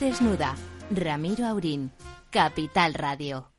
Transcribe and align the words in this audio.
Desnuda. 0.00 0.56
Ramiro 0.90 1.46
Aurín. 1.46 1.92
Capital 2.30 2.94
Radio. 2.94 3.50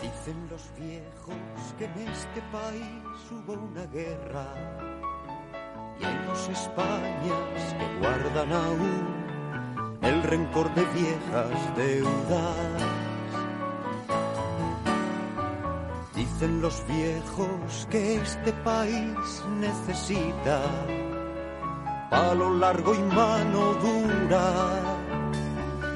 Dicen 0.00 0.48
los 0.48 0.70
viejos 0.78 1.74
que 1.78 1.84
en 1.86 2.08
este 2.08 2.40
país 2.52 3.30
hubo 3.30 3.54
una 3.54 3.84
guerra 3.86 4.46
y 5.98 6.04
hay 6.04 6.18
dos 6.26 6.48
Españas 6.48 7.74
que 7.78 7.98
guardan 7.98 8.52
aún 8.52 9.98
el 10.02 10.22
rencor 10.22 10.72
de 10.74 10.84
viejas 10.84 11.76
deudas. 11.76 12.82
Dicen 16.14 16.60
los 16.60 16.86
viejos 16.86 17.88
que 17.90 18.16
este 18.16 18.52
país 18.52 19.42
necesita 19.58 20.62
palo 22.12 22.54
largo 22.58 22.94
y 22.94 23.02
mano 23.18 23.62
dura 23.84 24.46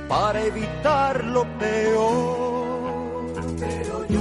para 0.08 0.42
evitar 0.42 1.22
lo 1.24 1.42
peor. 1.58 3.34
Pero 3.60 4.06
yo 4.08 4.20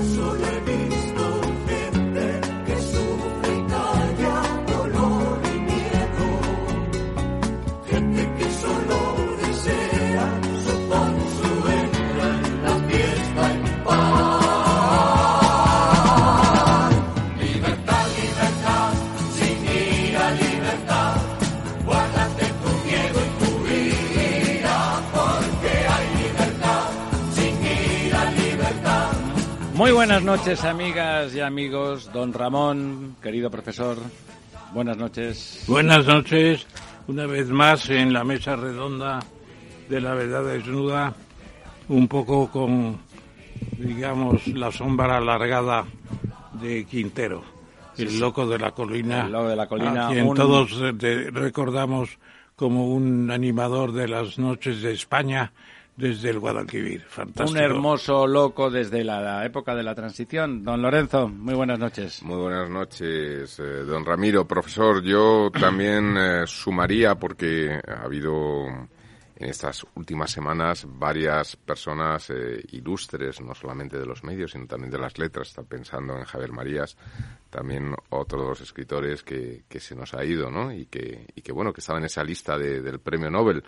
Muy 29.75 29.91
buenas 29.91 30.23
noches, 30.23 30.63
amigas 30.63 31.33
y 31.35 31.41
amigos. 31.41 32.09
Don 32.13 32.31
Ramón, 32.33 33.15
querido 33.21 33.49
profesor, 33.51 33.97
buenas 34.73 34.97
noches. 34.97 35.63
Buenas 35.67 36.05
noches, 36.05 36.65
una 37.07 37.25
vez 37.25 37.49
más 37.49 37.89
en 37.89 38.13
la 38.13 38.23
mesa 38.23 38.55
redonda 38.55 39.19
de 39.89 40.01
la 40.01 40.13
verdad 40.13 40.43
desnuda, 40.45 41.13
un 41.89 42.07
poco 42.07 42.49
con, 42.49 42.97
digamos, 43.77 44.47
la 44.47 44.71
sombra 44.71 45.17
alargada 45.17 45.85
de 46.53 46.85
Quintero, 46.85 47.43
el 47.97 48.17
loco 48.19 48.47
de 48.47 48.59
la 48.59 48.71
colina, 48.71 49.25
El 49.25 49.31
loco 49.33 49.49
de 49.49 49.55
la 49.57 49.67
colina, 49.67 50.07
a 50.07 50.11
quien 50.11 50.25
un- 50.27 50.35
todos 50.37 50.71
recordamos 51.33 52.17
como 52.55 52.93
un 52.93 53.29
animador 53.29 53.91
de 53.91 54.07
las 54.07 54.39
noches 54.39 54.81
de 54.81 54.93
España 54.93 55.51
desde 55.95 56.29
el 56.29 56.39
Guadalquivir. 56.39 57.01
Fantástico. 57.07 57.49
Un 57.51 57.57
hermoso 57.57 58.27
loco 58.27 58.69
desde 58.69 59.03
la, 59.03 59.21
la 59.21 59.45
época 59.45 59.73
de 59.75 59.83
la 59.83 59.95
transición. 59.95 60.63
Don 60.63 60.81
Lorenzo, 60.81 61.27
muy 61.29 61.53
buenas 61.53 61.79
noches. 61.79 62.21
Muy 62.23 62.37
buenas 62.37 62.69
noches, 62.69 63.59
eh, 63.59 63.63
don 63.85 64.03
Ramiro. 64.05 64.45
Profesor, 64.45 65.01
yo 65.03 65.49
también 65.59 66.15
eh, 66.17 66.43
sumaría, 66.45 67.15
porque 67.15 67.79
ha 67.87 68.03
habido 68.03 68.65
en 69.37 69.49
estas 69.49 69.85
últimas 69.95 70.31
semanas 70.31 70.87
varias 70.87 71.57
personas 71.57 72.29
eh, 72.29 72.63
ilustres, 72.71 73.41
no 73.41 73.53
solamente 73.53 73.97
de 73.99 74.05
los 74.05 74.23
medios, 74.23 74.51
sino 74.51 74.65
también 74.65 74.89
de 74.91 74.97
las 74.97 75.17
letras. 75.17 75.49
Está 75.49 75.63
pensando 75.63 76.17
en 76.17 76.23
Javier 76.23 76.51
Marías, 76.53 76.97
también 77.49 77.93
otro 78.11 78.41
de 78.43 78.47
los 78.49 78.61
escritores 78.61 79.23
que, 79.23 79.63
que 79.67 79.79
se 79.81 79.93
nos 79.95 80.13
ha 80.13 80.23
ido, 80.23 80.49
¿no? 80.49 80.73
Y 80.73 80.85
que, 80.85 81.27
y 81.35 81.41
que 81.41 81.51
bueno, 81.51 81.73
que 81.73 81.81
estaba 81.81 81.99
en 81.99 82.05
esa 82.05 82.23
lista 82.23 82.57
de- 82.57 82.81
del 82.81 82.99
premio 82.99 83.29
Nobel. 83.29 83.63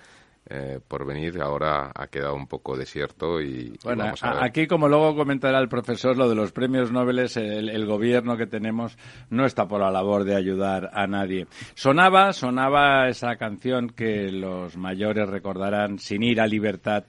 Eh, 0.50 0.80
por 0.88 1.06
venir 1.06 1.42
ahora 1.42 1.92
ha 1.94 2.08
quedado 2.08 2.36
un 2.36 2.48
poco 2.48 2.78
desierto 2.78 3.42
y, 3.42 3.74
y 3.74 3.74
Bueno, 3.84 4.06
vamos 4.06 4.24
a 4.24 4.30
a- 4.30 4.34
ver. 4.36 4.44
aquí, 4.44 4.68
como 4.68 4.88
luego 4.88 5.16
comentará 5.16 5.60
el 5.60 5.68
profesor, 5.70 6.18
lo 6.18 6.30
de 6.30 6.36
los 6.36 6.52
premios 6.52 6.92
Nobel, 6.92 7.20
el, 7.20 7.70
el 7.70 7.86
gobierno 7.86 8.38
que 8.38 8.48
tenemos 8.48 8.98
no 9.30 9.46
está 9.46 9.68
por 9.68 9.82
la 9.82 9.92
labor 9.92 10.24
de 10.24 10.36
ayudar 10.36 10.90
a 10.94 11.06
nadie. 11.08 11.48
Sonaba, 11.76 12.32
sonaba 12.34 13.10
esa 13.10 13.36
canción 13.36 13.90
que 13.90 14.32
los 14.32 14.78
mayores 14.78 15.28
recordarán, 15.30 16.00
Sin 16.00 16.24
ira, 16.24 16.48
libertad, 16.48 17.04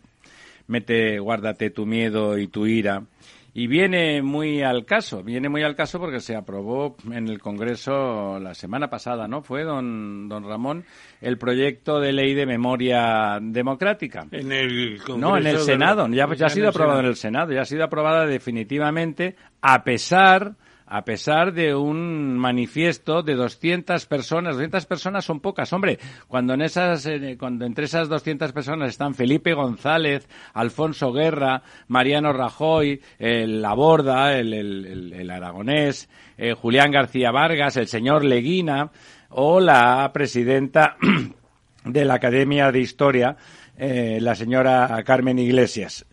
mete, 0.66 1.18
guárdate 1.18 1.70
tu 1.70 1.86
miedo 1.86 2.36
y 2.38 2.48
tu 2.48 2.66
ira. 2.66 3.02
Y 3.58 3.66
viene 3.66 4.22
muy 4.22 4.62
al 4.62 4.84
caso, 4.84 5.24
viene 5.24 5.48
muy 5.48 5.64
al 5.64 5.74
caso 5.74 5.98
porque 5.98 6.20
se 6.20 6.36
aprobó 6.36 6.94
en 7.10 7.26
el 7.26 7.40
Congreso 7.40 8.38
la 8.38 8.54
semana 8.54 8.88
pasada, 8.88 9.26
¿no? 9.26 9.42
Fue, 9.42 9.64
don, 9.64 10.28
don 10.28 10.44
Ramón, 10.44 10.84
el 11.20 11.38
proyecto 11.38 11.98
de 11.98 12.12
ley 12.12 12.34
de 12.34 12.46
memoria 12.46 13.40
democrática. 13.42 14.28
En 14.30 14.52
el 14.52 14.98
No, 15.08 15.36
en 15.36 15.44
el 15.48 15.54
Congreso 15.54 15.64
Senado. 15.64 16.06
la- 16.06 16.14
Ya, 16.14 16.34
ya 16.36 16.46
ha 16.46 16.50
sido 16.50 16.68
aprobado 16.68 17.00
en 17.00 17.06
el 17.06 17.16
Senado. 17.16 17.52
Ya 17.52 17.62
ha 17.62 17.64
sido 17.64 17.82
aprobada 17.82 18.26
definitivamente 18.26 19.34
a 19.60 19.82
pesar 19.82 20.54
a 20.90 21.04
pesar 21.04 21.52
de 21.52 21.74
un 21.74 22.38
manifiesto 22.38 23.22
de 23.22 23.34
200 23.34 24.06
personas. 24.06 24.54
200 24.54 24.86
personas 24.86 25.24
son 25.24 25.40
pocas, 25.40 25.72
hombre. 25.72 25.98
Cuando 26.28 26.54
en 26.54 26.62
esas, 26.62 27.04
eh, 27.06 27.36
cuando 27.38 27.66
entre 27.66 27.84
esas 27.84 28.08
200 28.08 28.52
personas 28.52 28.88
están 28.90 29.14
Felipe 29.14 29.52
González, 29.54 30.28
Alfonso 30.54 31.12
Guerra, 31.12 31.62
Mariano 31.88 32.32
Rajoy, 32.32 33.00
el 33.18 33.60
Laborda, 33.60 34.38
el, 34.38 34.52
el, 34.54 34.86
el- 34.86 35.12
el 35.12 35.30
aragonés, 35.30 36.08
eh, 36.38 36.54
Julián 36.54 36.90
García 36.90 37.30
Vargas, 37.30 37.76
el 37.76 37.88
señor 37.88 38.24
Leguina 38.24 38.90
o 39.30 39.60
la 39.60 40.10
presidenta 40.14 40.96
de 41.84 42.04
la 42.04 42.14
Academia 42.14 42.72
de 42.72 42.80
Historia, 42.80 43.36
eh, 43.76 44.18
la 44.22 44.34
señora 44.34 45.02
Carmen 45.04 45.38
Iglesias. 45.38 46.06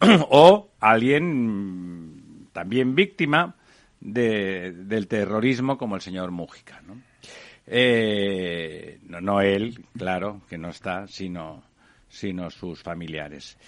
o 0.30 0.68
alguien 0.80 2.46
también 2.52 2.94
víctima 2.94 3.54
de, 4.00 4.72
del 4.72 5.08
terrorismo 5.08 5.78
como 5.78 5.96
el 5.96 6.02
señor 6.02 6.30
Mújica. 6.30 6.80
¿no? 6.86 7.00
Eh, 7.66 8.98
no, 9.06 9.20
no 9.20 9.40
él, 9.40 9.84
claro, 9.96 10.42
que 10.48 10.58
no 10.58 10.70
está, 10.70 11.06
sino, 11.06 11.62
sino 12.08 12.50
sus 12.50 12.82
familiares. 12.82 13.58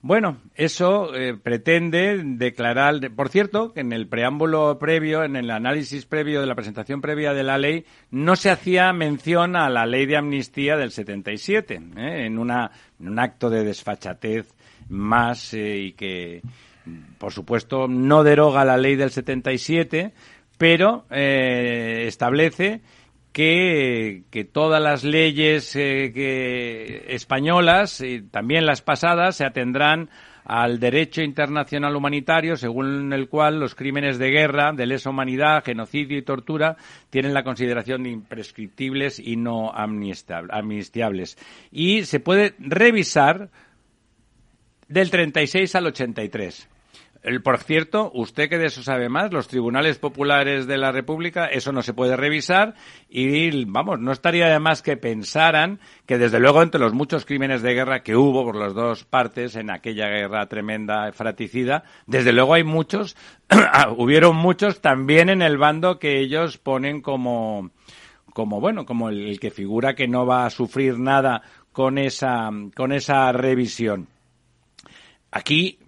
Bueno, 0.00 0.40
eso 0.54 1.12
eh, 1.12 1.36
pretende 1.36 2.22
declarar, 2.22 3.10
por 3.16 3.30
cierto, 3.30 3.72
que 3.72 3.80
en 3.80 3.92
el 3.92 4.06
preámbulo 4.06 4.78
previo, 4.78 5.24
en 5.24 5.34
el 5.34 5.50
análisis 5.50 6.06
previo 6.06 6.40
de 6.40 6.46
la 6.46 6.54
presentación 6.54 7.00
previa 7.00 7.34
de 7.34 7.42
la 7.42 7.58
ley, 7.58 7.84
no 8.12 8.36
se 8.36 8.50
hacía 8.50 8.92
mención 8.92 9.56
a 9.56 9.68
la 9.68 9.86
ley 9.86 10.06
de 10.06 10.16
amnistía 10.16 10.76
del 10.76 10.92
77, 10.92 11.74
¿eh? 11.96 12.26
en, 12.26 12.38
una, 12.38 12.70
en 13.00 13.08
un 13.08 13.18
acto 13.18 13.50
de 13.50 13.64
desfachatez 13.64 14.54
más 14.88 15.52
y 15.52 15.92
que, 15.94 16.42
por 17.18 17.32
supuesto, 17.32 17.88
no 17.88 18.22
deroga 18.24 18.64
la 18.64 18.76
ley 18.76 18.96
del 18.96 19.10
77, 19.10 20.12
pero 20.56 21.06
eh, 21.10 22.04
establece 22.06 22.80
que, 23.32 24.24
que, 24.30 24.44
todas 24.44 24.82
las 24.82 25.04
leyes 25.04 25.74
eh, 25.76 27.04
españolas, 27.08 28.00
y 28.00 28.22
también 28.22 28.66
las 28.66 28.82
pasadas, 28.82 29.36
se 29.36 29.44
atendrán 29.44 30.10
al 30.48 30.80
derecho 30.80 31.20
internacional 31.20 31.94
humanitario, 31.94 32.56
según 32.56 33.12
el 33.12 33.28
cual 33.28 33.60
los 33.60 33.74
crímenes 33.74 34.18
de 34.18 34.30
guerra, 34.30 34.72
de 34.72 34.86
lesa 34.86 35.10
humanidad, 35.10 35.62
genocidio 35.62 36.16
y 36.16 36.22
tortura 36.22 36.78
tienen 37.10 37.34
la 37.34 37.44
consideración 37.44 38.02
de 38.02 38.10
imprescriptibles 38.10 39.18
y 39.18 39.36
no 39.36 39.70
amnistiables. 39.70 41.36
Y 41.70 42.04
se 42.04 42.18
puede 42.18 42.54
revisar 42.58 43.50
del 44.88 45.10
36 45.10 45.74
al 45.74 45.86
83. 45.88 46.68
El, 47.28 47.42
por 47.42 47.58
cierto, 47.58 48.10
usted 48.14 48.48
que 48.48 48.56
de 48.56 48.68
eso 48.68 48.82
sabe 48.82 49.10
más, 49.10 49.30
los 49.34 49.48
tribunales 49.48 49.98
populares 49.98 50.66
de 50.66 50.78
la 50.78 50.92
República, 50.92 51.44
eso 51.44 51.72
no 51.72 51.82
se 51.82 51.92
puede 51.92 52.16
revisar 52.16 52.74
y, 53.06 53.66
vamos, 53.66 54.00
no 54.00 54.12
estaría 54.12 54.48
de 54.48 54.58
más 54.58 54.80
que 54.80 54.96
pensaran 54.96 55.78
que, 56.06 56.16
desde 56.16 56.40
luego, 56.40 56.62
entre 56.62 56.80
los 56.80 56.94
muchos 56.94 57.26
crímenes 57.26 57.60
de 57.60 57.74
guerra 57.74 58.02
que 58.02 58.16
hubo 58.16 58.44
por 58.44 58.56
las 58.56 58.72
dos 58.72 59.04
partes 59.04 59.56
en 59.56 59.70
aquella 59.70 60.08
guerra 60.08 60.46
tremenda, 60.46 61.12
fraticida, 61.12 61.84
desde 62.06 62.32
luego 62.32 62.54
hay 62.54 62.64
muchos, 62.64 63.14
hubieron 63.98 64.34
muchos 64.34 64.80
también 64.80 65.28
en 65.28 65.42
el 65.42 65.58
bando 65.58 65.98
que 65.98 66.20
ellos 66.20 66.56
ponen 66.56 67.02
como, 67.02 67.72
como 68.32 68.58
bueno, 68.58 68.86
como 68.86 69.10
el 69.10 69.38
que 69.38 69.50
figura 69.50 69.94
que 69.94 70.08
no 70.08 70.24
va 70.24 70.46
a 70.46 70.50
sufrir 70.50 70.98
nada 70.98 71.42
con 71.72 71.98
esa, 71.98 72.48
con 72.74 72.92
esa 72.92 73.30
revisión. 73.32 74.08
Aquí, 75.30 75.78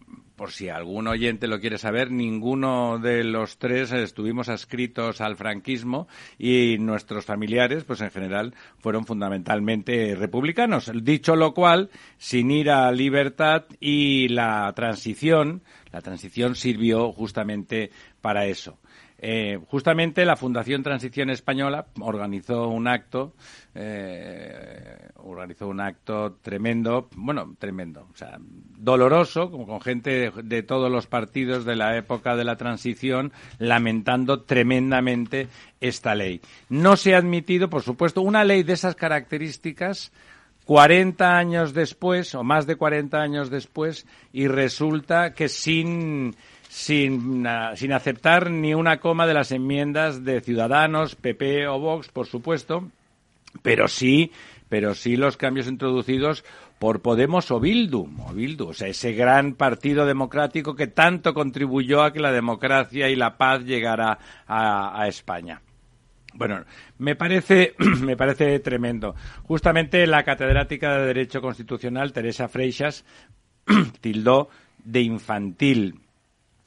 por 0.41 0.53
si 0.53 0.71
algún 0.71 1.07
oyente 1.07 1.49
lo 1.49 1.61
quiere 1.61 1.77
saber, 1.77 2.11
ninguno 2.11 2.99
de 2.99 3.25
los 3.25 3.59
tres 3.59 3.93
estuvimos 3.93 4.49
adscritos 4.49 5.21
al 5.21 5.37
franquismo 5.37 6.09
y 6.39 6.79
nuestros 6.79 7.27
familiares, 7.27 7.85
pues 7.85 8.01
en 8.01 8.11
general, 8.11 8.55
fueron 8.79 9.05
fundamentalmente 9.05 10.15
republicanos. 10.15 10.91
Dicho 11.03 11.37
lo 11.37 11.53
cual, 11.53 11.91
sin 12.17 12.51
ir 12.51 12.71
a 12.71 12.91
libertad 12.91 13.65
y 13.81 14.29
la 14.29 14.73
transición, 14.75 15.61
la 15.93 16.01
transición 16.01 16.55
sirvió 16.55 17.13
justamente 17.13 17.91
para 18.23 18.47
eso. 18.47 18.79
Eh, 19.23 19.59
justamente 19.69 20.25
la 20.25 20.35
Fundación 20.37 20.83
Transición 20.83 21.29
Española 21.29 21.87
organizó 22.01 22.69
un 22.69 22.89
acto, 22.89 23.35
eh, 23.75 25.11
organizó 25.17 25.69
un 25.69 25.81
acto 25.81 26.39
tremendo, 26.41 27.11
bueno, 27.17 27.55
tremendo, 27.59 28.09
o 28.11 28.17
sea, 28.17 28.39
doloroso, 28.41 29.51
como 29.51 29.67
con 29.67 29.83
gente 29.83 30.33
de 30.43 30.63
todos 30.63 30.91
los 30.91 31.07
partidos 31.07 31.67
de 31.67 31.77
la 31.77 31.99
época 31.99 32.35
de 32.35 32.45
la 32.45 32.57
transición, 32.57 33.31
lamentando 33.59 34.41
tremendamente 34.45 35.49
esta 35.83 36.15
ley. 36.15 36.41
No 36.71 36.97
se 36.97 37.15
ha 37.15 37.19
admitido, 37.19 37.69
por 37.69 37.83
supuesto, 37.83 38.23
una 38.23 38.43
ley 38.43 38.63
de 38.63 38.73
esas 38.73 38.95
características 38.95 40.13
40 40.65 41.37
años 41.37 41.75
después, 41.75 42.35
o 42.35 42.43
más 42.43 42.67
de 42.67 42.77
40 42.77 43.21
años 43.21 43.51
después, 43.51 44.07
y 44.33 44.47
resulta 44.47 45.35
que 45.35 45.49
sin 45.49 46.37
sin, 46.71 47.45
sin 47.75 47.93
aceptar 47.93 48.49
ni 48.49 48.75
una 48.75 49.01
coma 49.01 49.27
de 49.27 49.35
las 49.35 49.51
enmiendas 49.51 50.25
de 50.25 50.41
Ciudadanos, 50.41 51.17
PP 51.17 51.67
o 51.67 51.81
Vox, 51.81 52.09
por 52.11 52.29
supuesto, 52.29 52.89
pero 53.61 53.89
sí, 53.89 54.31
pero 54.69 54.95
sí 54.95 55.17
los 55.17 55.37
cambios 55.37 55.67
introducidos 55.67 56.45
por 56.79 57.03
Podemos 57.03 57.51
o 57.51 57.59
Bildu, 57.59 58.09
o 58.25 58.33
Bildu, 58.33 58.73
sea, 58.73 58.87
ese 58.87 59.15
gran 59.15 59.55
partido 59.55 60.07
democrático 60.07 60.77
que 60.77 60.87
tanto 60.87 61.35
contribuyó 61.35 62.05
a 62.05 62.13
que 62.13 62.21
la 62.21 62.31
democracia 62.31 63.11
y 63.11 63.17
la 63.17 63.37
paz 63.37 63.65
llegara 63.65 64.17
a, 64.47 65.03
a 65.03 65.09
España. 65.09 65.61
Bueno, 66.35 66.65
me 66.99 67.17
parece, 67.17 67.75
me 68.01 68.17
parece 68.17 68.61
tremendo. 68.61 69.17
Justamente 69.43 70.07
la 70.07 70.23
catedrática 70.23 70.97
de 70.97 71.07
Derecho 71.07 71.41
Constitucional, 71.41 72.13
Teresa 72.13 72.47
Freixas, 72.47 73.05
tildó 74.01 74.51
de 74.85 75.01
infantil 75.01 76.01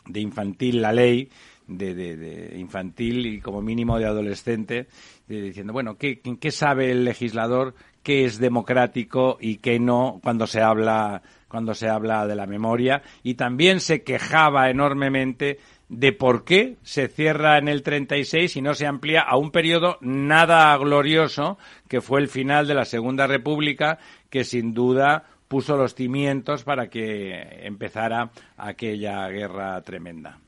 de 0.06 0.20
infantil 0.20 0.82
la 0.82 0.92
ley, 0.92 1.30
de, 1.68 1.94
de, 1.94 2.18
de, 2.18 2.60
infantil 2.60 3.26
y 3.26 3.42
como 3.42 3.62
mínimo 3.62 3.98
de 4.00 4.06
adolescente, 4.06 4.88
diciendo, 5.28 5.74
bueno, 5.74 5.98
¿qué, 5.98 6.20
¿qué 6.20 6.52
sabe 6.52 6.92
el 6.92 7.06
legislador 7.06 7.74
qué 8.04 8.26
es 8.26 8.38
democrático 8.38 9.38
y 9.40 9.58
qué 9.58 9.80
no 9.80 10.20
cuando 10.22 10.46
se 10.46 10.62
habla 10.62 11.22
cuando 11.48 11.74
se 11.74 11.88
habla 11.88 12.28
de 12.28 12.36
la 12.36 12.46
memoria 12.46 13.02
y 13.24 13.36
también 13.36 13.80
se 13.80 14.04
quejaba 14.04 14.70
enormemente 14.70 15.60
de 15.88 16.12
por 16.12 16.44
qué 16.44 16.78
se 16.82 17.08
cierra 17.08 17.58
en 17.58 17.68
el 17.68 17.84
36 17.84 18.56
y 18.56 18.62
no 18.62 18.74
se 18.74 18.88
amplía 18.88 19.22
a 19.22 19.38
un 19.38 19.52
periodo 19.52 19.98
nada 20.02 20.76
glorioso 20.78 21.58
que 21.88 22.02
fue 22.02 22.20
el 22.20 22.28
final 22.28 22.68
de 22.68 22.74
la 22.74 22.86
Segunda 22.86 23.28
República 23.28 24.00
que 24.30 24.44
sin 24.44 24.74
duda 24.74 25.26
puso 25.54 25.78
los 25.78 25.94
cimientos 25.94 26.64
para 26.64 26.90
que 26.90 27.60
empezara 27.62 28.32
aquella 28.58 29.28
guerra 29.28 29.80
tremenda. 29.84 30.40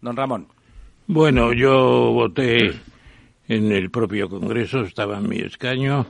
Don 0.00 0.16
Ramón. 0.16 0.48
Bueno, 1.06 1.52
yo 1.52 2.10
voté 2.10 2.72
en 3.46 3.70
el 3.70 3.88
propio 3.92 4.28
Congreso, 4.28 4.80
estaba 4.80 5.18
en 5.18 5.28
mi 5.28 5.38
escaño 5.38 6.08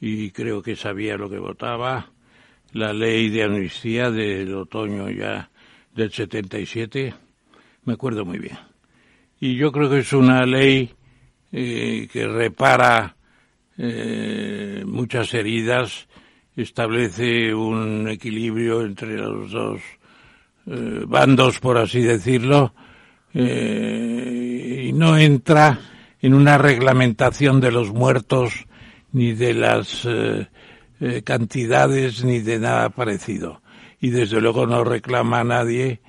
y 0.00 0.30
creo 0.30 0.62
que 0.62 0.76
sabía 0.76 1.16
lo 1.16 1.28
que 1.28 1.40
votaba. 1.40 2.06
La 2.72 2.92
ley 2.92 3.30
de 3.30 3.42
amnistía 3.42 4.12
del 4.12 4.54
otoño 4.54 5.10
ya 5.10 5.50
del 5.92 6.12
77, 6.12 7.12
me 7.84 7.94
acuerdo 7.94 8.24
muy 8.24 8.38
bien. 8.38 8.58
Y 9.40 9.56
yo 9.56 9.72
creo 9.72 9.90
que 9.90 9.98
es 9.98 10.12
una 10.12 10.46
ley 10.46 10.88
eh, 11.50 12.06
que 12.12 12.28
repara 12.28 13.16
eh, 13.76 14.84
muchas 14.86 15.34
heridas 15.34 16.06
establece 16.56 17.54
un 17.54 18.08
equilibrio 18.08 18.82
entre 18.82 19.16
los 19.16 19.50
dos 19.50 19.80
eh, 20.66 21.04
bandos, 21.06 21.58
por 21.60 21.78
así 21.78 22.00
decirlo, 22.02 22.74
eh, 23.34 24.84
y 24.88 24.92
no 24.92 25.16
entra 25.16 25.78
en 26.20 26.34
una 26.34 26.58
reglamentación 26.58 27.60
de 27.60 27.72
los 27.72 27.92
muertos 27.92 28.66
ni 29.12 29.32
de 29.32 29.54
las 29.54 30.06
eh, 30.06 30.46
cantidades 31.24 32.24
ni 32.24 32.40
de 32.40 32.58
nada 32.58 32.90
parecido. 32.90 33.62
Y 34.00 34.10
desde 34.10 34.40
luego 34.40 34.66
no 34.66 34.84
reclama 34.84 35.40
a 35.40 35.44
nadie 35.44 36.00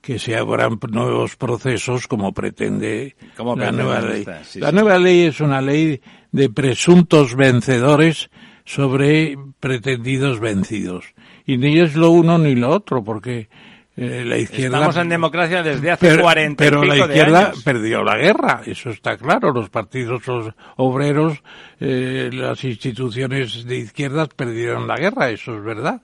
que 0.00 0.18
se 0.18 0.36
abran 0.36 0.78
nuevos 0.90 1.36
procesos 1.36 2.06
como 2.06 2.32
pretende 2.32 3.16
¿Cómo 3.36 3.54
la 3.54 3.70
nueva 3.70 4.00
ley. 4.00 4.20
esta? 4.20 4.44
Sí, 4.44 4.60
la 4.60 4.70
sí. 4.70 4.74
nueva 4.74 4.98
ley 4.98 5.26
es 5.26 5.40
una 5.40 5.60
ley 5.60 6.00
de 6.32 6.48
presuntos 6.48 7.34
vencedores 7.34 8.30
sobre 8.74 9.36
pretendidos 9.58 10.38
vencidos. 10.38 11.04
Y 11.44 11.56
ni 11.56 11.80
es 11.80 11.96
lo 11.96 12.10
uno 12.10 12.38
ni 12.38 12.54
lo 12.54 12.68
otro, 12.70 13.02
porque 13.02 13.48
eh, 13.96 14.22
la 14.24 14.38
izquierda... 14.38 14.76
Estamos 14.78 14.96
en 14.96 15.08
democracia 15.08 15.62
desde 15.64 15.90
hace 15.90 16.08
pero, 16.08 16.22
40 16.22 16.62
pero 16.64 16.84
y 16.84 16.86
la 16.86 16.94
pico 16.94 17.08
de 17.08 17.14
izquierda 17.16 17.46
años. 17.48 17.62
perdió 17.64 18.04
la 18.04 18.16
guerra, 18.16 18.62
eso 18.64 18.90
está 18.90 19.16
claro. 19.16 19.52
Los 19.52 19.70
partidos 19.70 20.26
os- 20.28 20.54
obreros, 20.76 21.42
eh, 21.80 22.30
las 22.32 22.62
instituciones 22.62 23.64
de 23.64 23.76
izquierdas 23.78 24.28
perdieron 24.36 24.86
la 24.86 24.94
guerra, 24.96 25.30
eso 25.30 25.56
es 25.56 25.64
verdad. 25.64 26.02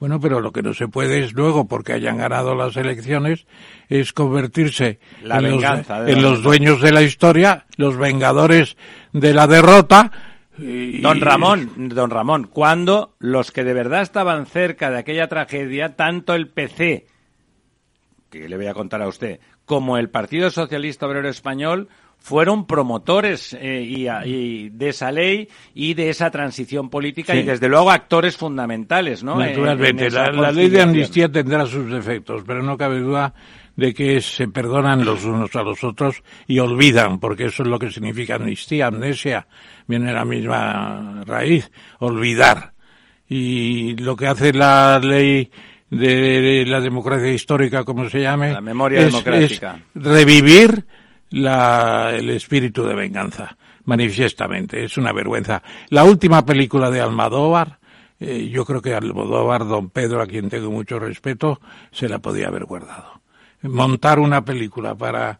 Bueno, 0.00 0.18
pero 0.18 0.40
lo 0.40 0.50
que 0.50 0.62
no 0.62 0.74
se 0.74 0.88
puede 0.88 1.22
es 1.22 1.34
luego, 1.34 1.68
porque 1.68 1.92
hayan 1.92 2.16
ganado 2.16 2.56
las 2.56 2.74
elecciones, 2.76 3.46
es 3.88 4.12
convertirse 4.14 4.98
La 5.22 5.36
en, 5.38 5.50
los, 5.50 5.62
en 5.62 6.22
la 6.22 6.28
los 6.30 6.42
dueños 6.42 6.80
de 6.80 6.90
la 6.90 7.02
historia, 7.02 7.66
los 7.76 7.96
vengadores 7.98 8.76
de 9.12 9.32
la 9.34 9.46
derrota. 9.46 10.10
Y- 10.60 11.00
Don 11.00 11.20
Ramón, 11.20 11.70
don 11.94 12.10
Ramón, 12.10 12.44
cuando 12.44 13.14
los 13.18 13.50
que 13.50 13.64
de 13.64 13.74
verdad 13.74 14.02
estaban 14.02 14.46
cerca 14.46 14.90
de 14.90 14.98
aquella 14.98 15.28
tragedia, 15.28 15.96
tanto 15.96 16.34
el 16.34 16.48
PC, 16.48 17.06
que 18.30 18.48
le 18.48 18.56
voy 18.56 18.66
a 18.66 18.74
contar 18.74 19.02
a 19.02 19.08
usted, 19.08 19.40
como 19.64 19.96
el 19.96 20.10
Partido 20.10 20.50
Socialista 20.50 21.06
Obrero 21.06 21.28
Español, 21.28 21.88
fueron 22.20 22.66
promotores 22.66 23.56
eh, 23.58 23.82
y, 23.82 24.68
de 24.68 24.88
esa 24.90 25.10
ley 25.10 25.48
y 25.74 25.94
de 25.94 26.10
esa 26.10 26.30
transición 26.30 26.90
política 26.90 27.34
y 27.34 27.42
desde 27.42 27.68
luego 27.68 27.90
actores 27.90 28.36
fundamentales, 28.36 29.24
¿no? 29.24 29.36
Naturalmente, 29.38 30.10
la, 30.10 30.52
ley 30.52 30.68
de 30.68 30.82
amnistía 30.82 31.30
tendrá 31.30 31.64
sus 31.66 31.90
defectos, 31.90 32.44
pero 32.46 32.62
no 32.62 32.76
cabe 32.76 33.00
duda 33.00 33.34
de 33.80 33.94
que 33.94 34.20
se 34.20 34.46
perdonan 34.46 35.06
los 35.06 35.24
unos 35.24 35.56
a 35.56 35.62
los 35.62 35.82
otros 35.84 36.22
y 36.46 36.58
olvidan, 36.58 37.18
porque 37.18 37.46
eso 37.46 37.62
es 37.62 37.68
lo 37.70 37.78
que 37.78 37.90
significa 37.90 38.34
amnistía, 38.34 38.88
amnesia, 38.88 39.46
viene 39.86 40.08
de 40.08 40.12
la 40.12 40.26
misma 40.26 41.22
raíz, 41.24 41.72
olvidar. 41.98 42.74
Y 43.26 43.96
lo 43.96 44.16
que 44.16 44.26
hace 44.26 44.52
la 44.52 44.98
ley 44.98 45.50
de 45.88 46.66
la 46.66 46.78
democracia 46.82 47.32
histórica, 47.32 47.82
como 47.82 48.06
se 48.10 48.20
llame, 48.20 48.52
la 48.52 48.60
memoria 48.60 49.02
democrática. 49.02 49.80
revivir 49.94 50.84
la, 51.30 52.12
el 52.14 52.28
espíritu 52.28 52.84
de 52.84 52.94
venganza, 52.94 53.56
manifiestamente. 53.84 54.84
Es 54.84 54.98
una 54.98 55.14
vergüenza. 55.14 55.62
La 55.88 56.04
última 56.04 56.44
película 56.44 56.90
de 56.90 57.00
Almodóvar, 57.00 57.78
eh, 58.18 58.50
yo 58.52 58.66
creo 58.66 58.82
que 58.82 58.92
Almodóvar, 58.92 59.66
don 59.66 59.88
Pedro, 59.88 60.20
a 60.20 60.26
quien 60.26 60.50
tengo 60.50 60.70
mucho 60.70 60.98
respeto, 60.98 61.62
se 61.90 62.10
la 62.10 62.18
podía 62.18 62.48
haber 62.48 62.66
guardado. 62.66 63.19
Montar 63.62 64.18
una 64.18 64.44
película 64.44 64.94
para 64.94 65.38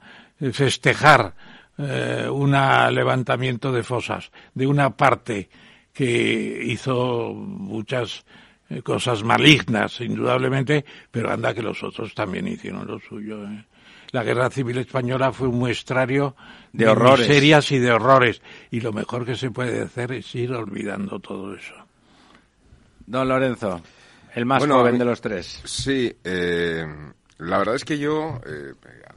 festejar 0.52 1.34
eh, 1.78 2.28
un 2.30 2.52
levantamiento 2.52 3.72
de 3.72 3.82
fosas 3.82 4.30
de 4.54 4.66
una 4.66 4.90
parte 4.90 5.48
que 5.92 6.62
hizo 6.64 7.32
muchas 7.34 8.24
eh, 8.68 8.82
cosas 8.82 9.22
malignas, 9.22 10.00
indudablemente, 10.00 10.84
pero 11.10 11.32
anda 11.32 11.54
que 11.54 11.62
los 11.62 11.82
otros 11.82 12.14
también 12.14 12.46
hicieron 12.46 12.86
lo 12.86 13.00
suyo. 13.00 13.44
¿eh? 13.44 13.64
La 14.12 14.22
guerra 14.22 14.50
civil 14.50 14.78
española 14.78 15.32
fue 15.32 15.48
un 15.48 15.58
muestrario 15.58 16.36
de, 16.72 16.88
horrores. 16.88 17.28
miserias 17.28 17.72
y 17.72 17.78
de 17.78 17.92
horrores. 17.92 18.42
Y 18.70 18.80
lo 18.80 18.92
mejor 18.92 19.24
que 19.24 19.36
se 19.36 19.50
puede 19.50 19.82
hacer 19.82 20.12
es 20.12 20.34
ir 20.34 20.52
olvidando 20.52 21.18
todo 21.18 21.54
eso. 21.54 21.74
Don 23.06 23.28
Lorenzo, 23.28 23.80
el 24.34 24.46
más 24.46 24.66
joven 24.66 24.98
de 24.98 25.04
los 25.04 25.20
tres. 25.20 25.62
Sí, 25.64 26.14
eh, 26.22 26.86
la 27.40 27.58
verdad 27.58 27.74
es 27.74 27.84
que 27.84 27.98
yo, 27.98 28.40
eh, 28.46 28.74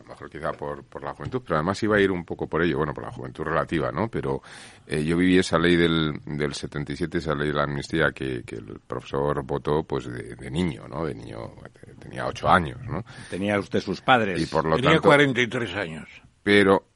mejor 0.07 0.29
quizá 0.29 0.51
por, 0.53 0.83
por 0.83 1.03
la 1.03 1.13
juventud, 1.13 1.41
pero 1.43 1.57
además 1.57 1.81
iba 1.83 1.97
a 1.97 1.99
ir 1.99 2.11
un 2.11 2.23
poco 2.25 2.47
por 2.47 2.63
ello, 2.63 2.77
bueno, 2.77 2.93
por 2.93 3.03
la 3.03 3.11
juventud 3.11 3.43
relativa, 3.43 3.91
¿no? 3.91 4.07
Pero 4.07 4.41
eh, 4.87 5.03
yo 5.03 5.17
viví 5.17 5.37
esa 5.37 5.59
ley 5.59 5.75
del, 5.75 6.13
del 6.25 6.53
77, 6.53 7.17
esa 7.17 7.35
ley 7.35 7.49
de 7.49 7.53
la 7.53 7.63
amnistía 7.63 8.11
que, 8.11 8.43
que 8.43 8.55
el 8.55 8.79
profesor 8.87 9.43
votó, 9.43 9.83
pues 9.83 10.05
de, 10.05 10.51
niño, 10.51 10.87
¿no? 10.87 11.05
De 11.05 11.13
niño, 11.13 11.53
tenía 11.99 12.25
ocho 12.25 12.47
años, 12.47 12.79
¿no? 12.83 13.03
Tenía 13.29 13.59
usted 13.59 13.81
sus 13.81 14.01
padres. 14.01 14.41
Y 14.41 14.45
por 14.45 14.65
lo 14.65 14.75
tenía 14.77 14.99
43 14.99 15.75
años. 15.75 16.07
Pero 16.43 16.92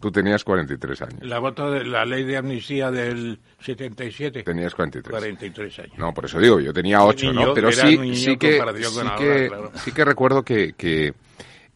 Tú 0.00 0.12
tenías 0.12 0.44
43 0.44 1.02
años. 1.02 1.22
La 1.22 1.40
voto 1.40 1.70
de 1.70 1.84
la 1.84 2.04
ley 2.04 2.24
de 2.24 2.36
amnistía 2.36 2.90
del 2.90 3.40
77. 3.60 4.44
Tenías 4.44 4.74
43. 4.74 5.10
43 5.10 5.78
años. 5.80 5.98
No, 5.98 6.14
por 6.14 6.26
eso 6.26 6.38
digo, 6.38 6.60
yo 6.60 6.72
tenía 6.72 7.02
8, 7.02 7.32
¿no? 7.32 7.52
Pero 7.52 7.72
sí, 7.72 8.14
sí 8.14 8.36
que, 8.36 8.60
sí, 8.60 9.08
que 9.18 9.50
sí 9.74 9.92
que 9.92 10.04
recuerdo 10.04 10.44
que, 10.44 10.74
que 10.74 11.14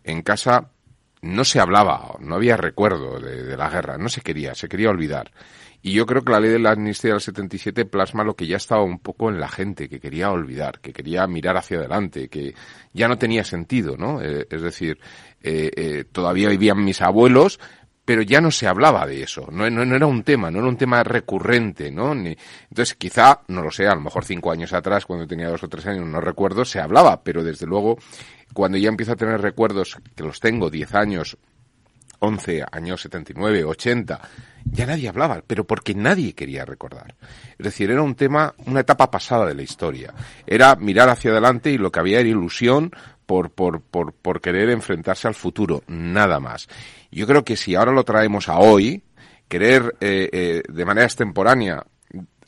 en 0.05 0.23
casa 0.23 0.71
no 1.23 1.45
se 1.45 1.61
hablaba, 1.61 2.17
no 2.21 2.35
había 2.35 2.57
recuerdo 2.57 3.21
de, 3.21 3.57
la 3.57 3.71
guerra, 3.71 3.97
no 3.97 4.09
se 4.09 4.21
quería, 4.21 4.55
se 4.55 4.69
quería 4.69 4.91
olvidar. 4.91 5.31
Y 5.81 5.93
yo 5.93 6.07
creo 6.07 6.23
que 6.23 6.31
la 6.31 6.39
ley 6.39 6.51
de 6.51 6.59
la 6.61 6.73
amnistía 6.73 7.13
del 7.13 7.21
77 7.21 7.87
plasma 7.87 8.23
lo 8.23 8.35
que 8.35 8.47
ya 8.47 8.57
estaba 8.57 8.85
un 8.85 9.01
poco 9.01 9.31
en 9.31 9.41
la 9.41 9.49
gente, 9.49 9.89
que 9.89 9.99
quería 9.99 10.31
olvidar, 10.31 10.79
que 10.81 10.93
quería 10.93 11.27
mirar 11.27 11.57
hacia 11.57 11.79
adelante, 11.79 12.29
que 12.29 12.55
ya 12.93 13.09
no 13.09 13.19
tenía 13.19 13.43
sentido, 13.43 13.97
¿no? 13.97 14.21
Eh, 14.23 14.47
es 14.49 14.63
decir, 14.63 14.99
eh, 15.43 15.71
eh, 15.75 16.05
todavía 16.11 16.49
vivían 16.49 16.85
mis 16.85 17.01
abuelos, 17.03 17.59
pero 18.05 18.23
ya 18.23 18.41
no 18.41 18.51
se 18.51 18.67
hablaba 18.67 19.07
de 19.07 19.23
eso, 19.23 19.49
no, 19.53 19.67
era 19.67 20.07
un 20.07 20.23
tema, 20.25 20.51
no 20.51 20.59
era 20.59 20.69
un 20.69 20.77
tema 20.77 21.03
recurrente, 21.05 21.91
¿no? 21.91 22.15
Ni, 22.15 22.37
entonces, 22.69 22.95
quizá, 22.97 23.41
no 23.49 23.63
lo 23.63 23.71
sé, 23.71 23.87
a 23.87 23.95
lo 23.95 24.01
mejor 24.01 24.25
cinco 24.25 24.51
años 24.51 24.73
atrás, 24.73 25.07
cuando 25.07 25.27
tenía 25.27 25.49
dos 25.49 25.63
o 25.63 25.69
tres 25.69 25.87
años, 25.87 26.07
no 26.07 26.21
recuerdo, 26.21 26.65
se 26.65 26.81
hablaba, 26.81 27.23
pero 27.23 27.45
desde 27.45 27.67
luego, 27.67 27.99
cuando 28.53 28.77
ya 28.79 28.89
empiezo 28.89 29.13
a 29.13 29.17
tener 29.17 29.41
recuerdos, 29.41 29.97
que 30.17 30.25
los 30.25 30.41
tengo, 30.41 30.69
diez 30.69 30.95
años, 30.95 31.37
once 32.19 32.65
años, 32.71 33.03
setenta 33.03 33.33
y 33.33 33.35
nueve, 33.37 33.65
ochenta, 33.65 34.21
ya 34.65 34.87
nadie 34.87 35.09
hablaba, 35.09 35.43
pero 35.45 35.65
porque 35.65 35.95
nadie 35.95 36.35
quería 36.35 36.65
recordar. 36.65 37.17
Es 37.59 37.65
decir, 37.65 37.91
era 37.91 38.03
un 38.03 38.15
tema, 38.15 38.55
una 38.67 38.81
etapa 38.81 39.11
pasada 39.11 39.47
de 39.47 39.55
la 39.55 39.63
historia. 39.63 40.15
Era 40.47 40.77
mirar 40.77 41.09
hacia 41.09 41.33
adelante 41.33 41.71
y 41.71 41.79
lo 41.79 41.91
que 41.91 41.99
había 41.99 42.21
era 42.21 42.29
ilusión 42.29 42.93
por, 43.27 43.51
por, 43.51 43.81
por, 43.81 44.13
por 44.13 44.41
querer 44.41 44.71
enfrentarse 44.71 45.29
al 45.29 45.35
futuro, 45.35 45.83
nada 45.87 46.41
más. 46.41 46.69
Yo 47.11 47.27
creo 47.27 47.45
que 47.45 47.57
si 47.57 47.75
ahora 47.75 47.93
lo 47.93 48.05
traemos 48.05 48.49
a 48.49 48.59
hoy, 48.59 49.03
querer 49.49 49.97
eh, 50.01 50.29
eh, 50.33 50.63
de 50.69 50.85
manera 50.85 51.07
extemporánea 51.07 51.85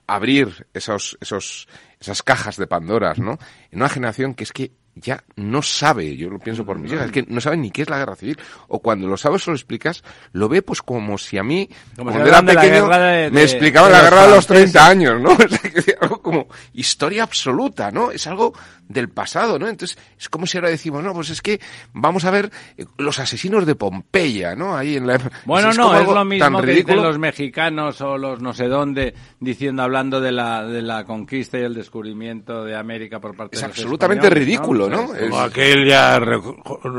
abrir 0.06 0.66
esos, 0.74 1.16
esos, 1.20 1.68
esas 2.00 2.22
cajas 2.22 2.56
de 2.56 2.66
Pandoras, 2.66 3.18
¿no? 3.18 3.38
En 3.70 3.80
una 3.80 3.88
generación 3.88 4.34
que 4.34 4.44
es 4.44 4.52
que 4.52 4.72
ya 4.96 5.24
no 5.36 5.60
sabe, 5.60 6.16
yo 6.16 6.30
lo 6.30 6.38
pienso 6.38 6.64
por 6.64 6.78
mis 6.78 6.92
hijas, 6.92 7.06
es 7.06 7.12
que 7.12 7.24
no 7.26 7.40
sabe 7.40 7.56
ni 7.56 7.70
qué 7.70 7.82
es 7.82 7.90
la 7.90 7.98
guerra 7.98 8.14
civil. 8.14 8.38
O 8.68 8.80
cuando 8.80 9.08
lo 9.08 9.16
sabes 9.16 9.46
o 9.46 9.50
lo 9.50 9.56
explicas, 9.56 10.04
lo 10.32 10.48
ve 10.48 10.62
pues 10.62 10.82
como 10.82 11.18
si 11.18 11.36
a 11.36 11.42
mí, 11.42 11.68
cuando 11.96 12.26
era 12.26 12.42
pequeño, 12.42 12.86
me 12.86 13.42
explicaba 13.42 13.88
la 13.88 14.02
guerra 14.02 14.26
de 14.28 14.34
los 14.36 14.46
30 14.46 14.86
años, 14.86 15.20
¿no? 15.20 15.36
Es 15.74 15.96
algo 16.00 16.22
como 16.22 16.46
historia 16.72 17.24
absoluta, 17.24 17.90
¿no? 17.90 18.12
Es 18.12 18.26
algo 18.26 18.54
del 18.88 19.08
pasado, 19.08 19.58
¿no? 19.58 19.68
Entonces, 19.68 19.98
es 20.18 20.28
como 20.28 20.46
si 20.46 20.58
ahora 20.58 20.70
decimos, 20.70 21.02
no, 21.02 21.12
pues 21.12 21.30
es 21.30 21.40
que 21.40 21.60
vamos 21.92 22.24
a 22.24 22.30
ver 22.30 22.50
eh, 22.76 22.84
los 22.98 23.18
asesinos 23.18 23.66
de 23.66 23.74
Pompeya, 23.74 24.54
¿no? 24.54 24.76
Ahí 24.76 24.96
en 24.96 25.06
la... 25.06 25.18
Bueno, 25.44 25.72
no, 25.72 25.98
es 25.98 26.06
lo 26.06 26.24
mismo 26.24 26.60
que 26.60 26.74
dicen 26.74 27.02
los 27.02 27.18
mexicanos 27.18 28.00
o 28.00 28.18
los 28.18 28.40
no 28.40 28.52
sé 28.52 28.68
dónde, 28.68 29.14
diciendo, 29.40 29.82
hablando 29.82 30.20
de 30.20 30.32
la, 30.32 30.64
de 30.64 30.82
la 30.82 31.04
conquista 31.04 31.58
y 31.58 31.62
el 31.62 31.74
descubrimiento 31.74 32.64
de 32.64 32.76
América 32.76 33.20
por 33.20 33.36
parte 33.36 33.56
es 33.56 33.62
de 33.62 33.68
los 33.68 33.78
absolutamente 33.78 34.30
ridículo, 34.30 34.88
¿no? 34.88 35.08
Como 35.08 35.40
aquella 35.40 36.20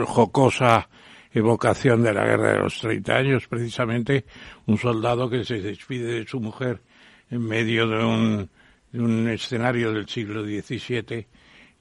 jocosa 0.06 0.88
evocación 1.34 2.02
de 2.02 2.14
la 2.14 2.26
guerra 2.26 2.54
de 2.54 2.60
los 2.60 2.80
30 2.80 3.14
años, 3.14 3.48
precisamente 3.48 4.26
un 4.68 4.78
soldado 4.78 5.30
que 5.30 5.44
se 5.44 5.60
despide 5.60 6.20
de 6.20 6.28
su 6.28 6.40
mujer 6.40 6.82
en 7.30 7.46
medio 7.46 7.88
de 7.88 8.06
un, 8.06 8.50
de 8.92 9.02
un 9.02 9.28
escenario 9.28 9.92
del 9.92 10.08
siglo 10.08 10.44
XVII 10.44 11.28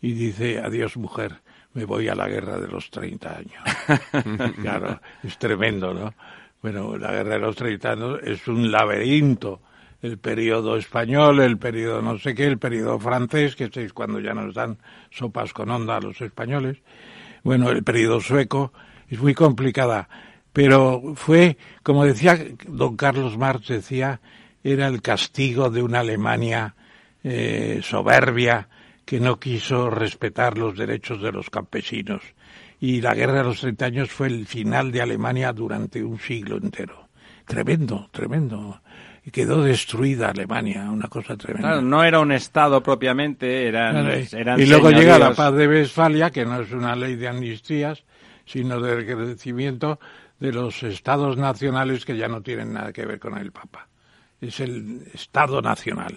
y 0.05 0.13
dice, 0.13 0.59
adiós 0.59 0.99
mujer, 0.99 1.41
me 1.73 1.87
voy 1.87 2.09
a 2.09 2.15
la 2.15 2.29
guerra 2.29 2.61
de 2.61 2.69
los 2.69 2.91
30 2.91 3.39
años. 3.39 4.55
claro, 4.61 5.01
es 5.23 5.39
tremendo, 5.39 5.95
¿no? 5.95 6.13
Bueno, 6.61 6.99
la 6.99 7.11
guerra 7.11 7.31
de 7.31 7.39
los 7.39 7.57
30 7.57 7.91
años 7.91 8.21
es 8.23 8.47
un 8.47 8.71
laberinto. 8.71 9.63
El 10.03 10.19
periodo 10.19 10.77
español, 10.77 11.41
el 11.41 11.57
periodo 11.57 12.03
no 12.03 12.19
sé 12.19 12.35
qué, 12.35 12.45
el 12.45 12.59
periodo 12.59 12.99
francés, 12.99 13.57
que 13.57 13.71
es 13.73 13.95
cuando 13.95 14.21
ya 14.21 14.35
nos 14.35 14.53
dan 14.53 14.77
sopas 15.11 15.55
con 15.55 15.71
onda 15.71 15.97
a 15.97 16.01
los 16.01 16.21
españoles. 16.21 16.77
Bueno, 17.43 17.71
el 17.71 17.83
periodo 17.83 18.21
sueco 18.21 18.75
es 19.09 19.19
muy 19.19 19.33
complicada. 19.33 20.07
Pero 20.53 21.15
fue, 21.17 21.57
como 21.83 22.05
decía 22.05 22.39
don 22.69 22.95
Carlos 22.95 23.39
Marx, 23.39 23.69
decía, 23.69 24.21
era 24.63 24.87
el 24.87 25.01
castigo 25.01 25.71
de 25.71 25.83
una 25.83 26.01
Alemania 26.01 26.75
eh, 27.23 27.81
soberbia, 27.83 28.69
que 29.05 29.21
no 29.21 29.39
quiso 29.39 29.91
respetar 29.91 30.57
los 30.57 30.77
derechos 30.77 31.21
de 31.21 31.33
los 31.33 31.51
campesinos. 31.51 32.23
Y 32.81 33.01
la 33.01 33.15
guerra 33.15 33.39
de 33.39 33.45
los 33.45 33.61
30 33.61 33.85
años 33.87 34.11
fue 34.11 34.29
el 34.29 34.47
final 34.47 34.93
de 34.93 35.03
Alemania 35.03 35.53
durante 35.53 36.03
un 36.03 36.19
siglo 36.19 36.57
entero. 36.57 37.09
Tremendo, 37.47 38.09
tremendo. 38.11 38.81
Y 39.25 39.31
quedó 39.31 39.63
destruida 39.63 40.31
Alemania, 40.31 40.91
una 40.91 41.09
cosa 41.09 41.37
tremenda. 41.37 41.69
Claro, 41.69 41.83
no 41.83 42.05
era 42.05 42.21
un 42.21 42.33
Estado 42.33 42.83
propiamente, 42.83 43.67
eran, 43.67 44.07
eran 44.33 44.61
Y 44.61 44.67
luego 44.67 44.91
llega 44.91 45.19
la 45.19 45.33
paz 45.33 45.55
de 45.55 45.67
Westfalia, 45.67 46.31
que 46.31 46.45
no 46.45 46.61
es 46.61 46.73
una 46.73 46.95
ley 46.95 47.17
de 47.17 47.29
amnistías, 47.29 48.05
sino 48.45 48.81
de 48.81 49.07
crecimiento 49.07 49.99
de 50.39 50.53
los 50.53 50.83
estados 50.83 51.39
nacionales 51.39 52.05
que 52.05 52.17
ya 52.17 52.29
no 52.29 52.43
tienen 52.43 52.75
nada 52.75 52.93
que 52.93 53.07
ver 53.07 53.19
con 53.19 53.39
el 53.39 53.51
Papa 53.51 53.89
es 54.49 54.61
el 54.61 55.03
Estado 55.13 55.61
Nacional. 55.61 56.17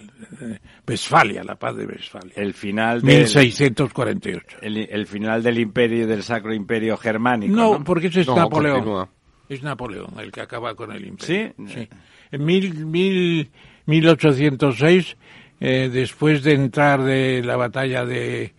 Westfalia, 0.87 1.43
la 1.43 1.55
paz 1.55 1.75
de 1.75 1.85
Westfalia. 1.85 2.33
El 2.35 2.53
final 2.53 3.01
del, 3.01 3.17
1648. 3.19 4.57
El, 4.61 5.07
final 5.07 5.43
del 5.43 5.59
imperio, 5.59 6.07
del 6.07 6.23
Sacro 6.23 6.53
Imperio 6.53 6.97
Germánico. 6.97 7.53
No, 7.53 7.83
porque 7.83 8.07
eso 8.07 8.21
es 8.21 8.27
Napoleón. 8.27 9.07
Es 9.49 9.63
Napoleón 9.63 10.13
el 10.19 10.31
que 10.31 10.41
acaba 10.41 10.75
con 10.75 10.91
el 10.91 11.05
imperio. 11.05 11.53
Sí. 11.67 11.87
En 12.31 12.43
mil, 12.43 12.85
mil, 12.85 13.49
1806, 13.85 15.17
eh, 15.59 15.89
después 15.91 16.43
de 16.43 16.53
entrar 16.53 17.01
de 17.03 17.41
la 17.43 17.55
batalla 17.55 18.05
de 18.05 18.53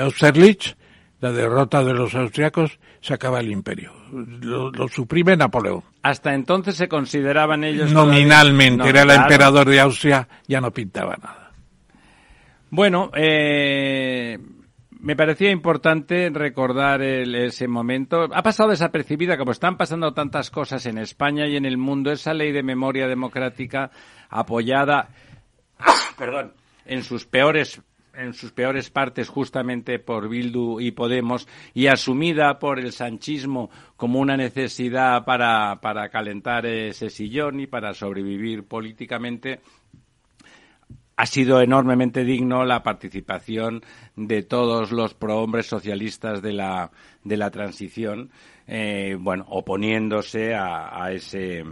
Austerlitz, 0.00 0.76
la 1.22 1.30
derrota 1.30 1.84
de 1.84 1.94
los 1.94 2.16
austriacos, 2.16 2.80
se 3.00 3.14
acaba 3.14 3.38
el 3.38 3.52
imperio. 3.52 3.92
Lo, 4.10 4.88
suprime 4.88 5.36
Napoleón. 5.36 5.84
Hasta 6.02 6.34
entonces 6.34 6.74
se 6.74 6.88
consideraban 6.88 7.62
ellos. 7.62 7.92
Nominalmente, 7.92 8.88
era 8.88 9.02
el 9.02 9.10
emperador 9.10 9.68
de 9.68 9.78
Austria, 9.78 10.28
ya 10.48 10.60
no 10.60 10.72
pintaba 10.72 11.16
nada. 11.16 11.52
Bueno, 12.70 13.12
eh, 13.14 14.36
me 14.98 15.14
parecía 15.14 15.52
importante 15.52 16.28
recordar 16.34 17.02
ese 17.02 17.68
momento. 17.68 18.24
Ha 18.34 18.42
pasado 18.42 18.70
desapercibida, 18.70 19.38
como 19.38 19.52
están 19.52 19.76
pasando 19.76 20.12
tantas 20.12 20.50
cosas 20.50 20.84
en 20.86 20.98
España 20.98 21.46
y 21.46 21.56
en 21.56 21.66
el 21.66 21.78
mundo, 21.78 22.10
esa 22.10 22.34
ley 22.34 22.50
de 22.50 22.64
memoria 22.64 23.06
democrática 23.06 23.92
apoyada, 24.28 25.10
perdón, 26.18 26.54
en 26.84 27.04
sus 27.04 27.26
peores 27.26 27.80
en 28.14 28.34
sus 28.34 28.52
peores 28.52 28.90
partes 28.90 29.28
justamente 29.28 29.98
por 29.98 30.28
Bildu 30.28 30.80
y 30.80 30.90
Podemos 30.90 31.48
y 31.74 31.86
asumida 31.86 32.58
por 32.58 32.78
el 32.78 32.92
sanchismo 32.92 33.70
como 33.96 34.20
una 34.20 34.36
necesidad 34.36 35.24
para, 35.24 35.80
para 35.80 36.08
calentar 36.08 36.66
ese 36.66 37.10
sillón 37.10 37.60
y 37.60 37.66
para 37.66 37.94
sobrevivir 37.94 38.64
políticamente, 38.64 39.60
ha 41.16 41.26
sido 41.26 41.60
enormemente 41.60 42.24
digno 42.24 42.64
la 42.64 42.82
participación 42.82 43.82
de 44.16 44.42
todos 44.42 44.92
los 44.92 45.14
prohombres 45.14 45.66
socialistas 45.66 46.42
de 46.42 46.52
la, 46.52 46.90
de 47.22 47.36
la 47.36 47.50
transición, 47.50 48.30
eh, 48.66 49.16
bueno, 49.18 49.44
oponiéndose 49.48 50.54
a, 50.54 51.04
a 51.04 51.12
ese 51.12 51.64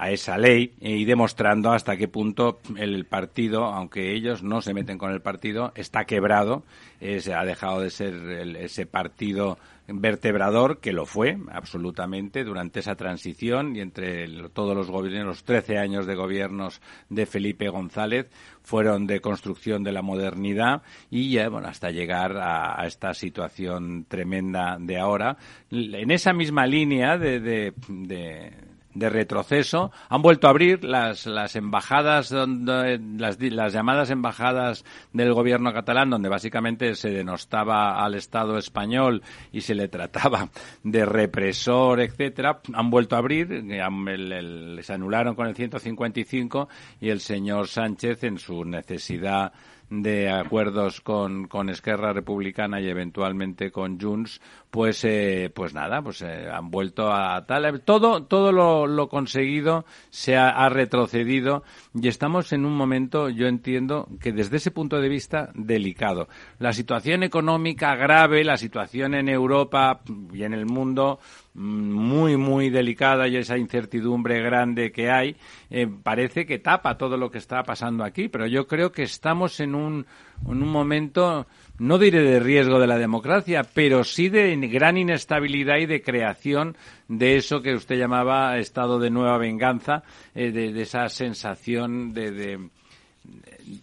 a 0.00 0.10
esa 0.10 0.38
ley 0.38 0.72
y 0.80 1.04
demostrando 1.04 1.72
hasta 1.72 1.98
qué 1.98 2.08
punto 2.08 2.60
el 2.78 3.04
partido, 3.04 3.66
aunque 3.66 4.14
ellos 4.14 4.42
no 4.42 4.62
se 4.62 4.72
meten 4.72 4.96
con 4.96 5.12
el 5.12 5.20
partido, 5.20 5.72
está 5.74 6.06
quebrado, 6.06 6.64
ha 7.02 7.44
dejado 7.44 7.82
de 7.82 7.90
ser 7.90 8.14
ese 8.56 8.86
partido 8.86 9.58
vertebrador, 9.88 10.78
que 10.78 10.94
lo 10.94 11.04
fue 11.04 11.36
absolutamente 11.52 12.44
durante 12.44 12.80
esa 12.80 12.94
transición 12.94 13.76
y 13.76 13.80
entre 13.80 14.26
todos 14.50 14.74
los 14.74 14.90
gobiernos, 14.90 15.26
los 15.26 15.44
13 15.44 15.76
años 15.76 16.06
de 16.06 16.14
gobiernos 16.14 16.80
de 17.10 17.26
Felipe 17.26 17.68
González, 17.68 18.30
fueron 18.62 19.06
de 19.06 19.20
construcción 19.20 19.82
de 19.82 19.92
la 19.92 20.00
modernidad 20.00 20.80
y 21.10 21.36
bueno, 21.48 21.68
hasta 21.68 21.90
llegar 21.90 22.38
a, 22.38 22.86
esta 22.86 23.12
situación 23.12 24.06
tremenda 24.08 24.78
de 24.80 24.98
ahora. 24.98 25.36
En 25.70 26.10
esa 26.10 26.32
misma 26.32 26.66
línea 26.66 27.18
de 27.18 27.40
de 27.88 28.69
retroceso. 28.94 29.92
Han 30.08 30.22
vuelto 30.22 30.46
a 30.46 30.50
abrir 30.50 30.84
las, 30.84 31.26
las 31.26 31.56
embajadas, 31.56 32.30
donde, 32.30 33.00
las, 33.18 33.40
las 33.40 33.72
llamadas 33.72 34.10
embajadas 34.10 34.84
del 35.12 35.32
gobierno 35.32 35.72
catalán, 35.72 36.10
donde 36.10 36.28
básicamente 36.28 36.94
se 36.94 37.10
denostaba 37.10 38.04
al 38.04 38.14
Estado 38.14 38.58
español 38.58 39.22
y 39.52 39.60
se 39.60 39.74
le 39.74 39.88
trataba 39.88 40.48
de 40.82 41.04
represor, 41.04 42.00
etcétera. 42.00 42.60
Han 42.72 42.90
vuelto 42.90 43.16
a 43.16 43.18
abrir, 43.18 43.48
les 43.50 44.90
anularon 44.90 45.34
con 45.34 45.46
el 45.46 45.54
155 45.54 46.68
y 47.00 47.10
el 47.10 47.20
señor 47.20 47.68
Sánchez, 47.68 48.24
en 48.24 48.38
su 48.38 48.64
necesidad 48.64 49.52
de 49.90 50.30
acuerdos 50.30 51.00
con, 51.00 51.48
con 51.48 51.68
Esquerra 51.68 52.12
Republicana 52.12 52.80
y 52.80 52.88
eventualmente 52.88 53.72
con 53.72 54.00
Junts, 54.00 54.40
pues, 54.70 55.04
eh, 55.04 55.50
pues 55.52 55.74
nada, 55.74 56.00
pues 56.00 56.22
eh, 56.22 56.48
han 56.48 56.70
vuelto 56.70 57.12
a 57.12 57.44
tal. 57.44 57.82
Todo, 57.82 58.22
todo 58.22 58.52
lo, 58.52 58.86
lo 58.86 59.08
conseguido 59.08 59.84
se 60.10 60.36
ha, 60.36 60.50
ha, 60.50 60.68
retrocedido 60.68 61.64
y 61.92 62.06
estamos 62.06 62.52
en 62.52 62.64
un 62.64 62.76
momento, 62.76 63.28
yo 63.28 63.48
entiendo, 63.48 64.08
que 64.20 64.32
desde 64.32 64.58
ese 64.58 64.70
punto 64.70 65.00
de 65.00 65.08
vista, 65.08 65.50
delicado. 65.54 66.28
La 66.60 66.72
situación 66.72 67.24
económica 67.24 67.96
grave, 67.96 68.44
la 68.44 68.56
situación 68.56 69.14
en 69.14 69.28
Europa 69.28 70.02
y 70.32 70.44
en 70.44 70.54
el 70.54 70.66
mundo, 70.66 71.18
muy, 71.60 72.38
muy 72.38 72.70
delicada 72.70 73.28
y 73.28 73.36
esa 73.36 73.58
incertidumbre 73.58 74.40
grande 74.40 74.90
que 74.90 75.10
hay, 75.10 75.36
eh, 75.68 75.86
parece 76.02 76.46
que 76.46 76.58
tapa 76.58 76.96
todo 76.96 77.18
lo 77.18 77.30
que 77.30 77.36
está 77.36 77.62
pasando 77.64 78.02
aquí. 78.02 78.28
Pero 78.28 78.46
yo 78.46 78.66
creo 78.66 78.92
que 78.92 79.02
estamos 79.02 79.60
en 79.60 79.74
un, 79.74 80.06
en 80.46 80.62
un 80.62 80.68
momento, 80.68 81.46
no 81.78 81.98
diré 81.98 82.22
de 82.22 82.40
riesgo 82.40 82.80
de 82.80 82.86
la 82.86 82.96
democracia, 82.96 83.62
pero 83.74 84.04
sí 84.04 84.30
de 84.30 84.56
gran 84.68 84.96
inestabilidad 84.96 85.76
y 85.76 85.86
de 85.86 86.02
creación 86.02 86.76
de 87.08 87.36
eso 87.36 87.60
que 87.60 87.74
usted 87.74 87.96
llamaba 87.98 88.56
estado 88.56 88.98
de 88.98 89.10
nueva 89.10 89.36
venganza, 89.36 90.02
eh, 90.34 90.52
de, 90.52 90.72
de, 90.72 90.82
esa 90.82 91.10
sensación 91.10 92.14
de, 92.14 92.30
de, 92.30 92.68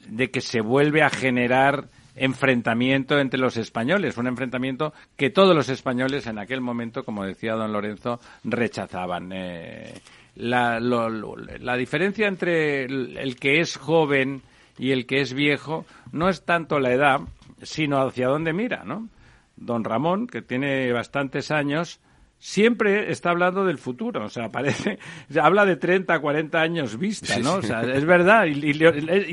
de 0.09 0.31
que 0.31 0.41
se 0.41 0.61
vuelve 0.61 1.03
a 1.03 1.09
generar 1.11 1.89
enfrentamiento 2.17 3.19
entre 3.19 3.39
los 3.39 3.57
españoles, 3.57 4.17
un 4.17 4.27
enfrentamiento 4.27 4.93
que 5.15 5.29
todos 5.29 5.55
los 5.55 5.69
españoles 5.69 6.27
en 6.27 6.39
aquel 6.39 6.61
momento, 6.61 7.03
como 7.03 7.23
decía 7.23 7.53
don 7.53 7.71
Lorenzo, 7.71 8.19
rechazaban. 8.43 9.31
Eh, 9.33 9.93
la, 10.35 10.79
lo, 10.79 11.09
la 11.09 11.75
diferencia 11.75 12.27
entre 12.27 12.85
el 12.85 13.35
que 13.39 13.59
es 13.59 13.75
joven 13.75 14.41
y 14.77 14.91
el 14.91 15.05
que 15.05 15.21
es 15.21 15.33
viejo 15.33 15.85
no 16.11 16.29
es 16.29 16.43
tanto 16.43 16.79
la 16.79 16.93
edad, 16.93 17.21
sino 17.61 17.99
hacia 17.99 18.27
dónde 18.27 18.53
mira, 18.53 18.83
¿no? 18.83 19.09
Don 19.55 19.83
Ramón, 19.83 20.27
que 20.27 20.43
tiene 20.43 20.91
bastantes 20.91 21.49
años, 21.49 21.99
siempre 22.39 23.11
está 23.11 23.31
hablando 23.31 23.65
del 23.65 23.77
futuro, 23.77 24.25
o 24.25 24.29
sea, 24.29 24.49
parece, 24.49 24.99
habla 25.41 25.65
de 25.65 25.75
30, 25.75 26.19
40 26.19 26.59
años 26.59 26.97
vista, 26.97 27.37
¿no? 27.39 27.55
O 27.55 27.61
sea, 27.61 27.81
es 27.81 28.05
verdad, 28.05 28.45
y, 28.45 28.71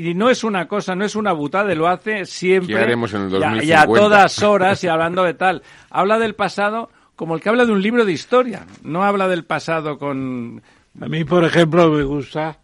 y, 0.09 0.13
no 0.13 0.29
es 0.29 0.43
una 0.43 0.67
cosa, 0.67 0.95
no 0.95 1.05
es 1.05 1.15
una 1.15 1.31
butada, 1.33 1.73
lo 1.75 1.87
hace 1.87 2.25
siempre. 2.25 2.77
haremos 2.77 3.13
en 3.13 3.23
el 3.23 3.29
2050? 3.29 3.65
Y, 3.65 3.71
a, 3.73 3.85
todas 3.85 4.43
horas 4.43 4.83
y 4.83 4.87
hablando 4.87 5.23
de 5.23 5.33
tal. 5.33 5.61
Habla 5.89 6.19
del 6.19 6.35
pasado 6.35 6.89
como 7.15 7.35
el 7.35 7.41
que 7.41 7.49
habla 7.49 7.65
de 7.65 7.71
un 7.71 7.81
libro 7.81 8.05
de 8.05 8.11
historia, 8.11 8.65
no 8.83 9.03
habla 9.03 9.27
del 9.27 9.45
pasado 9.45 9.97
con... 9.97 10.61
A 10.99 11.07
mí, 11.07 11.23
por 11.23 11.43
ejemplo, 11.43 11.89
me 11.89 12.03
gusta, 12.03 12.59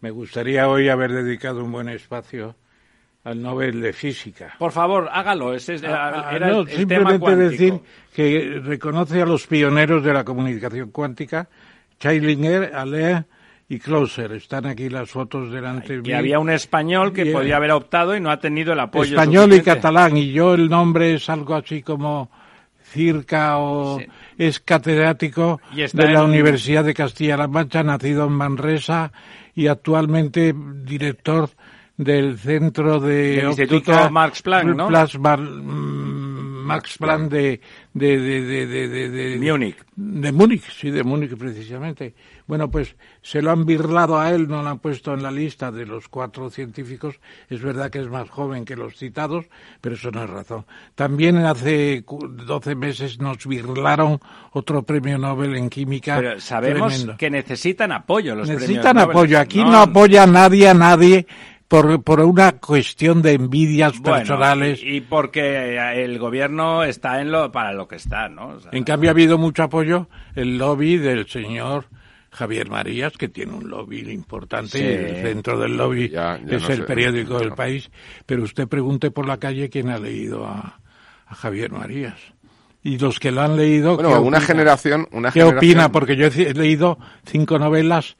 me 0.00 0.10
gustaría 0.10 0.68
hoy 0.68 0.88
haber 0.88 1.12
dedicado 1.12 1.64
un 1.64 1.72
buen 1.72 1.88
espacio 1.88 2.56
al 3.26 3.42
Nobel 3.42 3.80
de 3.80 3.92
Física. 3.92 4.54
Por 4.56 4.70
favor, 4.70 5.08
hágalo. 5.10 5.52
Ese 5.52 5.74
es, 5.74 5.84
ah, 5.84 6.30
era 6.32 6.46
no, 6.46 6.60
el, 6.60 6.68
el 6.68 6.76
simplemente 6.76 7.34
decir 7.34 7.80
que 8.14 8.60
reconoce 8.62 9.20
a 9.20 9.26
los 9.26 9.48
pioneros 9.48 10.04
de 10.04 10.12
la 10.12 10.22
comunicación 10.22 10.92
cuántica, 10.92 11.48
Scheilinger, 11.98 12.72
Aller 12.72 13.24
y 13.68 13.80
Closer. 13.80 14.30
Están 14.30 14.66
aquí 14.66 14.88
las 14.88 15.10
fotos 15.10 15.50
delante. 15.50 16.00
Y 16.04 16.12
había 16.12 16.38
un 16.38 16.50
español 16.50 17.12
que 17.12 17.26
y, 17.26 17.32
podía 17.32 17.56
haber 17.56 17.72
optado 17.72 18.16
y 18.16 18.20
no 18.20 18.30
ha 18.30 18.38
tenido 18.38 18.74
el 18.74 18.78
apoyo. 18.78 19.18
Español 19.18 19.46
suficiente. 19.46 19.70
y 19.70 19.74
catalán. 19.74 20.16
Y 20.16 20.30
yo 20.30 20.54
el 20.54 20.68
nombre 20.68 21.14
es 21.14 21.28
algo 21.28 21.56
así 21.56 21.82
como 21.82 22.30
Circa 22.92 23.58
o 23.58 23.98
sí. 23.98 24.06
es 24.38 24.60
catedrático 24.60 25.60
de 25.74 26.12
la 26.12 26.20
en... 26.20 26.26
Universidad 26.26 26.84
de 26.84 26.94
Castilla-La 26.94 27.48
Mancha, 27.48 27.82
nacido 27.82 28.26
en 28.26 28.32
Manresa 28.32 29.10
y 29.56 29.66
actualmente 29.66 30.54
director 30.84 31.50
del 31.96 32.38
centro 32.38 33.00
de 33.00 33.38
el 33.38 33.46
Instituto 33.46 34.10
Max 34.10 34.42
Planck, 34.42 34.76
¿no? 34.76 34.88
Plasma, 34.88 35.36
Max 36.66 36.98
Planck 36.98 37.30
de, 37.30 37.60
de, 37.94 38.18
de, 38.18 38.66
de, 38.66 39.08
de, 39.08 39.38
Múnich. 39.38 39.76
De 39.94 40.32
Múnich, 40.32 40.70
sí, 40.70 40.90
de 40.90 41.04
Múnich 41.04 41.36
precisamente. 41.36 42.14
Bueno, 42.46 42.68
pues 42.70 42.96
se 43.22 43.40
lo 43.40 43.52
han 43.52 43.64
birlado 43.64 44.18
a 44.18 44.30
él, 44.30 44.48
no 44.48 44.62
lo 44.62 44.68
han 44.68 44.78
puesto 44.80 45.14
en 45.14 45.22
la 45.22 45.30
lista 45.30 45.70
de 45.70 45.86
los 45.86 46.08
cuatro 46.08 46.50
científicos. 46.50 47.18
Es 47.48 47.62
verdad 47.62 47.90
que 47.90 48.00
es 48.00 48.08
más 48.08 48.28
joven 48.28 48.64
que 48.64 48.76
los 48.76 48.96
citados, 48.96 49.46
pero 49.80 49.94
eso 49.94 50.10
no 50.10 50.24
es 50.24 50.30
razón. 50.30 50.66
También 50.94 51.38
hace 51.38 52.04
12 52.06 52.74
meses 52.74 53.20
nos 53.20 53.46
birlaron 53.46 54.20
otro 54.52 54.82
premio 54.82 55.18
Nobel 55.18 55.56
en 55.56 55.70
química. 55.70 56.16
Pero 56.16 56.40
sabemos 56.40 56.92
tremendo. 56.92 57.16
que 57.16 57.30
necesitan 57.30 57.92
apoyo 57.92 58.34
los 58.34 58.48
Necesitan 58.48 58.98
apoyo. 58.98 59.38
Aquí 59.38 59.62
no, 59.62 59.70
no 59.70 59.78
apoya 59.78 60.26
nadie 60.26 60.68
a 60.68 60.74
nadie 60.74 61.26
por, 61.68 62.02
por 62.02 62.20
una 62.20 62.58
cuestión 62.58 63.22
de 63.22 63.32
envidias 63.32 63.98
bueno, 64.00 64.18
personales. 64.18 64.82
Y, 64.82 64.96
y, 64.96 65.00
porque 65.00 65.76
el 66.02 66.18
gobierno 66.18 66.84
está 66.84 67.20
en 67.20 67.30
lo, 67.30 67.50
para 67.50 67.72
lo 67.72 67.88
que 67.88 67.96
está, 67.96 68.28
¿no? 68.28 68.48
O 68.48 68.60
sea, 68.60 68.70
en 68.72 68.84
cambio 68.84 69.10
ha 69.10 69.12
habido 69.12 69.38
mucho 69.38 69.64
apoyo, 69.64 70.08
el 70.34 70.58
lobby 70.58 70.96
del 70.96 71.28
señor 71.28 71.86
Javier 72.30 72.68
Marías, 72.68 73.14
que 73.14 73.28
tiene 73.28 73.52
un 73.52 73.68
lobby 73.68 74.00
importante, 74.10 74.78
sí. 74.78 75.22
dentro 75.22 75.58
del 75.58 75.76
lobby 75.76 76.10
ya, 76.10 76.38
ya 76.44 76.56
es 76.56 76.62
no 76.62 76.68
el 76.68 76.76
sé, 76.76 76.82
periódico 76.82 77.34
no. 77.34 77.38
del 77.40 77.52
país, 77.52 77.90
pero 78.26 78.42
usted 78.42 78.68
pregunte 78.68 79.10
por 79.10 79.26
la 79.26 79.38
calle 79.38 79.70
quién 79.70 79.88
ha 79.88 79.98
leído 79.98 80.46
a, 80.46 80.80
a 81.26 81.34
Javier 81.34 81.72
Marías 81.72 82.18
y 82.86 82.98
los 82.98 83.18
que 83.18 83.32
lo 83.32 83.42
han 83.42 83.56
leído. 83.56 83.96
Bueno, 83.96 84.22
una 84.22 84.40
generación, 84.40 85.08
una 85.10 85.32
¿Qué 85.32 85.40
generación... 85.40 85.56
opina? 85.56 85.90
Porque 85.90 86.14
yo 86.14 86.26
he 86.26 86.54
leído 86.54 86.98
cinco 87.24 87.58
novelas 87.58 88.16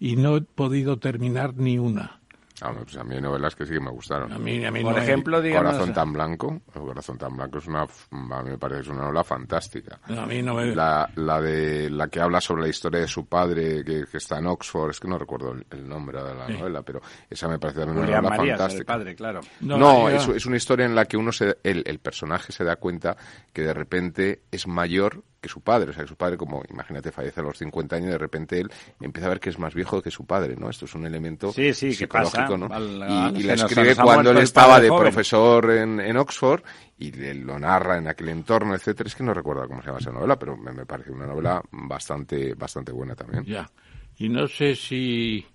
y 0.00 0.16
no 0.16 0.38
he 0.38 0.40
podido 0.40 0.98
terminar 0.98 1.54
ni 1.56 1.78
una. 1.78 2.17
Ah, 2.60 2.72
pues 2.72 2.96
a 2.96 3.04
mí 3.04 3.14
hay 3.14 3.20
novelas 3.20 3.54
que 3.54 3.64
sí 3.64 3.74
que 3.74 3.80
me 3.80 3.90
gustaron. 3.90 4.32
A 4.32 4.38
mí, 4.38 4.64
a 4.64 4.70
mí 4.70 4.82
Por 4.82 4.94
no 4.94 4.98
ejemplo, 4.98 5.40
digamos... 5.40 5.72
Corazón 5.72 5.94
tan 5.94 6.12
blanco. 6.12 6.60
El 6.74 6.80
Corazón 6.82 7.18
tan 7.18 7.36
blanco 7.36 7.58
es 7.58 7.66
una, 7.66 7.82
a 7.82 8.42
mí 8.42 8.50
me 8.50 8.58
parece 8.58 8.80
es 8.80 8.88
una 8.88 9.02
novela 9.02 9.22
fantástica. 9.22 10.00
No, 10.08 10.22
a 10.22 10.26
mí 10.26 10.42
no 10.42 10.54
me... 10.54 10.74
la, 10.74 11.08
la 11.16 11.40
de 11.40 11.88
la 11.90 12.08
que 12.08 12.20
habla 12.20 12.40
sobre 12.40 12.62
la 12.62 12.68
historia 12.68 13.00
de 13.00 13.08
su 13.08 13.26
padre 13.26 13.84
que, 13.84 14.04
que 14.10 14.16
está 14.16 14.38
en 14.38 14.46
Oxford, 14.46 14.90
es 14.90 15.00
que 15.00 15.08
no 15.08 15.18
recuerdo 15.18 15.52
el, 15.52 15.66
el 15.70 15.88
nombre 15.88 16.22
de 16.22 16.34
la 16.34 16.46
sí. 16.46 16.54
novela, 16.54 16.82
pero 16.82 17.00
esa 17.30 17.48
me 17.48 17.58
parece 17.58 17.82
una 17.84 17.92
Julián 17.92 18.22
novela 18.22 18.36
Marías, 18.36 18.58
fantástica. 18.58 18.92
El 18.92 18.98
padre, 18.98 19.14
claro. 19.14 19.40
No, 19.60 19.78
no 19.78 20.08
es, 20.08 20.26
es, 20.28 20.46
una 20.46 20.56
historia 20.56 20.86
en 20.86 20.94
la 20.94 21.04
que 21.04 21.16
uno 21.16 21.32
se, 21.32 21.58
el, 21.62 21.84
el 21.86 21.98
personaje 22.00 22.52
se 22.52 22.64
da 22.64 22.76
cuenta 22.76 23.16
que 23.52 23.62
de 23.62 23.74
repente 23.74 24.42
es 24.50 24.66
mayor 24.66 25.22
que 25.40 25.48
su 25.48 25.60
padre. 25.60 25.90
O 25.90 25.92
sea, 25.92 26.02
que 26.04 26.08
su 26.08 26.16
padre, 26.16 26.36
como 26.36 26.62
imagínate, 26.70 27.12
fallece 27.12 27.40
a 27.40 27.42
los 27.44 27.56
50 27.58 27.96
años 27.96 28.08
y 28.08 28.12
de 28.12 28.18
repente 28.18 28.60
él 28.60 28.70
empieza 29.00 29.26
a 29.26 29.30
ver 29.30 29.40
que 29.40 29.50
es 29.50 29.58
más 29.58 29.74
viejo 29.74 30.02
que 30.02 30.10
su 30.10 30.26
padre, 30.26 30.56
¿no? 30.56 30.68
Esto 30.70 30.84
es 30.86 30.94
un 30.94 31.06
elemento 31.06 31.52
Sí, 31.52 31.72
sí, 31.74 31.92
psicológico, 31.94 32.42
pasa. 32.42 32.56
¿no? 32.56 32.66
Al- 32.72 33.34
y 33.36 33.42
la 33.44 33.54
escribe 33.54 33.94
cuando 33.96 34.30
él 34.32 34.38
estaba 34.38 34.80
de 34.80 34.88
joven. 34.88 35.02
profesor 35.04 35.70
en, 35.70 36.00
en 36.00 36.16
Oxford 36.16 36.62
y 36.98 37.12
le- 37.12 37.34
lo 37.34 37.58
narra 37.58 37.98
en 37.98 38.08
aquel 38.08 38.30
entorno, 38.30 38.74
etcétera. 38.74 39.08
Es 39.08 39.14
que 39.14 39.22
no 39.24 39.32
recuerdo 39.34 39.66
cómo 39.68 39.80
se 39.80 39.86
llama 39.88 39.98
esa 40.00 40.10
novela, 40.12 40.38
pero 40.38 40.56
me, 40.56 40.72
me 40.72 40.86
parece 40.86 41.10
una 41.12 41.26
novela 41.26 41.62
bastante, 41.70 42.54
bastante 42.54 42.92
buena 42.92 43.14
también. 43.14 43.44
Ya. 43.44 43.70
Y 44.16 44.28
no 44.28 44.48
sé 44.48 44.74
si 44.74 45.46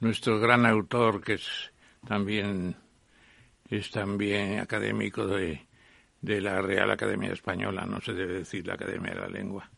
nuestro 0.00 0.40
gran 0.40 0.66
autor, 0.66 1.22
que 1.22 1.34
es 1.34 1.70
también 2.06 2.74
es 3.68 3.90
también 3.90 4.58
académico 4.58 5.26
de, 5.26 5.64
de 6.20 6.40
la 6.40 6.60
Real 6.60 6.90
Academia 6.90 7.32
Española, 7.32 7.86
no 7.86 8.00
se 8.00 8.12
debe 8.12 8.34
decir 8.34 8.66
la 8.66 8.74
Academia 8.74 9.14
de 9.14 9.20
la 9.20 9.28
Lengua, 9.28 9.70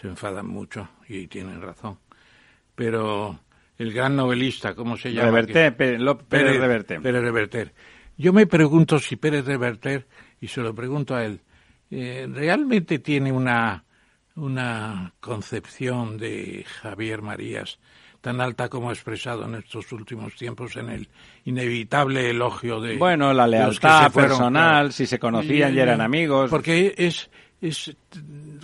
se 0.00 0.08
enfadan 0.08 0.46
mucho 0.46 0.88
y 1.08 1.26
tienen 1.26 1.60
razón. 1.60 1.98
Pero 2.74 3.38
el 3.78 3.92
gran 3.92 4.16
novelista, 4.16 4.74
¿cómo 4.74 4.96
se 4.96 5.12
llama? 5.12 5.26
Reverte, 5.26 5.72
Pérez, 5.72 6.00
Pérez 6.28 6.56
Reverte. 6.58 7.00
Pérez 7.00 7.22
Reverter. 7.22 7.74
Yo 8.16 8.32
me 8.32 8.46
pregunto 8.46 8.98
si 8.98 9.16
Pérez 9.16 9.44
Reverter, 9.44 10.06
y 10.40 10.48
se 10.48 10.60
lo 10.60 10.74
pregunto 10.74 11.14
a 11.14 11.24
él, 11.24 11.40
eh, 11.90 12.26
¿realmente 12.30 12.98
tiene 12.98 13.32
una, 13.32 13.84
una 14.36 15.14
concepción 15.20 16.18
de 16.18 16.64
Javier 16.80 17.22
Marías 17.22 17.78
tan 18.22 18.40
alta 18.40 18.68
como 18.68 18.88
ha 18.88 18.92
expresado 18.92 19.44
en 19.44 19.56
estos 19.56 19.92
últimos 19.92 20.34
tiempos 20.36 20.76
en 20.76 20.88
el 20.88 21.08
inevitable 21.44 22.30
elogio 22.30 22.80
de 22.80 22.96
Bueno, 22.96 23.34
la 23.34 23.46
lealtad 23.46 24.10
fueron, 24.10 24.30
personal, 24.30 24.80
claro. 24.84 24.92
si 24.92 25.06
se 25.06 25.18
conocían 25.18 25.74
y 25.74 25.80
eran 25.80 26.00
amigos. 26.00 26.48
Porque 26.48 26.94
es, 26.96 27.28
es 27.60 27.94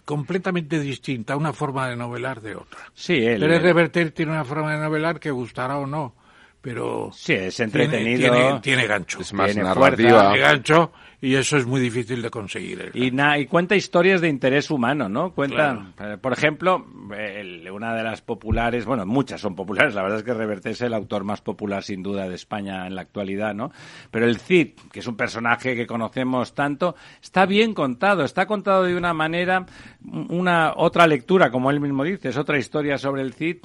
completamente 0.04 0.78
distinta 0.78 1.36
una 1.36 1.52
forma 1.52 1.88
de 1.88 1.96
novelar 1.96 2.40
de 2.40 2.54
otra. 2.54 2.80
Sí, 2.94 3.14
él. 3.14 3.40
Pérez 3.40 3.60
Reverter 3.60 4.12
tiene 4.12 4.32
una 4.32 4.44
forma 4.44 4.72
de 4.72 4.78
novelar 4.78 5.18
que 5.18 5.32
gustará 5.32 5.76
o 5.76 5.86
no, 5.86 6.14
pero 6.60 7.10
Sí, 7.12 7.32
es 7.34 7.56
tiene, 7.56 7.66
entretenido. 7.84 8.32
tiene, 8.32 8.60
tiene 8.60 8.86
gancho. 8.86 9.20
Es 9.20 9.32
más 9.32 9.46
Tiene 9.52 9.62
narrativa. 9.68 10.32
Tiene 10.32 10.38
gancho 10.38 10.92
y 11.20 11.34
eso 11.34 11.56
es 11.56 11.66
muy 11.66 11.80
difícil 11.80 12.22
de 12.22 12.30
conseguir. 12.30 12.90
Y, 12.94 13.10
na- 13.10 13.38
y 13.38 13.46
cuenta 13.46 13.74
historias 13.74 14.20
de 14.20 14.28
interés 14.28 14.70
humano, 14.70 15.08
¿no? 15.08 15.32
Cuenta, 15.32 15.90
Claro. 15.96 16.14
eh, 16.14 16.18
por 16.18 16.32
ejemplo, 16.32 16.84
el- 17.16 17.68
una 17.70 17.94
de 17.94 18.02
las 18.04 18.22
populares, 18.22 18.84
bueno, 18.84 19.04
muchas 19.06 19.40
son 19.40 19.54
populares, 19.56 19.94
la 19.94 20.02
verdad 20.02 20.18
es 20.18 20.24
que 20.24 20.34
Reverte 20.34 20.70
es 20.70 20.80
el 20.80 20.94
autor 20.94 21.24
más 21.24 21.40
popular 21.40 21.82
sin 21.82 22.02
duda 22.02 22.28
de 22.28 22.34
España 22.34 22.86
en 22.86 22.94
la 22.94 23.02
actualidad, 23.02 23.54
¿no? 23.54 23.72
Pero 24.10 24.26
el 24.26 24.38
Cid, 24.38 24.70
que 24.92 25.00
es 25.00 25.06
un 25.06 25.16
personaje 25.16 25.74
que 25.74 25.86
conocemos 25.86 26.54
tanto, 26.54 26.94
está 27.22 27.46
bien 27.46 27.74
contado, 27.74 28.24
está 28.24 28.46
contado 28.46 28.84
de 28.84 28.96
una 28.96 29.12
manera, 29.14 29.66
una 30.28 30.72
otra 30.76 31.06
lectura, 31.06 31.50
como 31.50 31.70
él 31.70 31.80
mismo 31.80 32.04
dice, 32.04 32.28
es 32.28 32.36
otra 32.36 32.58
historia 32.58 32.98
sobre 32.98 33.22
el 33.22 33.32
Cid. 33.34 33.58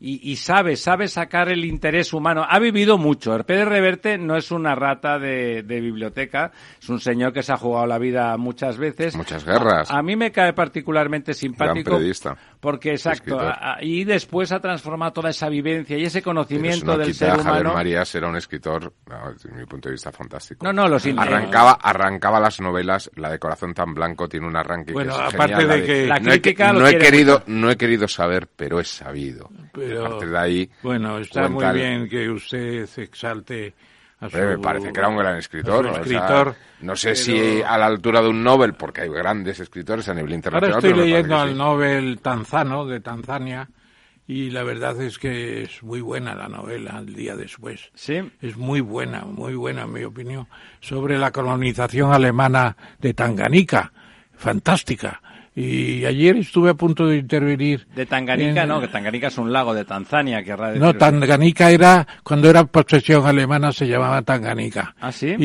Y, 0.00 0.30
y 0.30 0.36
sabe, 0.36 0.76
sabe 0.76 1.08
sacar 1.08 1.48
el 1.48 1.64
interés 1.64 2.12
humano. 2.12 2.44
Ha 2.48 2.58
vivido 2.60 2.98
mucho. 2.98 3.36
Pérez 3.44 3.66
Reverte 3.66 4.16
no 4.16 4.36
es 4.36 4.52
una 4.52 4.74
rata 4.74 5.18
de, 5.18 5.64
de 5.64 5.80
biblioteca, 5.80 6.52
es 6.80 6.88
un 6.88 7.00
señor 7.00 7.32
que 7.32 7.42
se 7.42 7.52
ha 7.52 7.56
jugado 7.56 7.86
la 7.86 7.98
vida 7.98 8.36
muchas 8.36 8.78
veces. 8.78 9.16
Muchas 9.16 9.44
guerras. 9.44 9.90
A, 9.90 9.98
a 9.98 10.02
mí 10.02 10.14
me 10.14 10.30
cae 10.30 10.52
particularmente 10.52 11.34
simpático. 11.34 11.90
periodista. 11.90 12.36
Porque, 12.60 12.90
exacto, 12.90 13.36
Escritor. 13.36 13.54
a- 13.56 13.78
y 13.80 14.02
después 14.02 14.50
ha 14.50 14.58
transformado 14.58 15.12
toda 15.12 15.30
esa 15.30 15.48
vivencia 15.48 15.96
y 15.96 16.04
ese 16.04 16.22
conocimiento 16.22 16.86
no 16.86 16.98
del 16.98 17.14
ser 17.14 17.30
a 17.30 17.36
Javier 17.36 17.50
humano. 17.62 17.74
Marías 17.74 18.12
era 18.16 18.26
un 18.26 18.36
escritor, 18.36 18.92
no, 19.08 19.32
desde 19.32 19.52
mi 19.52 19.64
punto 19.64 19.88
de 19.88 19.92
vista, 19.92 20.10
fantástico. 20.10 20.66
No, 20.66 20.72
no, 20.72 20.88
los 20.88 21.06
arrancaba, 21.06 21.78
arrancaba 21.80 22.40
las 22.40 22.60
novelas, 22.60 23.10
la 23.14 23.30
de 23.30 23.38
Corazón 23.38 23.74
tan 23.74 23.94
blanco 23.94 24.28
tiene 24.28 24.46
un 24.48 24.56
arranque 24.56 24.92
Bueno, 24.92 25.16
que 25.16 25.28
es 25.28 25.34
aparte 25.34 25.54
genial, 25.56 25.80
de 25.80 25.86
que- 25.86 26.06
La 26.06 26.18
no 26.18 26.32
he, 26.32 26.40
crítica 26.40 26.72
lo 26.72 26.80
no 26.80 26.88
he 26.88 26.98
querido, 26.98 27.32
mucho. 27.34 27.44
no 27.46 27.70
he 27.70 27.76
querido 27.76 28.08
saber, 28.08 28.48
pero 28.56 28.80
he 28.80 28.84
sabido. 28.84 29.48
Pero- 29.72 30.06
a 30.06 30.08
partir 30.10 30.28
de 30.30 30.38
ahí, 30.38 30.70
Bueno, 30.82 31.18
está 31.18 31.48
muy 31.48 31.64
bien 31.72 32.08
que 32.08 32.28
usted 32.28 32.86
se 32.86 33.02
exalte 33.04 33.74
su... 34.20 34.36
Me 34.36 34.58
parece 34.58 34.92
que 34.92 34.98
era 34.98 35.08
un 35.08 35.16
gran 35.16 35.36
escritor. 35.36 35.86
o 35.86 35.92
sea, 35.92 36.02
escritor, 36.02 36.54
no 36.80 36.96
sé 36.96 37.08
pero- 37.10 37.16
si 37.16 37.62
a 37.62 37.78
la 37.78 37.86
altura 37.86 38.20
de 38.22 38.28
un 38.28 38.42
Nobel, 38.42 38.74
porque 38.74 39.02
hay 39.02 39.08
grandes 39.10 39.60
escritores 39.60 40.08
a 40.08 40.14
nivel 40.14 40.30
Ahora 40.30 40.36
internacional. 40.36 40.78
estoy 40.78 40.90
pero 40.90 41.02
me 41.04 41.10
leyendo 41.10 41.36
al 41.38 41.48
sí. 41.50 41.54
Nobel 41.54 42.18
tanzano 42.20 42.86
de 42.86 43.00
Tanzania 43.00 43.68
y 44.26 44.50
la 44.50 44.62
verdad 44.62 45.00
es 45.00 45.18
que 45.18 45.62
es 45.62 45.82
muy 45.82 46.00
buena 46.00 46.34
la 46.34 46.48
novela 46.48 46.98
el 46.98 47.14
día 47.14 47.34
después. 47.36 47.90
Sí. 47.94 48.20
Es 48.42 48.56
muy 48.56 48.80
buena, 48.80 49.20
muy 49.22 49.54
buena 49.54 49.82
en 49.82 49.92
mi 49.92 50.04
opinión, 50.04 50.46
sobre 50.80 51.16
la 51.18 51.30
colonización 51.30 52.12
alemana 52.12 52.76
de 52.98 53.14
Tanganica. 53.14 53.92
Fantástica. 54.36 55.20
Y 55.60 56.04
ayer 56.04 56.36
estuve 56.36 56.70
a 56.70 56.74
punto 56.74 57.06
de 57.08 57.16
intervenir. 57.16 57.86
De 57.96 58.06
Tanganica, 58.06 58.62
en- 58.62 58.68
no, 58.68 58.80
que 58.80 58.86
Tanganica 58.86 59.26
es 59.26 59.38
un 59.38 59.52
lago 59.52 59.74
de 59.74 59.84
Tanzania, 59.84 60.44
querrá 60.44 60.68
decir. 60.68 60.80
No, 60.82 60.94
Tanganica 60.94 61.70
era, 61.72 62.06
cuando 62.22 62.48
era 62.48 62.64
posesión 62.64 63.26
alemana 63.26 63.72
se 63.72 63.88
llamaba 63.88 64.22
Tanganica. 64.22 64.94
¿Ah, 65.00 65.10
sí? 65.10 65.34
Y, 65.38 65.44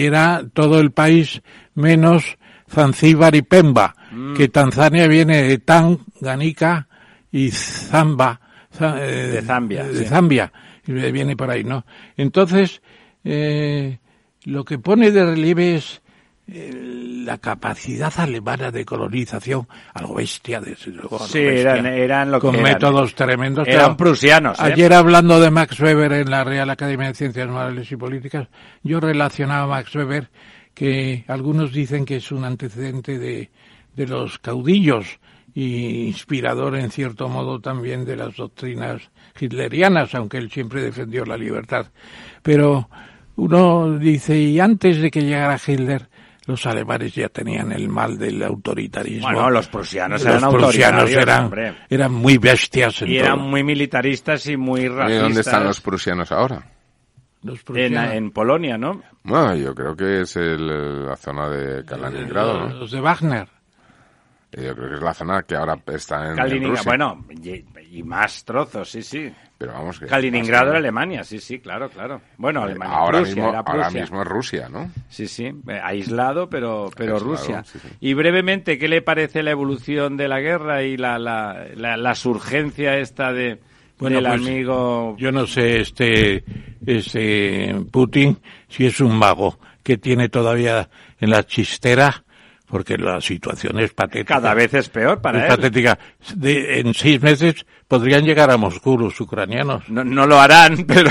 y 0.00 0.04
era 0.06 0.42
todo 0.52 0.80
el 0.80 0.92
país 0.92 1.42
menos 1.74 2.38
Zanzíbar 2.70 3.34
y 3.34 3.42
Pemba, 3.42 3.94
Mm. 4.12 4.34
que 4.34 4.48
Tanzania 4.48 5.06
viene 5.08 5.42
de 5.42 5.58
Tanganica 5.58 6.88
y 7.30 7.50
Zamba. 7.50 8.40
za- 8.72 8.96
eh, 9.04 9.28
De 9.28 9.42
Zambia, 9.42 9.84
De 9.84 9.98
sí. 9.98 10.04
Zambia, 10.06 10.52
y 10.86 10.92
viene 11.12 11.36
por 11.36 11.50
ahí, 11.50 11.64
¿no? 11.64 11.84
Entonces, 12.16 12.80
eh, 13.24 13.98
lo 14.44 14.64
que 14.64 14.78
pone 14.78 15.10
de 15.10 15.24
relieve 15.24 15.74
es 15.76 16.00
la 16.46 17.38
capacidad 17.38 18.12
alemana 18.18 18.70
de 18.70 18.84
colonización, 18.84 19.66
algo 19.94 20.14
bestia, 20.14 20.60
desde 20.60 20.90
luego. 20.90 21.18
Sí, 21.20 21.40
bestia, 21.42 21.72
eran, 21.72 21.86
eran 21.86 22.30
lo 22.30 22.38
que 22.38 22.46
con 22.48 22.56
eran. 22.56 22.72
métodos 22.72 23.14
tremendos. 23.14 23.66
Eran 23.66 23.96
prusianos, 23.96 24.58
¿eh? 24.58 24.64
Ayer 24.64 24.92
hablando 24.92 25.40
de 25.40 25.50
Max 25.50 25.80
Weber 25.80 26.12
en 26.12 26.30
la 26.30 26.44
Real 26.44 26.68
Academia 26.68 27.08
de 27.08 27.14
Ciencias 27.14 27.48
Morales 27.48 27.90
y 27.90 27.96
Políticas, 27.96 28.48
yo 28.82 29.00
relacionaba 29.00 29.64
a 29.64 29.66
Max 29.78 29.94
Weber 29.94 30.28
que 30.74 31.24
algunos 31.28 31.72
dicen 31.72 32.04
que 32.04 32.16
es 32.16 32.30
un 32.30 32.44
antecedente 32.44 33.18
de, 33.18 33.50
de 33.96 34.06
los 34.06 34.38
caudillos 34.38 35.18
y 35.54 36.06
inspirador 36.08 36.76
en 36.76 36.90
cierto 36.90 37.28
modo 37.28 37.60
también 37.60 38.04
de 38.04 38.16
las 38.16 38.36
doctrinas 38.36 39.02
hitlerianas, 39.40 40.14
aunque 40.14 40.36
él 40.38 40.50
siempre 40.50 40.82
defendió 40.82 41.24
la 41.24 41.36
libertad. 41.36 41.86
Pero 42.42 42.90
uno 43.36 43.96
dice, 43.98 44.36
y 44.36 44.60
antes 44.60 45.00
de 45.00 45.10
que 45.10 45.22
llegara 45.22 45.60
Hitler, 45.64 46.08
los 46.46 46.66
alemanes 46.66 47.14
ya 47.14 47.28
tenían 47.28 47.72
el 47.72 47.88
mal 47.88 48.18
del 48.18 48.42
autoritarismo. 48.42 49.28
Bueno, 49.32 49.50
los 49.50 49.68
prusianos 49.68 50.22
Los 50.22 50.34
eran 50.36 50.50
prusianos 50.50 51.00
autoritarios, 51.02 51.22
eran, 51.22 51.44
hombre. 51.44 51.74
eran 51.88 52.12
muy 52.12 52.38
bestias 52.38 53.00
en 53.02 53.08
Y 53.08 53.16
eran 53.18 53.36
todo. 53.38 53.46
muy 53.48 53.62
militaristas 53.64 54.46
y 54.48 54.56
muy 54.56 54.82
¿Y 54.82 54.88
racistas. 54.88 55.22
dónde 55.22 55.40
están 55.40 55.64
los 55.64 55.80
prusianos 55.80 56.30
ahora? 56.32 56.62
Los 57.42 57.58
en, 57.60 57.64
prusianos. 57.64 58.12
en 58.14 58.30
Polonia, 58.30 58.76
¿no? 58.78 59.02
Bueno, 59.22 59.54
yo 59.56 59.74
creo 59.74 59.96
que 59.96 60.20
es 60.22 60.36
el- 60.36 61.06
la 61.06 61.16
zona 61.16 61.48
de 61.48 61.84
Kaliningrado, 61.84 62.68
¿no? 62.68 62.74
Los 62.74 62.90
de 62.90 63.00
Wagner. 63.00 63.48
Yo 64.52 64.74
creo 64.76 64.88
que 64.90 64.94
es 64.96 65.02
la 65.02 65.14
zona 65.14 65.42
que 65.42 65.56
ahora 65.56 65.76
está 65.86 66.24
en, 66.26 66.30
en 66.30 66.36
Kaliningrado, 66.36 66.76
Rusia. 66.76 66.90
bueno, 66.90 67.24
y, 67.98 68.02
más 68.02 68.44
trozos, 68.44 68.90
sí, 68.90 69.02
sí. 69.02 69.32
Pero 69.56 69.72
vamos 69.72 69.98
que 69.98 70.06
Kaliningrado 70.06 70.70
era 70.70 70.78
Alemania, 70.78 71.24
sí, 71.24 71.38
sí, 71.38 71.58
claro, 71.58 71.88
claro. 71.88 72.20
Bueno, 72.36 72.62
Alemania, 72.62 72.96
ahora 72.96 73.18
Prusia, 73.18 73.34
mismo, 73.34 73.48
era 73.50 73.58
ahora 73.60 73.90
mismo 73.90 74.22
es 74.22 74.28
Rusia, 74.28 74.68
¿no? 74.68 74.90
Sí, 75.08 75.26
sí, 75.26 75.44
eh, 75.46 75.80
aislado, 75.82 76.50
pero, 76.50 76.90
pero 76.96 77.14
Aislado, 77.14 77.32
Rusia. 77.32 77.64
sí, 77.64 77.78
sí. 77.78 77.88
Y 78.00 78.14
brevemente, 78.14 78.78
¿qué 78.78 78.88
le 78.88 79.02
parece 79.02 79.42
la 79.42 79.52
evolución 79.52 80.16
de 80.16 80.28
la 80.28 80.40
guerra 80.40 80.82
y 80.82 80.96
la, 80.96 81.18
la, 81.18 81.66
la, 81.74 81.96
la 81.96 82.14
surgencia 82.14 82.98
esta 82.98 83.32
de, 83.32 83.60
Bueno, 83.98 84.16
del 84.16 84.26
pues, 84.26 84.40
amigo... 84.40 85.16
Yo 85.18 85.32
no 85.32 85.46
sé, 85.46 85.80
este, 85.80 86.44
este 86.84 87.74
Putin, 87.90 88.38
si 88.68 88.86
es 88.86 89.00
un 89.00 89.16
mago 89.16 89.58
que 89.82 89.98
tiene 89.98 90.28
todavía 90.28 90.88
en 91.20 91.30
la 91.30 91.44
chistera, 91.44 92.24
porque 92.66 92.96
la 92.96 93.20
situación 93.20 93.78
es 93.78 93.92
patética. 93.92 94.34
Cada 94.34 94.54
vez 94.54 94.72
es 94.74 94.88
peor 94.88 95.20
para 95.20 95.38
es 95.38 95.44
él. 95.44 95.56
patética. 95.56 95.98
De- 96.34 96.80
en 96.80 96.94
seis 96.94 97.20
meses 97.22 97.66
podrían 97.86 98.24
llegar 98.24 98.50
a 98.50 98.56
Moscú 98.56 98.98
los 98.98 99.20
ucranianos. 99.20 99.88
No, 99.88 100.02
no 100.02 100.26
lo 100.26 100.40
harán, 100.40 100.84
pero... 100.86 101.10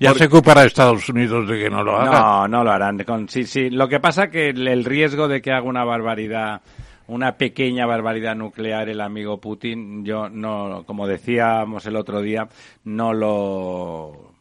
Ya 0.00 0.10
porque- 0.10 0.18
se 0.18 0.24
ocupará 0.26 0.64
Estados 0.64 1.08
Unidos 1.08 1.48
de 1.48 1.58
que 1.60 1.70
no 1.70 1.82
lo 1.84 1.96
hagan. 1.96 2.12
No, 2.12 2.48
no 2.48 2.64
lo 2.64 2.70
harán. 2.72 2.98
Con, 3.04 3.28
sí, 3.28 3.44
sí. 3.44 3.70
Lo 3.70 3.88
que 3.88 4.00
pasa 4.00 4.28
que 4.30 4.48
el, 4.50 4.66
el 4.66 4.84
riesgo 4.84 5.28
de 5.28 5.40
que 5.40 5.52
haga 5.52 5.62
una 5.66 5.84
barbaridad, 5.84 6.60
una 7.06 7.36
pequeña 7.36 7.86
barbaridad 7.86 8.34
nuclear 8.34 8.88
el 8.88 9.00
amigo 9.00 9.40
Putin, 9.40 10.04
yo 10.04 10.28
no, 10.28 10.82
como 10.86 11.06
decíamos 11.06 11.86
el 11.86 11.96
otro 11.96 12.20
día, 12.22 12.48
no 12.84 13.12
lo, 13.14 14.34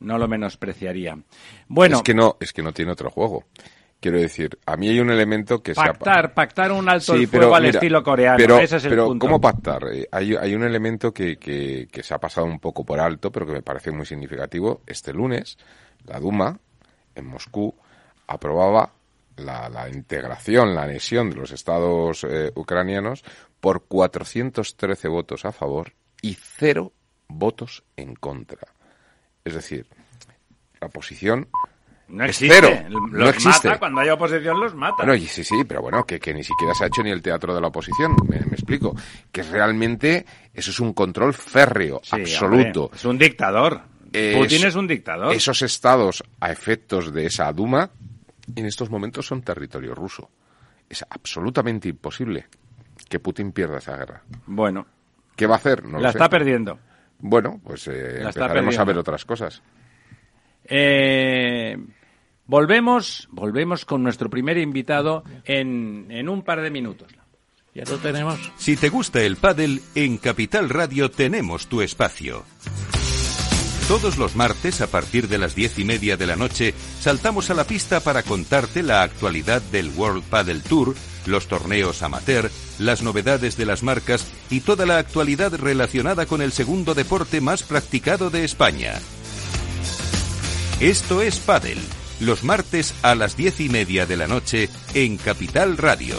no 0.00 0.18
lo 0.18 0.28
menospreciaría. 0.28 1.18
Bueno, 1.68 1.96
Es 1.96 2.02
que 2.02 2.14
no, 2.14 2.36
es 2.40 2.52
que 2.52 2.62
no 2.62 2.72
tiene 2.72 2.92
otro 2.92 3.10
juego. 3.10 3.44
Quiero 4.00 4.18
decir, 4.18 4.58
a 4.64 4.76
mí 4.78 4.88
hay 4.88 4.98
un 4.98 5.10
elemento 5.10 5.62
que 5.62 5.74
se 5.74 5.80
ha- 5.80 5.92
pactar, 5.92 6.32
pactar 6.32 6.72
un 6.72 6.88
alto 6.88 7.14
Sí, 7.14 7.22
el 7.22 7.28
fuego 7.28 7.54
al 7.54 7.64
mira, 7.64 7.78
estilo 7.78 8.02
coreano. 8.02 8.38
Pero, 8.38 8.58
Ese 8.58 8.76
es 8.78 8.84
el 8.84 8.90
pero 8.90 9.06
punto. 9.08 9.26
¿cómo 9.26 9.40
pactar? 9.40 9.82
Eh, 9.92 10.08
Hay, 10.10 10.34
hay 10.34 10.54
un 10.54 10.62
elemento 10.64 11.12
que, 11.12 11.36
que, 11.36 11.86
que 11.92 12.02
se 12.02 12.14
ha 12.14 12.18
pasado 12.18 12.46
un 12.46 12.58
poco 12.60 12.82
por 12.84 12.98
alto, 12.98 13.30
pero 13.30 13.44
que 13.46 13.52
me 13.52 13.62
parece 13.62 13.90
muy 13.92 14.06
significativo. 14.06 14.80
Este 14.86 15.12
lunes, 15.12 15.58
la 16.06 16.18
Duma, 16.18 16.58
en 17.14 17.26
Moscú, 17.26 17.74
aprobaba 18.26 18.90
la, 19.36 19.88
integración, 19.92 20.74
la 20.74 20.84
anexión 20.84 21.28
de 21.30 21.36
los 21.36 21.50
estados 21.50 22.24
eh, 22.24 22.52
ucranianos 22.54 23.22
por 23.60 23.84
413 23.84 25.08
votos 25.08 25.44
a 25.44 25.52
favor 25.52 25.92
y 26.22 26.34
cero 26.34 26.92
votos 27.28 27.84
en 27.96 28.14
contra. 28.14 28.66
Es 29.44 29.54
decir, 29.54 29.86
la 30.80 30.86
oposición 30.88 31.48
no 32.10 32.24
existe. 32.24 32.88
Los 32.88 33.10
no 33.10 33.28
existe. 33.28 33.68
Mata, 33.68 33.78
cuando 33.78 34.00
hay 34.00 34.08
oposición 34.10 34.60
los 34.60 34.74
mata. 34.74 35.04
Bueno, 35.04 35.14
sí, 35.26 35.44
sí, 35.44 35.64
pero 35.64 35.82
bueno, 35.82 36.04
que, 36.04 36.18
que, 36.18 36.34
ni 36.34 36.42
siquiera 36.42 36.74
se 36.74 36.84
ha 36.84 36.86
hecho 36.88 37.02
ni 37.02 37.10
el 37.10 37.22
teatro 37.22 37.54
de 37.54 37.60
la 37.60 37.68
oposición, 37.68 38.16
me, 38.28 38.36
explico. 38.36 38.94
Que 39.30 39.42
realmente 39.42 40.24
eso 40.52 40.70
es 40.70 40.80
un 40.80 40.92
control 40.92 41.34
férreo, 41.34 42.00
absoluto. 42.10 42.90
es 42.94 43.04
un 43.04 43.18
dictador. 43.18 43.82
Putin 44.10 44.66
es 44.66 44.74
un 44.74 44.88
dictador. 44.88 45.32
Esos 45.32 45.62
estados, 45.62 46.24
a 46.40 46.50
efectos 46.50 47.12
de 47.12 47.26
esa 47.26 47.52
Duma, 47.52 47.90
en 48.56 48.66
estos 48.66 48.90
momentos 48.90 49.26
son 49.26 49.42
territorio 49.42 49.94
ruso. 49.94 50.30
Es 50.88 51.04
absolutamente 51.08 51.88
imposible 51.88 52.46
que 53.08 53.20
Putin 53.20 53.52
pierda 53.52 53.78
esa 53.78 53.96
guerra. 53.96 54.22
Bueno. 54.46 54.86
¿Qué 55.36 55.46
va 55.46 55.54
a 55.54 55.58
hacer? 55.58 55.84
No 55.84 56.00
la 56.00 56.10
está 56.10 56.28
perdiendo. 56.28 56.78
Bueno, 57.20 57.60
pues 57.62 57.86
eh, 57.88 58.18
empezaremos 58.20 58.76
a 58.78 58.84
ver 58.84 58.98
otras 58.98 59.24
cosas. 59.24 59.62
Eh, 60.64 61.76
volvemos, 62.50 63.28
volvemos 63.30 63.84
con 63.84 64.02
nuestro 64.02 64.28
primer 64.28 64.58
invitado 64.58 65.22
en, 65.44 66.08
en 66.10 66.28
un 66.28 66.42
par 66.42 66.60
de 66.60 66.70
minutos. 66.70 67.08
Ya 67.72 67.84
lo 67.84 67.98
tenemos. 67.98 68.38
Si 68.58 68.76
te 68.76 68.88
gusta 68.88 69.22
el 69.22 69.36
pádel, 69.36 69.80
en 69.94 70.18
Capital 70.18 70.68
Radio 70.68 71.12
tenemos 71.12 71.68
tu 71.68 71.80
espacio. 71.80 72.44
Todos 73.86 74.18
los 74.18 74.34
martes, 74.34 74.80
a 74.80 74.88
partir 74.88 75.28
de 75.28 75.38
las 75.38 75.54
diez 75.54 75.78
y 75.78 75.84
media 75.84 76.16
de 76.16 76.26
la 76.26 76.34
noche, 76.34 76.74
saltamos 76.98 77.50
a 77.50 77.54
la 77.54 77.64
pista 77.64 78.00
para 78.00 78.24
contarte 78.24 78.82
la 78.82 79.02
actualidad 79.02 79.62
del 79.62 79.90
World 79.96 80.24
Padel 80.24 80.62
Tour, 80.62 80.96
los 81.26 81.46
torneos 81.46 82.02
amateur, 82.02 82.50
las 82.80 83.02
novedades 83.02 83.56
de 83.56 83.66
las 83.66 83.84
marcas 83.84 84.26
y 84.50 84.60
toda 84.60 84.86
la 84.86 84.98
actualidad 84.98 85.54
relacionada 85.54 86.26
con 86.26 86.42
el 86.42 86.50
segundo 86.50 86.94
deporte 86.94 87.40
más 87.40 87.62
practicado 87.62 88.30
de 88.30 88.44
España. 88.44 88.94
Esto 90.80 91.20
es 91.20 91.38
Padel, 91.38 91.78
los 92.20 92.44
martes 92.44 92.94
a 93.02 93.14
las 93.14 93.36
diez 93.36 93.60
y 93.60 93.68
media 93.68 94.06
de 94.06 94.16
la 94.16 94.26
noche 94.26 94.68
en 94.94 95.16
Capital 95.16 95.76
Radio. 95.76 96.16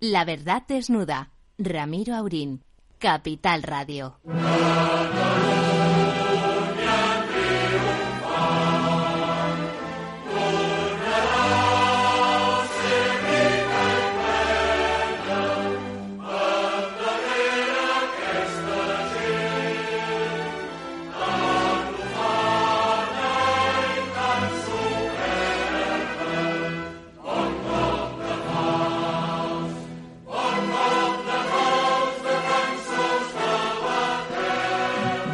La 0.00 0.24
verdad 0.24 0.62
desnuda 0.68 1.30
Ramiro 1.58 2.14
Aurín, 2.14 2.62
Capital 2.98 3.62
Radio. 3.64 4.20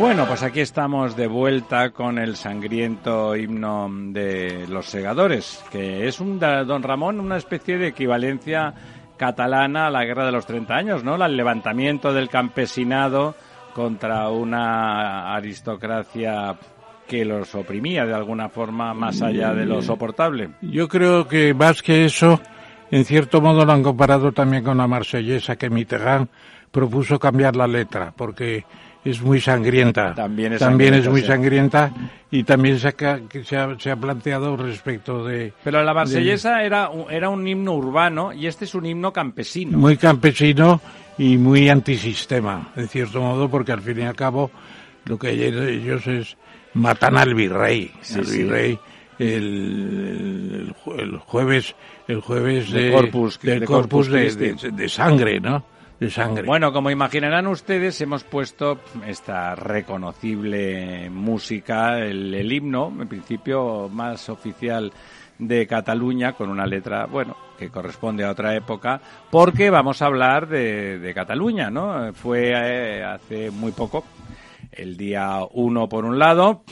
Bueno, 0.05 0.27
pues 0.27 0.43
aquí 0.43 0.61
estamos 0.61 1.17
de 1.17 1.27
vuelta 1.27 1.89
con 1.89 2.19
el 2.19 2.37
sangriento 2.37 3.35
himno 3.35 3.89
de 3.91 4.67
los 4.69 4.85
segadores, 4.85 5.65
que 5.73 6.07
es 6.07 6.21
un, 6.21 6.39
don 6.39 6.83
Ramón, 6.83 7.21
una 7.21 7.39
especie 7.39 7.79
de 7.79 7.87
equivalencia 7.87 8.75
catalana 9.17 9.87
a 9.87 9.91
la 9.91 10.05
guerra 10.05 10.27
de 10.27 10.33
los 10.33 10.45
30 10.45 10.75
años, 10.75 11.05
¿no? 11.05 11.17
El 11.25 11.39
levantamiento 11.39 12.13
del 12.13 12.29
campesinado 12.29 13.35
contra 13.73 14.29
una 14.29 15.35
aristocracia 15.35 16.55
que 17.09 17.25
los 17.25 17.55
oprimía 17.55 18.05
de 18.05 18.13
alguna 18.13 18.51
forma 18.51 18.93
más 18.93 19.23
allá 19.23 19.55
de 19.55 19.65
lo 19.65 19.81
soportable. 19.81 20.51
Yo 20.61 20.87
creo 20.87 21.27
que 21.27 21.55
más 21.55 21.81
que 21.81 22.05
eso, 22.05 22.43
en 22.91 23.07
cierto 23.07 23.41
modo 23.41 23.65
lo 23.65 23.73
han 23.73 23.83
comparado 23.83 24.33
también 24.33 24.65
con 24.65 24.77
la 24.77 24.87
marsellesa 24.87 25.57
que 25.57 25.71
Mitterrand 25.71 26.29
propuso 26.71 27.19
cambiar 27.19 27.57
la 27.57 27.67
letra, 27.67 28.13
porque 28.15 28.67
es 29.05 29.21
muy 29.21 29.41
sangrienta. 29.41 30.15
También 30.15 30.55
es, 30.55 30.59
también 30.59 30.95
es 30.95 31.09
muy 31.09 31.23
sangrienta 31.23 31.93
y 32.31 32.43
también 32.45 32.79
se 32.79 32.89
ha, 32.89 32.95
se 33.45 33.57
ha, 33.57 33.79
se 33.79 33.91
ha 33.91 33.97
planteado 33.97 34.57
respecto 34.57 35.25
de... 35.25 35.53
Pero 35.63 35.83
la 35.83 35.93
marsellesa 35.93 36.63
era, 36.63 36.91
era 37.11 37.29
un 37.29 37.47
himno 37.47 37.75
urbano 37.75 38.33
y 38.33 38.47
este 38.47 38.65
es 38.65 38.75
un 38.75 38.87
himno 38.87 39.13
campesino. 39.13 39.79
Muy 39.79 39.97
campesino 39.97 40.81
y 41.19 41.37
muy 41.37 41.69
antisistema, 41.69 42.73
en 42.77 42.89
cierto 42.89 43.21
modo, 43.21 43.49
porque 43.51 43.73
al 43.73 43.83
fin 43.83 44.01
y 44.01 44.03
al 44.03 44.17
cabo 44.17 44.51
lo 45.05 45.19
que 45.19 45.31
ellos 45.31 46.07
es 46.07 46.37
matan 46.73 47.17
al 47.17 47.35
virrey. 47.35 47.93
el 48.15 48.25
virrey 48.25 48.79
el, 49.19 50.75
el, 50.99 51.19
jueves 51.19 51.75
el 52.09 52.21
jueves 52.21 52.71
de, 52.71 52.91
corpus, 52.93 53.41
del 53.41 53.65
corpus, 53.65 54.09
de, 54.11 54.89
sangre, 54.89 55.41
¿no? 55.41 55.65
Bueno, 56.45 56.73
como 56.73 56.91
imaginarán 56.91 57.47
ustedes, 57.47 58.01
hemos 58.01 58.25
puesto 58.25 58.81
esta 59.07 59.55
reconocible 59.55 61.09
música, 61.11 61.99
el, 61.99 62.53
himno, 62.53 62.93
en 63.01 63.09
principio 63.09 63.89
más 63.89 64.29
oficial 64.29 64.93
de 65.39 65.67
Cataluña, 65.67 66.33
con 66.35 66.51
una 66.51 66.67
letra, 66.67 67.07
bueno, 67.07 67.37
que 67.59 67.71
corresponde 67.71 68.25
a 68.25 68.31
otra 68.31 68.55
época, 68.55 69.01
porque 69.31 69.71
vamos 69.71 70.03
a 70.03 70.07
hablar 70.07 70.49
de, 70.49 71.13
Cataluña, 71.15 71.71
¿no? 71.71 72.13
Fue 72.13 72.53
eh, 72.55 73.03
hace 73.03 73.51
muy 73.51 73.73
poco, 73.73 74.05
el 74.73 74.97
día 74.97 75.39
1 75.53 75.89
por 75.89 76.05
un 76.05 76.19
lado, 76.19 76.65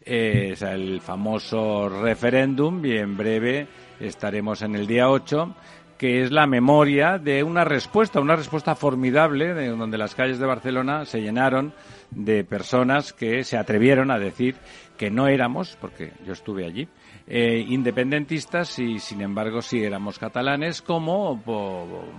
es 0.00 0.62
el 0.62 1.00
famoso 1.00 1.88
referéndum, 1.88 2.84
y 2.84 2.96
en 2.96 3.16
breve 3.16 3.66
estaremos 4.00 4.62
en 4.62 4.74
el 4.74 4.86
día 4.86 5.08
8 5.08 5.54
que 5.98 6.22
es 6.22 6.32
la 6.32 6.46
memoria 6.46 7.18
de 7.18 7.42
una 7.42 7.64
respuesta, 7.64 8.20
una 8.20 8.36
respuesta 8.36 8.74
formidable, 8.74 9.54
de 9.54 9.68
donde 9.68 9.98
las 9.98 10.14
calles 10.14 10.38
de 10.38 10.46
Barcelona 10.46 11.04
se 11.04 11.20
llenaron 11.20 11.72
de 12.10 12.44
personas 12.44 13.12
que 13.12 13.44
se 13.44 13.56
atrevieron 13.56 14.10
a 14.10 14.18
decir 14.18 14.56
que 14.96 15.10
no 15.10 15.26
éramos, 15.28 15.76
porque 15.80 16.12
yo 16.26 16.32
estuve 16.32 16.64
allí, 16.64 16.88
eh, 17.26 17.64
independentistas 17.68 18.78
y 18.78 18.98
sin 18.98 19.20
embargo 19.22 19.62
sí 19.62 19.82
éramos 19.82 20.18
catalanes, 20.18 20.82
como 20.82 21.40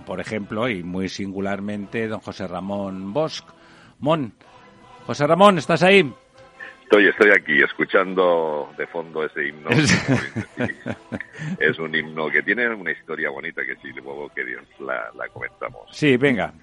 por, 0.04 0.20
ejemplo 0.20 0.68
y 0.68 0.82
muy 0.82 1.08
singularmente 1.08 2.08
don 2.08 2.20
José 2.20 2.46
Ramón 2.46 3.12
Bosch. 3.12 3.44
Mon, 4.00 4.34
José 5.06 5.26
Ramón, 5.26 5.58
¿estás 5.58 5.82
ahí? 5.82 6.12
Estoy, 6.86 7.08
estoy 7.08 7.30
aquí 7.32 7.60
escuchando 7.60 8.72
de 8.78 8.86
fondo 8.86 9.24
ese 9.24 9.48
himno. 9.48 9.70
es 11.58 11.76
un 11.80 11.92
himno 11.92 12.30
que 12.30 12.44
tiene 12.44 12.68
una 12.68 12.92
historia 12.92 13.28
bonita 13.28 13.66
que 13.66 13.74
si 13.82 13.92
luego 13.92 14.28
que 14.28 14.44
Dios 14.44 14.62
la, 14.78 15.10
la 15.16 15.26
comentamos. 15.30 15.88
Sí, 15.90 16.16
venga. 16.16 16.54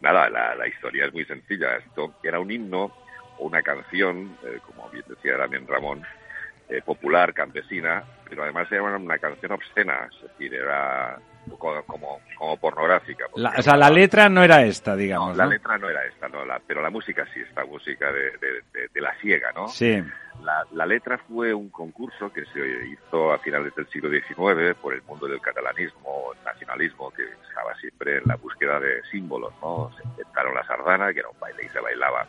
Nada, 0.00 0.30
la, 0.30 0.54
la, 0.54 0.68
historia 0.68 1.06
es 1.06 1.12
muy 1.12 1.24
sencilla. 1.24 1.78
Esto 1.78 2.14
era 2.22 2.38
un 2.38 2.52
himno 2.52 2.92
o 3.38 3.46
una 3.46 3.62
canción, 3.62 4.36
eh, 4.44 4.60
como 4.64 4.88
bien 4.90 5.04
decía 5.08 5.36
también 5.36 5.66
Ramón, 5.66 6.04
eh, 6.68 6.80
popular, 6.80 7.34
campesina, 7.34 8.04
pero 8.28 8.44
además 8.44 8.70
era 8.70 8.96
una 8.96 9.18
canción 9.18 9.50
obscena, 9.50 10.08
es 10.08 10.22
decir, 10.22 10.54
era 10.54 11.18
como, 11.58 12.20
como, 12.36 12.56
pornográfica. 12.58 13.26
o 13.32 13.62
sea, 13.62 13.76
la 13.76 13.90
letra 13.90 14.28
no 14.28 14.42
era 14.42 14.64
esta, 14.64 14.96
digamos. 14.96 15.36
la 15.36 15.46
letra 15.46 15.78
no 15.78 15.88
era 15.88 16.04
esta, 16.04 16.28
no, 16.28 16.44
la, 16.44 16.60
pero 16.66 16.82
la 16.82 16.90
música 16.90 17.26
sí, 17.32 17.40
esta 17.40 17.64
música 17.64 18.12
de, 18.12 18.32
de, 18.92 19.00
la 19.00 19.14
ciega, 19.20 19.52
¿no? 19.52 19.68
Sí. 19.68 20.02
La, 20.42 20.66
la, 20.72 20.86
letra 20.86 21.18
fue 21.18 21.52
un 21.52 21.68
concurso 21.70 22.32
que 22.32 22.44
se 22.46 22.60
hizo 22.88 23.32
a 23.32 23.38
finales 23.38 23.74
del 23.74 23.88
siglo 23.88 24.10
XIX 24.10 24.74
por 24.80 24.94
el 24.94 25.02
mundo 25.02 25.26
del 25.26 25.40
catalanismo, 25.40 26.32
nacionalismo, 26.44 27.10
que 27.10 27.22
estaba 27.48 27.74
siempre 27.76 28.18
en 28.18 28.22
la 28.26 28.36
búsqueda 28.36 28.80
de 28.80 29.02
símbolos, 29.10 29.52
¿no? 29.60 29.90
Se 29.96 30.06
inventaron 30.06 30.54
la 30.54 30.64
sardana, 30.64 31.12
que 31.12 31.20
era 31.20 31.28
un 31.28 31.40
baile 31.40 31.64
y 31.64 31.68
se 31.68 31.80
bailaba 31.80 32.26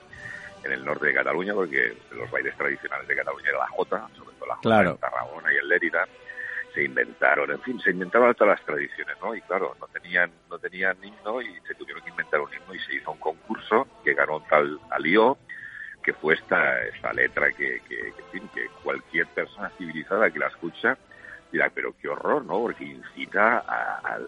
en 0.64 0.72
el 0.72 0.86
norte 0.86 1.08
de 1.08 1.14
Cataluña, 1.14 1.54
porque 1.54 1.98
los 2.12 2.30
bailes 2.30 2.56
tradicionales 2.56 3.08
de 3.08 3.16
Cataluña 3.16 3.50
era 3.50 3.60
la 3.60 3.68
jota, 3.70 4.08
sobre 4.16 4.36
todo 4.36 4.48
la 4.48 4.56
jota 4.56 4.70
claro. 4.70 4.96
Tarragona 4.96 5.54
y 5.54 5.58
el 5.58 5.68
Lérida 5.68 6.08
se 6.74 6.84
inventaron, 6.84 7.52
en 7.52 7.62
fin, 7.62 7.80
se 7.82 7.92
inventaron 7.92 8.34
todas 8.36 8.58
las 8.58 8.66
tradiciones, 8.66 9.16
¿no? 9.22 9.36
Y 9.36 9.42
claro, 9.42 9.76
no 9.80 9.88
tenían, 9.88 10.32
no 10.50 10.58
tenían 10.58 10.98
himno 11.04 11.42
y 11.42 11.60
se 11.68 11.76
tuvieron 11.76 12.04
que 12.04 12.10
inventar 12.10 12.40
un 12.40 12.50
himno 12.54 12.74
y 12.74 12.80
se 12.80 12.96
hizo 12.96 13.12
un 13.12 13.20
concurso 13.20 13.88
que 14.04 14.14
ganó 14.14 14.42
tal 14.50 14.80
Alió, 14.90 15.38
que 16.02 16.14
fue 16.14 16.36
esta, 16.36 16.82
esta 16.84 17.14
letra 17.14 17.52
que, 17.52 17.82
que, 17.88 18.14
que, 18.32 18.68
cualquier 18.84 19.28
persona 19.28 19.70
civilizada 19.78 20.30
que 20.32 20.40
la 20.40 20.48
escucha 20.48 20.98
dirá, 21.52 21.70
pero 21.74 21.94
qué 22.02 22.08
horror, 22.08 22.46
¿no? 22.46 22.62
Porque 22.62 22.86
incita 22.86 23.60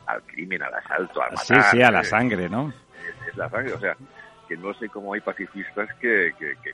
al 0.05 0.23
crimen, 0.23 0.61
al 0.61 0.73
asalto, 0.73 1.21
al 1.21 1.31
matar. 1.31 1.45
Sí, 1.45 1.69
sí, 1.71 1.81
a 1.81 1.89
la 1.89 2.03
sangre, 2.03 2.49
¿no? 2.49 2.73
Es, 3.27 3.37
la 3.37 3.49
sangre, 3.49 3.73
o 3.73 3.79
sea, 3.79 3.95
que 4.47 4.57
no 4.57 4.73
sé 4.73 4.89
cómo 4.89 5.13
hay 5.13 5.21
pacifistas 5.21 5.89
que, 5.95 6.33
que, 6.37 6.73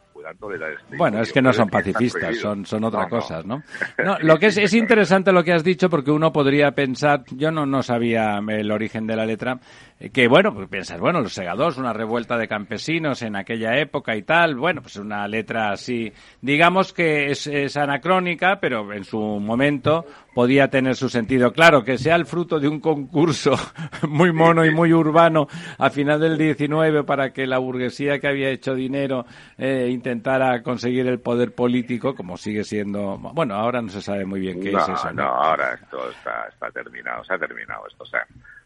bueno, 0.97 1.21
es 1.21 1.31
que 1.31 1.41
no 1.41 1.53
son 1.53 1.69
pacifistas, 1.69 2.37
son, 2.37 2.65
son 2.65 2.83
otra 2.83 3.07
cosas, 3.07 3.45
¿no? 3.45 3.63
no 4.03 4.17
lo 4.19 4.37
que 4.37 4.47
es, 4.47 4.57
es 4.57 4.73
interesante 4.73 5.31
lo 5.31 5.43
que 5.43 5.53
has 5.53 5.63
dicho 5.63 5.89
porque 5.89 6.11
uno 6.11 6.31
podría 6.31 6.71
pensar, 6.71 7.23
yo 7.31 7.51
no, 7.51 7.65
no 7.65 7.83
sabía 7.83 8.39
el 8.47 8.71
origen 8.71 9.07
de 9.07 9.15
la 9.15 9.25
letra, 9.25 9.59
eh, 9.99 10.09
que 10.09 10.27
bueno, 10.27 10.53
pues 10.53 10.67
piensas, 10.69 10.99
bueno, 10.99 11.21
los 11.21 11.33
segadores, 11.33 11.77
una 11.77 11.93
revuelta 11.93 12.37
de 12.37 12.47
campesinos 12.47 13.21
en 13.21 13.35
aquella 13.35 13.77
época 13.77 14.15
y 14.15 14.23
tal, 14.23 14.55
bueno, 14.55 14.81
pues 14.81 14.95
una 14.97 15.27
letra 15.27 15.71
así, 15.71 16.11
digamos 16.41 16.93
que 16.93 17.31
es, 17.31 17.47
es 17.47 17.75
anacrónica, 17.77 18.59
pero 18.59 18.91
en 18.93 19.03
su 19.03 19.19
momento 19.19 20.05
podía 20.33 20.69
tener 20.69 20.95
su 20.95 21.09
sentido. 21.09 21.51
Claro, 21.51 21.83
que 21.83 21.97
sea 21.97 22.15
el 22.15 22.25
fruto 22.25 22.59
de 22.59 22.67
un 22.69 22.79
concurso 22.79 23.55
muy 24.07 24.31
mono 24.31 24.65
y 24.65 24.71
muy 24.71 24.93
urbano 24.93 25.47
a 25.77 25.89
final 25.89 26.19
del 26.19 26.37
19 26.37 27.03
para 27.03 27.33
que 27.33 27.45
la 27.45 27.57
burguesía 27.57 28.19
que 28.19 28.27
había 28.27 28.49
hecho 28.49 28.73
dinero 28.73 29.25
eh, 29.57 29.87
intentara 30.09 30.63
conseguir 30.63 31.07
el 31.07 31.19
poder 31.19 31.53
político, 31.53 32.15
como 32.15 32.35
sigue 32.35 32.63
siendo. 32.63 33.17
Bueno, 33.17 33.53
ahora 33.53 33.81
no 33.81 33.89
se 33.89 34.01
sabe 34.01 34.25
muy 34.25 34.39
bien 34.39 34.59
qué 34.59 34.69
es 34.69 34.89
eso. 34.89 35.13
No, 35.13 35.27
ahora 35.27 35.75
esto 35.75 36.09
está, 36.09 36.47
está 36.47 36.71
terminado, 36.71 37.23
se 37.23 37.35
ha 37.35 37.37
terminado 37.37 37.85
esto, 37.87 38.03
o 38.03 38.07
sea, 38.07 38.25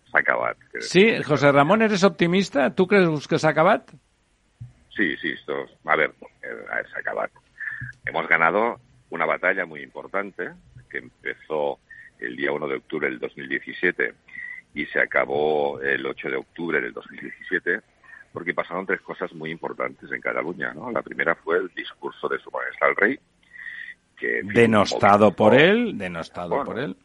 se 0.10 0.18
ha 0.18 0.22
acabado. 0.22 0.56
Sí, 0.80 1.22
José 1.24 1.52
Ramón, 1.52 1.82
¿eres 1.82 2.04
optimista? 2.04 2.74
¿Tú 2.74 2.88
crees 2.88 3.28
que 3.28 3.38
se 3.38 3.48
ha 3.48 3.50
acabado? 3.50 3.84
Sí, 4.96 5.18
sí, 5.18 5.32
esto, 5.32 5.54
a 5.86 5.96
ver, 5.98 6.14
eh, 6.44 6.66
a 6.72 6.76
ver, 6.76 6.90
se 6.90 6.96
ha 6.96 7.00
acabado. 7.00 7.30
Hemos 8.06 8.28
ganado 8.30 8.80
una 9.10 9.26
batalla 9.26 9.66
muy 9.66 9.82
importante 9.82 10.52
que 10.90 11.00
empezó 11.00 11.80
el 12.20 12.38
día 12.38 12.54
1 12.54 12.68
de 12.68 12.76
octubre 12.76 13.10
del 13.10 13.20
2017 13.20 14.14
y 14.76 14.86
se 14.86 15.00
acabó 15.02 15.82
el 15.82 16.06
8 16.06 16.30
de 16.30 16.36
octubre 16.38 16.80
del 16.80 16.94
2017 16.94 17.82
porque 18.34 18.54
pasaron 18.54 18.86
tres 18.86 19.00
cosas 19.02 19.32
muy 19.34 19.52
importantes 19.52 20.12
en 20.12 20.20
Cataluña. 20.20 20.74
¿no? 20.74 20.92
La 20.92 21.04
primera 21.04 21.36
fue 21.36 21.58
el 21.58 21.70
discurso 21.70 22.28
de 22.28 22.40
su 22.40 22.50
majestad 22.52 22.90
el 22.90 22.96
rey, 22.96 23.20
que 24.18 24.42
denostado 24.44 25.32
por 25.32 25.54
él, 25.54 25.98
denostado 25.98 26.64
por 26.64 26.80
él. 26.80 26.98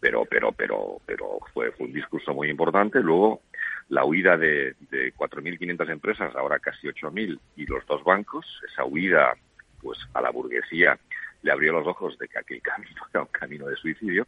Pero, 0.00 0.24
pero, 0.24 0.52
pero, 0.52 1.00
pero 1.04 1.38
fue, 1.52 1.72
fue 1.72 1.86
un 1.86 1.92
discurso 1.92 2.32
muy 2.32 2.48
importante. 2.48 3.00
Luego 3.00 3.42
la 3.88 4.04
huida 4.04 4.36
de, 4.36 4.74
de 4.90 5.12
4.500 5.14 5.90
empresas, 5.90 6.34
ahora 6.36 6.58
casi 6.58 6.86
8.000, 6.86 7.38
y 7.56 7.66
los 7.66 7.84
dos 7.86 8.02
bancos, 8.04 8.46
esa 8.70 8.84
huida 8.84 9.34
pues 9.80 9.98
a 10.14 10.20
la 10.20 10.30
burguesía 10.30 10.98
le 11.42 11.52
abrió 11.52 11.72
los 11.72 11.86
ojos 11.86 12.16
de 12.18 12.28
que 12.28 12.38
aquel 12.38 12.62
camino 12.62 13.02
era 13.12 13.22
un 13.22 13.28
camino 13.28 13.66
de 13.66 13.76
suicidio. 13.76 14.26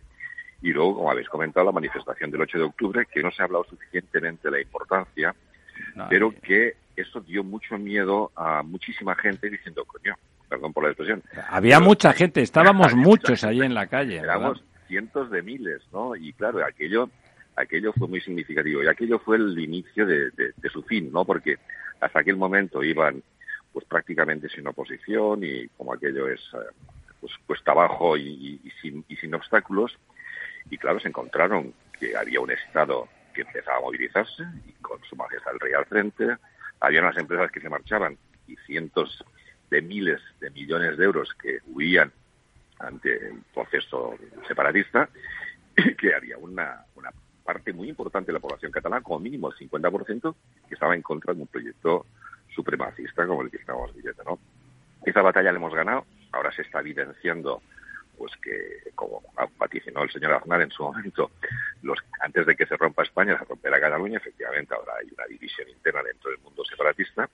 Y 0.62 0.72
luego, 0.72 0.96
como 0.96 1.10
habéis 1.10 1.28
comentado, 1.28 1.66
la 1.66 1.72
manifestación 1.72 2.30
del 2.30 2.40
8 2.40 2.58
de 2.58 2.64
octubre, 2.64 3.06
que 3.06 3.22
no 3.22 3.30
se 3.30 3.42
ha 3.42 3.44
hablado 3.44 3.64
suficientemente 3.64 4.48
de 4.48 4.56
la 4.56 4.62
importancia 4.62 5.34
pero 6.08 6.32
que 6.42 6.76
eso 6.96 7.20
dio 7.20 7.44
mucho 7.44 7.78
miedo 7.78 8.30
a 8.36 8.62
muchísima 8.62 9.14
gente 9.14 9.50
diciendo, 9.50 9.84
coño, 9.84 10.14
perdón 10.48 10.72
por 10.72 10.84
la 10.84 10.90
expresión. 10.90 11.22
Había 11.48 11.80
mucha 11.80 12.12
gente, 12.12 12.42
estábamos 12.42 12.94
muchos 12.96 13.44
allí 13.44 13.62
en 13.62 13.74
la 13.74 13.86
calle. 13.86 14.18
Éramos 14.18 14.62
cientos 14.86 15.30
de 15.30 15.42
miles, 15.42 15.82
¿no? 15.92 16.14
Y 16.14 16.32
claro, 16.32 16.64
aquello 16.64 17.08
aquello 17.56 17.92
fue 17.92 18.08
muy 18.08 18.20
significativo 18.20 18.82
y 18.82 18.88
aquello 18.88 19.18
fue 19.18 19.36
el 19.36 19.58
inicio 19.58 20.06
de, 20.06 20.52
su 20.72 20.82
fin, 20.82 21.10
¿no? 21.12 21.24
Porque 21.24 21.58
hasta 22.00 22.20
aquel 22.20 22.36
momento 22.36 22.82
iban 22.82 23.22
pues 23.72 23.84
prácticamente 23.86 24.48
sin 24.48 24.66
oposición 24.66 25.42
y 25.42 25.68
como 25.76 25.92
aquello 25.92 26.28
es 26.28 26.40
eh, 26.54 26.72
pues 27.20 27.32
cuesta 27.46 27.72
abajo 27.72 28.16
y, 28.16 28.60
sin, 28.80 29.04
y 29.08 29.16
sin 29.16 29.34
obstáculos 29.34 29.98
y 30.70 30.78
claro 30.78 31.00
se 31.00 31.08
encontraron 31.08 31.72
que 31.98 32.16
había 32.16 32.40
un 32.40 32.52
Estado 32.52 33.08
que 33.34 33.42
empezaba 33.42 33.78
a 33.78 33.80
movilizarse 33.80 34.44
y 34.66 34.72
con 34.74 35.02
su 35.04 35.16
majestad 35.16 35.52
el 35.52 35.60
rey 35.60 35.72
al 35.74 35.84
frente. 35.86 36.36
Había 36.80 37.00
unas 37.00 37.16
empresas 37.18 37.50
que 37.50 37.60
se 37.60 37.68
marchaban 37.68 38.16
y 38.46 38.56
cientos 38.66 39.24
de 39.70 39.82
miles 39.82 40.20
de 40.40 40.50
millones 40.50 40.96
de 40.96 41.04
euros 41.04 41.34
que 41.34 41.58
huían 41.66 42.12
ante 42.78 43.28
el 43.28 43.42
proceso 43.52 44.14
separatista, 44.46 45.08
que 45.98 46.14
había 46.14 46.38
una, 46.38 46.84
una 46.96 47.10
parte 47.44 47.72
muy 47.72 47.88
importante 47.88 48.28
de 48.28 48.34
la 48.34 48.40
población 48.40 48.72
catalana, 48.72 49.02
como 49.02 49.20
mínimo 49.20 49.50
el 49.50 49.56
50%, 49.56 50.34
que 50.68 50.74
estaba 50.74 50.94
en 50.94 51.02
contra 51.02 51.34
de 51.34 51.42
un 51.42 51.46
proyecto 51.46 52.06
supremacista 52.54 53.26
como 53.26 53.42
el 53.42 53.50
que 53.50 53.58
estamos 53.58 53.94
viviendo. 53.94 54.22
¿no? 54.24 54.38
Esa 55.04 55.22
batalla 55.22 55.52
la 55.52 55.58
hemos 55.58 55.74
ganado, 55.74 56.06
ahora 56.32 56.52
se 56.52 56.62
está 56.62 56.80
evidenciando 56.80 57.62
pues 58.16 58.32
que, 58.42 58.90
como 58.94 59.22
vaticinó 59.58 60.02
el 60.02 60.10
señor 60.10 60.32
Aznar 60.32 60.62
en 60.62 60.70
su 60.70 60.82
momento, 60.82 61.30
los, 61.82 61.98
antes 62.20 62.46
de 62.46 62.56
que 62.56 62.66
se 62.66 62.76
rompa 62.76 63.02
España, 63.02 63.38
se 63.38 63.44
romperá 63.44 63.80
Cataluña, 63.80 64.18
efectivamente 64.18 64.74
ahora 64.74 64.94
hay 65.00 65.08
una 65.16 65.26
división 65.26 65.68
interna 65.68 66.02
dentro 66.02 66.30
del 66.30 66.40
mundo 66.40 66.64
separatista 66.64 67.28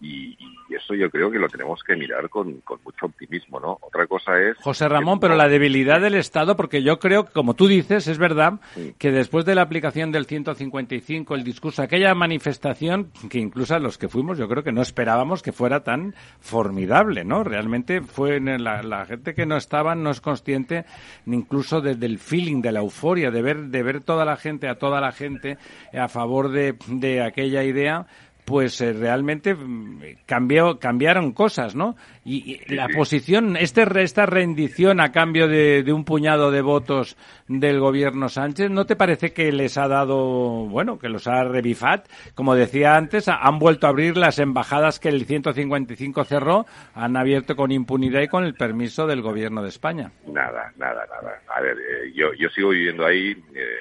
y, 0.00 0.36
eso 0.72 0.94
yo 0.94 1.10
creo 1.10 1.30
que 1.30 1.38
lo 1.38 1.48
tenemos 1.48 1.82
que 1.84 1.94
mirar 1.94 2.30
con, 2.30 2.62
mucho 2.82 3.06
optimismo, 3.06 3.60
¿no? 3.60 3.78
Otra 3.82 4.06
cosa 4.06 4.40
es... 4.40 4.56
José 4.56 4.88
Ramón, 4.88 5.20
pero 5.20 5.36
la 5.36 5.46
debilidad 5.46 6.00
del 6.00 6.14
Estado, 6.14 6.56
porque 6.56 6.82
yo 6.82 6.98
creo, 6.98 7.26
como 7.26 7.54
tú 7.54 7.68
dices, 7.68 8.08
es 8.08 8.16
verdad 8.16 8.54
que 8.98 9.12
después 9.12 9.44
de 9.44 9.54
la 9.54 9.60
aplicación 9.62 10.12
del 10.12 10.24
155, 10.24 11.34
el 11.34 11.44
discurso, 11.44 11.82
aquella 11.82 12.14
manifestación, 12.14 13.12
que 13.28 13.38
incluso 13.38 13.78
los 13.78 13.98
que 13.98 14.08
fuimos, 14.08 14.38
yo 14.38 14.48
creo 14.48 14.64
que 14.64 14.72
no 14.72 14.80
esperábamos 14.80 15.42
que 15.42 15.52
fuera 15.52 15.84
tan 15.84 16.14
formidable, 16.40 17.22
¿no? 17.24 17.44
Realmente 17.44 18.00
fue 18.00 18.40
la, 18.40 18.82
la 18.82 19.04
gente 19.04 19.34
que 19.34 19.46
no 19.46 19.56
estaba, 19.56 19.94
no 19.94 20.10
consciente 20.22 20.86
incluso 21.26 21.80
del 21.80 22.18
feeling, 22.18 22.62
de 22.62 22.72
la 22.72 22.80
euforia, 22.80 23.30
de 23.30 23.42
ver, 23.42 23.58
de 23.66 23.82
ver 23.82 24.00
toda 24.00 24.24
la 24.24 24.36
gente, 24.36 24.68
a 24.68 24.78
toda 24.78 25.00
la 25.00 25.12
gente 25.12 25.58
a 25.92 26.08
favor 26.08 26.50
de, 26.50 26.76
de 26.88 27.22
aquella 27.22 27.64
idea, 27.64 28.06
pues 28.44 28.80
eh, 28.80 28.92
realmente 28.92 29.54
mm, 29.54 30.02
cambió, 30.26 30.78
cambiaron 30.78 31.32
cosas, 31.32 31.74
¿no? 31.74 31.96
Y, 32.24 32.60
la 32.72 32.88
posición, 32.88 33.56
este, 33.56 33.84
esta 34.02 34.26
rendición 34.26 35.00
a 35.00 35.12
cambio 35.12 35.48
de, 35.48 35.84
un 35.92 36.04
puñado 36.04 36.50
de 36.50 36.62
votos 36.62 37.16
del 37.48 37.80
gobierno 37.80 38.28
Sánchez, 38.28 38.70
¿no 38.70 38.84
te 38.84 38.96
parece 38.96 39.32
que 39.32 39.52
les 39.52 39.78
ha 39.78 39.88
dado, 39.88 40.66
bueno, 40.66 40.98
que 40.98 41.08
los 41.08 41.26
ha 41.26 41.44
revifat? 41.44 42.08
Como 42.34 42.54
decía 42.54 42.96
antes, 42.96 43.28
han 43.28 43.58
vuelto 43.58 43.86
a 43.86 43.90
abrir 43.90 44.16
las 44.16 44.38
embajadas 44.38 44.98
que 44.98 45.08
el 45.08 45.24
155 45.24 46.24
cerró, 46.24 46.66
han 46.94 47.16
abierto 47.16 47.56
con 47.56 47.70
impunidad 47.70 48.22
y 48.22 48.28
con 48.28 48.44
el 48.44 48.54
permiso 48.54 49.06
del 49.06 49.22
gobierno 49.22 49.62
de 49.62 49.68
España. 49.68 50.12
Nada, 50.26 50.72
nada, 50.76 51.06
nada. 51.06 51.40
A 51.54 51.60
ver, 51.60 51.76
eh, 51.78 52.12
yo, 52.14 52.32
yo 52.34 52.48
sigo 52.50 52.70
viviendo 52.70 53.06
ahí, 53.06 53.30
eh, 53.54 53.76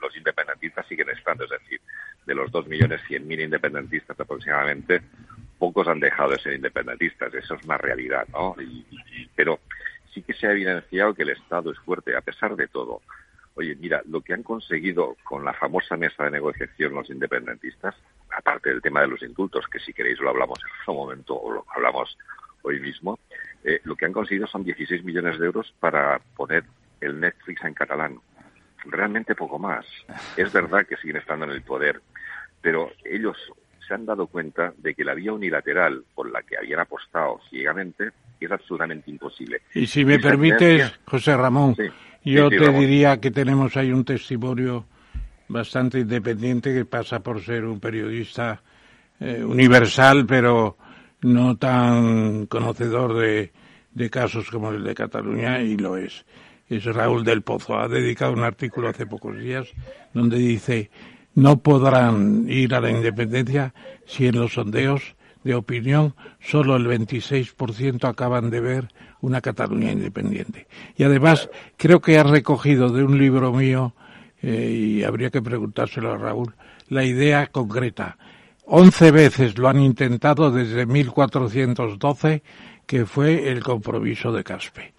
los 0.00 0.16
independentistas 0.16 0.86
siguen 0.86 1.08
estando, 1.10 1.44
es 1.44 1.50
decir, 1.50 1.80
de 2.26 2.34
los 2.34 2.50
dos 2.50 2.66
millones 2.66 3.00
cien 3.06 3.26
mil 3.26 3.40
independentistas 3.40 4.18
aproximadamente, 4.18 5.02
pocos 5.58 5.88
han 5.88 6.00
dejado 6.00 6.30
de 6.30 6.38
ser 6.38 6.54
independentistas. 6.54 7.32
Eso 7.34 7.54
es 7.54 7.64
una 7.64 7.78
realidad, 7.78 8.26
¿no? 8.32 8.56
pero 9.34 9.60
sí 10.12 10.22
que 10.22 10.34
se 10.34 10.46
ha 10.46 10.52
evidenciado 10.52 11.14
que 11.14 11.22
el 11.22 11.30
Estado 11.30 11.72
es 11.72 11.78
fuerte, 11.80 12.16
a 12.16 12.20
pesar 12.20 12.54
de 12.56 12.68
todo. 12.68 13.02
Oye, 13.56 13.76
mira, 13.76 14.02
lo 14.06 14.20
que 14.20 14.34
han 14.34 14.42
conseguido 14.42 15.16
con 15.22 15.44
la 15.44 15.52
famosa 15.52 15.96
mesa 15.96 16.24
de 16.24 16.32
negociación 16.32 16.94
los 16.94 17.08
independentistas, 17.08 17.94
aparte 18.36 18.70
del 18.70 18.82
tema 18.82 19.00
de 19.00 19.08
los 19.08 19.22
indultos, 19.22 19.66
que 19.68 19.78
si 19.78 19.92
queréis 19.92 20.18
lo 20.18 20.30
hablamos 20.30 20.58
en 20.60 20.82
otro 20.82 20.94
momento 20.94 21.36
o 21.36 21.52
lo 21.52 21.64
hablamos 21.74 22.16
hoy 22.62 22.80
mismo, 22.80 23.18
eh, 23.62 23.80
lo 23.84 23.94
que 23.94 24.06
han 24.06 24.12
conseguido 24.12 24.46
son 24.48 24.64
16 24.64 25.04
millones 25.04 25.38
de 25.38 25.46
euros 25.46 25.72
para 25.78 26.18
poner 26.36 26.64
el 27.00 27.20
Netflix 27.20 27.62
en 27.64 27.74
catalán. 27.74 28.18
Realmente 28.86 29.34
poco 29.34 29.58
más. 29.58 29.86
Es 30.36 30.52
verdad 30.52 30.86
que 30.86 30.96
siguen 30.96 31.16
estando 31.16 31.44
en 31.44 31.52
el 31.52 31.62
poder, 31.62 32.00
pero 32.64 32.90
ellos 33.04 33.36
se 33.86 33.92
han 33.92 34.06
dado 34.06 34.26
cuenta 34.26 34.72
de 34.78 34.94
que 34.94 35.04
la 35.04 35.12
vía 35.12 35.34
unilateral 35.34 36.02
por 36.14 36.32
la 36.32 36.42
que 36.42 36.56
habían 36.56 36.80
apostado 36.80 37.38
ciegamente 37.50 38.08
es 38.40 38.50
absolutamente 38.50 39.10
imposible. 39.10 39.60
Y 39.74 39.86
si 39.86 40.02
me 40.02 40.18
permites, 40.18 40.98
José 41.04 41.36
Ramón, 41.36 41.76
yo 42.24 42.48
te 42.48 42.70
diría 42.70 43.20
que 43.20 43.30
tenemos 43.30 43.76
ahí 43.76 43.92
un 43.92 44.06
testimonio 44.06 44.86
bastante 45.48 45.98
independiente 46.00 46.72
que 46.72 46.86
pasa 46.86 47.20
por 47.20 47.42
ser 47.42 47.66
un 47.66 47.80
periodista 47.80 48.62
eh, 49.20 49.44
universal, 49.44 50.24
pero 50.26 50.78
no 51.20 51.58
tan 51.58 52.46
conocedor 52.46 53.14
de, 53.18 53.52
de 53.92 54.08
casos 54.08 54.50
como 54.50 54.70
el 54.70 54.82
de 54.82 54.94
Cataluña, 54.94 55.60
y 55.60 55.76
lo 55.76 55.98
es. 55.98 56.24
Es 56.66 56.86
Raúl 56.86 57.24
del 57.24 57.42
Pozo. 57.42 57.78
Ha 57.78 57.88
dedicado 57.88 58.32
un 58.32 58.42
artículo 58.42 58.88
hace 58.88 59.06
pocos 59.06 59.38
días 59.38 59.70
donde 60.14 60.38
dice 60.38 60.90
no 61.34 61.58
podrán 61.58 62.46
ir 62.48 62.74
a 62.74 62.80
la 62.80 62.90
independencia 62.90 63.74
si 64.06 64.26
en 64.26 64.38
los 64.38 64.54
sondeos 64.54 65.16
de 65.42 65.54
opinión 65.54 66.14
solo 66.40 66.76
el 66.76 66.86
26% 66.86 68.08
acaban 68.08 68.50
de 68.50 68.60
ver 68.60 68.88
una 69.20 69.40
Cataluña 69.40 69.92
independiente. 69.92 70.66
Y 70.96 71.04
además 71.04 71.50
creo 71.76 72.00
que 72.00 72.18
ha 72.18 72.22
recogido 72.22 72.88
de 72.88 73.04
un 73.04 73.18
libro 73.18 73.52
mío, 73.52 73.94
eh, 74.42 74.70
y 74.70 75.04
habría 75.04 75.30
que 75.30 75.42
preguntárselo 75.42 76.12
a 76.12 76.18
Raúl, 76.18 76.54
la 76.88 77.04
idea 77.04 77.46
concreta. 77.48 78.16
Once 78.66 79.10
veces 79.10 79.58
lo 79.58 79.68
han 79.68 79.80
intentado 79.80 80.50
desde 80.50 80.86
1412, 80.86 82.42
que 82.86 83.06
fue 83.06 83.50
el 83.50 83.62
compromiso 83.62 84.32
de 84.32 84.44
Caspe. 84.44 84.94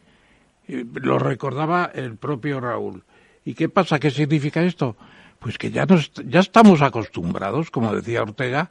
Eh, 0.68 0.86
lo 0.96 1.18
recordaba 1.18 1.92
el 1.94 2.18
propio 2.18 2.60
Raúl. 2.60 3.04
¿Y 3.44 3.54
qué 3.54 3.70
pasa? 3.70 4.00
¿Qué 4.00 4.10
significa 4.10 4.64
esto? 4.64 4.96
Pues 5.40 5.58
que 5.58 5.72
ya, 5.72 5.86
nos, 5.86 6.12
ya 6.26 6.40
estamos 6.40 6.82
acostumbrados, 6.82 7.70
como 7.72 7.94
decía 7.94 8.24
Ortega, 8.24 8.70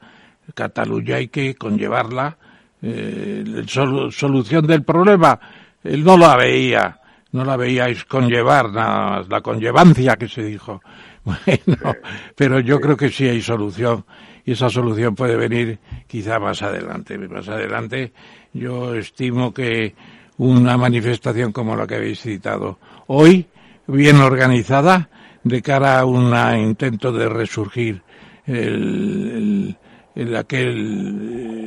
Cataluña 0.54 1.16
hay 1.16 1.28
que 1.28 1.54
conllevarla 1.54 2.36
eh, 2.82 3.44
solución 3.66 4.66
del 4.66 4.82
problema, 4.82 5.38
él 5.82 6.04
no 6.04 6.16
la 6.16 6.36
veía, 6.36 7.00
no 7.32 7.44
la 7.44 7.56
veíais 7.56 8.04
conllevar 8.04 8.70
nada 8.70 9.10
más, 9.10 9.28
la 9.28 9.40
conllevancia 9.40 10.16
que 10.16 10.28
se 10.28 10.42
dijo. 10.42 10.80
Bueno, 11.24 11.94
pero 12.36 12.60
yo 12.60 12.78
creo 12.78 12.98
que 12.98 13.08
sí 13.08 13.26
hay 13.26 13.40
solución 13.40 14.04
y 14.44 14.52
esa 14.52 14.68
solución 14.68 15.14
puede 15.14 15.36
venir 15.36 15.78
quizá 16.06 16.38
más 16.38 16.60
adelante. 16.60 17.16
Más 17.16 17.48
adelante 17.48 18.12
yo 18.52 18.94
estimo 18.94 19.54
que 19.54 19.94
una 20.36 20.76
manifestación 20.76 21.50
como 21.52 21.76
la 21.76 21.86
que 21.86 21.94
habéis 21.94 22.20
citado 22.20 22.78
hoy, 23.06 23.46
bien 23.86 24.20
organizada, 24.20 25.08
de 25.44 25.62
cara 25.62 26.00
a 26.00 26.04
un 26.04 26.34
intento 26.58 27.12
de 27.12 27.28
resurgir 27.28 28.02
el, 28.46 29.76
el, 30.14 30.36
aquel, 30.36 31.66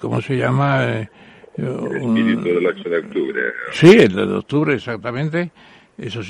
¿cómo 0.00 0.20
se 0.20 0.36
llama? 0.36 0.84
el 0.84 1.08
espíritu 1.56 2.42
del 2.42 2.66
8 2.66 2.88
de 2.88 2.98
octubre. 2.98 3.40
Sí, 3.72 3.90
el 3.90 4.14
de 4.14 4.22
octubre, 4.22 4.74
exactamente. 4.74 5.50
Eso 5.96 6.20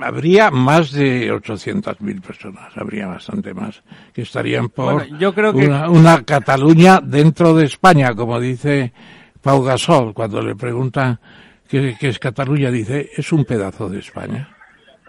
habría 0.00 0.50
más 0.50 0.92
de 0.92 1.30
800.000 1.30 2.22
personas, 2.22 2.74
habría 2.76 3.06
bastante 3.06 3.52
más, 3.52 3.82
que 4.14 4.22
estarían 4.22 4.70
por 4.70 5.06
yo 5.18 5.34
creo 5.34 5.52
que... 5.52 5.66
una, 5.66 5.90
una, 5.90 6.24
Cataluña 6.24 7.00
dentro 7.02 7.54
de 7.54 7.66
España, 7.66 8.14
como 8.14 8.40
dice 8.40 8.94
Pau 9.42 9.62
Gasol, 9.62 10.14
cuando 10.14 10.40
le 10.40 10.56
preguntan 10.56 11.20
qué, 11.68 11.94
qué 12.00 12.08
es 12.08 12.18
Cataluña, 12.18 12.70
dice, 12.70 13.10
es 13.14 13.30
un 13.30 13.44
pedazo 13.44 13.90
de 13.90 13.98
España. 13.98 14.48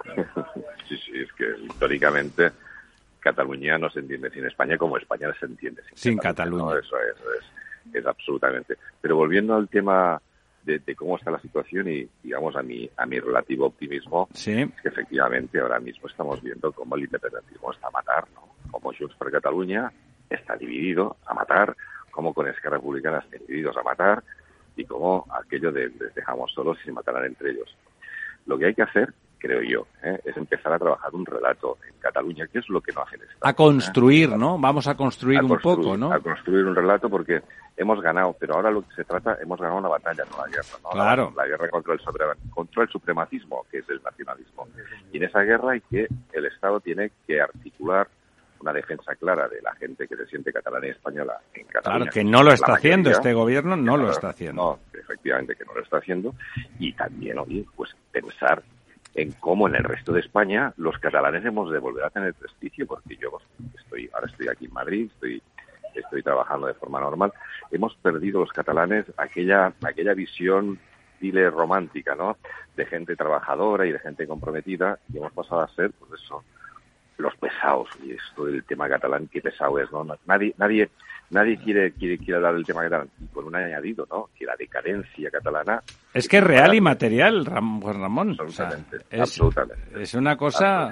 es 1.39 1.55
que 1.57 1.65
históricamente 1.65 2.51
Cataluña 3.19 3.77
no 3.77 3.89
se 3.89 3.99
entiende 3.99 4.29
sin 4.31 4.45
España 4.45 4.77
como 4.77 4.97
España 4.97 5.33
se 5.39 5.45
entiende 5.45 5.83
sin, 5.93 6.17
Cataluña. 6.17 6.79
Eso, 6.79 6.95
es, 6.97 7.95
es, 7.95 8.05
absolutamente. 8.05 8.77
Pero 9.01 9.17
volviendo 9.17 9.55
al 9.55 9.67
tema 9.67 10.21
de, 10.63 10.81
cómo 10.95 11.17
está 11.17 11.31
la 11.31 11.41
situación 11.41 11.89
y, 11.89 12.07
digamos, 12.23 12.55
a 12.55 12.61
mi, 12.61 12.89
a 12.95 13.05
mi 13.05 13.19
relativo 13.19 13.65
optimismo, 13.65 14.29
sí. 14.33 14.61
es 14.61 14.81
que 14.81 14.89
efectivamente 14.89 15.59
ahora 15.59 15.79
mismo 15.79 16.07
estamos 16.07 16.41
viendo 16.41 16.71
cómo 16.71 16.95
el 16.95 17.03
independentismo 17.03 17.71
está 17.71 17.87
a 17.87 17.91
matar, 17.91 18.27
¿no? 18.35 18.49
Como 18.71 18.93
Junts 18.93 19.15
per 19.15 19.31
Cataluña 19.31 19.91
está 20.29 20.55
dividido 20.55 21.17
a 21.25 21.33
matar, 21.33 21.75
como 22.11 22.33
con 22.33 22.47
Esquerra 22.47 22.77
Republicana 22.77 23.19
están 23.19 23.39
divididos 23.47 23.75
a 23.77 23.83
matar 23.83 24.23
y 24.75 24.85
cómo 24.85 25.25
aquello 25.31 25.71
de 25.71 25.89
les 25.89 26.13
dejamos 26.13 26.51
solos 26.53 26.77
y 26.81 26.85
se 26.85 26.91
matarán 26.91 27.25
entre 27.25 27.51
ellos. 27.51 27.75
Lo 28.45 28.57
que 28.57 28.67
hay 28.67 28.75
que 28.75 28.83
hacer 28.83 29.13
creo 29.39 29.61
yo, 29.61 29.87
¿eh? 30.03 30.19
es 30.23 30.37
empezar 30.37 30.73
a 30.73 30.79
trabajar 30.79 31.13
un 31.13 31.25
relato 31.25 31.77
en 31.87 31.95
Cataluña, 31.99 32.45
que 32.47 32.59
es 32.59 32.69
lo 32.69 32.81
que 32.81 32.91
no 32.91 33.01
hace 33.01 33.15
el 33.15 33.23
Estado. 33.23 33.39
A 33.41 33.53
construir, 33.53 34.29
¿no? 34.29 34.59
Vamos 34.59 34.87
a 34.87 34.95
construir 34.95 35.41
un 35.41 35.57
poco, 35.57 35.97
¿no? 35.97 36.13
A 36.13 36.19
construir 36.19 36.65
un 36.65 36.75
relato 36.75 37.09
porque 37.09 37.41
hemos 37.77 38.01
ganado, 38.01 38.35
pero 38.39 38.55
ahora 38.55 38.69
lo 38.69 38.81
que 38.81 38.93
se 38.95 39.05
trata, 39.05 39.37
hemos 39.41 39.59
ganado 39.59 39.79
una 39.79 39.89
batalla, 39.89 40.23
no 40.29 40.37
la 40.37 40.47
guerra, 40.47 40.79
¿no? 40.83 40.89
Claro. 40.89 41.33
La, 41.35 41.45
guerra 41.45 41.69
contra 41.69 41.93
el, 41.93 42.01
contra 42.51 42.83
el 42.83 42.89
supremacismo, 42.89 43.65
que 43.71 43.79
es 43.79 43.89
el 43.89 44.01
nacionalismo. 44.03 44.67
Y 45.11 45.17
en 45.17 45.23
esa 45.23 45.39
guerra 45.39 45.71
hay 45.71 45.81
que, 45.81 46.07
el 46.33 46.45
Estado 46.45 46.79
tiene 46.81 47.11
que 47.25 47.41
articular 47.41 48.07
una 48.61 48.73
defensa 48.73 49.15
clara 49.15 49.47
de 49.47 49.61
la 49.61 49.73
gente 49.75 50.07
que 50.07 50.17
se 50.17 50.25
siente 50.27 50.51
catalana 50.51 50.87
y 50.87 50.89
española 50.89 51.39
en 51.53 51.65
Cataluña. 51.67 51.99
Claro, 51.99 52.11
que 52.11 52.23
no 52.23 52.43
lo 52.43 52.51
está 52.51 52.73
haciendo 52.73 53.09
este 53.09 53.33
gobierno, 53.33 53.77
no 53.77 53.95
lo 53.95 54.11
está 54.11 54.29
haciendo. 54.29 54.61
No, 54.61 54.99
efectivamente 54.99 55.55
que 55.55 55.63
no 55.63 55.73
lo 55.73 55.81
está 55.81 55.97
haciendo. 55.97 56.35
Y 56.77 56.93
también, 56.93 57.39
oye, 57.39 57.65
pues 57.75 57.95
pensar 58.11 58.61
en 59.15 59.31
cómo 59.33 59.67
en 59.67 59.75
el 59.75 59.83
resto 59.83 60.13
de 60.13 60.21
España 60.21 60.73
los 60.77 60.97
catalanes 60.99 61.43
hemos 61.45 61.71
de 61.71 61.79
volver 61.79 62.05
a 62.05 62.09
tener 62.09 62.33
prestigio, 62.33 62.87
porque 62.87 63.17
yo 63.17 63.39
estoy, 63.77 64.09
ahora 64.13 64.27
estoy 64.27 64.47
aquí 64.47 64.65
en 64.65 64.73
Madrid, 64.73 65.09
estoy, 65.13 65.41
estoy 65.95 66.23
trabajando 66.23 66.67
de 66.67 66.73
forma 66.73 66.99
normal, 66.99 67.33
hemos 67.71 67.95
perdido 67.95 68.41
los 68.41 68.51
catalanes 68.51 69.05
aquella, 69.17 69.73
aquella 69.83 70.13
visión 70.13 70.79
romántica, 71.51 72.15
¿no? 72.15 72.37
De 72.75 72.85
gente 72.85 73.15
trabajadora 73.15 73.85
y 73.85 73.91
de 73.91 73.99
gente 73.99 74.27
comprometida, 74.27 74.99
y 75.11 75.17
hemos 75.17 75.33
pasado 75.33 75.61
a 75.61 75.67
ser, 75.69 75.91
pues 75.91 76.21
eso, 76.21 76.43
los 77.21 77.35
pesados. 77.37 77.89
Y 78.03 78.11
esto 78.11 78.45
del 78.45 78.63
tema 78.63 78.87
catalán, 78.87 79.27
qué 79.31 79.41
pesado 79.41 79.79
es, 79.79 79.91
¿no? 79.91 80.05
Nadie, 80.25 80.53
nadie, 80.57 80.89
nadie 81.29 81.57
quiere, 81.57 81.91
quiere, 81.91 82.17
quiere 82.17 82.35
hablar 82.35 82.55
del 82.55 82.65
tema 82.65 82.81
catalán. 82.83 83.09
Y 83.21 83.27
con 83.27 83.45
un 83.45 83.55
añadido, 83.55 84.07
¿no? 84.09 84.29
Que 84.37 84.45
la 84.45 84.55
decadencia 84.55 85.29
catalana... 85.29 85.83
Es 86.11 86.27
que 86.27 86.37
es 86.37 86.43
real 86.43 86.73
y 86.73 86.81
material, 86.81 87.47
Juan 87.47 87.81
Ramón. 87.83 88.35
Absolutamente, 88.39 88.97
es, 89.11 89.21
absolutamente. 89.21 90.01
Es 90.01 90.13
una 90.15 90.35
cosa 90.35 90.89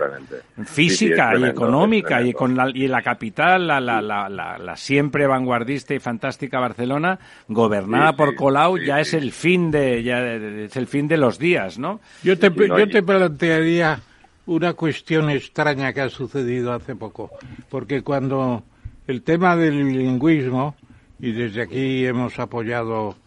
física 0.63 1.35
y 1.35 1.45
económica 1.45 2.21
y 2.21 2.33
con 2.33 2.55
la, 2.55 2.69
y 2.71 2.87
la 2.87 3.01
capital, 3.01 3.65
la, 3.65 3.79
la, 3.79 3.99
la, 3.99 4.29
la, 4.29 4.75
siempre 4.75 5.25
vanguardista 5.25 5.95
y 5.95 5.99
fantástica 5.99 6.59
Barcelona, 6.59 7.17
gobernada 7.47 8.15
por 8.15 8.35
Colau, 8.35 8.77
ya 8.77 8.99
es 8.99 9.15
el 9.15 9.31
fin 9.31 9.71
de, 9.71 10.03
ya 10.03 10.19
es 10.19 10.77
el 10.77 10.85
fin 10.85 11.07
de 11.07 11.17
los 11.17 11.39
días, 11.39 11.79
¿no? 11.79 11.99
Yo 12.21 12.37
te, 12.37 12.51
yo 12.55 12.87
te 12.87 13.01
plantearía 13.01 13.99
una 14.47 14.73
cuestión 14.73 15.29
extraña 15.29 15.91
que 15.93 16.01
ha 16.01 16.09
sucedido 16.09 16.73
hace 16.73 16.95
poco, 16.95 17.29
porque 17.69 18.01
cuando 18.01 18.63
el 19.05 19.21
tema 19.21 19.57
del 19.57 19.83
bilingüismo, 19.83 20.75
y 21.19 21.33
desde 21.33 21.63
aquí 21.63 22.05
hemos 22.05 22.39
apoyado 22.39 23.17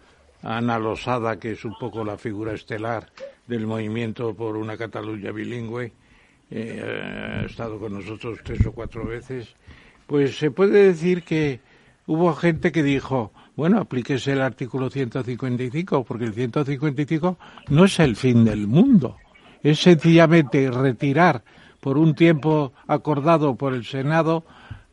a 0.43 0.57
Ana 0.57 0.79
Losada, 0.79 1.39
que 1.39 1.53
es 1.53 1.64
un 1.64 1.75
poco 1.79 2.05
la 2.05 2.16
figura 2.16 2.55
estelar 2.55 3.07
del 3.47 3.66
movimiento 3.66 4.35
por 4.35 4.57
una 4.57 4.79
Cataluña 4.79 5.31
bilingüe, 5.31 5.93
eh, 6.51 7.43
ha 7.43 7.45
estado 7.45 7.79
con 7.79 7.93
nosotros 7.93 8.39
tres 8.43 8.64
o 8.66 8.73
cuatro 8.73 9.05
veces, 9.05 9.55
pues 10.07 10.39
se 10.39 10.51
puede 10.51 10.87
decir 10.87 11.23
que 11.23 11.61
hubo 12.07 12.35
gente 12.35 12.73
que 12.73 12.83
dijo, 12.83 13.31
bueno, 13.57 13.79
aplíquese 13.79 14.33
el 14.33 14.41
artículo 14.41 14.89
155, 14.89 16.03
porque 16.03 16.25
el 16.25 16.33
155 16.33 17.39
no 17.68 17.85
es 17.85 18.01
el 18.01 18.16
fin 18.16 18.47
del 18.47 18.66
mundo 18.66 19.18
es 19.63 19.81
sencillamente 19.81 20.71
retirar 20.71 21.43
por 21.81 21.99
un 21.99 22.15
tiempo 22.15 22.73
acordado 22.87 23.57
por 23.57 23.75
el 23.75 23.85
Senado, 23.85 24.45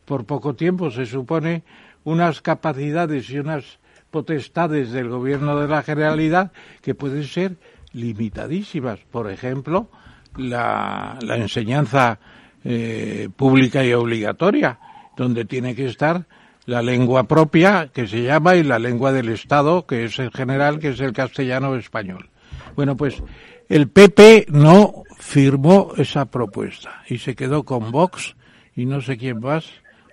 por 0.04 0.24
poco 0.24 0.54
tiempo 0.54 0.90
se 0.90 1.06
supone, 1.06 1.62
unas 2.04 2.40
capacidades 2.40 3.28
y 3.30 3.38
unas 3.38 3.78
potestades 4.10 4.90
del 4.92 5.08
Gobierno 5.08 5.60
de 5.60 5.68
la 5.68 5.82
Generalidad 5.82 6.52
que 6.80 6.94
pueden 6.94 7.24
ser 7.24 7.56
limitadísimas. 7.92 9.00
Por 9.10 9.30
ejemplo, 9.30 9.90
la, 10.36 11.18
enseñanza 11.20 12.18
eh, 12.64 13.28
pública 13.36 13.84
y 13.84 13.92
obligatoria, 13.92 14.78
donde 15.16 15.44
tiene 15.44 15.74
que 15.74 15.86
estar 15.86 16.26
la 16.64 16.82
lengua 16.82 17.24
propia, 17.24 17.90
que 17.92 18.06
se 18.06 18.22
llama, 18.22 18.56
y 18.56 18.62
la 18.62 18.78
lengua 18.78 19.12
del 19.12 19.30
Estado, 19.30 19.86
que 19.86 20.04
es 20.04 20.18
el 20.18 20.30
general, 20.30 20.78
que 20.78 20.88
es 20.88 21.00
el 21.00 21.12
castellano 21.12 21.74
español. 21.76 22.28
Bueno, 22.76 22.96
pues 22.96 23.22
el 23.68 23.88
PP 23.88 24.46
no 24.48 25.04
firmó 25.18 25.92
esa 25.96 26.26
propuesta 26.26 27.02
y 27.08 27.18
se 27.18 27.34
quedó 27.34 27.64
con 27.64 27.90
Vox 27.90 28.36
y 28.74 28.86
no 28.86 29.00
sé 29.00 29.16
quién 29.16 29.40
más, 29.40 29.66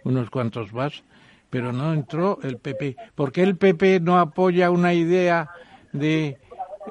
unos 0.03 0.29
cuantos 0.29 0.73
más, 0.73 1.03
pero 1.49 1.71
no 1.71 1.93
entró 1.93 2.39
el 2.43 2.57
PP. 2.57 2.97
¿Por 3.13 3.31
qué 3.31 3.43
el 3.43 3.55
PP 3.57 3.99
no 3.99 4.19
apoya 4.19 4.71
una 4.71 4.93
idea 4.93 5.49
de 5.93 6.37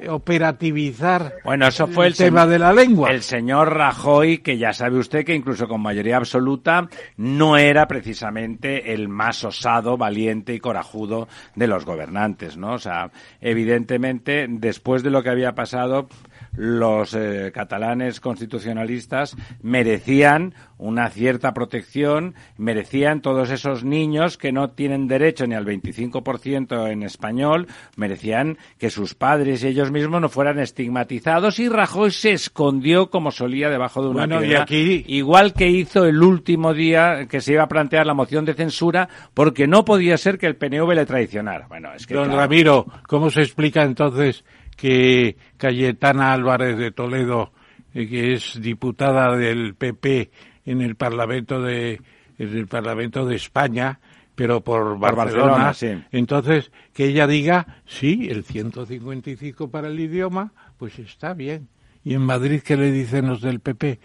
operativizar 0.08 1.34
bueno, 1.44 1.68
eso 1.68 1.86
fue 1.86 2.08
el, 2.08 2.16
tema 2.16 2.46
de 2.46 2.58
la 2.58 2.72
lengua. 2.72 3.10
El 3.10 3.22
señor 3.22 3.74
Rajoy, 3.74 4.38
que 4.38 4.58
ya 4.58 4.72
sabe 4.72 4.98
usted 4.98 5.24
que 5.24 5.34
incluso 5.34 5.68
con 5.68 5.80
mayoría 5.80 6.16
absoluta 6.16 6.88
no 7.16 7.56
era 7.56 7.86
precisamente 7.86 8.92
el 8.92 9.08
más 9.08 9.44
osado, 9.44 9.96
valiente 9.96 10.54
y 10.54 10.60
corajudo 10.60 11.28
de 11.54 11.66
los 11.66 11.84
gobernantes, 11.84 12.56
¿no? 12.56 12.72
O 12.74 12.78
sea, 12.78 13.10
evidentemente, 13.40 14.46
después 14.48 15.02
de 15.02 15.10
lo 15.10 15.22
que 15.22 15.30
había 15.30 15.54
pasado, 15.54 16.08
los 16.56 17.14
eh, 17.14 17.50
catalanes 17.52 18.20
constitucionalistas 18.20 19.36
merecían 19.62 20.54
una 20.78 21.08
cierta 21.10 21.54
protección, 21.54 22.34
merecían 22.56 23.20
todos 23.20 23.50
esos 23.50 23.84
niños 23.84 24.36
que 24.36 24.52
no 24.52 24.70
tienen 24.70 25.08
derecho 25.08 25.46
ni 25.46 25.54
al 25.54 25.64
25% 25.64 26.90
en 26.90 27.02
español, 27.02 27.66
merecían 27.96 28.58
que 28.78 28.90
sus 28.90 29.14
padres 29.14 29.62
y 29.64 29.68
ellos 29.68 29.90
mismos 29.90 30.20
no 30.20 30.28
fueran 30.28 30.58
estigmatizados 30.58 31.58
y 31.58 31.68
Rajoy 31.68 32.10
se 32.10 32.32
escondió 32.32 33.10
como 33.10 33.30
solía 33.30 33.70
debajo 33.70 34.02
de 34.02 34.08
una 34.08 34.26
bueno, 34.26 34.44
Y 34.44 34.54
aquí... 34.54 35.04
igual 35.08 35.52
que 35.54 35.68
hizo 35.68 36.04
el 36.04 36.22
último 36.22 36.74
día 36.74 37.26
que 37.28 37.40
se 37.40 37.52
iba 37.52 37.64
a 37.64 37.68
plantear 37.68 38.06
la 38.06 38.14
moción 38.14 38.44
de 38.44 38.54
censura 38.54 39.08
porque 39.32 39.66
no 39.66 39.84
podía 39.84 40.16
ser 40.18 40.38
que 40.38 40.46
el 40.46 40.56
PNV 40.56 40.94
le 40.94 41.06
traicionara. 41.06 41.66
Bueno, 41.68 41.92
es 41.94 42.06
que 42.06 42.14
Don 42.14 42.32
Ramiro, 42.32 42.86
¿cómo 43.08 43.30
se 43.30 43.42
explica 43.42 43.82
entonces 43.82 44.44
que 44.76 45.36
Cayetana 45.56 46.32
Álvarez 46.32 46.76
de 46.78 46.90
Toledo, 46.90 47.52
eh, 47.94 48.08
que 48.08 48.34
es 48.34 48.60
diputada 48.60 49.36
del 49.36 49.74
PP 49.74 50.30
en 50.66 50.80
el 50.80 50.96
Parlamento 50.96 51.60
de, 51.60 52.00
en 52.38 52.56
el 52.56 52.66
Parlamento 52.66 53.26
de 53.26 53.36
España, 53.36 54.00
pero 54.34 54.62
por 54.62 54.98
Barcelona, 54.98 55.72
entonces 56.10 56.72
que 56.92 57.06
ella 57.06 57.26
diga, 57.26 57.82
sí, 57.86 58.28
el 58.30 58.44
155 58.44 59.70
para 59.70 59.88
el 59.88 60.00
idioma, 60.00 60.52
pues 60.76 60.98
está 60.98 61.34
bien. 61.34 61.68
¿Y 62.06 62.12
en 62.12 62.20
Madrid 62.20 62.60
qué 62.62 62.76
le 62.76 62.92
dicen 62.92 63.28
los 63.28 63.40
del 63.40 63.60
PP? 63.60 63.98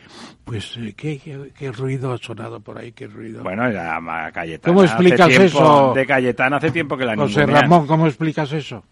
Pues, 0.45 0.77
eh, 0.77 0.93
¿qué, 0.95 1.19
qué, 1.53 1.71
ruido 1.71 2.13
ha 2.13 2.17
sonado 2.17 2.61
por 2.61 2.77
ahí? 2.77 2.93
¿Qué 2.93 3.07
ruido? 3.07 3.43
Bueno, 3.43 3.69
ya 3.69 3.99
Cayetana. 4.33 4.73
¿Cómo 4.73 4.85
explicas 4.85 5.29
eso? 5.29 5.91
De 5.93 6.05
Cayetana 6.05 6.57
hace 6.57 6.71
tiempo 6.71 6.95
que 6.95 7.03
la 7.03 7.17
José 7.17 7.45
Ramón, 7.45 7.87
¿cómo 7.87 8.07
explicas 8.07 8.53
eso? 8.53 8.85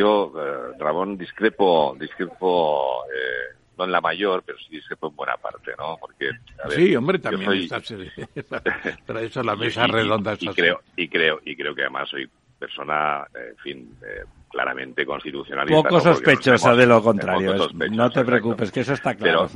Yo, 0.00 0.32
eh, 0.34 0.78
Ramón, 0.78 1.18
discrepo, 1.18 1.94
discrepo 2.00 3.04
eh, 3.04 3.54
no 3.76 3.84
en 3.84 3.92
la 3.92 4.00
mayor, 4.00 4.42
pero 4.46 4.56
sí 4.56 4.68
discrepo 4.70 5.08
en 5.08 5.16
buena 5.16 5.36
parte, 5.36 5.72
¿no? 5.76 5.98
Porque, 6.00 6.30
sí, 6.70 6.96
hombre, 6.96 7.18
también 7.18 7.52
está, 7.52 7.82
para 9.06 9.20
eso 9.20 9.42
la 9.42 9.56
mesa 9.56 9.86
redonda 9.86 10.38
y, 10.40 10.48
creo, 10.48 10.80
y 10.96 11.06
creo, 11.06 11.38
y 11.44 11.54
creo 11.54 11.74
que 11.74 11.82
además 11.82 12.08
soy 12.08 12.26
persona, 12.58 13.26
en 13.34 13.56
fin, 13.58 13.94
eh, 14.02 14.24
claramente 14.48 15.04
constitucionalista. 15.04 15.82
Poco 15.82 16.00
sospechosa 16.00 16.74
de 16.74 16.86
lo 16.86 17.02
contrario. 17.02 17.54
no 17.90 18.08
te 18.08 18.24
preocupes, 18.24 18.72
que 18.72 18.80
eso 18.80 18.94
está 18.94 19.14
claro. 19.14 19.50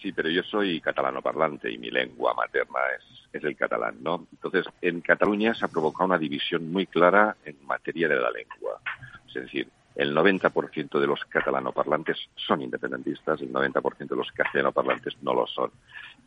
sí, 0.00 0.12
pero 0.12 0.28
yo 0.28 0.44
soy 0.44 0.80
catalano 0.80 1.20
parlante 1.20 1.72
y 1.72 1.76
mi 1.76 1.90
lengua 1.90 2.34
materna 2.34 2.78
es, 2.96 3.26
es 3.32 3.42
el 3.42 3.56
catalán, 3.56 3.96
¿no? 4.00 4.28
Entonces, 4.30 4.64
en 4.80 5.00
Cataluña 5.00 5.54
se 5.54 5.64
ha 5.64 5.68
provocado 5.68 6.04
una 6.04 6.18
división 6.18 6.70
muy 6.70 6.86
clara 6.86 7.34
en 7.44 7.56
materia 7.66 8.06
de 8.06 8.14
la 8.14 8.30
lengua. 8.30 8.80
Es 9.26 9.34
decir, 9.34 9.68
el 9.98 10.14
90% 10.14 11.00
de 11.00 11.06
los 11.08 11.24
catalanoparlantes 11.24 12.16
son 12.36 12.62
independentistas, 12.62 13.42
el 13.42 13.52
90% 13.52 14.08
de 14.08 14.16
los 14.16 14.30
castellanoparlantes 14.30 15.16
no 15.22 15.34
lo 15.34 15.44
son. 15.48 15.72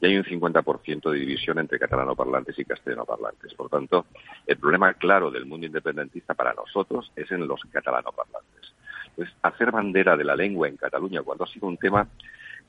Y 0.01 0.07
hay 0.07 0.17
un 0.17 0.26
50% 0.26 1.09
de 1.09 1.17
división 1.17 1.57
entre 1.57 1.80
catalanoparlantes 1.80 2.59
y 2.59 2.65
castellanoparlantes. 2.65 3.53
Por 3.53 3.69
tanto, 3.69 4.07
el 4.45 4.57
problema 4.57 4.93
claro 4.95 5.32
del 5.32 5.45
mundo 5.45 5.67
independentista 5.67 6.34
para 6.34 6.53
nosotros 6.53 7.13
es 7.15 7.32
en 7.32 7.47
los 7.47 7.61
catalanoparlantes. 7.72 8.74
Entonces, 9.07 9.34
hacer 9.41 9.72
bandera 9.72 10.17
de 10.17 10.26
la 10.26 10.36
lengua 10.36 10.67
en 10.67 10.76
Cataluña 10.76 11.22
cuando 11.22 11.45
ha 11.45 11.47
sido 11.47 11.67
un 11.67 11.78
tema 11.78 12.05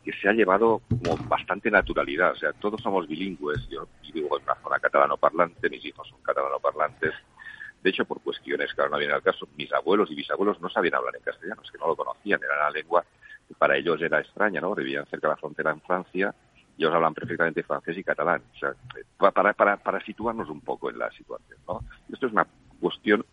que 0.04 0.12
se 0.12 0.28
ha 0.28 0.32
llevado 0.32 0.82
como 0.88 1.16
bastante 1.26 1.68
naturalidad. 1.68 2.30
O 2.30 2.36
sea, 2.36 2.52
todos 2.52 2.80
somos 2.80 3.08
bilingües. 3.08 3.68
Yo 3.68 3.88
vivo 4.14 4.38
en 4.38 4.44
una 4.44 4.54
zona 4.62 4.78
catalano-parlante, 4.78 5.68
mis 5.68 5.84
hijos 5.84 6.08
son 6.08 6.22
catalano-parlantes. 6.22 7.12
De 7.82 7.90
hecho, 7.90 8.04
por 8.04 8.20
cuestiones 8.20 8.72
que 8.72 8.80
ahora 8.80 8.92
no 8.92 8.98
vienen 8.98 9.16
al 9.16 9.22
caso, 9.22 9.48
mis 9.56 9.72
abuelos 9.72 10.10
y 10.10 10.14
bisabuelos 10.14 10.60
no 10.60 10.68
sabían 10.68 10.94
hablar 10.94 11.16
en 11.16 11.22
castellano, 11.22 11.62
es 11.64 11.70
que 11.70 11.78
no 11.78 11.88
lo 11.88 11.96
conocían, 11.96 12.40
era 12.42 12.56
una 12.56 12.70
lengua 12.70 13.04
que 13.48 13.54
para 13.54 13.76
ellos 13.76 14.00
era 14.00 14.20
extraña, 14.20 14.60
¿no? 14.60 14.74
Vivían 14.74 15.06
cerca 15.06 15.28
de 15.28 15.34
la 15.34 15.36
frontera 15.36 15.72
en 15.72 15.80
Francia 15.80 16.34
y 16.76 16.82
ellos 16.82 16.94
hablan 16.94 17.14
perfectamente 17.14 17.62
francés 17.64 17.98
y 17.98 18.04
catalán. 18.04 18.42
O 18.54 18.58
sea, 18.58 18.74
para, 19.32 19.52
para, 19.52 19.76
para 19.76 20.04
situarnos 20.04 20.48
un 20.48 20.60
poco 20.60 20.90
en 20.90 20.98
la 20.98 21.10
situación, 21.10 21.58
¿no? 21.66 21.80
Esto 22.12 22.26
es 22.26 22.32
una 22.32 22.46
cuestión 22.80 23.24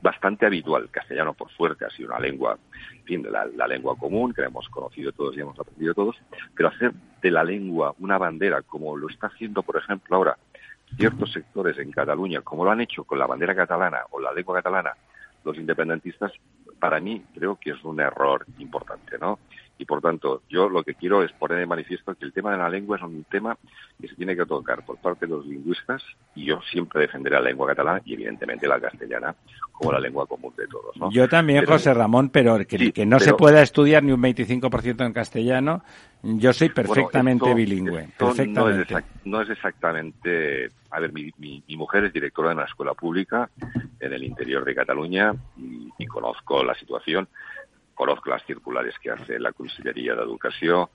bastante 0.00 0.46
habitual. 0.46 0.82
El 0.82 0.90
castellano, 0.90 1.34
por 1.34 1.50
suerte, 1.50 1.84
ha 1.84 1.90
sido 1.90 2.10
una 2.10 2.20
lengua, 2.20 2.58
en 2.92 3.04
fin, 3.04 3.26
la, 3.30 3.46
la, 3.46 3.66
lengua 3.66 3.96
común 3.96 4.32
que 4.32 4.42
hemos 4.42 4.68
conocido 4.68 5.12
todos 5.12 5.36
y 5.36 5.40
hemos 5.40 5.58
aprendido 5.58 5.94
todos, 5.94 6.16
pero 6.54 6.68
hacer 6.68 6.92
de 7.22 7.30
la 7.30 7.44
lengua 7.44 7.94
una 7.98 8.18
bandera, 8.18 8.62
como 8.62 8.96
lo 8.96 9.08
está 9.08 9.28
haciendo, 9.28 9.62
por 9.62 9.76
ejemplo, 9.76 10.16
ahora 10.16 10.36
ciertos 10.96 11.32
sectores 11.32 11.78
en 11.78 11.90
Cataluña, 11.90 12.42
como 12.42 12.64
lo 12.64 12.70
han 12.70 12.80
hecho 12.80 13.04
con 13.04 13.18
la 13.18 13.26
bandera 13.26 13.54
catalana 13.54 14.00
o 14.10 14.20
la 14.20 14.32
lengua 14.32 14.56
catalana, 14.56 14.92
los 15.44 15.56
independentistas, 15.56 16.32
para 16.78 17.00
mí 17.00 17.24
creo 17.34 17.56
que 17.56 17.70
es 17.70 17.84
un 17.84 18.00
error 18.00 18.44
importante, 18.58 19.18
¿no? 19.18 19.38
Y 19.80 19.86
por 19.86 20.02
tanto, 20.02 20.42
yo 20.50 20.68
lo 20.68 20.82
que 20.84 20.94
quiero 20.94 21.22
es 21.22 21.32
poner 21.32 21.56
de 21.56 21.64
manifiesto 21.64 22.14
que 22.14 22.26
el 22.26 22.34
tema 22.34 22.52
de 22.52 22.58
la 22.58 22.68
lengua 22.68 22.98
es 22.98 23.02
un 23.02 23.24
tema 23.24 23.56
que 23.98 24.08
se 24.08 24.14
tiene 24.14 24.36
que 24.36 24.44
tocar 24.44 24.84
por 24.84 24.98
parte 24.98 25.24
de 25.24 25.32
los 25.32 25.46
lingüistas 25.46 26.02
y 26.34 26.44
yo 26.44 26.60
siempre 26.70 27.00
defenderé 27.00 27.36
la 27.36 27.48
lengua 27.48 27.68
catalana 27.68 28.02
y 28.04 28.12
evidentemente 28.12 28.68
la 28.68 28.78
castellana 28.78 29.34
como 29.72 29.92
la 29.92 30.00
lengua 30.00 30.26
común 30.26 30.52
de 30.54 30.66
todos. 30.66 30.94
¿no? 30.98 31.10
Yo 31.10 31.26
también, 31.30 31.64
José 31.64 31.94
Ramón, 31.94 32.28
pero 32.28 32.58
que, 32.66 32.92
que 32.92 33.06
no 33.06 33.18
se 33.20 33.32
pueda 33.32 33.62
estudiar 33.62 34.02
ni 34.02 34.12
un 34.12 34.20
25% 34.20 35.06
en 35.06 35.14
castellano, 35.14 35.82
yo 36.22 36.52
soy 36.52 36.68
perfectamente 36.68 37.54
bilingüe. 37.54 38.10
perfectamente. 38.18 38.96
No, 39.24 39.40
es 39.40 39.48
exactamente. 39.48 40.68
A 40.90 41.00
ver, 41.00 41.10
mi, 41.14 41.32
mi, 41.38 41.62
mujer 41.74 42.04
es 42.04 42.12
directora 42.12 42.50
de 42.50 42.56
una 42.56 42.64
escuela 42.64 42.92
pública 42.92 43.48
en 43.98 44.12
el 44.12 44.24
interior 44.24 44.62
de 44.62 44.74
Cataluña 44.74 45.32
y 45.56 46.06
conozco 46.06 46.62
la 46.62 46.74
situación 46.74 47.26
conozco 48.00 48.30
las 48.30 48.42
circulares 48.46 48.94
que 48.98 49.10
hace 49.10 49.38
la 49.38 49.52
Consellería 49.52 50.14
de 50.14 50.22
Educación, 50.22 50.86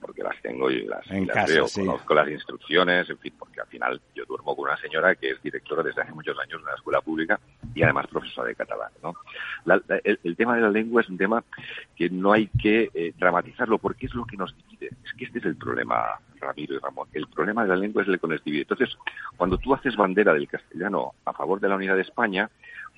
porque 0.00 0.22
las 0.22 0.40
tengo 0.40 0.70
y 0.70 0.86
las, 0.86 1.06
veo, 1.46 1.66
conozco 1.74 2.14
las 2.14 2.26
instrucciones, 2.30 3.10
en 3.10 3.18
fin, 3.18 3.34
porque 3.38 3.60
al 3.60 3.66
final 3.66 4.00
yo 4.14 4.24
duermo 4.24 4.56
con 4.56 4.70
una 4.70 4.76
señora 4.78 5.14
que 5.14 5.32
es 5.32 5.42
directora 5.42 5.82
desde 5.82 6.00
hace 6.00 6.12
muchos 6.12 6.38
años 6.38 6.60
de 6.60 6.64
una 6.64 6.74
escuela 6.74 7.02
pública 7.02 7.38
y 7.74 7.82
además 7.82 8.06
profesora 8.06 8.48
de 8.48 8.54
catalán. 8.54 8.90
¿no? 9.02 9.14
el, 10.04 10.36
tema 10.36 10.56
de 10.56 10.62
la 10.62 10.70
lengua 10.70 11.02
es 11.02 11.08
un 11.10 11.18
tema 11.18 11.44
que 11.94 12.08
no 12.08 12.32
hay 12.32 12.46
que 12.46 12.90
eh, 12.94 13.12
dramatizarlo 13.18 13.76
porque 13.76 14.06
es 14.06 14.14
lo 14.14 14.24
que 14.24 14.38
nos 14.38 14.56
divide. 14.56 14.90
Es 15.04 15.12
que 15.12 15.26
este 15.26 15.40
es 15.40 15.44
el 15.44 15.56
problema, 15.56 16.18
Ramiro 16.40 16.76
y 16.76 16.78
Ramón. 16.78 17.08
El 17.12 17.26
problema 17.28 17.64
de 17.64 17.68
la 17.68 17.76
lengua 17.76 18.00
es 18.00 18.08
el 18.08 18.18
que 18.18 18.26
nos 18.26 18.42
divide. 18.42 18.62
Entonces, 18.62 18.96
cuando 19.36 19.58
tú 19.58 19.74
haces 19.74 19.96
bandera 19.96 20.32
del 20.32 20.48
castellano 20.48 21.12
a 21.26 21.34
favor 21.34 21.60
de 21.60 21.68
la 21.68 21.76
unidad 21.76 21.96
de 21.96 22.02
España, 22.02 22.48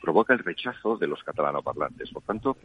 provoca 0.01 0.35
el 0.35 0.39
rechazo 0.39 0.97
de 0.97 1.09
los 1.09 1.23
catalanoparlantes. 1.25 2.11
Por 2.11 2.23
tanto, 2.23 2.57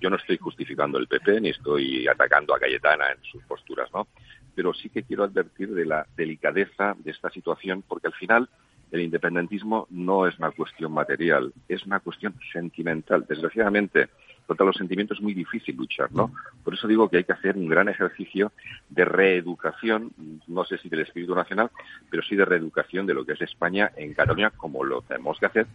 yo 0.00 0.10
no 0.10 0.16
estoy 0.16 0.38
justificando 0.38 0.98
el 0.98 1.06
PP 1.06 1.40
ni 1.40 1.50
estoy 1.50 2.06
atacando 2.06 2.54
a 2.54 2.58
Cayetana 2.58 3.12
en 3.12 3.22
sus 3.22 3.42
posturas, 3.44 3.90
¿no? 3.92 4.08
Pero 4.54 4.74
sí 4.74 4.88
que 4.88 5.02
quiero 5.02 5.24
advertir 5.24 5.70
de 5.70 5.86
la 5.86 6.06
delicadeza 6.16 6.96
de 6.98 7.10
esta 7.10 7.30
situación 7.30 7.82
porque 7.86 8.08
al 8.08 8.14
final 8.14 8.48
el 8.90 9.02
independentismo 9.02 9.86
no 9.90 10.26
es 10.26 10.38
una 10.38 10.50
cuestión 10.50 10.92
material, 10.92 11.52
es 11.68 11.84
una 11.84 12.00
cuestión 12.00 12.34
sentimental. 12.52 13.26
Desgraciadamente, 13.28 14.08
contra 14.46 14.64
los 14.64 14.76
sentimientos 14.76 15.18
es 15.18 15.22
muy 15.22 15.34
difícil 15.34 15.76
luchar, 15.76 16.10
¿no? 16.12 16.32
Por 16.64 16.74
eso 16.74 16.88
digo 16.88 17.08
que 17.08 17.18
hay 17.18 17.24
que 17.24 17.32
hacer 17.32 17.56
un 17.56 17.68
gran 17.68 17.88
ejercicio 17.88 18.52
de 18.88 19.04
reeducación, 19.04 20.12
no 20.46 20.64
sé 20.64 20.78
si 20.78 20.88
del 20.88 21.00
espíritu 21.00 21.34
nacional, 21.34 21.70
pero 22.10 22.22
sí 22.22 22.34
de 22.34 22.46
reeducación 22.46 23.06
de 23.06 23.14
lo 23.14 23.26
que 23.26 23.32
es 23.32 23.42
España 23.42 23.92
en 23.96 24.14
Cataluña, 24.14 24.50
como 24.50 24.84
lo 24.84 25.02
tenemos 25.02 25.38
que 25.38 25.46
hacer 25.46 25.66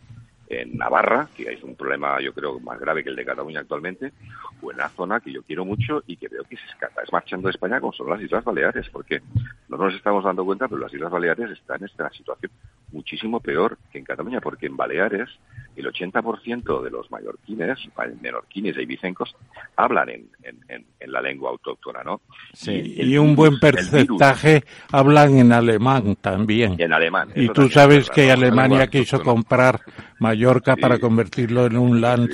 en 0.62 0.78
Navarra, 0.78 1.30
que 1.36 1.44
es 1.52 1.64
un 1.64 1.76
problema 1.76 2.20
yo 2.22 2.34
creo 2.34 2.60
más 2.60 2.80
grave 2.80 3.04
que 3.04 3.10
el 3.10 3.16
de 3.16 3.26
Cataluña 3.26 3.62
actualmente, 3.62 4.14
o 4.62 4.72
en 4.72 4.78
la 4.78 4.90
zona 4.90 5.20
que 5.20 5.32
yo 5.32 5.44
quiero 5.44 5.66
mucho 5.66 6.04
y 6.08 6.18
que 6.18 6.28
veo 6.28 6.44
que 6.44 6.58
se 6.58 6.66
escapa, 6.66 7.02
es 7.04 7.12
marchando 7.12 7.48
de 7.48 7.52
España 7.52 7.80
como 7.80 7.94
son 7.94 8.10
las 8.10 8.22
Islas 8.22 8.44
Baleares, 8.44 8.90
porque 8.90 9.22
no 9.70 9.78
nos 9.78 9.94
estamos 9.94 10.24
dando 10.24 10.46
cuenta, 10.46 10.68
pero 10.68 10.82
las 10.82 10.94
Islas 10.94 11.12
Baleares 11.12 11.52
están 11.52 11.80
en 11.80 11.86
esta 11.86 12.10
situación 12.12 12.52
muchísimo 12.94 13.40
peor 13.40 13.78
que 13.92 13.98
en 13.98 14.06
Cataluña, 14.06 14.40
porque 14.40 14.68
en 14.68 14.78
Baleares 14.78 15.30
el 15.76 15.86
80% 15.88 16.84
de 16.84 16.92
los 16.92 17.10
mallorquines, 17.10 17.80
menorquines 18.22 18.78
y 18.78 18.82
ibicencos 18.82 19.36
hablan 19.76 20.10
en, 20.10 20.28
en, 20.44 20.86
en, 21.00 21.12
la 21.12 21.22
lengua 21.22 21.50
autóctona, 21.50 22.04
¿no? 22.04 22.22
Sí, 22.54 22.96
y, 22.96 23.18
un 23.18 23.36
buen 23.36 23.60
porcentaje 23.60 24.64
hablan 24.92 25.38
en 25.38 25.52
alemán 25.52 26.16
también. 26.22 26.76
En 26.78 26.94
alemán. 26.94 27.30
Y 27.36 27.50
tú 27.50 27.70
sabes 27.70 28.10
que 28.10 28.32
Alemania 28.32 28.88
quiso 28.88 29.22
comprar 29.22 29.82
Mallorca 30.20 30.76
para 30.76 31.00
convertirlo 31.00 31.66
en 31.66 31.78
un 31.78 32.02
land 32.02 32.30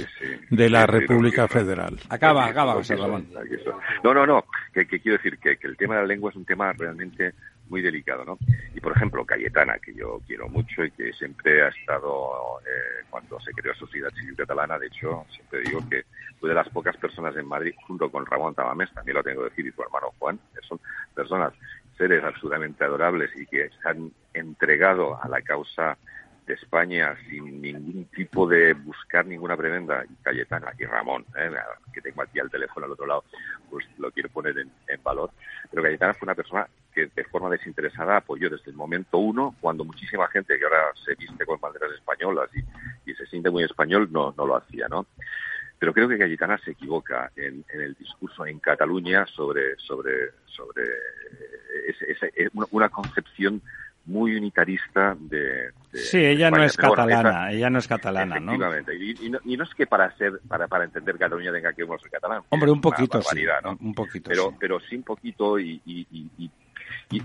de 0.50 0.70
la 0.70 0.86
República 0.86 1.48
Federal. 1.48 1.98
Acaba, 2.10 2.46
acaba, 2.46 2.74
José 2.74 2.96
Ramón. 2.96 3.28
No, 4.04 4.14
no, 4.14 4.26
no, 4.26 4.46
que, 4.74 4.86
quiero 4.86 5.18
decir 5.18 5.38
que, 5.40 5.58
que 5.58 5.68
el 5.68 5.78
tema 5.78 5.96
de 5.96 6.02
la 6.02 6.08
lengua 6.08 6.30
es 6.30 6.36
un 6.36 6.46
tema 6.46 6.74
realmente 6.74 7.34
muy 7.70 7.82
delicado, 7.82 8.26
¿no? 8.26 8.38
Y 8.74 8.80
por 8.80 8.96
ejemplo, 8.96 9.26
Cayetana, 9.26 9.80
que 9.80 9.94
yo 9.94 10.22
quiero 10.28 10.50
mucho 10.50 10.84
y 10.84 10.92
que 10.92 11.14
siempre 11.14 11.64
ha 11.64 11.70
estado, 11.70 12.60
eh, 12.62 13.06
cuando 13.10 13.40
se 13.40 13.52
creó 13.52 13.74
Sociedad 13.76 14.10
Civil 14.20 14.36
Catalana, 14.36 14.78
de 14.78 14.88
hecho, 14.88 15.26
siempre 15.34 15.62
digo 15.62 15.82
que 15.90 16.04
fue 16.40 16.50
de 16.50 16.56
las 16.56 16.70
pocas 16.70 16.98
personas 16.98 17.36
en 17.36 17.48
Madrid, 17.48 17.74
junto 17.88 18.12
con 18.12 18.26
Ramón 18.26 18.56
Tamamés, 18.56 18.94
también 18.94 19.18
lo 19.18 19.24
tengo 19.24 19.44
que 19.44 19.50
decir, 19.50 19.68
y 19.68 19.72
su 19.72 19.82
hermano 19.82 20.14
Juan, 20.20 20.40
que 20.54 20.62
son 20.68 20.80
personas, 21.14 21.54
seres 21.98 22.24
absolutamente 22.24 22.86
adorables 22.86 23.30
y 23.36 23.46
que 23.46 23.70
se 23.70 23.90
han 23.90 24.12
entregado 24.34 25.22
a 25.22 25.28
la 25.28 25.42
causa 25.42 25.98
España 26.54 27.16
sin 27.30 27.62
ningún 27.62 28.06
tipo 28.06 28.48
de 28.48 28.74
buscar 28.74 29.26
ninguna 29.26 29.56
prebenda, 29.58 30.04
y 30.06 30.16
Cayetana 30.24 30.74
y 30.78 30.86
Ramón, 30.86 31.26
¿eh? 31.38 31.52
que 31.94 32.02
tengo 32.02 32.22
aquí 32.22 32.40
al 32.40 32.50
teléfono 32.50 32.86
al 32.86 32.92
otro 32.94 33.06
lado, 33.06 33.24
pues 33.70 33.86
lo 33.98 34.12
quiero 34.12 34.30
poner 34.30 34.58
en, 34.58 35.04
valor. 35.04 35.32
Pero 35.70 35.84
Cayetana 35.84 36.14
fue 36.14 36.26
una 36.26 36.36
persona 36.36 36.68
que 36.94 37.08
de 37.08 37.24
forma 37.26 37.50
desinteresada 37.50 38.18
apoyó 38.18 38.50
desde 38.50 38.72
el 38.72 38.78
momento 38.78 39.18
uno, 39.18 39.56
cuando 39.62 39.84
muchísima 39.84 40.28
gente 40.28 40.58
que 40.58 40.64
ahora 40.66 40.92
se 41.06 41.16
viste 41.16 41.46
con 41.46 41.60
banderas 41.60 41.92
españolas 41.94 42.50
y, 42.56 42.64
se 43.14 43.26
siente 43.26 43.50
muy 43.50 43.64
español, 43.64 44.08
no, 44.12 44.34
no 44.38 44.46
lo 44.46 44.56
hacía, 44.56 44.88
¿no? 44.88 45.06
Pero 45.78 45.94
creo 45.94 46.08
que 46.08 46.18
Cayetana 46.18 46.58
se 46.60 46.72
equivoca 46.72 47.32
en, 47.36 47.66
el 47.74 47.94
discurso 47.96 48.46
en 48.46 48.60
Cataluña 48.60 49.26
sobre, 49.26 49.76
sobre, 49.78 50.32
sobre 50.46 50.84
ese, 51.88 52.32
una 52.72 52.90
concepción 52.90 53.62
muy 54.06 54.36
unitarista 54.36 55.16
de, 55.20 55.72
sí 55.94 56.18
ella 56.18 56.50
no 56.50 56.64
es 56.64 56.76
catalana 56.76 57.52
ella 57.52 57.70
no 57.70 57.80
es 57.80 57.88
catalana 57.88 58.40
no 58.40 58.54
efectivamente 58.54 58.96
y, 58.96 59.30
no, 59.30 59.40
y 59.46 59.58
no 59.58 59.64
es 59.64 59.74
que 59.76 59.86
para 59.86 60.16
ser 60.18 60.40
para, 60.48 60.68
para 60.68 60.86
entender 60.86 61.18
Cataluña 61.18 61.52
tenga 61.52 61.74
que 61.74 61.84
uno 61.84 61.98
ser 62.00 62.12
catalán 62.12 62.42
hombre 62.50 62.72
un 62.72 62.82
poquito 62.82 63.22
sí 63.22 63.46
un 63.80 63.94
poquito 63.94 64.30
pero 64.30 64.50
sí. 64.50 64.56
pero 64.60 64.80
sí 64.80 64.96
un 64.96 65.04
poquito 65.04 65.60
y, 65.60 65.82
y, 65.86 66.52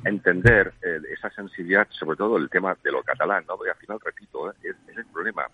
entender 0.05 0.72
eh, 0.83 0.99
esa 1.12 1.31
sensibilidad 1.31 1.87
sobre 1.91 2.16
todo 2.16 2.37
el 2.37 2.49
tema 2.49 2.77
de 2.83 2.91
lo 2.91 3.03
catalán 3.03 3.45
no 3.49 3.57
porque 3.57 3.70
al 3.70 3.77
final 3.77 3.99
repito 4.03 4.51
¿eh? 4.51 4.55
es, 4.62 4.97
el 4.97 5.07
problema 5.07 5.47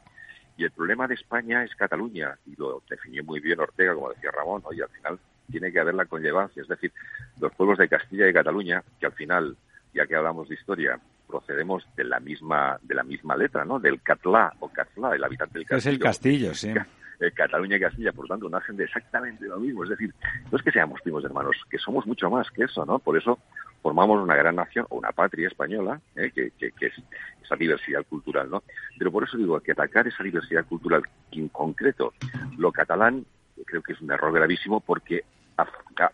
y 0.57 0.65
el 0.65 0.71
problema 0.71 1.07
de 1.07 1.15
España 1.15 1.65
es 1.65 1.75
Cataluña 1.75 2.37
y 2.47 2.55
lo 2.57 2.83
definió 2.89 3.25
muy 3.25 3.41
bien 3.41 3.61
Ortega 3.61 3.95
como 3.95 4.11
decía 4.11 4.31
Ramón 4.31 4.63
¿no? 4.63 4.73
y 4.73 4.81
al 4.81 4.89
final 4.89 5.19
tiene 5.51 5.73
que 5.73 5.81
haber 5.81 5.95
la 5.95 6.07
conllevancia. 6.07 6.63
Es 6.63 6.69
decir, 6.69 6.93
los 7.41 7.53
pueblos 7.55 7.79
de 7.79 7.89
Castilla 7.89 8.29
y 8.29 8.33
Cataluña, 8.33 8.83
que 8.99 9.07
al 9.07 9.13
final, 9.13 9.57
ya 9.95 10.07
que 10.07 10.17
hablamos 10.17 10.49
de 10.49 10.55
historia, 10.55 10.99
procedemos 11.27 11.87
de 11.97 12.05
la 12.05 12.21
misma 12.21 12.79
de 12.83 12.95
la 12.95 13.03
misma 13.03 13.37
letra, 13.37 13.65
¿no? 13.65 13.79
Del 13.79 14.03
catalá 14.03 14.53
o 14.61 14.69
catlá, 14.69 15.15
el 15.15 15.25
habitante 15.25 15.59
del 15.59 15.67
castillo. 15.67 15.79
Es 15.79 15.87
el 15.87 15.99
castillo, 15.99 16.55
sí. 16.55 16.73
Eh, 17.21 17.33
Cataluña 17.33 17.77
y 17.77 17.81
Castilla, 17.81 18.13
por 18.13 18.25
lo 18.25 18.35
tanto, 18.35 18.49
nacen 18.49 18.77
de 18.77 18.85
exactamente 18.85 19.45
lo 19.45 19.59
mismo. 19.59 19.85
Es 19.85 19.91
decir, 19.91 20.13
no 20.51 20.57
es 20.57 20.65
que 20.65 20.73
seamos 20.73 21.01
primos 21.03 21.23
hermanos, 21.23 21.57
que 21.69 21.79
somos 21.79 22.07
mucho 22.07 22.31
más 22.31 22.51
que 22.51 22.65
eso, 22.65 22.87
¿no? 22.87 22.99
Por 22.99 23.17
eso 23.17 23.39
formamos 23.83 24.23
una 24.23 24.35
gran 24.35 24.57
nación 24.57 24.87
o 24.89 24.97
una 24.97 25.13
patria 25.13 25.49
española, 25.49 26.01
¿eh? 26.17 26.31
que, 26.35 26.51
que, 26.53 26.73
que, 26.73 26.87
es 26.87 26.95
esa 27.43 27.57
diversidad 27.57 28.05
cultural, 28.07 28.51
¿no? 28.51 28.63
Pero 28.99 29.13
por 29.13 29.25
eso 29.25 29.37
digo 29.37 29.61
que 29.61 29.73
atacar 29.73 30.07
esa 30.07 30.23
diversidad 30.23 30.65
cultural, 30.67 31.03
en 31.33 31.49
concreto 31.49 32.15
lo 32.57 32.73
catalán, 32.73 33.25
creo 33.67 33.83
que 33.83 33.93
es 33.93 34.01
un 34.01 34.11
error 34.11 34.33
gravísimo 34.33 34.81
porque 34.81 35.25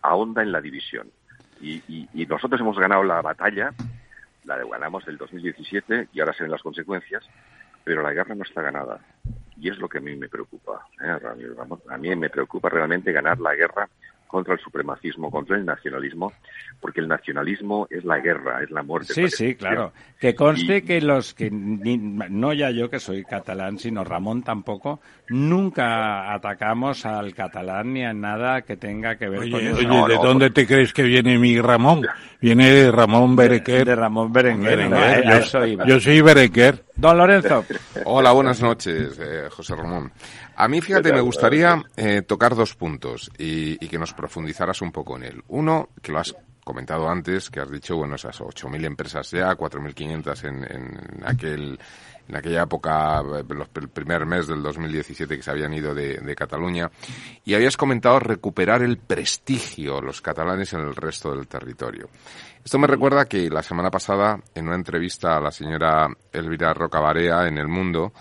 ahonda 0.01 0.43
en 0.43 0.51
la 0.51 0.61
división. 0.61 1.09
Y, 1.61 2.07
y, 2.13 2.25
nosotros 2.25 2.61
hemos 2.61 2.77
ganado 2.77 3.03
la 3.03 3.21
batalla, 3.21 3.73
la 4.43 4.57
ganamos 4.57 5.07
el 5.07 5.17
2017 5.17 6.09
y 6.13 6.19
ahora 6.19 6.33
se 6.33 6.43
ven 6.43 6.51
las 6.51 6.61
consecuencias, 6.61 7.23
pero 7.83 8.01
la 8.01 8.13
guerra 8.13 8.35
no 8.35 8.43
está 8.43 8.61
ganada. 8.61 8.99
Y 9.59 9.69
es 9.69 9.77
lo 9.79 9.89
que 9.89 9.97
a 9.97 10.01
mí 10.01 10.15
me 10.15 10.29
preocupa, 10.29 10.87
¿eh, 11.01 11.17
Ramiro? 11.19 11.55
A 11.89 11.97
mí 11.97 12.15
me 12.15 12.29
preocupa 12.29 12.69
realmente 12.69 13.11
ganar 13.11 13.39
la 13.39 13.55
guerra 13.55 13.89
contra 14.27 14.53
el 14.53 14.59
supremacismo, 14.59 15.31
contra 15.31 15.57
el 15.57 15.65
nacionalismo, 15.65 16.33
porque 16.79 16.99
el 16.99 17.07
nacionalismo 17.07 17.87
es 17.89 18.03
la 18.05 18.19
guerra, 18.19 18.61
es 18.61 18.71
la 18.71 18.83
muerte. 18.83 19.13
Sí, 19.13 19.29
sí, 19.29 19.55
claro. 19.55 19.93
Que 20.19 20.35
conste 20.35 20.83
que 20.83 21.01
los 21.01 21.33
que, 21.33 21.49
no 21.51 22.53
ya 22.53 22.71
yo 22.71 22.89
que 22.89 22.99
soy 22.99 23.23
catalán, 23.23 23.79
sino 23.79 24.03
Ramón 24.03 24.43
tampoco, 24.43 24.99
nunca 25.29 26.33
atacamos 26.33 27.05
al 27.05 27.33
catalán 27.33 27.93
ni 27.93 28.03
a 28.03 28.13
nada 28.13 28.61
que 28.61 28.77
tenga 28.77 29.15
que 29.15 29.29
ver 29.29 29.49
con 29.49 29.61
eso. 29.61 29.77
Oye, 29.77 30.13
¿de 30.13 30.19
dónde 30.21 30.49
te 30.49 30.67
crees 30.67 30.93
que 30.93 31.03
viene 31.03 31.37
mi 31.37 31.59
Ramón? 31.59 32.05
Viene 32.41 32.69
de 32.69 32.91
Ramón 32.91 33.35
Berenguer. 33.35 33.85
De, 33.85 33.95
Ramón 33.95 34.31
Berenguer, 34.31 34.89
Yo 35.85 35.99
soy 35.99 36.21
Berenguer. 36.21 36.83
Don 36.95 37.15
Lorenzo. 37.15 37.63
Hola, 38.05 38.31
buenas 38.31 38.61
noches, 38.61 39.19
eh, 39.19 39.47
José 39.51 39.75
Ramón. 39.75 40.11
A 40.59 40.67
mí, 40.67 40.81
fíjate, 40.81 41.13
me 41.13 41.21
gustaría 41.21 41.83
eh, 41.95 42.23
tocar 42.23 42.55
dos 42.55 42.73
puntos 42.75 43.29
y, 43.37 43.83
y, 43.83 43.87
que 43.87 43.99
nos 43.99 44.13
profundizaras 44.13 44.81
un 44.81 44.91
poco 44.91 45.15
en 45.15 45.23
él. 45.23 45.43
Uno, 45.49 45.89
que 46.01 46.11
lo 46.11 46.17
has 46.17 46.35
comentado 46.63 47.07
antes, 47.07 47.51
que 47.51 47.59
has 47.59 47.69
dicho, 47.69 47.95
bueno, 47.95 48.15
esas 48.15 48.39
8.000 48.41 48.85
empresas 48.85 49.29
ya, 49.29 49.55
4.500 49.55 50.47
en, 50.47 50.63
en 50.63 51.23
aquel 51.25 51.79
en 52.27 52.35
aquella 52.35 52.63
época, 52.63 53.21
el 53.21 53.89
primer 53.89 54.25
mes 54.25 54.47
del 54.47 54.61
2017 54.61 55.37
que 55.37 55.43
se 55.43 55.51
habían 55.51 55.73
ido 55.73 55.95
de, 55.95 56.17
de, 56.17 56.35
Cataluña, 56.35 56.91
y 57.45 57.53
habías 57.53 57.77
comentado 57.77 58.19
recuperar 58.19 58.81
el 58.81 58.97
prestigio 58.97 60.01
los 60.01 60.21
catalanes 60.21 60.73
en 60.73 60.81
el 60.81 60.95
resto 60.95 61.33
del 61.33 61.47
territorio. 61.47 62.09
Esto 62.63 62.79
me 62.79 62.87
recuerda 62.87 63.25
que 63.25 63.49
la 63.49 63.63
semana 63.63 63.89
pasada, 63.89 64.39
en 64.53 64.67
una 64.67 64.75
entrevista 64.75 65.37
a 65.37 65.41
la 65.41 65.51
señora 65.51 66.09
Elvira 66.33 66.73
Rocabarea 66.73 67.47
en 67.47 67.57
El 67.57 67.69
Mundo, 67.69 68.11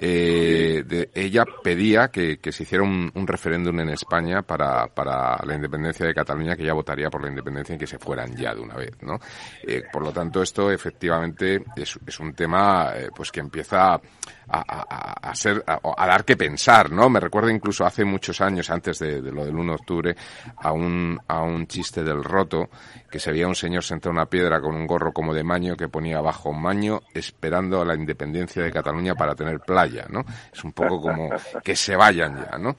eh, 0.00 0.84
de, 0.86 1.10
ella 1.12 1.44
pedía 1.62 2.08
que, 2.08 2.38
que 2.38 2.52
se 2.52 2.62
hiciera 2.62 2.84
un, 2.84 3.10
un, 3.12 3.26
referéndum 3.26 3.80
en 3.80 3.90
España 3.90 4.42
para, 4.42 4.86
para 4.86 5.36
la 5.44 5.54
independencia 5.54 6.06
de 6.06 6.14
Cataluña, 6.14 6.54
que 6.54 6.62
ella 6.62 6.74
votaría 6.74 7.10
por 7.10 7.22
la 7.22 7.28
independencia 7.28 7.74
y 7.74 7.78
que 7.78 7.86
se 7.86 7.98
fueran 7.98 8.36
ya 8.36 8.54
de 8.54 8.60
una 8.60 8.76
vez, 8.76 8.92
¿no? 9.02 9.18
Eh, 9.66 9.82
por 9.92 10.04
lo 10.04 10.12
tanto, 10.12 10.40
esto 10.40 10.70
efectivamente 10.70 11.64
es, 11.76 11.98
es 12.06 12.20
un 12.20 12.32
tema 12.32 12.92
eh, 12.94 13.08
pues 13.14 13.32
que 13.32 13.40
empieza 13.40 14.00
a, 14.48 14.64
a, 14.68 15.30
a 15.30 15.34
ser, 15.34 15.62
a, 15.66 16.06
dar 16.06 16.24
que 16.24 16.36
pensar, 16.36 16.90
¿no? 16.90 17.08
Me 17.08 17.20
recuerda 17.20 17.52
incluso 17.52 17.84
hace 17.84 18.04
muchos 18.04 18.40
años, 18.40 18.70
antes 18.70 18.98
de, 18.98 19.20
de, 19.20 19.32
lo 19.32 19.44
del 19.44 19.56
1 19.56 19.72
de 19.72 19.76
octubre, 19.76 20.16
a 20.56 20.72
un, 20.72 21.18
a 21.28 21.42
un 21.42 21.66
chiste 21.66 22.02
del 22.02 22.24
roto, 22.24 22.70
que 23.10 23.18
se 23.18 23.32
veía 23.32 23.48
un 23.48 23.54
señor 23.54 23.84
sentado 23.84 24.10
en 24.10 24.16
una 24.16 24.26
piedra 24.26 24.60
con 24.60 24.74
un 24.74 24.86
gorro 24.86 25.12
como 25.12 25.34
de 25.34 25.44
maño 25.44 25.76
que 25.76 25.88
ponía 25.88 26.18
abajo 26.18 26.52
maño 26.52 27.02
esperando 27.14 27.80
a 27.80 27.84
la 27.84 27.94
independencia 27.94 28.62
de 28.62 28.70
Cataluña 28.70 29.14
para 29.14 29.34
tener 29.34 29.60
playa, 29.60 30.06
¿no? 30.10 30.24
Es 30.52 30.64
un 30.64 30.72
poco 30.72 31.00
como 31.00 31.30
que 31.62 31.76
se 31.76 31.96
vayan 31.96 32.36
ya, 32.36 32.58
¿no? 32.58 32.76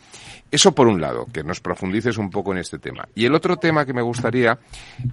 Eso 0.51 0.73
por 0.73 0.87
un 0.87 0.99
lado, 0.99 1.27
que 1.31 1.43
nos 1.43 1.59
profundices 1.59 2.17
un 2.17 2.29
poco 2.29 2.51
en 2.51 2.59
este 2.59 2.79
tema. 2.79 3.07
Y 3.13 3.25
el 3.25 3.35
otro 3.35 3.57
tema 3.57 3.85
que 3.85 3.93
me 3.93 4.01
gustaría 4.01 4.57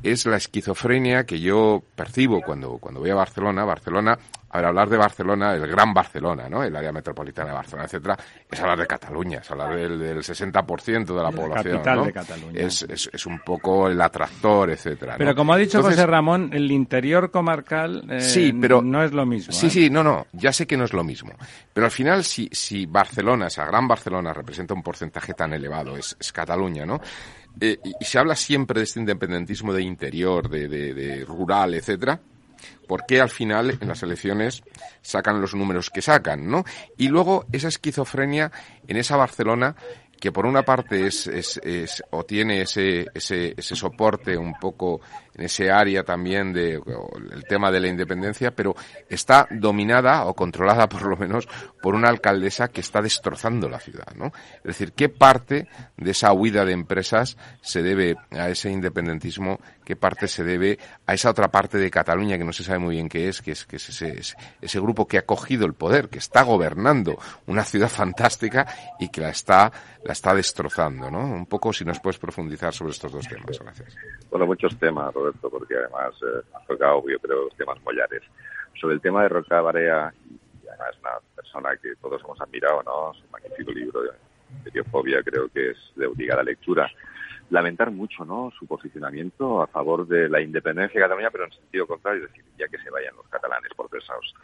es 0.03 0.27
la 0.27 0.37
esquizofrenia 0.37 1.25
que 1.25 1.41
yo 1.41 1.83
percibo 1.95 2.41
cuando, 2.41 2.79
cuando 2.79 3.01
voy 3.01 3.11
a 3.11 3.15
Barcelona. 3.15 3.65
Barcelona 3.65 4.19
a 4.57 4.61
ver, 4.61 4.67
hablar 4.67 4.89
de 4.89 4.97
Barcelona, 4.97 5.55
el 5.55 5.67
gran 5.67 5.93
Barcelona, 5.93 6.49
¿no? 6.49 6.63
El 6.63 6.75
área 6.75 6.91
metropolitana 6.91 7.51
de 7.51 7.55
Barcelona, 7.55 7.85
etcétera, 7.85 8.17
es 8.51 8.61
hablar 8.61 8.79
de 8.79 8.87
Cataluña, 8.87 9.39
es 9.41 9.51
hablar 9.51 9.77
del, 9.77 9.99
del 9.99 10.19
60% 10.19 11.05
de 11.05 11.15
la, 11.15 11.23
la 11.25 11.31
población, 11.31 11.75
capital 11.75 11.97
¿no? 11.99 12.05
de 12.05 12.13
Cataluña. 12.13 12.61
Es, 12.61 12.83
es, 12.83 13.11
es, 13.13 13.27
un 13.27 13.41
poco 13.41 13.89
el 13.89 14.01
atractor, 14.01 14.71
etcétera. 14.71 15.17
Pero 15.19 15.35
como 15.35 15.53
ha 15.53 15.59
dicho 15.59 15.79
Entonces, 15.79 16.01
José 16.01 16.07
Ramón, 16.07 16.51
el 16.53 16.71
interior 16.71 17.31
comarcal 17.31 18.05
eh, 18.11 18.21
sí, 18.21 18.53
pero, 18.59 18.81
no 18.81 19.05
es 19.05 19.13
lo 19.13 19.27
mismo. 19.27 19.53
Sí, 19.53 19.67
¿eh? 19.67 19.71
sí, 19.71 19.91
no, 19.91 20.03
no, 20.03 20.27
ya 20.33 20.53
sé 20.53 20.67
que 20.67 20.77
no 20.77 20.85
es 20.85 20.95
lo 20.95 21.05
mismo. 21.05 21.33
Pero 21.73 21.85
al 21.85 21.93
final, 21.93 22.25
si, 22.25 22.49
si 22.51 22.87
Barcelona, 22.87 23.49
esa 23.49 23.67
gran 23.67 23.87
Barcelona, 23.87 24.33
representa 24.33 24.73
un 24.73 24.83
porcentaje 24.83 25.35
tan 25.35 25.53
elevado, 25.53 25.99
es, 25.99 26.17
es 26.19 26.33
Cataluña, 26.33 26.87
¿no? 26.87 26.99
Eh, 27.61 27.79
y, 27.85 27.93
y, 28.01 28.05
se 28.05 28.19
habla 28.19 28.35
siempre 28.37 28.81
de 28.81 28.85
este 28.85 29.01
independentismo 29.01 29.73
de 29.73 29.83
interior, 29.83 30.49
de, 30.49 30.69
de, 30.69 30.95
de 30.95 31.25
rural, 31.25 31.75
etcétera 31.75 32.19
por 32.87 33.07
qué 33.07 33.21
al 33.21 33.31
final 33.31 33.79
en 33.81 33.89
las 33.89 34.03
elecciones 34.03 34.63
sacan 35.03 35.41
los 35.41 35.55
números 35.55 35.91
que 35.91 36.03
sacan, 36.03 36.49
¿no? 36.49 36.65
Y 36.97 37.09
luego 37.09 37.47
esa 37.53 37.69
esquizofrenia 37.69 38.53
en 38.87 38.97
esa 38.97 39.17
Barcelona 39.17 39.77
que 40.21 40.33
por 40.33 40.47
una 40.47 40.63
parte 40.63 41.07
es, 41.07 41.27
es, 41.27 41.61
es 41.63 42.03
o 42.11 42.25
tiene 42.25 42.63
ese, 42.63 43.07
ese, 43.15 43.55
ese 43.57 43.77
soporte 43.77 44.37
un 44.37 44.55
poco 44.55 45.01
en 45.37 45.45
ese 45.45 45.71
área 45.71 46.03
también 46.03 46.53
de 46.53 46.75
el 46.75 47.45
tema 47.45 47.71
de 47.71 47.81
la 47.81 47.89
independencia, 47.89 48.51
pero 48.51 48.75
está 49.09 49.47
dominada 49.51 50.25
o 50.27 50.35
controlada 50.35 50.89
por 50.89 51.03
lo 51.03 51.17
menos 51.17 51.49
por 51.83 51.95
una 51.95 52.09
alcaldesa 52.09 52.69
que 52.69 52.81
está 52.81 53.01
destrozando 53.01 53.69
la 53.69 53.79
ciudad, 53.79 54.15
¿no? 54.17 54.33
Es 54.57 54.65
decir, 54.65 54.93
¿qué 54.93 55.09
parte 55.09 55.69
de 55.97 56.11
esa 56.11 56.33
huida 56.33 56.65
de 56.65 56.73
empresas 56.73 57.37
se 57.61 57.83
debe 57.83 58.17
a 58.31 58.49
ese 58.49 58.71
independentismo? 58.71 59.61
¿Qué 59.85 59.95
parte 59.95 60.27
se 60.27 60.43
debe 60.43 60.79
a 61.07 61.15
esa 61.15 61.31
otra 61.31 61.49
parte 61.49 61.79
de 61.79 61.91
Cataluña 61.91 62.39
que 62.39 62.45
no 62.45 62.53
se 62.53 62.65
sabe 62.65 62.81
muy 62.81 62.97
bien 62.97 63.09
qué 63.09 63.29
es, 63.29 63.41
que 63.41 63.53
es, 63.53 63.65
que 63.67 63.77
es 63.77 63.89
ese, 63.89 64.19
ese, 64.19 64.37
ese 64.61 64.81
grupo 64.81 65.07
que 65.07 65.19
ha 65.19 65.23
cogido 65.23 65.65
el 65.67 65.75
poder, 65.75 66.09
que 66.09 66.19
está 66.19 66.43
gobernando 66.43 67.19
una 67.47 67.63
ciudad 67.63 67.89
fantástica 67.89 68.67
y 68.99 69.09
que 69.09 69.21
la 69.21 69.31
está, 69.31 69.71
la 70.05 70.13
está 70.13 70.35
destrozando, 70.35 71.11
¿no? 71.11 71.21
Un 71.21 71.47
poco 71.47 71.73
si 71.73 71.85
nos 71.85 72.01
puedes 72.01 72.19
profundizar 72.19 72.75
sobre 72.75 72.93
estos 72.93 73.13
dos 73.13 73.29
temas. 73.29 73.59
Gracias. 73.59 73.95
Bueno, 74.31 74.47
muchos 74.47 74.77
temas, 74.79 75.15
Roberto, 75.15 75.26
porque 75.41 75.75
además 75.77 76.15
eh, 76.23 76.43
has 76.55 76.67
tocado, 76.67 77.03
yo 77.09 77.19
creo, 77.19 77.45
los 77.45 77.57
temas 77.57 77.81
mollares. 77.83 78.23
Sobre 78.81 78.95
el 78.95 79.01
tema 79.01 79.23
de 79.23 79.29
Roca 79.29 79.61
Barea, 79.61 80.13
y 80.29 80.69
además 80.69 80.97
una 81.01 81.11
persona 81.35 81.77
que 81.77 81.95
todos 81.97 82.23
hemos 82.23 82.41
admirado, 82.41 82.83
¿no? 82.83 83.15
Su 83.15 83.29
magnífico 83.31 83.73
libro 83.73 84.03
de, 84.03 84.11
biofobia 84.71 85.23
creo 85.23 85.49
que 85.49 85.71
es 85.71 85.79
de 85.97 86.07
obligada 86.07 86.43
lectura. 86.43 86.91
Lamentar 87.49 87.91
mucho, 87.93 88.25
¿no? 88.25 88.53
Su 88.59 88.67
posicionamiento 88.67 89.63
a 89.63 89.69
favor 89.69 90.07
de 90.07 90.29
la 90.29 90.41
independencia 90.41 90.99
de 90.99 91.05
Cataluña, 91.05 91.31
pero 91.31 91.45
en 91.45 91.53
sentido 91.53 91.87
contrario, 91.87 92.25
es 92.25 92.31
decir, 92.31 92.45
ya 92.59 92.67
que 92.67 92.79
se 92.79 92.91
vayan 92.91 93.15
los 93.15 93.29
catalanes 93.29 93.71
por 93.77 93.89
pesados. 93.89 94.35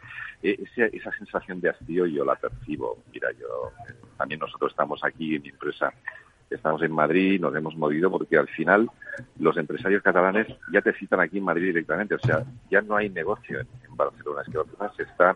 Esa, 0.41 0.85
esa 0.85 1.11
sensación 1.17 1.59
de 1.59 1.69
hastío 1.69 2.05
yo 2.05 2.23
la 2.23 2.35
percibo. 2.35 2.97
Mira, 3.11 3.29
yo, 3.33 3.71
eh, 3.89 3.93
también 4.17 4.39
nosotros 4.39 4.71
estamos 4.71 5.03
aquí 5.03 5.35
en 5.35 5.41
mi 5.41 5.49
empresa 5.49 5.93
estamos 6.49 6.81
en 6.83 6.91
Madrid, 6.91 7.39
nos 7.39 7.55
hemos 7.55 7.75
movido 7.75 8.11
porque 8.11 8.37
al 8.37 8.47
final 8.47 8.89
los 9.39 9.57
empresarios 9.57 10.03
catalanes 10.03 10.47
ya 10.71 10.81
te 10.81 10.93
citan 10.93 11.19
aquí 11.19 11.37
en 11.37 11.45
Madrid 11.45 11.67
directamente, 11.67 12.15
o 12.15 12.19
sea, 12.19 12.43
ya 12.69 12.81
no 12.81 12.95
hay 12.95 13.09
negocio 13.09 13.59
en, 13.59 13.67
en 13.87 13.95
Barcelona, 13.95 14.41
es 14.41 14.51
que 14.51 14.57
Barcelona 14.57 14.91
se 14.95 15.03
está, 15.03 15.33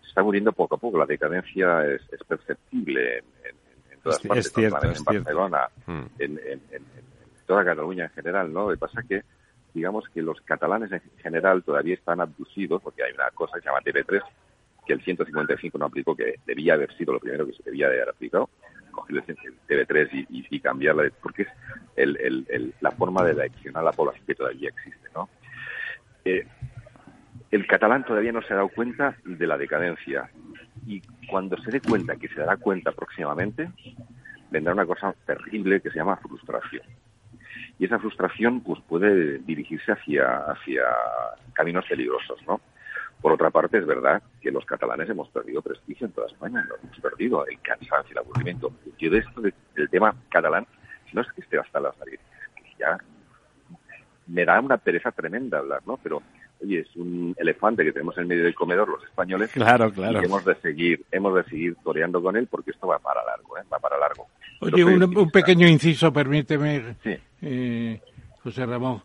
se 0.00 0.08
está 0.08 0.22
muriendo 0.22 0.52
poco 0.52 0.76
a 0.76 0.78
poco, 0.78 0.98
la 0.98 1.06
decadencia 1.06 1.86
es, 1.86 2.02
es 2.12 2.24
perceptible 2.26 3.18
en, 3.18 3.24
en, 3.44 3.92
en, 3.92 4.00
todas 4.00 4.18
es, 4.18 4.26
partes, 4.26 4.46
es 4.46 4.52
cierto, 4.52 4.84
en 4.84 4.92
es 4.92 5.04
Barcelona, 5.04 5.68
cierto. 5.84 6.10
en, 6.18 6.86
toda 7.46 7.64
Cataluña 7.64 8.04
en 8.04 8.10
general, 8.10 8.52
¿no? 8.52 8.64
Lo 8.64 8.70
que 8.70 8.78
pasa 8.78 9.02
que 9.08 9.22
digamos 9.72 10.08
que 10.08 10.22
los 10.22 10.40
catalanes 10.40 10.90
en 10.90 11.02
general 11.18 11.62
todavía 11.62 11.94
están 11.94 12.20
abducidos, 12.20 12.82
porque 12.82 13.04
hay 13.04 13.12
una 13.12 13.30
cosa 13.32 13.56
que 13.56 13.60
se 13.60 13.66
llama 13.66 13.82
TV3, 13.82 14.22
que 14.86 14.92
el 14.94 15.02
155 15.02 15.76
no 15.78 15.84
aplicó, 15.84 16.16
que 16.16 16.36
debía 16.46 16.74
haber 16.74 16.96
sido 16.96 17.12
lo 17.12 17.20
primero 17.20 17.46
que 17.46 17.52
se 17.52 17.62
debía 17.62 17.88
de 17.88 17.96
haber 17.96 18.08
aplicado, 18.08 18.48
coger 18.96 19.22
el 19.26 19.36
TV3 19.68 20.08
y, 20.12 20.38
y, 20.38 20.46
y 20.50 20.60
cambiarla, 20.60 21.10
porque 21.22 21.42
es 21.42 21.48
el, 21.96 22.74
la 22.80 22.90
forma 22.90 23.22
de 23.24 23.32
eleccionar 23.32 23.82
a 23.82 23.86
la 23.86 23.92
población 23.92 24.26
que 24.26 24.34
todavía 24.34 24.70
existe, 24.70 25.08
¿no? 25.14 25.28
Eh, 26.24 26.46
el 27.50 27.66
catalán 27.66 28.04
todavía 28.04 28.32
no 28.32 28.42
se 28.42 28.52
ha 28.52 28.56
dado 28.56 28.68
cuenta 28.68 29.16
de 29.24 29.46
la 29.46 29.56
decadencia 29.56 30.28
y 30.86 31.00
cuando 31.28 31.56
se 31.58 31.70
dé 31.70 31.80
cuenta, 31.80 32.16
que 32.16 32.28
se 32.28 32.40
dará 32.40 32.56
cuenta 32.56 32.92
próximamente, 32.92 33.70
vendrá 34.50 34.72
una 34.72 34.86
cosa 34.86 35.14
terrible 35.24 35.80
que 35.80 35.90
se 35.90 35.98
llama 35.98 36.16
frustración. 36.16 36.82
Y 37.78 37.84
esa 37.84 37.98
frustración 37.98 38.60
pues 38.60 38.80
puede 38.88 39.38
dirigirse 39.38 39.92
hacia, 39.92 40.38
hacia 40.50 40.82
caminos 41.52 41.84
peligrosos, 41.86 42.38
¿no? 42.46 42.60
Por 43.20 43.32
otra 43.32 43.50
parte, 43.50 43.78
es 43.78 43.86
verdad 43.86 44.22
que 44.40 44.50
los 44.50 44.64
catalanes 44.64 45.08
hemos 45.08 45.28
perdido 45.28 45.62
prestigio 45.62 46.06
en 46.06 46.12
toda 46.12 46.28
España, 46.28 46.64
lo 46.68 46.76
hemos 46.76 47.00
perdido, 47.00 47.46
el 47.46 47.58
cansancio, 47.60 48.12
el 48.12 48.18
aburrimiento. 48.18 48.72
Yo 48.98 49.10
de 49.10 49.18
esto, 49.18 49.40
del 49.40 49.90
tema 49.90 50.14
catalán, 50.28 50.66
no 51.12 51.22
es 51.22 51.32
que 51.32 51.40
esté 51.40 51.58
hasta 51.58 51.80
las 51.80 51.98
narices, 51.98 52.26
ya 52.78 52.98
me 54.26 54.44
da 54.44 54.60
una 54.60 54.76
pereza 54.76 55.10
tremenda 55.12 55.58
hablar, 55.58 55.82
¿no? 55.86 55.98
Pero 56.02 56.22
oye, 56.62 56.80
es 56.80 56.96
un 56.96 57.34
elefante 57.38 57.84
que 57.84 57.92
tenemos 57.92 58.16
en 58.18 58.26
medio 58.26 58.44
del 58.44 58.54
comedor 58.54 58.88
los 58.88 59.04
españoles. 59.04 59.50
Claro, 59.52 59.92
claro. 59.92 60.20
Y 60.20 60.24
hemos 60.24 60.44
de 60.44 60.54
seguir, 60.56 61.04
hemos 61.10 61.34
de 61.34 61.44
seguir 61.44 61.76
toreando 61.82 62.22
con 62.22 62.36
él 62.36 62.46
porque 62.50 62.70
esto 62.72 62.86
va 62.86 62.98
para 62.98 63.24
largo, 63.24 63.58
¿eh? 63.58 63.62
Va 63.72 63.78
para 63.78 63.98
largo. 63.98 64.26
Oye, 64.60 64.84
un, 64.84 65.30
pequeño 65.30 65.68
inciso, 65.68 66.12
permíteme, 66.12 66.96
eh, 67.42 68.00
José 68.42 68.64
Ramón, 68.64 69.02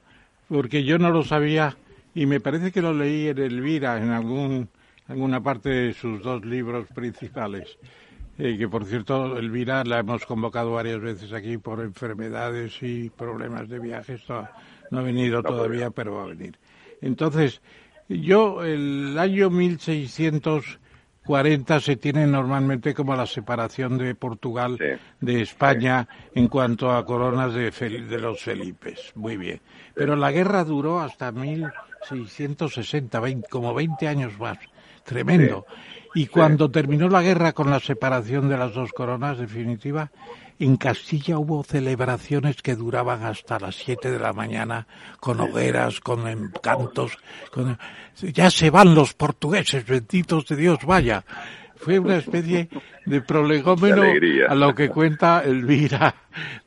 porque 0.47 0.83
yo 0.83 0.97
no 0.97 1.11
lo 1.11 1.23
sabía 1.23 1.75
y 2.13 2.25
me 2.25 2.39
parece 2.39 2.71
que 2.71 2.81
lo 2.81 2.93
leí 2.93 3.27
en 3.27 3.37
Elvira, 3.37 3.97
en 3.97 4.09
algún, 4.09 4.69
alguna 5.07 5.41
parte 5.41 5.69
de 5.69 5.93
sus 5.93 6.21
dos 6.21 6.45
libros 6.45 6.87
principales. 6.93 7.77
Eh, 8.37 8.57
que 8.57 8.67
por 8.67 8.85
cierto, 8.85 9.37
Elvira 9.37 9.83
la 9.83 9.99
hemos 9.99 10.25
convocado 10.25 10.71
varias 10.71 10.99
veces 10.99 11.31
aquí 11.31 11.57
por 11.57 11.79
enfermedades 11.81 12.81
y 12.81 13.09
problemas 13.09 13.69
de 13.69 13.79
viajes. 13.79 14.21
No, 14.27 14.99
ha 14.99 15.03
venido 15.03 15.43
todavía, 15.43 15.91
pero 15.91 16.15
va 16.15 16.23
a 16.23 16.27
venir. 16.27 16.57
Entonces, 17.01 17.61
yo 18.09 18.63
el 18.63 19.17
año 19.19 19.49
1640 19.49 21.79
se 21.79 21.95
tiene 21.97 22.25
normalmente 22.25 22.93
como 22.93 23.15
la 23.15 23.25
separación 23.25 23.97
de 23.97 24.15
Portugal 24.15 24.77
de 25.19 25.41
España 25.41 26.07
en 26.33 26.47
cuanto 26.47 26.91
a 26.91 27.05
coronas 27.05 27.53
de, 27.53 27.69
de 27.69 28.19
los 28.19 28.41
Felipes. 28.41 29.11
Muy 29.15 29.37
bien. 29.37 29.61
Pero 29.93 30.15
la 30.15 30.31
guerra 30.31 30.63
duró 30.63 30.99
hasta 30.99 31.31
1660, 32.09 33.19
20, 33.19 33.49
como 33.49 33.73
20 33.73 34.07
años 34.07 34.39
más. 34.39 34.57
Tremendo. 35.03 35.65
Y 36.13 36.27
cuando 36.27 36.69
terminó 36.69 37.09
la 37.09 37.21
guerra 37.21 37.53
con 37.53 37.69
la 37.69 37.79
separación 37.79 38.49
de 38.49 38.57
las 38.57 38.73
dos 38.73 38.91
coronas 38.91 39.37
definitiva, 39.37 40.11
en 40.59 40.77
Castilla 40.77 41.39
hubo 41.39 41.63
celebraciones 41.63 42.61
que 42.61 42.75
duraban 42.75 43.23
hasta 43.23 43.59
las 43.59 43.75
7 43.77 44.11
de 44.11 44.19
la 44.19 44.33
mañana, 44.33 44.87
con 45.19 45.39
hogueras, 45.39 45.99
con 46.01 46.27
encantos. 46.27 47.17
Con... 47.51 47.79
Ya 48.21 48.51
se 48.51 48.69
van 48.69 48.93
los 48.93 49.13
portugueses, 49.13 49.85
benditos 49.85 50.45
de 50.47 50.55
Dios, 50.57 50.79
vaya. 50.85 51.23
Fue 51.77 51.97
una 51.97 52.17
especie 52.17 52.69
de 53.07 53.21
prolegómeno 53.21 54.03
a 54.47 54.53
lo 54.53 54.75
que 54.75 54.89
cuenta 54.89 55.41
Elvira 55.43 56.13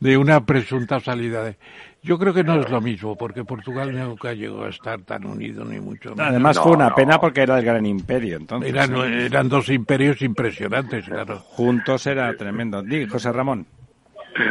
de 0.01 0.17
una 0.17 0.45
presunta 0.45 0.99
salida 0.99 1.45
de... 1.45 1.57
Yo 2.05 2.19
creo 2.19 2.35
que 2.35 2.45
no 2.45 2.61
es 2.61 2.69
lo 2.69 2.83
mismo, 2.83 3.17
porque 3.17 3.45
Portugal 3.45 3.91
nunca 3.91 4.35
llegó 4.35 4.65
a 4.65 4.69
estar 4.69 5.01
tan 5.01 5.25
unido, 5.25 5.65
ni 5.65 5.81
mucho 5.81 6.11
menos. 6.11 6.29
Además 6.29 6.61
fue 6.61 6.73
una 6.73 6.95
pena 6.95 7.19
porque 7.19 7.41
era 7.41 7.59
el 7.59 7.65
gran 7.65 7.87
imperio, 7.87 8.37
entonces. 8.37 8.69
Eran, 8.69 8.95
eran 8.95 9.49
dos 9.49 9.71
imperios 9.71 10.21
impresionantes, 10.21 11.07
claro. 11.07 11.39
Juntos 11.39 12.07
era 12.07 12.37
tremendo. 12.37 12.83
Dí, 12.83 13.07
José 13.07 13.33
Ramón. 13.33 13.67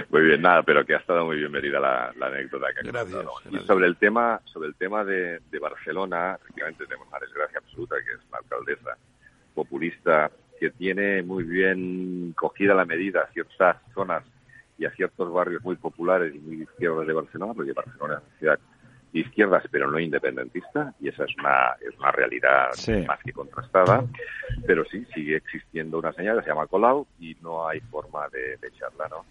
Muy 0.10 0.22
bien, 0.24 0.41
nada, 0.41 0.64
pero 0.64 0.84
que 0.84 0.95
ha 0.95 0.97
estado 0.97 1.26
muy 1.26 1.38
bienvenida 1.38 1.80
la, 1.80 2.12
la 2.18 2.28
anécdota 2.28 2.68
que 2.74 2.89
gracias, 2.89 3.24
Y 3.51 3.60
sobre 3.68 3.86
el 3.86 3.97
tema, 3.97 4.41
sobre 4.45 4.70
el 4.70 4.76
tema 4.76 5.04
de, 5.04 5.39
de 5.51 5.60
Barcelona, 5.60 6.39
efectivamente 6.41 6.86
tenemos 6.86 7.08
una 7.08 7.20
desgracia 7.20 7.60
absoluta 7.60 7.97
que 7.97 8.14
es 8.14 8.30
una 8.30 8.39
alcaldesa 8.39 8.97
populista 9.54 10.32
que 10.60 10.72
tiene 10.72 11.22
muy 11.22 11.43
bien 11.43 12.34
cogida 12.36 12.74
la 12.74 12.86
medida 12.86 13.30
ciertas 13.32 13.78
zonas 13.93 14.24
y 14.84 14.86
a 14.86 14.91
ciertos 14.91 15.31
barrios 15.31 15.63
muy 15.63 15.75
populares 15.77 16.36
y 16.36 16.39
muy 16.39 16.61
izquierdas 16.63 17.07
de 17.07 17.13
Barcelona, 17.13 17.53
porque 17.53 17.73
Barcelona 17.73 18.15
es 18.15 18.21
una 18.21 18.38
ciudad 18.39 18.59
de 19.13 19.19
izquierdas, 19.19 19.63
pero 19.71 19.89
no 19.89 19.99
independentista, 19.99 20.93
y 20.99 21.07
esa 21.07 21.23
es 21.23 21.36
una, 21.38 21.75
es 21.79 21.97
una 21.97 22.11
realidad 22.11 22.69
más 23.07 23.19
que 23.23 23.31
contrastada, 23.31 24.03
pero 24.65 24.84
sí, 24.86 25.05
sigue 25.13 25.38
existiendo 25.38 25.99
una 25.99 26.11
señal 26.13 26.38
que 26.38 26.43
se 26.43 26.49
llama 26.49 26.67
Colau 26.67 27.07
y 27.19 27.36
no 27.41 27.67
hay 27.67 27.79
forma 27.79 28.27
de, 28.29 28.57
de 28.57 28.67
echarla, 28.67 29.07
¿no? 29.09 29.25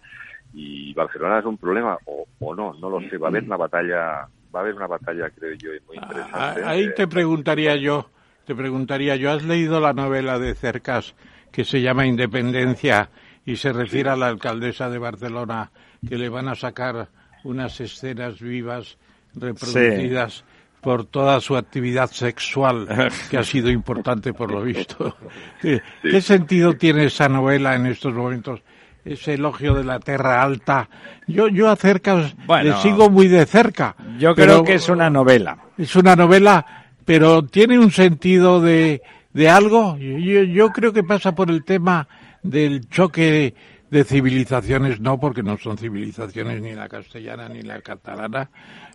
y 0.53 0.93
Barcelona 0.93 1.39
es 1.39 1.45
un 1.45 1.57
problema 1.57 1.97
o, 2.05 2.25
o 2.39 2.55
no, 2.55 2.73
no 2.73 2.89
lo 2.89 3.01
sé, 3.09 3.17
va 3.17 3.27
a 3.27 3.29
haber 3.29 3.43
una 3.43 3.57
batalla, 3.57 4.27
va 4.53 4.59
a 4.59 4.59
haber 4.59 4.75
una 4.75 4.87
batalla 4.87 5.29
creo 5.31 5.53
yo 5.53 5.71
muy 5.87 5.97
ah, 5.97 6.05
interesante. 6.05 6.63
Ahí 6.63 6.93
te 6.93 7.07
preguntaría 7.07 7.75
yo, 7.75 8.09
te 8.45 8.55
preguntaría 8.55 9.15
yo, 9.15 9.31
¿has 9.31 9.43
leído 9.43 9.79
la 9.79 9.93
novela 9.93 10.37
de 10.37 10.53
Cercas 10.53 11.15
que 11.51 11.65
se 11.65 11.81
llama 11.81 12.05
Independencia 12.05 13.09
y 13.45 13.55
se 13.55 13.73
refiere 13.73 14.09
a 14.09 14.15
la 14.15 14.27
alcaldesa 14.27 14.89
de 14.89 14.97
Barcelona 14.97 15.71
que 16.07 16.17
le 16.17 16.29
van 16.29 16.47
a 16.47 16.55
sacar 16.55 17.09
unas 17.43 17.79
escenas 17.81 18.39
vivas 18.39 18.97
reproducidas 19.35 20.43
por 20.81 21.05
toda 21.05 21.39
su 21.39 21.55
actividad 21.55 22.09
sexual 22.11 22.87
que 23.29 23.37
ha 23.37 23.43
sido 23.43 23.69
importante 23.69 24.33
por 24.33 24.51
lo 24.51 24.61
visto. 24.61 25.15
¿Qué 25.61 26.21
sentido 26.21 26.73
tiene 26.73 27.05
esa 27.05 27.29
novela 27.29 27.75
en 27.75 27.87
estos 27.87 28.13
momentos? 28.13 28.61
ese 29.05 29.33
elogio 29.33 29.73
de 29.73 29.83
la 29.83 29.99
tierra 29.99 30.41
alta. 30.41 30.89
Yo, 31.27 31.47
yo 31.49 31.69
acerca, 31.69 32.31
le 32.63 32.73
sigo 32.77 33.09
muy 33.09 33.27
de 33.27 33.45
cerca. 33.45 33.95
Yo 34.17 34.33
creo 34.33 34.63
que 34.63 34.75
es 34.75 34.89
una 34.89 35.09
novela. 35.09 35.57
Es 35.77 35.95
una 35.95 36.15
novela, 36.15 36.85
pero 37.03 37.43
tiene 37.43 37.77
un 37.77 37.91
sentido 37.91 38.61
de, 38.61 39.01
de 39.33 39.49
algo. 39.49 39.97
Yo, 39.97 40.43
yo 40.43 40.69
creo 40.69 40.93
que 40.93 41.03
pasa 41.03 41.35
por 41.35 41.49
el 41.49 41.63
tema 41.63 42.07
del 42.43 42.87
choque 42.89 43.55
de 43.89 44.03
civilizaciones, 44.03 44.99
no 44.99 45.19
porque 45.19 45.43
no 45.43 45.57
son 45.57 45.77
civilizaciones 45.77 46.61
ni 46.61 46.73
la 46.73 46.89
castellana 46.89 47.47
ni 47.49 47.61
la 47.61 47.81
catalana, 47.81 48.49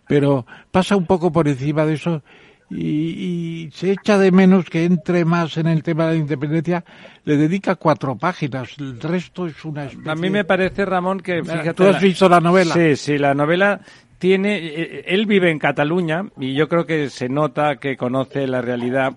pero 0.07 0.45
pasa 0.71 0.95
un 0.95 1.05
poco 1.05 1.31
por 1.31 1.47
encima 1.47 1.85
de 1.85 1.93
eso 1.93 2.21
y, 2.71 3.69
se 3.73 3.91
echa 3.91 4.17
de 4.17 4.31
menos 4.31 4.69
que 4.69 4.85
entre 4.85 5.25
más 5.25 5.57
en 5.57 5.67
el 5.67 5.81
tema 5.81 6.05
de 6.05 6.13
la 6.13 6.17
independencia. 6.17 6.83
Le 7.23 7.37
dedica 7.37 7.75
cuatro 7.75 8.15
páginas, 8.15 8.75
el 8.79 8.99
resto 8.99 9.47
es 9.47 9.63
una 9.65 9.85
especie... 9.85 10.11
A 10.11 10.15
mí 10.15 10.29
me 10.29 10.43
parece, 10.43 10.85
Ramón, 10.85 11.19
que... 11.19 11.43
Fíjate, 11.43 11.73
¿Tú 11.73 11.85
has 11.85 12.01
visto 12.01 12.29
la 12.29 12.39
novela? 12.39 12.73
Sí, 12.73 12.95
sí, 12.95 13.17
la 13.17 13.33
novela 13.33 13.81
tiene... 14.17 14.57
Eh, 14.57 15.03
él 15.07 15.25
vive 15.25 15.49
en 15.49 15.59
Cataluña 15.59 16.25
y 16.39 16.53
yo 16.53 16.67
creo 16.67 16.85
que 16.85 17.09
se 17.09 17.29
nota 17.29 17.77
que 17.77 17.97
conoce 17.97 18.45
la 18.47 18.61
realidad. 18.61 19.13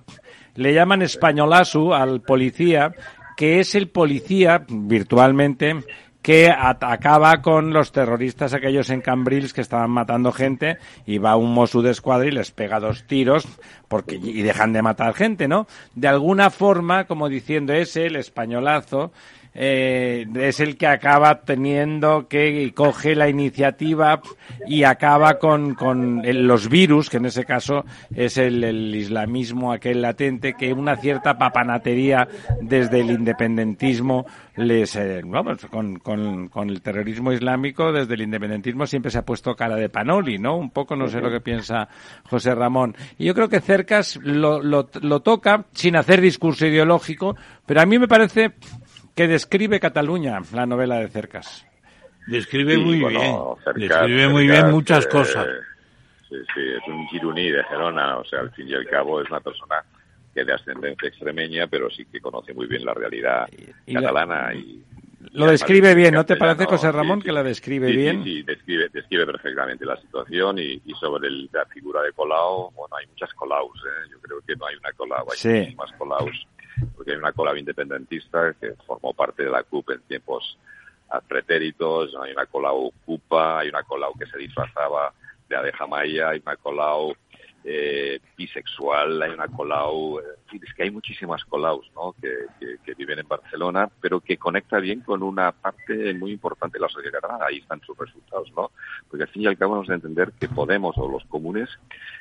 Le 0.55 0.74
llaman 0.74 1.03
españolazo 1.03 1.95
al 1.95 2.22
policía, 2.22 2.93
que 3.37 3.61
es 3.61 3.74
el 3.74 3.89
policía, 3.89 4.64
virtualmente, 4.68 5.83
que 6.22 6.51
acaba 6.51 7.43
con 7.43 7.72
los 7.72 7.91
terroristas 7.91 8.55
aquellos 8.55 8.91
en 8.91 9.01
Cambrils 9.01 9.53
que 9.53 9.61
estaban 9.61 9.91
matando 9.91 10.30
gente 10.30 10.78
y 11.05 11.18
va 11.18 11.37
un 11.37 11.53
Mosu 11.53 11.83
de 11.83 11.91
escuadra 11.91 12.28
y 12.28 12.30
les 12.30 12.53
pega 12.53 12.78
dos 12.78 13.05
tiros 13.09 13.47
porque 13.89 14.14
y 14.14 14.43
dejan 14.43 14.72
de 14.72 14.83
matar 14.83 15.14
gente, 15.14 15.49
¿no? 15.49 15.66
De 15.97 16.07
alguna 16.07 16.51
forma, 16.51 17.07
como 17.07 17.28
diciendo 17.28 17.72
ese 17.72 18.07
el 18.07 18.16
españolazo 18.16 19.12
eh, 19.55 20.27
es 20.35 20.61
el 20.61 20.77
que 20.77 20.87
acaba 20.87 21.41
teniendo 21.41 22.27
que 22.29 22.73
coge 22.75 23.15
la 23.15 23.29
iniciativa 23.29 24.21
y 24.67 24.85
acaba 24.85 25.39
con, 25.39 25.75
con 25.75 26.23
los 26.25 26.69
virus, 26.69 27.11
que 27.11 27.19
en 27.19 27.27
ese 27.27 27.45
caso 27.45 27.85
es 28.15 28.39
el, 28.39 28.63
islamismo 28.95 29.73
aquel 29.73 30.03
latente, 30.03 30.55
que 30.55 30.73
una 30.73 30.97
cierta 30.97 31.37
papanatería 31.37 32.29
desde 32.61 33.01
el 33.01 33.11
independentismo 33.11 34.27
les, 34.57 34.97
eh, 34.97 35.23
vamos, 35.25 35.67
con, 35.67 35.99
con, 35.99 36.49
con, 36.49 36.71
el 36.71 36.83
terrorismo 36.83 37.33
islámico, 37.33 37.93
desde 37.93 38.15
el 38.15 38.23
independentismo 38.23 38.87
siempre 38.87 39.11
se 39.11 39.19
ha 39.19 39.25
puesto 39.25 39.55
cara 39.55 39.77
de 39.77 39.89
panoli, 39.89 40.39
¿no? 40.39 40.57
Un 40.57 40.71
poco, 40.71 40.95
no 40.95 41.09
sé 41.09 41.21
lo 41.21 41.31
que 41.31 41.41
piensa 41.41 41.89
José 42.29 42.55
Ramón. 42.55 42.95
Y 43.19 43.27
yo 43.27 43.35
creo 43.35 43.49
que 43.49 43.61
Cercas 43.61 44.19
lo, 44.23 44.63
lo, 44.63 44.89
lo 45.01 45.21
toca 45.21 45.65
sin 45.73 45.97
hacer 45.97 46.21
discurso 46.21 46.67
ideológico, 46.67 47.37
pero 47.67 47.81
a 47.81 47.87
mí 47.87 47.99
me 47.99 48.09
parece 48.09 48.53
que 49.15 49.29
describe 49.29 49.81
Cataluña, 49.81 50.41
la 50.53 50.67
novela 50.67 50.97
de 50.97 51.09
Cercas. 51.09 51.67
Describe 52.27 52.79
muy 52.79 52.99
bien. 52.99 53.37
describe 53.75 54.29
muy 54.29 54.47
bien 54.47 54.71
muchas 54.71 55.07
cosas. 55.07 55.47
Sí, 56.29 56.37
sí, 56.55 56.61
es 56.61 56.89
un 56.89 57.07
giruní 57.09 57.51
de 57.51 57.63
Gerona, 57.65 58.19
o 58.19 58.25
sea, 58.25 58.41
al 58.41 58.51
fin 58.53 58.69
y 58.69 58.75
al 58.75 58.87
cabo 58.87 59.21
es 59.21 59.29
una 59.29 59.41
persona 59.41 59.85
que 60.33 60.45
de 60.45 60.55
ascendencia 60.55 61.09
extremeña, 61.09 61.67
pero 61.67 61.91
sí 61.91 62.07
que 62.07 62.21
conoce 62.21 62.55
muy 62.55 62.67
bien 62.67 62.85
la 62.87 62.95
realidad 62.95 63.49
catalana 63.87 64.55
y 64.55 64.83
lo 65.33 65.47
describe 65.47 65.95
bien, 65.95 66.15
¿no 66.15 66.27
te 66.27 66.37
parece, 66.37 66.67
José 66.67 66.91
Ramón, 66.91 67.23
que 67.23 67.33
la 67.33 67.43
describe 67.43 67.91
bien? 67.91 68.25
Sí, 68.25 68.43
describe, 68.43 68.89
describe 68.93 69.27
perfectamente 69.27 69.87
la 69.87 69.97
situación 70.01 70.59
y, 70.59 70.81
sobre 70.99 71.31
la 71.31 71.65
figura 71.67 72.03
de 72.03 72.13
Colau, 72.13 72.71
bueno, 72.73 72.97
hay 72.97 73.07
muchas 73.07 73.33
Colaus, 73.35 73.79
¿eh? 73.87 74.09
yo 74.11 74.19
creo 74.21 74.41
que 74.47 74.57
no 74.57 74.67
hay 74.67 74.77
una 74.77 74.93
Colau, 74.93 75.27
hay 75.31 75.39
sí. 75.39 75.75
más 75.77 75.93
Colaus 75.93 76.47
porque 76.95 77.12
hay 77.12 77.18
una 77.18 77.33
Colau 77.33 77.57
independentista 77.57 78.55
que 78.61 78.74
formó 78.87 79.12
parte 79.12 79.45
de 79.45 79.51
la 79.51 79.62
CUP 79.62 79.91
en 79.91 80.01
tiempos 80.03 80.59
pretéritos, 81.28 82.14
hay 82.22 82.33
una 82.33 82.47
Colau 82.47 82.93
CUPA, 83.05 83.61
hay 83.61 83.68
una 83.68 83.83
Colau 83.83 84.14
que 84.14 84.26
se 84.26 84.39
disfrazaba 84.39 85.12
de 85.49 85.57
abeja 85.57 85.87
maya, 85.87 86.30
hay 86.30 86.43
una 86.45 86.57
Colau 86.57 87.14
eh, 87.64 88.18
bisexual, 88.37 89.22
hay 89.22 89.30
una 89.30 89.47
Colau, 89.49 90.18
es 90.18 90.74
que 90.74 90.83
hay 90.83 90.91
muchísimas 90.91 91.45
Colaus 91.45 91.91
¿no? 91.95 92.14
Que, 92.20 92.47
que, 92.85 92.95
viven 92.95 93.20
en 93.20 93.28
Barcelona, 93.28 93.89
pero 94.01 94.20
que 94.20 94.37
conecta 94.37 94.78
bien 94.78 95.01
con 95.01 95.22
una 95.22 95.53
parte 95.53 96.12
muy 96.14 96.33
importante 96.33 96.78
de 96.78 96.83
la 96.83 96.89
sociedad 96.89 97.20
catalana, 97.20 97.47
ahí 97.47 97.59
están 97.59 97.80
sus 97.83 97.97
resultados, 97.97 98.51
¿no? 98.57 98.70
Porque 99.09 99.24
al 99.24 99.28
fin 99.28 99.43
y 99.43 99.47
al 99.47 99.57
cabo 99.57 99.72
vamos 99.74 99.91
a 99.91 99.95
entender 99.95 100.33
que 100.39 100.49
Podemos 100.49 100.97
o 100.99 101.09
los 101.09 101.24
comunes, 101.24 101.68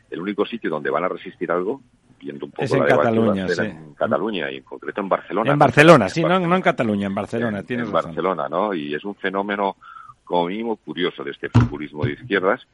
el 0.10 0.22
único 0.22 0.46
sitio 0.46 0.70
donde 0.70 0.90
van 0.90 1.04
a 1.04 1.10
resistir 1.10 1.52
algo 1.52 1.82
viendo 2.22 2.46
un 2.46 2.52
poco 2.52 2.64
es 2.64 2.72
en 2.74 2.84
Cataluña, 2.86 3.48
sí. 3.48 3.62
en 3.62 3.94
Cataluña 3.96 4.52
y 4.52 4.58
en 4.58 4.64
concreto 4.64 5.02
en 5.02 5.10
Barcelona. 5.10 5.52
En 5.52 5.60
Barcelona, 5.60 6.10
sí, 6.10 6.24
no, 6.24 6.40
no, 6.40 6.56
en 6.56 6.62
Cataluña, 6.62 7.08
en 7.08 7.16
Barcelona. 7.16 7.64
En, 7.68 7.80
en 7.80 7.92
Barcelona, 7.92 8.48
¿no? 8.48 8.74
Y 8.74 8.94
es 8.94 9.04
un 9.04 9.16
fenómeno 9.16 9.76
como 10.24 10.48
mínimo 10.48 10.78
curioso 10.78 11.24
de 11.24 11.32
este 11.32 11.50
populismo 11.50 12.06
de 12.06 12.14
izquierdas, 12.14 12.66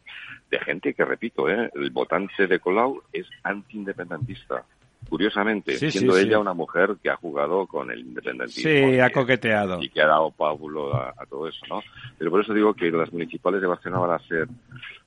de 0.52 0.60
gente 0.60 0.94
que, 0.94 1.04
repito, 1.04 1.50
¿eh? 1.50 1.72
el 1.74 1.90
votante 1.90 2.46
de 2.46 2.60
Colau 2.60 3.02
es 3.12 3.26
antiindependentista. 3.44 4.64
Curiosamente, 5.10 5.78
siendo 5.78 6.18
ella 6.18 6.40
una 6.40 6.54
mujer 6.54 6.98
que 7.02 7.10
ha 7.10 7.16
jugado 7.16 7.66
con 7.66 7.90
el 7.92 8.00
independentismo. 8.00 8.70
Sí, 8.70 9.00
ha 9.00 9.10
coqueteado. 9.10 9.82
Y 9.82 9.90
que 9.90 10.02
ha 10.02 10.08
dado 10.08 10.32
pábulo 10.32 10.94
a, 10.94 11.14
todo 11.30 11.48
eso, 11.48 11.66
¿no? 11.70 11.82
Pero 12.18 12.30
por 12.32 12.42
eso 12.42 12.54
digo 12.54 12.74
que 12.74 12.92
las 12.92 13.12
municipales 13.14 13.62
de 13.62 13.68
Barcelona 13.68 14.06
van 14.06 14.20
a 14.20 14.28
ser 14.28 14.48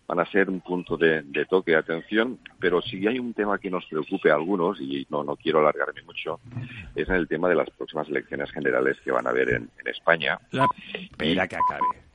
van 0.06 0.18
a 0.18 0.26
ser 0.26 0.50
un 0.50 0.60
punto 0.60 0.96
de, 0.96 1.22
toque 1.48 1.70
de 1.70 1.76
atención, 1.76 2.40
pero 2.58 2.82
si 2.82 3.06
hay 3.06 3.20
un 3.20 3.32
tema 3.32 3.58
que 3.58 3.70
nos 3.70 3.86
preocupe 3.86 4.28
a 4.28 4.34
algunos, 4.34 4.80
y 4.80 5.06
no, 5.08 5.22
no 5.22 5.36
quiero 5.36 5.60
alargarme 5.60 6.02
mucho, 6.02 6.40
es 6.96 7.08
en 7.08 7.14
el 7.14 7.28
tema 7.28 7.48
de 7.48 7.54
las 7.54 7.70
próximas 7.70 8.08
elecciones 8.08 8.50
generales 8.50 8.96
que 9.04 9.12
van 9.12 9.28
a 9.28 9.30
haber 9.30 9.50
en, 9.50 9.70
España. 9.84 10.36
La... 10.50 10.66
Espera 10.92 11.46
que 11.46 11.54
acabe. 11.54 12.09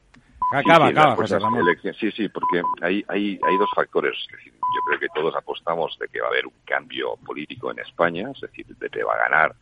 Acaba, 0.51 0.87
acaba, 0.87 1.15
José 1.15 1.39
Ramón. 1.39 1.65
Sí, 1.99 2.11
sí, 2.11 2.29
porque 2.29 2.61
hay, 2.81 3.03
hay, 3.07 3.39
hay 3.41 3.57
dos 3.57 3.69
factores. 3.75 4.15
yo 4.29 4.81
creo 4.87 4.99
que 4.99 5.07
todos 5.13 5.35
apostamos 5.35 5.97
de 5.99 6.07
que 6.07 6.21
va 6.21 6.27
a 6.27 6.29
haber 6.29 6.45
un 6.45 6.53
cambio 6.65 7.15
político 7.25 7.71
en 7.71 7.79
España, 7.79 8.29
es 8.33 8.41
decir, 8.41 8.65
de 8.67 8.89
que 8.89 9.03
va 9.03 9.13
a 9.13 9.29
ganar, 9.29 9.55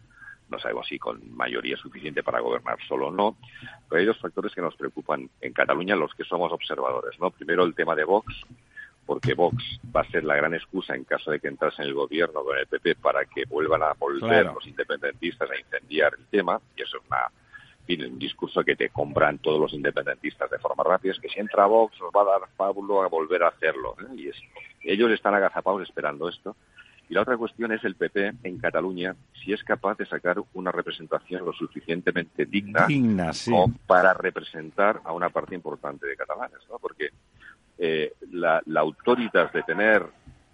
no 0.50 0.60
sabemos 0.60 0.88
si 0.88 1.00
con 1.00 1.20
mayoría 1.36 1.78
suficiente 1.78 2.22
para 2.22 2.40
gobernar 2.40 2.78
solo 2.88 3.08
o 3.08 3.12
no, 3.12 3.38
pero 3.90 4.00
hay 4.00 4.06
dos 4.06 4.20
factores 4.20 4.54
que 4.54 4.62
nos 4.62 4.76
preocupan 4.76 5.30
en 5.42 5.54
Cataluña, 5.54 5.96
los 5.96 6.14
que 6.14 6.24
somos 6.24 6.52
observadores. 6.52 7.20
¿no? 7.20 7.32
Primero, 7.32 7.64
el 7.64 7.74
tema 7.74 7.96
de 7.96 8.04
Vox, 8.04 8.34
porque 9.06 9.34
Vox 9.34 9.80
va 9.96 10.02
a 10.02 10.12
ser 10.12 10.24
la 10.24 10.36
gran 10.36 10.54
excusa 10.54 10.96
en 10.96 11.06
caso 11.06 11.32
de 11.32 11.40
que 11.40 11.48
entrase 11.48 11.82
en 11.82 11.88
el 11.88 11.94
gobierno 11.94 12.44
con 12.44 12.58
el 12.58 12.68
PP 12.68 12.96
para 12.96 13.26
que 13.26 13.46
vuelvan 13.46 13.84
a 13.84 13.94
volver 13.94 14.46
los 14.46 14.66
independentistas 14.68 15.50
a 15.50 15.58
incendiar 15.58 16.14
el 16.18 16.26
tema, 16.28 16.60
y 16.76 16.84
eso 16.84 16.98
es 16.98 17.04
una 17.08 17.32
un 17.90 18.20
discurso 18.20 18.64
que 18.64 18.76
te 18.76 18.90
compran 18.90 19.40
todos 19.40 19.60
los 19.60 19.74
independentistas 19.74 20.50
de 20.50 20.58
forma 20.60 20.84
rápida, 20.84 21.14
es 21.14 21.20
que 21.20 21.30
si 21.30 21.40
entra 21.40 21.66
Vox 21.66 22.00
nos 22.00 22.12
va 22.12 22.22
a 22.22 22.40
dar 22.40 22.50
Pablo 22.56 23.04
a 23.04 23.08
volver 23.08 23.44
a 23.44 23.50
hacerlo. 23.50 23.96
¿eh? 24.00 24.16
Y 24.16 24.28
es, 24.30 24.36
ellos 24.84 25.12
están 25.12 25.36
agazapados 25.36 25.82
esperando 25.84 26.30
esto. 26.30 26.56
Y 27.10 27.14
la 27.14 27.22
otra 27.22 27.36
cuestión 27.36 27.72
es 27.74 27.84
el 27.84 27.96
PP 27.96 28.34
en 28.44 28.58
Cataluña, 28.58 29.16
si 29.44 29.52
es 29.52 29.62
capaz 29.64 29.98
de 29.98 30.06
sacar 30.06 30.38
una 30.54 30.72
representación 30.72 31.46
lo 31.46 31.52
suficientemente 31.52 32.46
digna, 32.46 32.88
para 33.86 34.14
representar 34.14 35.02
a 35.04 35.12
una 35.12 35.30
parte 35.30 35.54
importante 35.54 36.08
de 36.08 36.16
catalanes, 36.16 36.60
¿no? 36.70 36.80
Porque 36.80 37.10
eh, 37.78 38.14
la, 38.32 38.62
la 38.66 38.80
autoridad 38.80 39.52
de 39.52 39.64
tener 39.64 40.06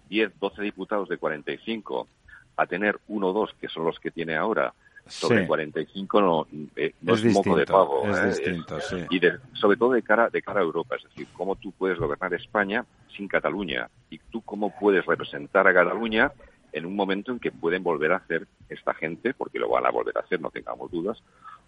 10, 0.08 0.40
12 0.40 0.62
diputados 0.62 1.08
de 1.08 1.18
45 1.18 2.08
a 2.56 2.66
tener 2.66 2.98
uno 3.08 3.28
o 3.28 3.32
dos, 3.32 3.54
que 3.60 3.68
son 3.68 3.84
los 3.84 3.98
que 4.00 4.10
tiene 4.10 4.34
ahora, 4.34 4.74
sobre 5.10 5.46
45 5.46 6.20
no, 6.20 6.46
eh, 6.76 6.94
no 7.02 7.14
es, 7.14 7.24
moco 7.24 7.56
de 7.56 7.66
pavo. 7.66 8.08
Es 8.08 8.18
¿eh? 8.18 8.26
distinto, 8.26 8.80
sí. 8.80 8.96
Y 9.10 9.20
sobre 9.54 9.76
todo 9.76 9.92
de 9.92 10.02
cara, 10.02 10.30
de 10.30 10.42
cara 10.42 10.60
a 10.60 10.62
Europa, 10.62 10.96
es 10.96 11.04
decir, 11.04 11.26
cómo 11.32 11.56
tú 11.56 11.72
puedes 11.72 11.98
gobernar 11.98 12.32
España 12.34 12.84
sin 13.16 13.28
Cataluña 13.28 13.88
y 14.08 14.18
tú 14.18 14.42
cómo 14.42 14.72
puedes 14.78 15.04
representar 15.04 15.66
a 15.66 15.74
Cataluña 15.74 16.32
en 16.72 16.86
un 16.86 16.94
momento 16.94 17.32
en 17.32 17.40
que 17.40 17.50
pueden 17.50 17.82
volver 17.82 18.12
a 18.12 18.16
hacer 18.16 18.46
esta 18.68 18.94
gente, 18.94 19.34
porque 19.34 19.58
lo 19.58 19.68
van 19.68 19.86
a 19.86 19.90
volver 19.90 20.16
a 20.16 20.20
hacer, 20.20 20.40
no 20.40 20.50
tengamos 20.50 20.90
dudas, 20.90 21.20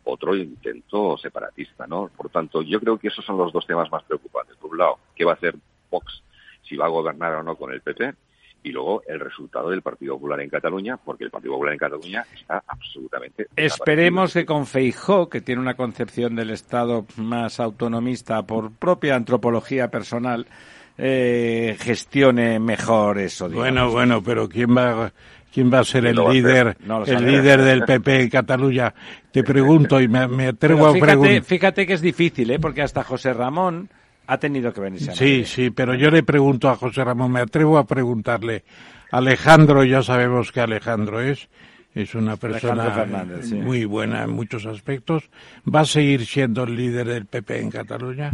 otro 0.05 0.37
intento 0.37 1.17
separatista, 1.19 1.87
¿no? 1.87 2.11
Por 2.17 2.31
tanto, 2.31 2.63
yo 2.63 2.79
creo 2.81 2.99
que 2.99 3.09
esos 3.09 3.25
son 3.25 3.37
los 3.37 3.53
dos 3.53 3.67
temas 3.67 3.91
más 3.91 4.05
preocupantes. 4.05 4.57
Por 4.57 4.71
un 4.71 4.79
lado, 4.79 4.99
¿qué 5.17 5.25
va 5.25 5.33
a 5.33 5.35
hacer 5.35 5.57
Vox? 5.91 6.23
Si 6.63 6.77
va 6.77 6.87
a 6.87 6.89
gobernar 6.89 7.35
o 7.35 7.43
no 7.43 7.57
con 7.57 7.73
el 7.73 7.81
PP 7.81 8.15
y 8.63 8.71
luego 8.71 9.03
el 9.07 9.21
resultado 9.21 9.71
del 9.71 9.83
Partido 9.83 10.15
Popular 10.15 10.41
en 10.41 10.49
Cataluña, 10.49 10.97
porque 10.97 11.25
el 11.25 11.31
Partido 11.31 11.55
Popular 11.55 11.73
en 11.75 11.79
Cataluña 11.79 12.25
está 12.35 12.63
absolutamente. 12.67 13.49
Esperemos 13.57 14.33
que 14.33 14.47
con 14.47 14.67
Feijó, 14.67 15.29
que 15.29 15.41
tiene 15.41 15.61
una 15.61 15.75
concepción 15.75 16.37
del 16.37 16.51
Estado 16.51 17.07
más 17.17 17.61
autonomista 17.61 18.43
por 18.43 18.73
propia 18.73 19.17
antropología 19.17 19.89
personal, 19.89 20.47
eh, 20.99 21.77
gestione 21.81 22.59
mejor 22.61 23.19
eso. 23.19 23.49
Bueno, 23.49 23.91
bueno, 23.91 24.23
pero 24.23 24.49
¿quién 24.49 24.77
va, 24.77 25.13
quién 25.53 25.73
va 25.73 25.81
a 25.81 25.85
ser 25.85 26.07
el 26.07 26.17
líder, 26.17 26.77
el 27.07 27.27
líder 27.27 27.63
del 27.63 27.83
PP 27.83 28.23
en 28.23 28.29
Cataluña? 28.29 28.95
Te 29.33 29.43
pregunto 29.43 30.01
y 30.01 30.09
me, 30.09 30.49
atrevo 30.49 30.87
a 30.87 30.93
preguntar. 30.93 31.43
Fíjate 31.43 31.87
que 31.87 31.95
es 31.95 32.03
difícil, 32.03 32.51
¿eh? 32.51 32.59
porque 32.61 32.83
hasta 32.83 33.03
José 33.03 33.33
Ramón 33.33 33.89
ha 34.27 34.39
tenido 34.39 34.73
que 34.73 34.81
venirse 34.81 35.15
Sí, 35.15 35.45
sí, 35.45 35.71
pero 35.71 35.95
yo 35.95 36.11
le 36.11 36.23
pregunto 36.23 36.69
a 36.69 36.77
José 36.77 37.05
Ramón, 37.05 37.33
me 37.33 37.41
atrevo 37.41 37.79
a 37.79 37.87
preguntarle. 37.87 38.65
Alejandro, 39.11 39.85
ya 39.85 40.03
sabemos 40.03 40.53
que 40.53 40.61
Alejandro 40.61 41.21
es, 41.21 41.49
es 41.95 42.15
una 42.15 42.37
persona 42.37 43.07
muy 43.53 43.85
buena 43.85 44.25
en 44.25 44.31
muchos 44.31 44.65
aspectos. 44.67 45.29
¿Va 45.73 45.81
a 45.81 45.85
seguir 45.85 46.25
siendo 46.25 46.65
el 46.65 46.77
líder 46.77 47.07
del 47.07 47.27
PP 47.27 47.61
en 47.61 47.71
Cataluña? 47.71 48.31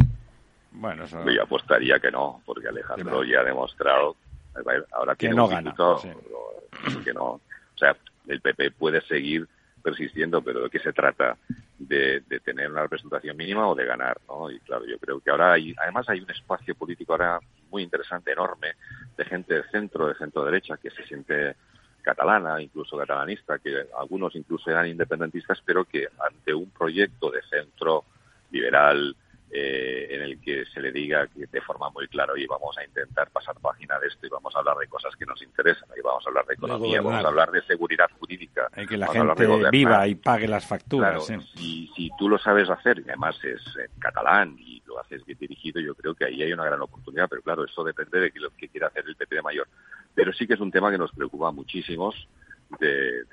Bueno, 0.71 1.05
yo 1.05 1.43
apostaría 1.43 1.99
que 1.99 2.11
no, 2.11 2.41
porque 2.45 2.69
Alejandro 2.69 3.23
ya 3.23 3.39
ha 3.41 3.43
demostrado, 3.43 4.15
ahora 4.91 5.15
que 5.15 5.29
no 5.29 5.47
gana, 5.47 5.75
que 7.03 7.13
no, 7.13 7.25
o 7.25 7.41
sea, 7.75 7.95
el 8.27 8.39
PP 8.39 8.71
puede 8.71 9.01
seguir 9.01 9.47
persistiendo, 9.81 10.41
pero 10.41 10.63
de 10.63 10.69
qué 10.69 10.79
se 10.79 10.93
trata 10.93 11.37
de, 11.77 12.21
tener 12.43 12.69
una 12.71 12.83
representación 12.83 13.35
mínima 13.37 13.67
o 13.67 13.75
de 13.75 13.85
ganar, 13.85 14.19
¿no? 14.27 14.51
Y 14.51 14.59
claro, 14.59 14.85
yo 14.85 14.97
creo 14.99 15.19
que 15.19 15.29
ahora 15.29 15.53
hay, 15.53 15.73
además 15.77 16.07
hay 16.09 16.19
un 16.19 16.29
espacio 16.29 16.75
político 16.75 17.13
ahora 17.13 17.39
muy 17.69 17.83
interesante, 17.83 18.31
enorme, 18.31 18.73
de 19.17 19.25
gente 19.25 19.53
de 19.53 19.63
centro, 19.69 20.07
de 20.07 20.15
centro 20.15 20.45
derecha, 20.45 20.77
que 20.77 20.89
se 20.91 21.03
siente 21.05 21.55
catalana, 22.01 22.61
incluso 22.61 22.97
catalanista, 22.97 23.59
que 23.59 23.85
algunos 23.97 24.35
incluso 24.35 24.69
eran 24.69 24.87
independentistas, 24.87 25.61
pero 25.65 25.85
que 25.85 26.07
ante 26.19 26.53
un 26.53 26.69
proyecto 26.71 27.29
de 27.29 27.41
centro 27.43 28.05
liberal, 28.51 29.15
eh, 29.51 30.07
en 30.11 30.21
el 30.21 30.39
que 30.39 30.65
se 30.65 30.79
le 30.79 30.91
diga 30.91 31.27
que 31.27 31.47
de 31.47 31.61
forma 31.61 31.89
muy 31.89 32.07
clara, 32.07 32.33
y 32.37 32.45
vamos 32.45 32.77
a 32.77 32.83
intentar 32.83 33.29
pasar 33.31 33.55
página 33.59 33.99
de 33.99 34.07
esto 34.07 34.27
y 34.27 34.29
vamos 34.29 34.55
a 34.55 34.59
hablar 34.59 34.77
de 34.77 34.87
cosas 34.87 35.15
que 35.15 35.25
nos 35.25 35.41
interesan, 35.41 35.89
y 35.97 36.01
vamos 36.01 36.23
a 36.25 36.29
hablar 36.29 36.45
de 36.45 36.53
economía, 36.53 37.01
vamos 37.01 37.25
a 37.25 37.27
hablar 37.27 37.51
de 37.51 37.61
seguridad 37.63 38.09
jurídica. 38.19 38.67
Hay 38.73 38.85
que 38.85 38.97
la 38.97 39.07
gente 39.07 39.69
viva 39.71 40.07
y 40.07 40.15
pague 40.15 40.47
las 40.47 40.65
facturas. 40.65 41.25
Claro, 41.25 41.43
si, 41.55 41.87
si 41.95 42.09
tú 42.17 42.29
lo 42.29 42.37
sabes 42.37 42.69
hacer, 42.69 42.99
y 42.99 43.09
además 43.09 43.43
es 43.43 43.61
en 43.77 43.99
catalán 43.99 44.55
y 44.59 44.81
lo 44.85 44.99
haces 44.99 45.25
bien 45.25 45.37
dirigido, 45.39 45.81
yo 45.81 45.95
creo 45.95 46.13
que 46.13 46.25
ahí 46.25 46.43
hay 46.43 46.53
una 46.53 46.65
gran 46.65 46.81
oportunidad, 46.81 47.27
pero 47.29 47.41
claro, 47.41 47.65
eso 47.65 47.83
depende 47.83 48.19
de 48.19 48.31
lo 48.35 48.51
que 48.51 48.69
quiera 48.69 48.87
hacer 48.87 49.05
el 49.07 49.15
PP 49.15 49.35
de 49.35 49.41
mayor. 49.41 49.67
Pero 50.13 50.33
sí 50.33 50.45
que 50.45 50.53
es 50.53 50.59
un 50.59 50.71
tema 50.71 50.91
que 50.91 50.97
nos 50.97 51.11
preocupa 51.11 51.51
muchísimos 51.51 52.27
de, 52.77 53.23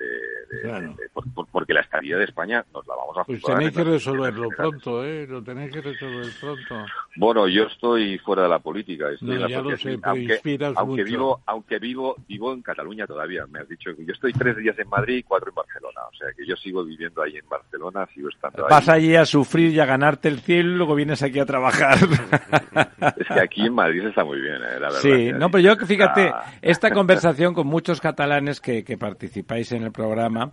porque 1.51 1.73
la 1.73 1.81
estabilidad 1.81 2.19
de 2.19 2.25
España 2.25 2.65
nos 2.73 2.87
la 2.87 2.95
vamos 2.95 3.17
a 3.17 3.23
Pues 3.23 3.41
tenéis 3.41 3.71
que 3.71 3.83
resolverlo 3.83 4.49
pronto, 4.49 5.03
¿eh? 5.05 5.27
Lo 5.27 5.43
tenéis 5.43 5.71
que 5.71 5.81
resolver 5.81 6.27
pronto. 6.39 6.85
Bueno, 7.15 7.47
yo 7.47 7.63
estoy 7.63 8.17
fuera 8.19 8.43
de 8.43 8.49
la 8.49 8.59
política, 8.59 9.09
estoy 9.11 9.35
en 9.35 9.41
la 9.41 9.49
ya 9.49 9.61
lo 9.61 9.77
sé, 9.77 9.99
aunque, 10.03 11.03
vivo, 11.03 11.41
aunque 11.45 11.79
vivo, 11.79 12.15
vivo 12.27 12.53
en 12.53 12.61
Cataluña 12.61 13.05
todavía. 13.05 13.45
Me 13.47 13.59
has 13.59 13.69
dicho 13.69 13.95
que 13.95 14.05
yo 14.05 14.13
estoy 14.13 14.33
tres 14.33 14.57
días 14.57 14.77
en 14.79 14.89
Madrid 14.89 15.17
y 15.17 15.23
cuatro 15.23 15.49
en 15.49 15.55
Barcelona, 15.55 16.01
o 16.11 16.15
sea 16.15 16.29
que 16.35 16.45
yo 16.45 16.55
sigo 16.55 16.83
viviendo 16.83 17.21
ahí 17.21 17.37
en 17.37 17.47
Barcelona, 17.47 18.07
sigo 18.13 18.29
estando 18.29 18.65
ahí. 18.65 18.69
Vas 18.71 18.89
allí 18.89 19.15
a 19.15 19.25
sufrir 19.25 19.71
y 19.71 19.79
a 19.79 19.85
ganarte 19.85 20.29
el 20.29 20.39
cielo 20.39 20.71
y 20.71 20.75
luego 20.77 20.95
vienes 20.95 21.21
aquí 21.21 21.39
a 21.39 21.45
trabajar. 21.45 21.97
es 23.17 23.27
que 23.27 23.39
aquí 23.39 23.65
en 23.65 23.73
Madrid 23.73 24.05
está 24.07 24.23
muy 24.23 24.39
bien, 24.41 24.55
¿eh? 24.55 24.79
la 24.79 24.89
verdad. 24.89 24.99
Sí, 24.99 25.31
no, 25.33 25.49
pero 25.51 25.63
yo 25.63 25.85
fíjate, 25.85 26.33
esta 26.61 26.91
conversación 26.91 27.53
con 27.53 27.67
muchos 27.67 28.01
catalanes 28.01 28.59
que, 28.59 28.83
que 28.83 28.97
participan 28.97 29.26
participáis 29.27 29.71
en 29.73 29.83
el 29.83 29.91
programa, 29.91 30.51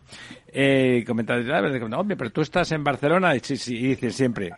eh, 0.52 1.04
comentáis, 1.06 1.46
ah, 1.48 1.62
hombre, 1.96 2.16
pero 2.16 2.30
tú 2.30 2.40
estás 2.40 2.72
en 2.72 2.82
Barcelona, 2.82 3.34
y 3.36 3.40
sí, 3.40 3.56
sí, 3.56 3.76
y 3.76 3.88
dices 3.88 4.14
siempre, 4.16 4.52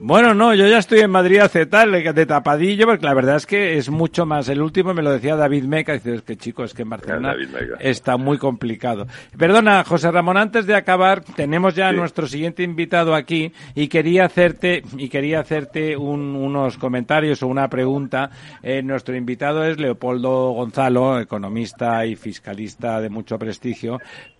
bueno, 0.00 0.34
no, 0.34 0.54
yo 0.54 0.66
ya 0.66 0.78
estoy 0.78 1.00
en 1.00 1.10
Madrid 1.10 1.38
hace 1.38 1.66
tal, 1.66 1.92
de 1.92 2.26
tapadillo, 2.26 2.86
porque 2.86 3.04
la 3.04 3.14
verdad 3.14 3.36
es 3.36 3.46
que 3.46 3.78
es 3.78 3.90
mucho 3.90 4.26
más. 4.26 4.48
El 4.48 4.60
último 4.60 4.94
me 4.94 5.02
lo 5.02 5.10
decía 5.10 5.36
David 5.36 5.64
Meca, 5.64 5.94
dice, 5.94 6.14
es 6.14 6.22
que 6.22 6.36
chico, 6.36 6.64
es 6.64 6.74
que 6.74 6.82
en 6.82 6.90
Barcelona 6.90 7.34
está 7.80 8.16
muy 8.16 8.38
complicado. 8.38 9.06
Perdona, 9.36 9.84
José 9.84 10.10
Ramón, 10.10 10.36
antes 10.36 10.66
de 10.66 10.74
acabar, 10.74 11.22
tenemos 11.24 11.74
ya 11.74 11.88
a 11.88 11.92
nuestro 11.92 12.26
siguiente 12.26 12.62
invitado 12.62 13.14
aquí 13.14 13.52
y 13.74 13.88
quería 13.88 14.26
hacerte, 14.26 14.82
y 14.96 15.08
quería 15.08 15.40
hacerte 15.40 15.96
unos 15.96 16.76
comentarios 16.78 17.42
o 17.42 17.48
una 17.48 17.68
pregunta. 17.68 18.30
Eh, 18.62 18.82
nuestro 18.82 19.16
invitado 19.16 19.64
es 19.64 19.78
Leopoldo 19.78 20.50
Gonzalo, 20.52 21.18
economista 21.20 22.06
y 22.06 22.14
fiscalista 22.16 23.00
de 23.00 23.08
mucho 23.08 23.38
prestigio, 23.38 23.57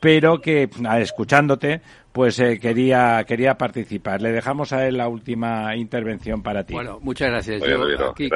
pero 0.01 0.41
que, 0.41 0.69
escuchándote, 0.99 1.81
pues 2.13 2.39
eh, 2.41 2.59
quería 2.59 3.25
quería 3.25 3.57
participar. 3.57 4.21
Le 4.21 4.33
dejamos 4.33 4.73
a 4.73 4.87
él 4.87 4.97
la 4.97 5.09
última 5.09 5.75
intervención 5.77 6.43
para 6.43 6.65
ti. 6.65 6.75
Bueno, 6.75 6.99
muchas 7.01 7.31
gracias. 7.31 7.63
Yo 7.63 8.11
aquí 8.11 8.29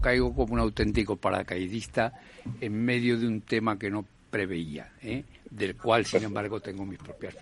caigo, 0.00 0.34
como 0.34 0.54
un 0.54 0.60
auténtico 0.60 1.16
paracaidista 1.16 2.12
en 2.60 2.84
medio 2.84 3.18
de 3.18 3.26
un 3.26 3.40
tema 3.40 3.78
que 3.78 3.90
no 3.90 4.04
preveía, 4.30 4.92
¿eh? 5.02 5.24
del 5.50 5.76
cual, 5.76 6.04
sin 6.04 6.24
embargo, 6.24 6.60
tengo 6.60 6.84
mis 6.84 6.98
propias 6.98 7.36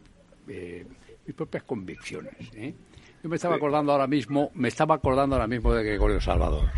eh, 0.48 0.86
mis 1.26 1.34
propias 1.34 1.64
convicciones. 1.64 2.34
Yo 3.22 3.30
me 3.30 3.36
estaba 3.36 3.56
acordando 3.56 3.92
ahora 3.92 4.06
mismo, 4.06 4.50
me 4.54 4.68
estaba 4.68 4.94
acordando 4.96 5.36
ahora 5.36 5.48
mismo 5.48 5.72
de 5.72 5.82
Gregorio 5.82 6.20
Salvador. 6.20 6.70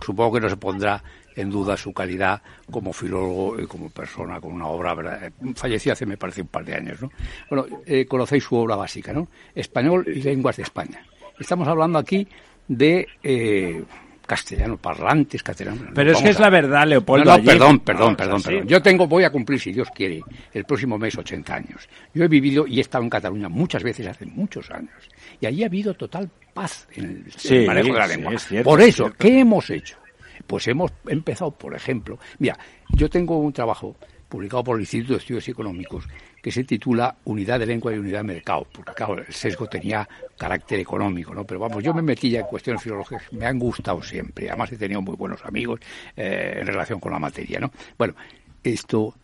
Supongo 0.00 0.34
que 0.34 0.40
no 0.40 0.48
se 0.48 0.56
pondrá 0.56 1.02
en 1.36 1.50
duda 1.50 1.76
su 1.76 1.92
calidad 1.92 2.40
como 2.70 2.92
filólogo 2.92 3.60
y 3.60 3.66
como 3.66 3.90
persona 3.90 4.40
con 4.40 4.52
una 4.52 4.66
obra, 4.66 4.94
¿verdad? 4.94 5.32
falleció 5.54 5.92
hace 5.92 6.06
me 6.06 6.16
parece 6.16 6.42
un 6.42 6.48
par 6.48 6.64
de 6.64 6.74
años, 6.74 7.02
¿no? 7.02 7.10
Bueno, 7.50 7.66
eh, 7.86 8.06
conocéis 8.06 8.44
su 8.44 8.56
obra 8.56 8.76
básica, 8.76 9.12
¿no? 9.12 9.28
Español 9.54 10.04
y 10.06 10.22
lenguas 10.22 10.56
de 10.56 10.62
España. 10.62 11.04
estamos 11.38 11.66
hablando 11.68 11.98
aquí 11.98 12.26
de 12.68 13.06
eh, 13.22 13.82
castellano 14.26 14.76
parlantes, 14.76 15.42
castellano. 15.42 15.90
Pero 15.94 16.12
es 16.12 16.22
que 16.22 16.30
es 16.30 16.38
la 16.38 16.50
verdad, 16.50 16.86
Leopoldo. 16.86 17.36
No, 17.36 17.44
perdón, 17.44 17.80
perdón, 17.80 18.16
perdón, 18.16 18.42
perdón. 18.42 18.66
Yo 18.66 18.82
tengo, 18.82 19.06
voy 19.06 19.24
a 19.24 19.30
cumplir, 19.30 19.60
si 19.60 19.72
Dios 19.72 19.88
quiere, 19.94 20.22
el 20.52 20.64
próximo 20.64 20.98
mes 20.98 21.16
80 21.16 21.54
años. 21.54 21.88
Yo 22.12 22.24
he 22.24 22.28
vivido 22.28 22.66
y 22.66 22.78
he 22.78 22.80
estado 22.80 23.04
en 23.04 23.10
Cataluña 23.10 23.48
muchas 23.48 23.82
veces 23.82 24.06
hace 24.06 24.26
muchos 24.26 24.70
años. 24.70 25.10
Y 25.40 25.46
allí 25.46 25.62
ha 25.62 25.66
habido 25.66 25.94
total 25.94 26.30
paz 26.52 26.88
en 26.94 27.24
el, 27.50 27.66
manejo 27.66 27.92
de 27.92 27.98
la 27.98 28.06
lengua. 28.06 28.32
Por 28.62 28.80
eso, 28.80 29.12
¿qué 29.18 29.40
hemos 29.40 29.68
hecho? 29.70 29.98
Pues 30.46 30.68
hemos 30.68 30.92
empezado, 31.06 31.50
por 31.50 31.74
ejemplo, 31.74 32.18
mira, 32.38 32.58
yo 32.90 33.08
tengo 33.08 33.38
un 33.38 33.52
trabajo 33.52 33.96
publicado 34.28 34.64
por 34.64 34.76
el 34.76 34.82
Instituto 34.82 35.12
de 35.14 35.18
Estudios 35.20 35.48
Económicos 35.48 36.08
que 36.42 36.50
se 36.50 36.64
titula 36.64 37.16
Unidad 37.24 37.58
de 37.58 37.66
Lengua 37.66 37.94
y 37.94 37.98
Unidad 37.98 38.18
de 38.18 38.34
Mercado, 38.34 38.66
porque 38.70 38.92
claro, 38.92 39.18
el 39.18 39.32
sesgo 39.32 39.66
tenía 39.66 40.06
carácter 40.36 40.78
económico, 40.78 41.32
¿no? 41.32 41.44
Pero 41.44 41.60
vamos, 41.60 41.82
yo 41.82 41.94
me 41.94 42.02
metí 42.02 42.28
ya 42.28 42.40
en 42.40 42.46
cuestiones 42.46 42.82
filológicas, 42.82 43.32
me 43.32 43.46
han 43.46 43.58
gustado 43.58 44.02
siempre, 44.02 44.48
además 44.50 44.70
he 44.72 44.76
tenido 44.76 45.00
muy 45.00 45.16
buenos 45.16 45.42
amigos 45.46 45.80
eh, 46.14 46.58
en 46.60 46.66
relación 46.66 47.00
con 47.00 47.12
la 47.12 47.18
materia, 47.18 47.60
¿no? 47.60 47.70
Bueno, 47.96 48.14
esto, 48.62 49.14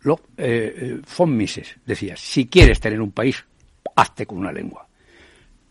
lo, 0.00 0.14
eh, 0.36 0.74
eh, 0.76 1.00
von 1.16 1.36
Mises 1.36 1.76
decía, 1.86 2.16
si 2.16 2.46
quieres 2.46 2.80
tener 2.80 3.00
un 3.00 3.12
país, 3.12 3.44
hazte 3.94 4.26
con 4.26 4.38
una 4.38 4.50
lengua. 4.50 4.87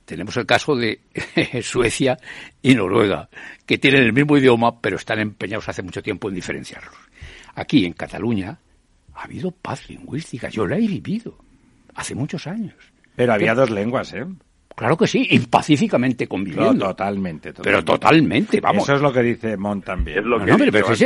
Tenemos 0.08 0.38
el 0.38 0.46
caso 0.46 0.74
de 0.74 1.02
Suecia 1.62 2.18
y 2.62 2.74
Noruega, 2.76 3.28
que 3.66 3.78
tienen 3.78 4.04
el 4.04 4.14
mismo 4.14 4.38
idioma, 4.38 4.80
pero 4.80 4.96
están 4.96 5.20
empeñados 5.20 5.68
hace 5.68 5.84
mucho 5.84 6.02
tiempo 6.02 6.30
en 6.30 6.36
diferenciarlos. 6.36 6.96
Aquí, 7.56 7.86
en 7.86 7.92
Cataluña, 7.92 8.58
ha 9.14 9.24
habido 9.24 9.52
paz 9.52 9.90
lingüística. 9.90 10.48
Yo 10.48 10.66
la 10.66 10.78
he 10.78 10.88
vivido 10.88 11.38
hace 11.94 12.16
muchos 12.16 12.48
años. 12.48 12.76
Pero 13.18 13.34
había 13.34 13.54
dos 13.54 13.70
lenguas, 13.70 14.14
¿eh? 14.14 14.26
Claro 14.78 14.96
que 14.96 15.08
sí, 15.08 15.28
y 15.32 15.40
pacíficamente 15.40 16.28
conviviendo. 16.28 16.90
totalmente, 16.90 17.52
Pero 17.52 17.84
totalmente, 17.84 18.62
vamos. 18.62 18.84
Eso 18.84 18.98
es 18.98 19.02
lo 19.02 19.12
que 19.12 19.24
dice 19.24 19.58
Mont 19.58 19.84
también. 19.84 20.30
lo 20.30 20.38
que 20.46 20.52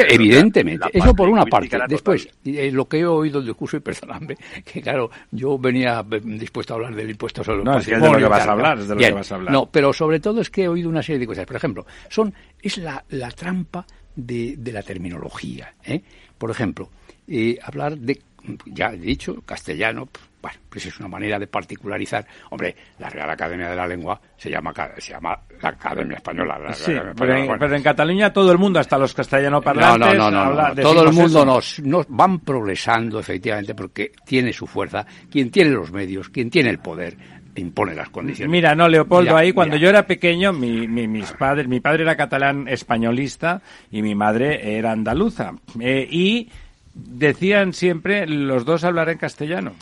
evidentemente. 0.09 0.89
eso 0.91 1.15
por 1.15 1.29
una 1.29 1.45
parte. 1.45 1.79
Después, 1.87 2.27
eh, 2.43 2.69
lo 2.69 2.89
que 2.89 2.99
he 2.99 3.05
oído 3.05 3.39
del 3.39 3.47
discurso, 3.47 3.77
y 3.77 3.79
perdóname, 3.79 4.35
que 4.65 4.81
claro, 4.81 5.09
yo 5.31 5.57
venía 5.57 6.03
dispuesto 6.03 6.73
a 6.73 6.75
hablar 6.75 6.93
del 6.93 7.11
impuesto 7.11 7.45
sobre 7.45 7.63
no, 7.63 7.77
es 7.77 7.85
de 7.85 7.97
lo 7.97 8.17
que 8.17 8.25
vas 8.25 8.45
a 8.45 8.51
hablar, 8.51 8.77
es 8.77 8.89
de 8.89 8.95
lo 8.95 8.99
que 8.99 9.11
vas 9.13 9.31
a 9.31 9.35
hablar. 9.35 9.53
No, 9.53 9.67
pero 9.71 9.93
sobre 9.93 10.19
todo 10.19 10.41
es 10.41 10.49
que 10.49 10.63
he 10.63 10.67
oído 10.67 10.89
una 10.89 11.01
serie 11.01 11.19
de 11.19 11.27
cosas. 11.27 11.45
Por 11.45 11.55
ejemplo, 11.55 11.85
son 12.09 12.33
es 12.61 12.77
la, 12.77 13.01
la 13.11 13.31
trampa 13.31 13.85
de, 14.13 14.55
de 14.57 14.71
la 14.73 14.83
terminología. 14.83 15.73
¿eh? 15.85 16.01
Por 16.37 16.51
ejemplo, 16.51 16.89
eh, 17.25 17.57
hablar 17.63 17.97
de, 17.97 18.19
ya 18.65 18.91
he 18.91 18.97
dicho, 18.97 19.41
castellano, 19.45 20.09
bueno, 20.41 20.57
pues 20.69 20.85
es 20.87 20.99
una 20.99 21.07
manera 21.07 21.37
de 21.37 21.47
particularizar. 21.47 22.25
Hombre, 22.49 22.75
la 22.97 23.09
Real 23.09 23.29
Academia 23.29 23.69
de 23.69 23.75
la 23.75 23.87
Lengua 23.87 24.19
se 24.35 24.49
llama, 24.49 24.73
se 24.97 25.11
llama 25.11 25.37
la 25.61 25.69
Academia 25.69 26.17
Española. 26.17 26.73
sí, 26.73 26.93
pero, 27.15 27.75
en, 27.75 27.83
Cataluña 27.83 28.33
todo 28.33 28.51
el 28.51 28.57
mundo, 28.57 28.79
hasta 28.79 28.97
los 28.97 29.13
castellano 29.13 29.61
parlantes... 29.61 30.17
No, 30.17 30.31
no, 30.31 30.53
no, 30.53 30.75
todo 30.75 31.03
el 31.03 31.13
mundo 31.13 31.45
nos, 31.45 31.79
nos 31.81 32.07
van 32.09 32.39
progresando, 32.39 33.19
efectivamente, 33.19 33.75
porque 33.75 34.11
tiene 34.25 34.51
su 34.51 34.65
fuerza. 34.65 35.05
Quien 35.29 35.51
tiene 35.51 35.71
los 35.71 35.91
medios, 35.91 36.29
quien 36.29 36.49
tiene 36.49 36.71
el 36.71 36.79
poder, 36.79 37.15
impone 37.55 37.93
las 37.93 38.09
condiciones. 38.09 38.51
Mira, 38.51 38.73
no, 38.73 38.87
Leopoldo, 38.87 39.37
ahí 39.37 39.51
cuando 39.51 39.75
yo 39.75 39.89
era 39.89 40.07
pequeño, 40.07 40.53
mi, 40.53 40.87
mi, 40.87 41.07
mis 41.07 41.31
padres, 41.33 41.67
mi 41.67 41.79
padre 41.79 42.03
era 42.03 42.15
catalán 42.15 42.67
españolista 42.67 43.61
y 43.91 44.01
mi 44.01 44.15
madre 44.15 44.77
era 44.77 44.91
andaluza. 44.91 45.53
Eh, 45.79 46.07
y 46.09 46.49
decían 46.95 47.73
siempre, 47.73 48.25
los 48.25 48.65
dos 48.65 48.83
hablar 48.83 49.09
en 49.09 49.19
castellano 49.19 49.73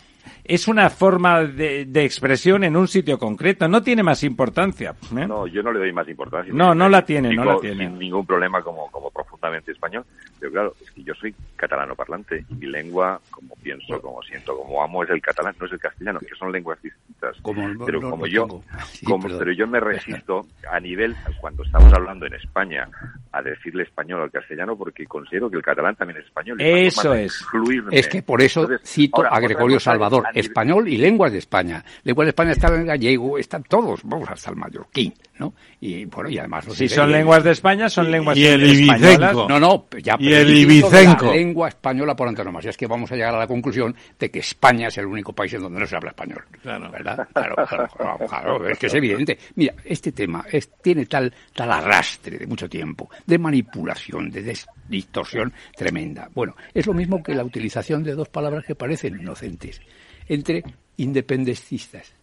es 0.50 0.66
una 0.66 0.90
forma 0.90 1.44
de, 1.44 1.86
expresión 2.04 2.64
en 2.64 2.76
un 2.76 2.88
sitio 2.88 3.18
concreto, 3.18 3.68
no 3.68 3.82
tiene 3.82 4.02
más 4.02 4.24
importancia. 4.24 4.96
¿eh? 5.16 5.26
No, 5.26 5.46
yo 5.46 5.62
no 5.62 5.72
le 5.72 5.78
doy 5.78 5.92
más 5.92 6.08
importancia. 6.08 6.52
No, 6.52 6.74
no 6.74 6.88
la 6.88 7.04
tiene, 7.04 7.32
no 7.32 7.44
la 7.44 7.60
tiene. 7.60 7.86
Sin 7.86 7.98
ningún 8.00 8.26
problema 8.26 8.60
como, 8.60 8.90
como 8.90 9.10
profundamente 9.12 9.70
español, 9.70 10.04
pero 10.40 10.52
claro, 10.52 10.74
es 10.80 10.90
que 10.90 11.02
yo 11.02 11.14
soy 11.14 11.34
catalano 11.54 11.94
parlante 11.94 12.44
y 12.48 12.54
mi 12.54 12.66
lengua, 12.66 13.20
como 13.30 13.54
pienso, 13.56 14.00
como 14.00 14.22
siento, 14.22 14.56
como 14.56 14.82
amo, 14.82 15.04
es 15.04 15.10
el 15.10 15.20
catalán, 15.20 15.54
no 15.60 15.66
es 15.66 15.72
el 15.72 15.78
castellano, 15.78 16.18
que 16.20 16.34
son 16.34 16.50
lenguas 16.50 16.80
distintas. 16.82 17.36
pero 17.84 18.00
como 18.00 18.26
yo, 18.26 18.46
como, 19.04 19.28
pero 19.28 19.52
yo 19.52 19.66
me 19.66 19.78
resisto 19.78 20.46
a 20.70 20.80
nivel, 20.80 21.14
cuando 21.40 21.62
estamos 21.62 21.92
hablando 21.92 22.26
en 22.26 22.34
España, 22.34 22.88
a 23.32 23.42
decirle 23.42 23.82
español 23.82 24.22
al 24.22 24.30
castellano 24.30 24.76
porque 24.76 25.06
considero 25.06 25.50
que 25.50 25.58
el 25.58 25.62
catalán 25.62 25.94
también 25.94 26.20
es 26.20 26.26
español. 26.26 26.60
Eso 26.60 27.14
es. 27.14 27.44
Es 27.90 28.08
que 28.08 28.22
por 28.22 28.40
eso 28.40 28.66
cito 28.82 29.22
a 29.22 29.38
Gregorio 29.40 29.78
Salvador 29.78 30.24
español 30.34 30.88
y 30.88 30.96
lenguas 30.96 31.32
de 31.32 31.38
España. 31.38 31.84
Lenguas 32.02 32.26
de 32.26 32.30
España 32.30 32.52
están 32.52 32.74
en 32.74 32.86
gallego, 32.86 33.38
están 33.38 33.62
todos, 33.64 34.00
vamos 34.04 34.28
hasta 34.30 34.50
el 34.50 34.56
mallorquín, 34.56 35.12
¿no? 35.40 35.54
Y 35.80 36.04
bueno, 36.04 36.28
y 36.28 36.38
además... 36.38 36.66
Si 36.72 36.88
son 36.88 37.10
lenguas 37.10 37.42
de 37.42 37.52
España, 37.52 37.88
son 37.88 38.10
lenguas 38.10 38.36
y 38.36 38.46
el 38.46 38.62
ibicenco. 38.62 39.48
No, 39.48 39.58
no, 39.58 39.86
ya... 40.02 40.16
Y 40.20 40.32
el 40.34 40.56
ibicenco. 40.56 41.26
La 41.26 41.32
lengua 41.32 41.68
española 41.68 42.14
por 42.14 42.28
antonomasia. 42.28 42.70
Es 42.70 42.76
que 42.76 42.86
vamos 42.86 43.10
a 43.10 43.16
llegar 43.16 43.34
a 43.34 43.38
la 43.38 43.46
conclusión 43.46 43.96
de 44.18 44.30
que 44.30 44.40
España 44.40 44.88
es 44.88 44.98
el 44.98 45.06
único 45.06 45.32
país 45.32 45.54
en 45.54 45.62
donde 45.62 45.80
no 45.80 45.86
se 45.86 45.96
habla 45.96 46.10
español. 46.10 46.44
Claro. 46.62 46.90
¿Verdad? 46.90 47.26
Claro, 47.32 47.56
claro, 47.66 48.18
claro, 48.28 48.68
es 48.68 48.78
que 48.78 48.86
es 48.86 48.94
evidente. 48.94 49.38
Mira, 49.54 49.74
este 49.84 50.12
tema 50.12 50.44
es, 50.50 50.70
tiene 50.82 51.06
tal, 51.06 51.32
tal 51.54 51.72
arrastre 51.72 52.38
de 52.38 52.46
mucho 52.46 52.68
tiempo, 52.68 53.08
de 53.26 53.38
manipulación, 53.38 54.30
de 54.30 54.54
distorsión 54.88 55.52
tremenda. 55.74 56.28
Bueno, 56.34 56.54
es 56.74 56.86
lo 56.86 56.92
mismo 56.92 57.22
que 57.22 57.34
la 57.34 57.44
utilización 57.44 58.04
de 58.04 58.14
dos 58.14 58.28
palabras 58.28 58.64
que 58.66 58.74
parecen 58.74 59.18
inocentes 59.18 59.80
entre 60.28 60.62
independentistas. 60.98 62.19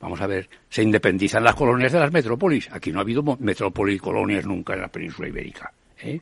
Vamos 0.00 0.20
a 0.20 0.26
ver, 0.26 0.48
se 0.68 0.82
independizan 0.82 1.44
las 1.44 1.54
colonias 1.54 1.92
de 1.92 2.00
las 2.00 2.10
metrópolis. 2.10 2.70
Aquí 2.72 2.90
no 2.90 3.00
ha 3.00 3.02
habido 3.02 3.22
metrópolis 3.38 3.96
y 3.96 3.98
colonias 3.98 4.46
nunca 4.46 4.72
en 4.72 4.80
la 4.80 4.88
península 4.88 5.28
ibérica. 5.28 5.72
¿eh? 6.02 6.18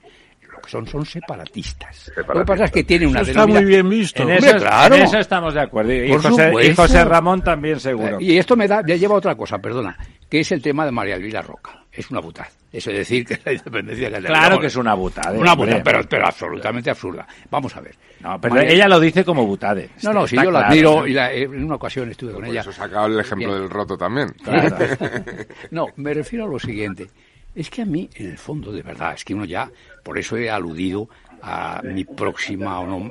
Lo 0.50 0.60
que 0.60 0.70
son 0.70 0.86
son 0.86 1.06
separatistas. 1.06 2.10
Lo 2.16 2.40
que 2.40 2.44
pasa 2.44 2.64
es 2.64 2.72
que 2.72 2.82
tiene 2.82 3.06
una 3.06 3.20
eso 3.20 3.30
Está 3.30 3.46
muy 3.46 3.64
bien 3.64 3.88
visto. 3.88 4.24
En 4.24 4.30
eso, 4.30 4.56
claro. 4.56 4.96
en 4.96 5.02
eso 5.02 5.18
estamos 5.18 5.54
de 5.54 5.60
acuerdo. 5.60 5.92
Y 5.92 6.74
José, 6.74 7.04
Ramón 7.04 7.42
también 7.42 7.78
seguro. 7.78 8.20
Y 8.20 8.36
esto 8.36 8.56
me 8.56 8.66
da, 8.66 8.82
me 8.82 8.98
lleva 8.98 9.14
a 9.14 9.18
otra 9.18 9.36
cosa, 9.36 9.58
perdona, 9.58 9.96
que 10.28 10.40
es 10.40 10.50
el 10.50 10.60
tema 10.60 10.84
de 10.84 10.90
María 10.90 11.14
Elvira 11.14 11.42
Roca. 11.42 11.84
Es 11.98 12.12
una 12.12 12.20
butada. 12.20 12.48
Eso 12.72 12.92
es 12.92 12.98
decir 12.98 13.26
que 13.26 13.40
la 13.44 13.52
independencia 13.52 14.08
Claro 14.20 14.60
que 14.60 14.68
es 14.68 14.76
una 14.76 14.94
butada. 14.94 15.36
Una 15.36 15.56
butada, 15.56 15.82
pero, 15.82 16.00
pero 16.08 16.26
absolutamente 16.26 16.90
absurda. 16.90 17.26
Vamos 17.50 17.76
a 17.76 17.80
ver. 17.80 17.96
No, 18.20 18.40
pero 18.40 18.60
ella 18.60 18.86
lo 18.86 19.00
dice 19.00 19.24
como 19.24 19.44
butade. 19.44 19.90
No, 20.04 20.12
no, 20.12 20.24
si 20.24 20.36
yo 20.36 20.48
la 20.48 20.68
admiro 20.68 21.08
y 21.08 21.18
en 21.18 21.64
una 21.64 21.74
ocasión 21.74 22.08
estuve 22.08 22.34
con 22.34 22.44
ella. 22.44 22.60
Eso 22.60 22.70
sacado 22.70 23.06
el 23.06 23.18
ejemplo 23.18 23.52
del 23.52 23.68
roto 23.68 23.98
también. 23.98 24.32
no, 25.72 25.88
me 25.96 26.14
refiero 26.14 26.44
a 26.44 26.48
lo 26.48 26.60
siguiente. 26.60 27.08
Es 27.52 27.68
que 27.68 27.82
a 27.82 27.84
mí, 27.84 28.08
en 28.14 28.30
el 28.30 28.38
fondo, 28.38 28.70
de 28.70 28.82
verdad, 28.82 29.14
es 29.14 29.24
que 29.24 29.34
uno 29.34 29.44
ya, 29.44 29.68
por 30.04 30.18
eso 30.18 30.36
he 30.36 30.48
aludido 30.48 31.08
a 31.42 31.82
mi 31.82 32.04
próxima 32.04 32.78
o 32.78 32.86
no, 32.86 33.10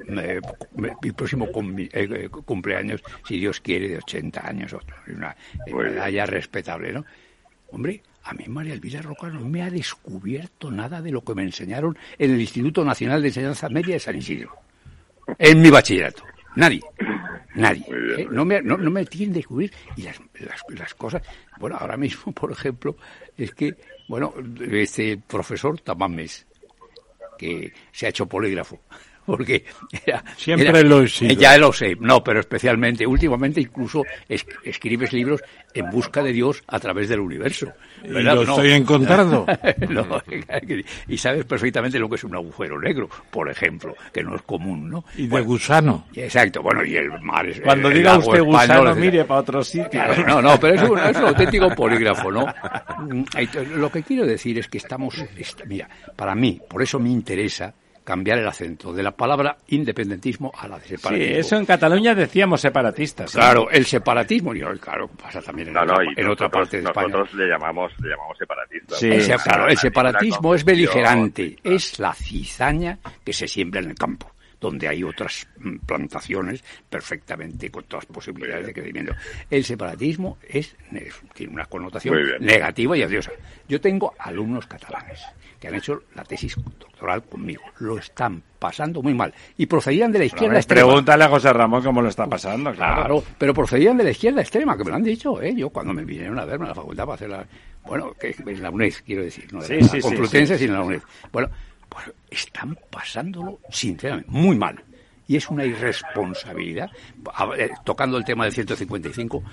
mi 1.01 1.11
próximo 1.11 1.47
eh, 1.47 1.89
eh, 1.91 2.29
cumpleaños, 2.29 3.03
si 3.27 3.37
Dios 3.37 3.59
quiere, 3.59 3.89
de 3.89 3.97
80 3.97 4.47
años, 4.47 4.75
una 5.07 5.35
medalla 5.65 6.25
respetable, 6.25 6.93
¿no? 6.93 7.03
Hombre, 7.71 8.01
a 8.27 8.33
mí 8.33 8.43
María 8.47 8.73
Elvira 8.73 9.01
Roca 9.01 9.29
no 9.29 9.41
me 9.41 9.63
ha 9.63 9.69
descubierto 9.69 10.69
nada 10.69 11.01
de 11.01 11.11
lo 11.11 11.23
que 11.23 11.33
me 11.33 11.43
enseñaron 11.43 11.97
en 12.17 12.31
el 12.31 12.41
Instituto 12.41 12.83
Nacional 12.83 13.21
de 13.21 13.29
Enseñanza 13.29 13.69
Media 13.69 13.93
de 13.93 13.99
San 13.99 14.17
Isidro 14.17 14.53
en 15.37 15.61
mi 15.61 15.69
bachillerato. 15.69 16.23
Nadie. 16.55 16.81
Nadie. 17.55 17.85
¿eh? 18.17 18.27
No, 18.31 18.43
me, 18.45 18.61
no, 18.61 18.77
me 18.77 19.05
tienen 19.05 19.33
que 19.33 19.39
descubrir. 19.39 19.71
Y 19.95 20.03
las, 20.03 20.19
las, 20.69 20.93
cosas. 20.93 21.21
Bueno, 21.59 21.77
ahora 21.79 21.97
mismo, 21.97 22.31
por 22.33 22.51
ejemplo, 22.51 22.97
es 23.37 23.53
que, 23.53 23.75
bueno, 24.07 24.33
este 24.71 25.17
profesor 25.17 25.79
Tamames, 25.79 26.47
que 27.37 27.71
se 27.91 28.07
ha 28.07 28.09
hecho 28.09 28.25
polígrafo, 28.25 28.79
porque 29.27 29.65
siempre 30.37 30.83
lo 30.83 31.01
he 31.01 31.07
sido. 31.09 31.33
Ya 31.33 31.57
lo 31.57 31.73
sé, 31.73 31.97
no, 31.99 32.23
pero 32.23 32.39
especialmente, 32.39 33.05
últimamente 33.05 33.59
incluso 33.59 34.03
escribes 34.63 35.11
libros 35.11 35.41
en 35.73 35.89
busca 35.89 36.23
de 36.23 36.31
Dios 36.31 36.63
a 36.65 36.79
través 36.79 37.09
del 37.09 37.19
universo. 37.19 37.67
Y 38.05 38.07
lo 38.07 38.41
estoy 38.41 38.71
encontrando. 38.71 39.45
y 41.09 41.17
sabes 41.17 41.43
perfectamente 41.43 41.99
lo 41.99 42.09
que 42.09 42.15
es 42.15 42.23
un 42.23 42.35
agujero 42.35 42.79
negro, 42.79 43.09
por 43.29 43.51
ejemplo, 43.51 43.95
que 44.13 44.23
no 44.23 44.33
es 44.33 44.43
común, 44.43 44.89
¿no? 44.89 45.03
Y 45.17 45.27
de 45.27 45.41
gusano. 45.41 46.05
Exacto, 46.15 46.63
bueno, 46.63 46.85
y 46.85 46.95
el 46.95 47.09
mar 47.21 47.45
es... 47.47 47.59
Cuando 47.59 47.89
diga 47.89 48.17
usted 48.17 48.41
gusano, 48.41 48.95
mire 48.95 49.25
para 49.25 49.41
otro 49.41 49.61
sitio. 49.61 50.01
No, 50.25 50.41
no, 50.41 50.57
pero 50.57 50.75
es 50.75 50.89
un, 50.89 50.99
es 50.99 51.17
un 51.17 51.25
auténtico 51.27 51.69
polígrafo, 51.75 52.31
¿no? 52.31 52.47
Lo 53.75 53.91
que 53.91 54.03
quiero 54.03 54.25
decir 54.25 54.57
es 54.57 54.69
que 54.69 54.77
estamos... 54.77 55.21
Mira, 55.65 55.89
para 56.15 56.33
mí, 56.33 56.61
por 56.69 56.81
eso 56.81 56.97
me 56.97 57.09
interesa 57.09 57.73
cambiar 58.07 58.39
el 58.39 58.47
acento 58.47 58.93
de 58.93 59.03
la 59.03 59.11
palabra 59.11 59.57
independentismo 59.67 60.49
a 60.57 60.65
la 60.69 60.79
de 60.79 60.87
separatismo. 60.87 61.33
Sí, 61.33 61.39
eso 61.39 61.57
en 61.57 61.65
Cataluña 61.65 62.15
decíamos 62.15 62.61
separatistas. 62.61 63.33
Claro, 63.33 63.69
el 63.69 63.85
separatismo, 63.85 64.55
y 64.55 64.61
claro, 64.79 65.09
pasa 65.09 65.41
también 65.41 65.67
en, 65.67 65.77
otra, 65.77 65.97
en 66.15 66.29
otra 66.29 66.47
parte 66.47 66.77
de 66.77 66.83
España. 66.83 67.09
Nosotros 67.09 67.33
le 67.33 67.49
llamamos, 67.49 67.91
le 68.01 68.11
llamamos 68.11 68.37
separatistas. 68.37 68.97
Sí, 68.97 69.09
claro, 69.43 69.67
el 69.67 69.77
separatismo 69.77 70.55
es 70.55 70.63
beligerante, 70.63 71.57
es 71.61 71.99
la 71.99 72.13
cizaña 72.13 72.97
que 73.25 73.33
se 73.33 73.45
siembra 73.45 73.81
en 73.81 73.89
el 73.89 73.95
campo. 73.95 74.31
donde 74.57 74.87
hay 74.87 75.03
otras 75.03 75.45
mm, 75.57 75.85
plantaciones 75.85 76.63
perfectamente 76.89 77.69
con 77.69 77.83
todas 77.83 78.05
las 78.05 78.15
posibilidades 78.15 78.67
de 78.67 78.73
crecimiento. 78.73 79.13
El 79.49 79.65
separatismo 79.65 80.37
es, 80.47 80.75
tiene 81.35 81.53
una 81.53 81.65
connotación 81.65 82.15
negativa 82.39 82.97
y 82.97 83.03
odiosa. 83.03 83.31
Yo 83.67 83.81
tengo 83.81 84.15
alumnos 84.17 84.65
catalanes 84.65 85.21
que 85.59 85.67
han 85.67 85.75
hecho 85.75 86.03
la 86.15 86.23
tesis 86.23 86.55
doctoral 86.55 87.23
conmigo. 87.23 87.63
Lo 87.79 87.97
están 87.97 88.43
pasando 88.59 89.01
muy 89.01 89.13
mal. 89.13 89.33
Y 89.57 89.65
procedían 89.65 90.11
de 90.11 90.19
la 90.19 90.25
izquierda 90.25 90.57
extrema. 90.57 90.87
Pregúntale 90.87 91.23
a 91.23 91.29
José 91.29 91.53
Ramón 91.53 91.83
cómo 91.83 92.01
lo 92.01 92.09
está 92.09 92.27
pasando, 92.27 92.71
claro. 92.73 93.23
pero 93.37 93.53
procedían 93.53 93.97
de 93.97 94.03
la 94.03 94.11
izquierda 94.11 94.41
extrema, 94.41 94.77
que 94.77 94.83
me 94.83 94.91
lo 94.91 94.95
han 94.97 95.03
dicho, 95.03 95.41
¿eh? 95.41 95.53
Yo 95.55 95.69
cuando 95.69 95.93
me 95.93 96.03
vinieron 96.03 96.37
a 96.39 96.45
verme 96.45 96.65
a 96.65 96.69
la 96.69 96.75
facultad 96.75 97.05
para 97.05 97.15
hacer 97.15 97.29
la... 97.29 97.45
Bueno, 97.85 98.13
que 98.19 98.29
es 98.29 98.59
la 98.59 98.69
UNED, 98.69 98.93
quiero 99.05 99.23
decir, 99.23 99.51
no 99.53 99.61
sí, 99.61 99.81
sí, 99.81 100.01
Complutense, 100.01 100.57
sino 100.57 100.73
la 100.73 100.83
UNED. 100.83 101.01
Bueno, 101.31 101.49
pues 101.89 102.11
están 102.29 102.77
pasándolo, 102.89 103.59
sinceramente, 103.69 104.29
muy 104.29 104.57
mal. 104.57 104.83
Y 105.27 105.35
es 105.35 105.49
una 105.49 105.65
irresponsabilidad. 105.65 106.89
Tocando 107.83 108.17
el 108.17 108.23
tema 108.23 108.45
del 108.45 108.53
155, 108.53 109.43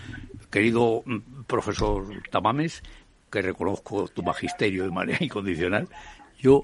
querido 0.51 1.03
mm, 1.05 1.45
profesor 1.47 2.07
Tamames, 2.31 2.83
que 3.35 3.43
reconozco 3.43 4.07
tu 4.09 4.23
magisterio 4.23 4.85
de 4.85 4.91
manera 4.91 5.19
incondicional, 5.29 5.89
yo 6.39 6.63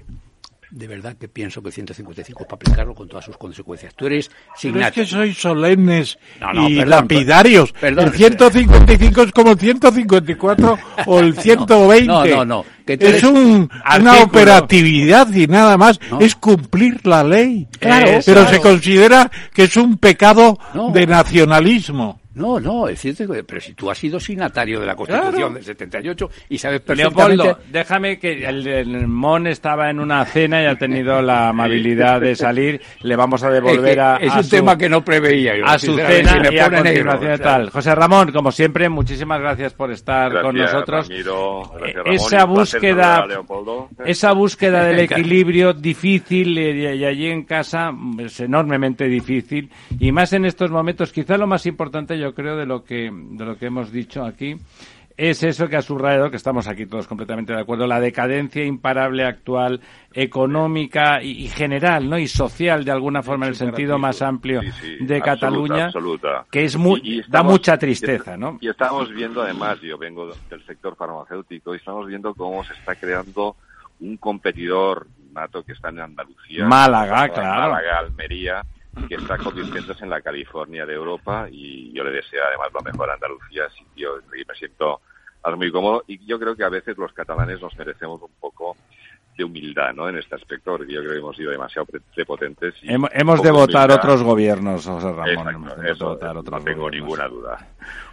de 0.71 0.87
verdad 0.87 1.17
que 1.17 1.27
pienso 1.27 1.61
que 1.61 1.67
el 1.67 1.73
155 1.73 2.43
es 2.43 2.47
para 2.47 2.55
aplicarlo 2.55 2.95
con 2.95 3.09
todas 3.09 3.25
sus 3.25 3.35
consecuencias. 3.35 3.93
Tú 3.93 4.05
eres 4.05 4.31
signato. 4.55 4.87
es 4.87 4.93
que 4.93 5.05
sois 5.05 5.37
solemnes 5.37 6.17
y 6.65 6.85
lapidarios. 6.85 7.73
el 7.81 8.11
155 8.13 9.21
es 9.23 9.31
como 9.33 9.51
el 9.51 9.59
154 9.59 10.79
o 11.07 11.19
el 11.19 11.37
120. 11.37 12.07
No, 12.11 12.25
no, 12.25 12.45
no. 12.45 12.65
Es 12.87 13.23
una 13.23 14.21
operatividad 14.21 15.31
y 15.33 15.47
nada 15.47 15.77
más. 15.77 15.99
Es 16.19 16.35
cumplir 16.35 17.05
la 17.05 17.23
ley. 17.23 17.67
Claro, 17.79 18.19
pero 18.25 18.47
se 18.47 18.59
considera 18.59 19.29
que 19.53 19.63
es 19.63 19.77
un 19.77 19.97
pecado 19.97 20.57
de 20.93 21.07
nacionalismo. 21.07 22.21
No, 22.33 22.61
no, 22.61 22.87
es 22.87 22.99
cierto, 23.01 23.25
pero 23.45 23.59
si 23.59 23.73
tú 23.73 23.91
has 23.91 23.97
sido 23.97 24.17
signatario 24.17 24.79
de 24.79 24.85
la 24.85 24.95
Constitución 24.95 25.53
del 25.53 25.63
78 25.65 26.29
y 26.49 26.57
sabes 26.57 26.79
perfectamente... 26.79 27.43
Leopoldo, 27.43 27.59
déjame 27.69 28.19
que 28.19 28.45
el, 28.45 29.07
Mon 29.07 29.47
estaba 29.47 29.89
en 29.89 29.99
una 29.99 30.23
cena 30.23 30.63
y 30.63 30.65
ha 30.65 30.75
tenido 30.75 31.21
la 31.21 31.49
amabilidad 31.49 32.21
de 32.21 32.35
salir. 32.35 32.81
Le 33.01 33.17
vamos 33.17 33.43
a 33.43 33.49
devolver 33.49 33.99
a 33.99 34.15
Es 34.15 34.33
un 34.33 34.49
tema 34.49 34.77
que 34.77 34.87
no 34.87 35.03
preveía 35.03 35.57
yo. 35.57 35.65
A 35.65 35.77
su 35.77 35.93
cena 35.97 36.41
y 36.49 36.57
a 36.57 36.69
continuación 36.69 37.39
tal. 37.39 37.69
José 37.69 37.95
Ramón, 37.95 38.31
como 38.31 38.51
siempre, 38.51 38.87
muchísimas 38.87 39.41
gracias 39.41 39.73
por 39.73 39.91
estar 39.91 40.41
con 40.41 40.55
nosotros. 40.55 41.09
esa 42.05 42.45
búsqueda, 42.73 43.27
esa 44.05 44.33
búsqueda 44.33 44.85
del 44.85 44.99
equilibrio 45.11 45.73
difícil 45.73 46.57
eh, 46.57 46.95
y 46.95 47.05
allí 47.05 47.27
en 47.27 47.43
casa 47.43 47.91
es 48.19 48.39
enormemente 48.39 49.05
difícil 49.05 49.69
y 49.99 50.11
más 50.11 50.33
en 50.33 50.45
estos 50.45 50.71
momentos. 50.71 51.11
Quizá 51.11 51.37
lo 51.37 51.47
más 51.47 51.65
importante 51.65 52.17
yo 52.17 52.33
creo, 52.33 52.55
de 52.55 52.65
lo 52.65 52.83
que, 52.83 53.11
de 53.11 53.45
lo 53.45 53.57
que 53.57 53.67
hemos 53.67 53.91
dicho 53.91 54.23
aquí, 54.23 54.55
es 55.17 55.43
eso 55.43 55.67
que 55.67 55.75
ha 55.75 55.81
subrayado, 55.81 56.29
que 56.29 56.37
estamos 56.37 56.67
aquí 56.67 56.85
todos 56.85 57.07
completamente 57.07 57.53
de 57.53 57.61
acuerdo, 57.61 57.87
la 57.87 57.99
decadencia 57.99 58.63
imparable 58.63 59.25
actual, 59.25 59.81
económica 60.13 61.21
y, 61.21 61.47
general, 61.47 62.09
¿no? 62.09 62.17
Y 62.17 62.27
social, 62.27 62.83
de 62.83 62.91
alguna 62.91 63.23
forma, 63.23 63.45
en 63.45 63.49
el 63.49 63.55
sentido 63.55 63.97
más 63.97 64.21
amplio 64.21 64.61
de 64.99 65.21
Cataluña, 65.21 65.91
que 66.49 66.65
es 66.65 66.77
muy, 66.77 67.23
da 67.27 67.43
mucha 67.43 67.77
tristeza, 67.77 68.37
¿no? 68.37 68.57
Y 68.61 68.69
estamos 68.69 69.09
viendo, 69.11 69.41
además, 69.41 69.79
yo 69.81 69.97
vengo 69.97 70.33
del 70.49 70.65
sector 70.65 70.95
farmacéutico, 70.95 71.73
y 71.73 71.77
estamos 71.77 72.07
viendo 72.07 72.33
cómo 72.33 72.63
se 72.63 72.73
está 72.73 72.95
creando 72.95 73.55
un 73.99 74.17
competidor 74.17 75.07
nato 75.33 75.63
que 75.63 75.73
está 75.73 75.89
en 75.89 75.99
Andalucía. 75.99 76.65
Málaga, 76.65 77.29
claro. 77.29 77.71
Málaga, 77.71 77.99
Almería, 77.99 78.61
que 79.07 79.15
está 79.15 79.37
convirtiéndose 79.37 80.03
en 80.03 80.09
la 80.09 80.21
California 80.21 80.85
de 80.85 80.93
Europa 80.93 81.47
y 81.49 81.91
yo 81.93 82.03
le 82.03 82.11
deseo 82.11 82.43
además 82.45 82.69
lo 82.73 82.81
mejor 82.81 83.09
a 83.09 83.13
Andalucía, 83.13 83.63
yo 83.95 84.17
me 84.29 84.55
siento 84.55 85.01
muy 85.55 85.71
cómodo 85.71 86.03
y 86.07 86.23
yo 86.25 86.39
creo 86.39 86.55
que 86.55 86.63
a 86.63 86.69
veces 86.69 86.97
los 86.97 87.13
catalanes 87.13 87.61
nos 87.61 87.75
merecemos 87.77 88.21
un 88.21 88.31
poco 88.39 88.75
de 89.37 89.43
humildad 89.43 89.93
¿no? 89.93 90.09
en 90.09 90.17
este 90.17 90.35
aspecto, 90.35 90.77
porque 90.77 90.93
yo 90.93 90.99
creo 90.99 91.13
que 91.13 91.19
hemos 91.19 91.35
sido 91.35 91.51
demasiado 91.51 91.87
prepotentes. 92.13 92.75
Y 92.81 92.91
hemos, 92.91 93.41
de 93.41 93.51
votar 93.51 93.91
otros 93.91 94.23
gobiernos, 94.23 94.85
José 94.85 95.11
Ramón. 95.11 95.71
no 95.99 96.61
tengo 96.63 96.89
ninguna 96.89 97.27
duda. 97.27 97.57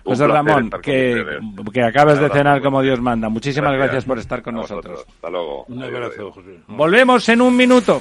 José 0.05 0.26
Ramón, 0.26 0.70
que, 0.81 1.41
que 1.72 1.83
acabes 1.83 2.20
de 2.20 2.31
cenar 2.31 2.62
como 2.62 2.81
Dios 2.83 3.01
manda. 3.01 3.29
Muchísimas 3.29 3.74
gracias, 3.74 4.05
por 4.05 4.18
estar 4.18 4.43
con 4.43 4.55
nosotros. 4.55 5.05
Hasta 5.07 5.31
luego. 5.31 5.64
Un 5.64 5.83
abrazo, 5.83 6.33
José. 6.33 6.61
Volvemos 6.68 7.29
en 7.29 7.43
un 7.43 7.57
minuto. 7.57 8.01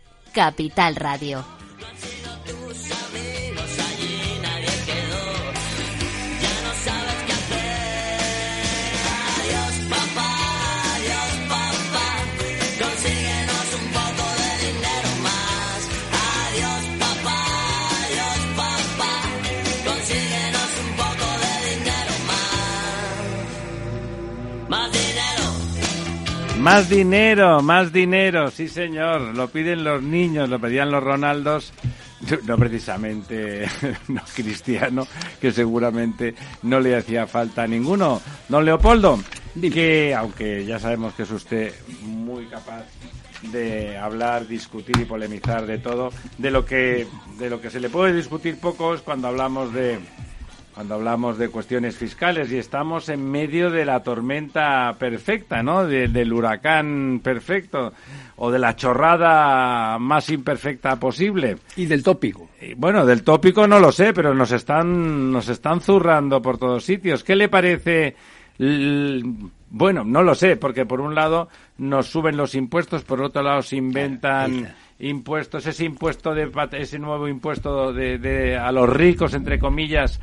Capital 0.33 0.95
Radio. 0.95 1.45
Más 26.61 26.89
dinero, 26.89 27.63
más 27.63 27.91
dinero, 27.91 28.51
sí 28.51 28.67
señor, 28.67 29.35
lo 29.35 29.47
piden 29.47 29.83
los 29.83 30.03
niños, 30.03 30.47
lo 30.47 30.59
pedían 30.59 30.91
los 30.91 31.03
Ronaldos, 31.03 31.73
no 32.45 32.55
precisamente 32.55 33.65
no 34.09 34.21
cristiano, 34.35 35.07
que 35.41 35.51
seguramente 35.51 36.35
no 36.61 36.79
le 36.79 36.95
hacía 36.95 37.25
falta 37.25 37.63
a 37.63 37.67
ninguno. 37.67 38.21
Don 38.47 38.63
Leopoldo, 38.63 39.19
que 39.59 40.13
aunque 40.13 40.63
ya 40.63 40.77
sabemos 40.77 41.15
que 41.15 41.23
es 41.23 41.31
usted 41.31 41.73
muy 42.03 42.45
capaz 42.45 42.85
de 43.41 43.97
hablar, 43.97 44.47
discutir 44.47 44.99
y 44.99 45.05
polemizar 45.05 45.65
de 45.65 45.79
todo, 45.79 46.11
de 46.37 46.51
lo 46.51 46.63
que 46.63 47.07
de 47.39 47.49
lo 47.49 47.59
que 47.59 47.71
se 47.71 47.79
le 47.79 47.89
puede 47.89 48.13
discutir 48.13 48.59
poco 48.59 48.93
es 48.93 49.01
cuando 49.01 49.27
hablamos 49.27 49.73
de 49.73 49.97
cuando 50.73 50.95
hablamos 50.95 51.37
de 51.37 51.49
cuestiones 51.49 51.97
fiscales 51.97 52.51
y 52.51 52.57
estamos 52.57 53.09
en 53.09 53.29
medio 53.29 53.69
de 53.69 53.85
la 53.85 54.01
tormenta 54.01 54.95
perfecta, 54.97 55.61
¿no? 55.61 55.85
del 55.85 56.33
huracán 56.33 57.19
perfecto 57.23 57.93
o 58.37 58.51
de 58.51 58.59
la 58.59 58.75
chorrada 58.75 59.99
más 59.99 60.29
imperfecta 60.29 60.95
posible. 60.95 61.57
Y 61.75 61.85
del 61.85 62.03
tópico. 62.03 62.49
bueno, 62.77 63.05
del 63.05 63.23
tópico 63.23 63.67
no 63.67 63.79
lo 63.79 63.91
sé, 63.91 64.13
pero 64.13 64.33
nos 64.33 64.51
están 64.51 65.31
nos 65.31 65.49
están 65.49 65.81
zurrando 65.81 66.41
por 66.41 66.57
todos 66.57 66.83
sitios. 66.83 67.23
¿Qué 67.23 67.35
le 67.35 67.49
parece 67.49 68.15
bueno, 69.71 70.03
no 70.03 70.21
lo 70.21 70.35
sé, 70.35 70.55
porque 70.55 70.85
por 70.85 71.01
un 71.01 71.15
lado 71.15 71.47
nos 71.77 72.07
suben 72.07 72.37
los 72.37 72.53
impuestos, 72.53 73.03
por 73.03 73.21
otro 73.21 73.41
lado 73.41 73.63
se 73.63 73.77
inventan 73.77 74.73
impuestos, 74.99 75.65
ese 75.65 75.85
impuesto 75.85 76.35
de 76.35 76.51
ese 76.73 76.99
nuevo 76.99 77.27
impuesto 77.27 77.91
de, 77.91 78.57
a 78.57 78.71
los 78.71 78.87
ricos 78.87 79.33
entre 79.33 79.57
comillas 79.57 80.19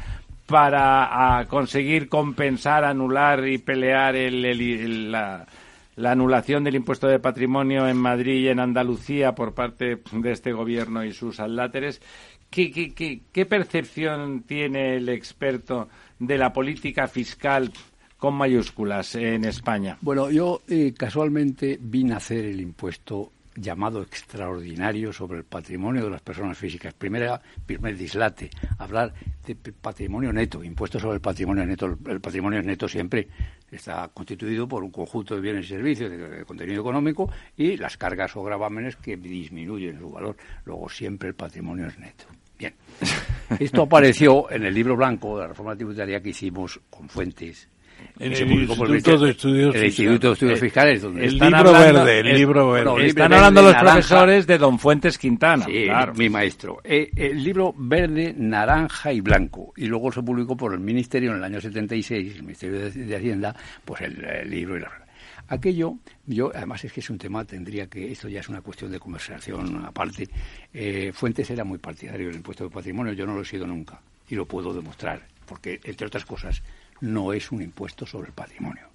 para 0.48 1.44
conseguir 1.50 2.08
compensar, 2.08 2.82
anular 2.82 3.46
y 3.46 3.58
pelear 3.58 4.14
la, 4.14 5.46
anulación 6.02 6.64
del 6.64 6.76
impuesto 6.76 7.06
de 7.06 7.18
patrimonio 7.18 7.86
en 7.86 7.98
Madrid 7.98 8.44
y 8.44 8.48
en 8.48 8.58
Andalucía 8.58 9.34
por 9.34 9.52
parte 9.52 9.98
de 10.10 10.32
este 10.32 10.52
gobierno 10.52 11.04
y 11.04 11.12
sus 11.12 11.38
aláteres. 11.38 12.00
¿Qué, 12.48 12.72
qué, 12.72 13.20
qué 13.30 13.44
percepción 13.44 14.44
tiene 14.44 14.96
el 14.96 15.10
experto 15.10 15.90
de 16.18 16.38
la 16.38 16.50
política 16.50 17.08
fiscal 17.08 17.70
con 18.16 18.32
mayúsculas 18.32 19.16
en 19.16 19.44
España? 19.44 19.98
Bueno, 20.00 20.30
yo 20.30 20.62
eh, 20.66 20.94
casualmente 20.96 21.78
vine 21.78 22.14
a 22.14 22.16
hacer 22.16 22.46
el 22.46 22.62
impuesto 22.62 23.32
llamado 23.60 24.02
extraordinario 24.02 25.12
sobre 25.12 25.38
el 25.38 25.44
patrimonio 25.44 26.04
de 26.04 26.10
las 26.10 26.22
personas 26.22 26.56
físicas. 26.56 26.94
Primera, 26.94 27.40
primer 27.66 27.96
dislate, 27.96 28.50
hablar 28.78 29.12
de 29.46 29.54
patrimonio 29.54 30.32
neto, 30.32 30.62
impuestos 30.62 31.02
sobre 31.02 31.16
el 31.16 31.20
patrimonio 31.20 31.64
neto. 31.66 31.98
El 32.06 32.20
patrimonio 32.20 32.62
neto 32.62 32.88
siempre 32.88 33.28
está 33.70 34.08
constituido 34.08 34.68
por 34.68 34.82
un 34.82 34.90
conjunto 34.90 35.34
de 35.34 35.40
bienes 35.40 35.66
y 35.66 35.68
servicios 35.68 36.10
de, 36.10 36.44
contenido 36.44 36.80
económico 36.80 37.30
y 37.56 37.76
las 37.76 37.96
cargas 37.96 38.34
o 38.36 38.42
gravámenes 38.42 38.96
que 38.96 39.16
disminuyen 39.16 39.98
su 39.98 40.10
valor. 40.10 40.36
Luego 40.64 40.88
siempre 40.88 41.28
el 41.30 41.34
patrimonio 41.34 41.86
es 41.86 41.98
neto. 41.98 42.24
Bien. 42.58 42.74
Esto 43.58 43.82
apareció 43.82 44.50
en 44.50 44.64
el 44.64 44.74
libro 44.74 44.96
blanco 44.96 45.36
de 45.36 45.42
la 45.42 45.48
reforma 45.48 45.76
tributaria 45.76 46.20
que 46.20 46.30
hicimos 46.30 46.80
con 46.90 47.08
fuentes 47.08 47.68
en 48.18 48.32
el, 48.32 48.52
Instituto 48.52 49.18
de 49.18 49.30
Estudios, 49.30 49.74
el 49.74 49.84
Instituto 49.84 50.28
de 50.28 50.32
Estudios 50.32 50.60
Fiscales. 50.60 51.02
Donde 51.02 51.24
el 51.24 51.38
libro 51.38 51.72
verde, 51.72 52.20
el 52.20 52.36
libro 52.36 52.70
verde. 52.70 53.06
están 53.06 53.32
hablando 53.32 53.62
los 53.62 53.74
profesores 53.74 54.46
de 54.46 54.58
Don 54.58 54.78
Fuentes 54.78 55.18
Quintana. 55.18 55.66
Sí, 55.66 55.86
mi 56.16 56.28
maestro. 56.28 56.80
Eh, 56.82 57.10
el 57.14 57.42
libro 57.42 57.74
verde, 57.76 58.34
naranja 58.36 59.12
y 59.12 59.20
blanco. 59.20 59.72
Y 59.76 59.86
luego 59.86 60.10
se 60.10 60.22
publicó 60.22 60.56
por 60.56 60.74
el 60.74 60.80
Ministerio 60.80 61.30
en 61.30 61.38
el 61.38 61.44
año 61.44 61.60
76, 61.60 62.36
el 62.36 62.42
Ministerio 62.42 62.90
de, 62.90 63.16
Hacienda, 63.16 63.54
pues 63.84 64.02
el, 64.02 64.50
libro 64.50 64.76
y 64.76 64.80
la 64.80 64.90
Aquello, 65.50 65.94
yo, 66.26 66.52
además 66.54 66.84
es 66.84 66.92
que 66.92 67.00
es 67.00 67.08
un 67.08 67.16
tema, 67.16 67.42
tendría 67.44 67.86
que, 67.86 68.12
esto 68.12 68.28
ya 68.28 68.40
es 68.40 68.48
una 68.50 68.60
cuestión 68.60 68.90
de 68.90 69.00
conversación 69.00 69.82
aparte. 69.82 70.28
Eh, 70.74 71.10
Fuentes 71.14 71.48
era 71.48 71.64
muy 71.64 71.78
partidario 71.78 72.26
del 72.26 72.36
impuesto 72.36 72.64
de 72.64 72.70
patrimonio, 72.70 73.14
yo 73.14 73.24
no 73.24 73.34
lo 73.34 73.40
he 73.40 73.46
sido 73.46 73.66
nunca, 73.66 73.98
y 74.28 74.34
lo 74.34 74.44
puedo 74.44 74.74
demostrar, 74.74 75.22
porque, 75.46 75.80
entre 75.84 76.06
otras 76.06 76.26
cosas, 76.26 76.62
no 77.00 77.32
es 77.32 77.50
un 77.52 77.62
impuesto 77.62 78.06
sobre 78.06 78.28
el 78.28 78.34
patrimonio. 78.34 78.88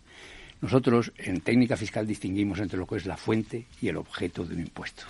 Nosotros 0.61 1.11
en 1.17 1.41
técnica 1.41 1.75
fiscal 1.75 2.07
distinguimos 2.07 2.59
entre 2.59 2.79
lo 2.79 2.87
que 2.87 2.95
es 2.95 3.05
la 3.05 3.17
fuente 3.17 3.65
y 3.81 3.89
el 3.89 3.97
objeto 3.97 4.45
de 4.45 4.55
un 4.55 4.61
impuesto. 4.61 5.03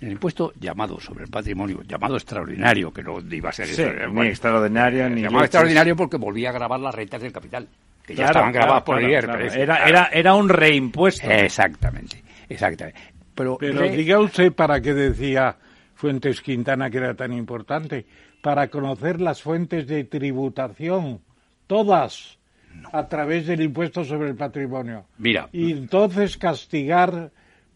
En 0.00 0.08
el 0.08 0.12
impuesto 0.12 0.52
llamado 0.60 1.00
sobre 1.00 1.24
el 1.24 1.30
patrimonio, 1.30 1.82
llamado 1.82 2.16
extraordinario, 2.16 2.92
que 2.92 3.02
no 3.02 3.18
iba 3.18 3.48
a 3.48 3.52
ser 3.52 3.66
ni 4.12 4.26
extraordinario 4.26 5.08
ni 5.08 5.22
llamado 5.22 5.44
extraordinario 5.44 5.96
porque 5.96 6.18
volvía 6.18 6.50
a 6.50 6.52
grabar 6.52 6.78
las 6.78 6.94
rentas 6.94 7.22
del 7.22 7.32
capital, 7.32 7.66
que 8.04 8.14
ya 8.14 8.26
estaban 8.26 8.52
grabadas 8.52 8.82
por 8.82 9.02
el 9.02 9.10
IRPF. 9.10 9.56
Era, 9.56 9.88
era, 9.88 10.10
era 10.12 10.34
un 10.34 10.48
reimpuesto. 10.48 11.28
Exactamente, 11.30 12.22
exactamente. 12.48 13.00
Pero, 13.34 13.56
Pero 13.58 13.88
diga 13.88 14.20
usted 14.20 14.52
para 14.52 14.80
qué 14.80 14.92
decía 14.92 15.56
Fuentes 15.94 16.42
Quintana 16.42 16.90
que 16.90 16.98
era 16.98 17.14
tan 17.14 17.32
importante, 17.32 18.04
para 18.40 18.68
conocer 18.68 19.20
las 19.20 19.42
fuentes 19.42 19.86
de 19.86 20.04
tributación, 20.04 21.20
todas 21.66 22.37
a 22.92 23.08
través 23.08 23.46
del 23.46 23.62
impuesto 23.62 24.04
sobre 24.04 24.30
el 24.30 24.36
patrimonio. 24.36 25.06
Mira. 25.18 25.48
Y 25.52 25.72
entonces 25.72 26.36
castigar 26.36 27.30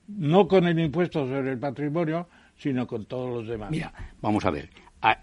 no 0.08 0.48
con 0.48 0.66
el 0.66 0.78
impuesto 0.78 1.26
sobre 1.26 1.52
el 1.52 1.58
patrimonio, 1.58 2.28
sino 2.56 2.86
con 2.86 3.06
todos 3.06 3.30
los 3.30 3.48
demás. 3.48 3.70
Mira, 3.70 3.92
vamos 4.20 4.44
a 4.44 4.50
ver. 4.50 4.68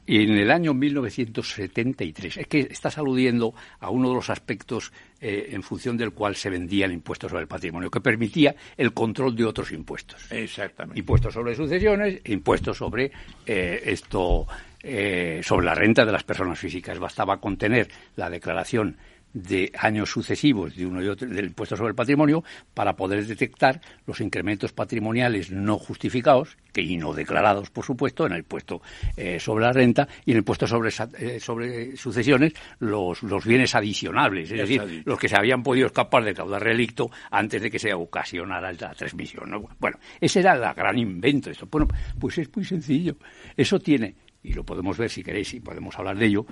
En 0.08 0.32
el 0.32 0.52
año 0.52 0.74
1973, 0.74 2.38
es 2.38 2.48
que 2.48 2.60
estás 2.70 2.98
aludiendo 2.98 3.54
a 3.80 3.90
uno 3.90 4.10
de 4.10 4.16
los 4.16 4.30
aspectos 4.30 4.92
eh, 5.22 5.50
en 5.52 5.64
función 5.64 5.96
del 5.96 6.12
cual 6.12 6.36
se 6.36 6.50
vendía 6.50 6.86
el 6.86 6.92
impuesto 6.92 7.30
sobre 7.30 7.44
el 7.44 7.48
patrimonio, 7.48 7.90
que 7.90 8.02
permitía 8.02 8.54
el 8.76 8.94
control 8.94 9.38
de 9.38 9.46
otros 9.46 9.72
impuestos. 9.72 10.30
Exactamente. 10.32 11.00
Impuestos 11.00 11.34
sobre 11.34 11.56
sucesiones, 11.56 12.20
impuestos 12.26 12.78
sobre 12.78 13.10
eh, 13.46 13.82
esto, 13.86 14.46
eh, 14.84 15.40
sobre 15.44 15.66
la 15.66 15.76
renta 15.76 16.04
de 16.04 16.12
las 16.12 16.26
personas 16.26 16.60
físicas. 16.60 17.00
Bastaba 17.00 17.40
contener 17.40 17.88
la 18.18 18.30
declaración 18.30 18.98
de 19.34 19.72
años 19.78 20.10
sucesivos 20.10 20.76
de 20.76 20.86
uno 20.86 21.04
y 21.04 21.08
otro 21.08 21.28
del 21.28 21.46
impuesto 21.46 21.76
sobre 21.76 21.90
el 21.90 21.96
patrimonio 21.96 22.44
para 22.74 22.96
poder 22.96 23.26
detectar 23.26 23.80
los 24.06 24.22
incrementos 24.22 24.72
patrimoniales 24.74 25.52
no 25.52 25.78
justificados 25.78 26.58
que 26.74 26.82
y 26.82 26.98
no 26.98 27.14
declarados 27.14 27.70
por 27.70 27.86
supuesto 27.86 28.26
en 28.26 28.34
el 28.34 28.40
impuesto 28.40 28.82
eh, 29.16 29.40
sobre 29.40 29.66
la 29.66 29.72
renta 29.72 30.08
y 30.26 30.32
en 30.32 30.38
el 30.38 30.42
impuesto 30.42 30.68
sobre 30.68 30.90
eh, 31.20 31.40
sobre 31.40 31.96
sucesiones 31.96 32.54
los, 32.80 33.22
los 33.24 33.46
bienes 33.46 33.76
adicionables 33.76 34.52
es 34.52 34.58
decir 34.58 35.04
los 35.06 35.20
que 35.20 35.28
se 35.28 35.38
habían 35.38 35.62
podido 35.62 35.88
escapar 35.88 36.24
de 36.24 36.34
caudal 36.34 36.62
relicto 36.62 37.10
antes 37.32 37.62
de 37.62 37.70
que 37.70 37.80
se 37.80 37.94
ocasionara 37.94 38.72
la 38.74 38.94
transmisión 38.94 39.68
bueno 39.80 40.00
ese 40.20 40.40
era 40.40 40.54
el 40.54 40.76
gran 40.76 40.98
invento 40.98 41.50
esto. 41.50 41.68
Bueno 41.70 41.88
pues 42.20 42.38
es 42.38 42.50
muy 42.56 42.66
sencillo. 42.66 43.16
Eso 43.56 43.80
tiene 43.80 44.16
y 44.42 44.54
lo 44.54 44.64
podemos 44.64 44.98
ver 44.98 45.10
si 45.10 45.24
queréis 45.24 45.54
y 45.54 45.60
podemos 45.60 45.98
hablar 45.98 46.18
de 46.18 46.26
ello 46.26 46.46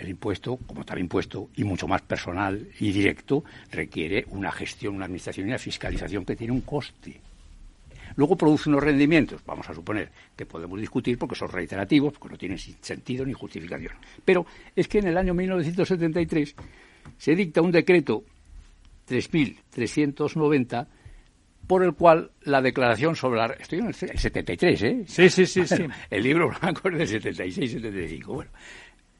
el 0.00 0.08
impuesto, 0.08 0.56
como 0.66 0.84
tal 0.84 0.98
impuesto, 0.98 1.50
y 1.56 1.64
mucho 1.64 1.86
más 1.86 2.02
personal 2.02 2.66
y 2.80 2.90
directo, 2.90 3.44
requiere 3.70 4.24
una 4.30 4.50
gestión, 4.50 4.96
una 4.96 5.04
administración 5.04 5.46
y 5.46 5.50
una 5.50 5.58
fiscalización 5.58 6.24
que 6.24 6.36
tiene 6.36 6.52
un 6.52 6.62
coste. 6.62 7.20
Luego 8.16 8.36
produce 8.36 8.68
unos 8.68 8.82
rendimientos, 8.82 9.42
vamos 9.46 9.68
a 9.68 9.74
suponer 9.74 10.10
que 10.34 10.46
podemos 10.46 10.80
discutir 10.80 11.16
porque 11.18 11.36
son 11.36 11.48
reiterativos, 11.48 12.14
porque 12.14 12.32
no 12.32 12.38
tienen 12.38 12.58
sentido 12.58 13.24
ni 13.24 13.32
justificación. 13.32 13.92
Pero 14.24 14.46
es 14.74 14.88
que 14.88 14.98
en 14.98 15.08
el 15.08 15.16
año 15.16 15.34
1973 15.34 16.56
se 17.16 17.34
dicta 17.36 17.60
un 17.60 17.70
decreto 17.70 18.24
3.390 19.08 20.86
por 21.66 21.84
el 21.84 21.94
cual 21.94 22.32
la 22.42 22.60
declaración 22.60 23.14
sobre 23.14 23.38
la... 23.38 23.46
Estoy 23.46 23.78
en 23.78 23.86
el 23.86 23.94
73, 23.94 24.82
¿eh? 24.82 25.04
Sí, 25.06 25.30
sí, 25.30 25.46
sí, 25.46 25.66
sí. 25.68 25.84
El 26.10 26.22
libro 26.22 26.50
blanco 26.60 26.88
es 26.88 27.10
del 27.10 27.22
76-75. 27.22 28.26
Bueno, 28.26 28.50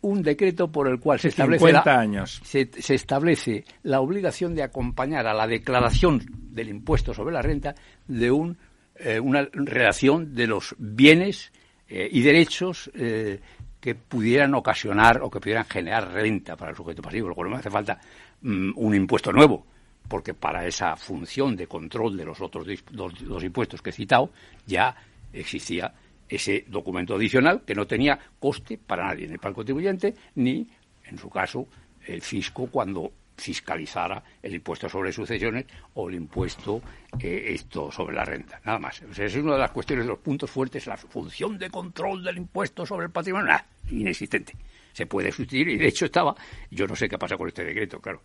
un 0.02 0.22
decreto 0.22 0.70
por 0.70 0.88
el 0.88 0.98
cual 0.98 1.18
se 1.18 1.28
establece, 1.28 1.72
la, 1.72 1.82
años. 1.82 2.40
Se, 2.44 2.68
establece 2.94 3.64
la 3.82 4.00
obligación 4.00 4.54
de 4.54 4.62
acompañar 4.62 5.26
a 5.26 5.34
la 5.34 5.46
declaración 5.46 6.22
del 6.30 6.68
impuesto 6.68 7.12
sobre 7.12 7.34
la 7.34 7.42
renta 7.42 7.74
de 8.06 8.30
un, 8.30 8.56
eh, 8.96 9.20
una 9.20 9.46
relación 9.52 10.34
de 10.34 10.46
los 10.46 10.74
bienes 10.78 11.52
eh, 11.88 12.08
y 12.10 12.22
derechos 12.22 12.90
eh, 12.94 13.40
que 13.80 13.94
pudieran 13.94 14.54
ocasionar 14.54 15.20
o 15.22 15.30
que 15.30 15.40
pudieran 15.40 15.64
generar 15.64 16.12
renta 16.12 16.56
para 16.56 16.70
el 16.70 16.76
sujeto 16.76 17.02
pasivo, 17.02 17.28
lo 17.28 17.34
cual 17.34 17.50
no 17.50 17.56
hace 17.56 17.70
falta 17.70 17.98
mm, 18.42 18.72
un 18.76 18.94
impuesto 18.94 19.32
nuevo, 19.32 19.66
porque 20.08 20.34
para 20.34 20.66
esa 20.66 20.96
función 20.96 21.56
de 21.56 21.66
control 21.66 22.16
de 22.16 22.24
los 22.24 22.40
otros 22.40 22.66
dos 22.90 23.44
impuestos 23.44 23.82
que 23.82 23.90
he 23.90 23.92
citado 23.92 24.30
ya 24.66 24.94
existía 25.32 25.92
ese 26.30 26.64
documento 26.68 27.16
adicional 27.16 27.62
que 27.66 27.74
no 27.74 27.86
tenía 27.86 28.18
coste 28.38 28.78
para 28.78 29.06
nadie, 29.06 29.26
ni 29.26 29.36
para 29.36 29.50
el 29.50 29.54
contribuyente, 29.54 30.14
ni, 30.36 30.66
en 31.04 31.18
su 31.18 31.28
caso, 31.28 31.66
el 32.06 32.22
fisco 32.22 32.68
cuando 32.68 33.12
fiscalizara 33.36 34.22
el 34.42 34.54
impuesto 34.54 34.88
sobre 34.88 35.12
sucesiones 35.12 35.64
o 35.94 36.08
el 36.08 36.14
impuesto 36.14 36.82
eh, 37.18 37.46
esto 37.48 37.90
sobre 37.90 38.14
la 38.14 38.24
renta, 38.24 38.60
nada 38.64 38.78
más. 38.78 39.02
esa 39.02 39.24
es 39.24 39.34
una 39.36 39.54
de 39.54 39.58
las 39.58 39.70
cuestiones, 39.70 40.04
de 40.04 40.10
los 40.10 40.18
puntos 40.18 40.50
fuertes, 40.50 40.86
la 40.86 40.96
función 40.96 41.58
de 41.58 41.70
control 41.70 42.22
del 42.22 42.36
impuesto 42.36 42.86
sobre 42.86 43.06
el 43.06 43.12
patrimonio, 43.12 43.48
nada, 43.48 43.66
inexistente 43.90 44.54
se 45.00 45.06
puede 45.06 45.32
sustituir 45.32 45.68
y 45.68 45.78
de 45.78 45.88
hecho 45.88 46.04
estaba, 46.04 46.34
yo 46.70 46.86
no 46.86 46.94
sé 46.94 47.08
qué 47.08 47.16
pasa 47.16 47.36
con 47.36 47.48
este 47.48 47.64
decreto, 47.64 47.98
claro. 48.00 48.20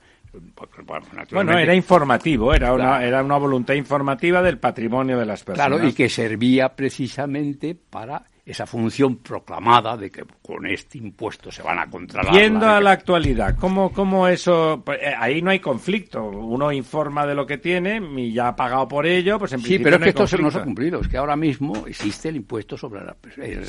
Bueno, 1.32 1.58
era 1.58 1.74
informativo, 1.74 2.54
era 2.54 2.74
una, 2.74 3.02
era 3.04 3.24
una 3.24 3.38
voluntad 3.38 3.74
informativa 3.76 4.42
del 4.42 4.58
patrimonio 4.58 5.18
de 5.18 5.26
las 5.26 5.44
personas. 5.44 5.70
Claro, 5.70 5.88
y 5.88 5.94
que 5.94 6.10
servía 6.10 6.76
precisamente 6.76 7.76
para 7.76 8.26
esa 8.46 8.68
función 8.68 9.18
proclamada 9.18 9.98
de 9.98 10.12
que 10.12 10.24
con 10.44 10.68
este 10.68 11.00
impuesto 11.00 11.52
se 11.52 11.64
van 11.64 11.80
a 11.80 11.90
controlar. 11.90 12.32
Yendo 12.32 12.68
a 12.68 12.80
la 12.80 12.92
actualidad, 12.92 13.56
¿cómo, 13.58 13.92
cómo 13.92 14.28
eso? 14.28 14.84
Pues, 14.86 15.00
eh, 15.02 15.16
ahí 15.18 15.42
no 15.42 15.50
hay 15.50 15.60
conflicto. 15.60 16.24
Uno 16.24 16.72
informa 16.72 17.26
de 17.26 17.34
lo 17.34 17.48
que 17.48 17.58
tiene 17.58 18.00
y 18.22 18.34
ya 18.34 18.50
ha 18.50 18.56
pagado 18.56 18.88
por 18.88 19.08
ello, 19.08 19.40
pues 19.40 19.54
en 19.54 19.62
Sí, 19.62 19.80
pero 19.80 19.96
es 19.96 20.04
que 20.04 20.10
esto 20.10 20.38
no 20.38 20.52
se 20.52 20.60
ha 20.60 20.64
cumplido. 20.64 21.02
Es 21.02 21.08
que 21.08 21.18
ahora 21.18 21.36
mismo 21.36 21.88
existe 21.88 22.30
el 22.30 22.36
impuesto 22.36 22.78
sobre 22.78 23.04
la, 23.04 23.16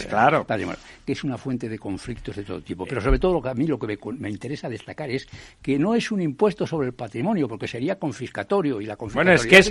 claro. 0.08 0.46
que 1.06 1.12
es 1.12 1.24
una 1.24 1.38
fuente 1.38 1.70
de 1.70 1.78
conflictos 1.78 2.36
de 2.36 2.42
todo 2.42 2.60
tipo. 2.60 2.84
Pero 2.84 3.00
sobre 3.00 3.18
todo 3.18 3.32
lo 3.32 3.42
que 3.42 3.48
a 3.48 3.54
mí 3.54 3.66
lo 3.66 3.78
que 3.78 3.98
me, 4.18 4.28
interesa 4.28 4.68
destacar 4.68 5.08
es 5.08 5.26
que 5.62 5.78
no 5.78 5.94
es 5.94 6.10
un 6.10 6.20
impuesto 6.20 6.66
sobre 6.66 6.88
el 6.88 6.94
patrimonio, 6.94 7.48
porque 7.48 7.66
sería 7.66 7.98
confiscatorio 7.98 8.82
y 8.82 8.84
la 8.84 8.96
Bueno, 8.96 9.32
es 9.32 9.46
que 9.46 9.56
es, 9.56 9.70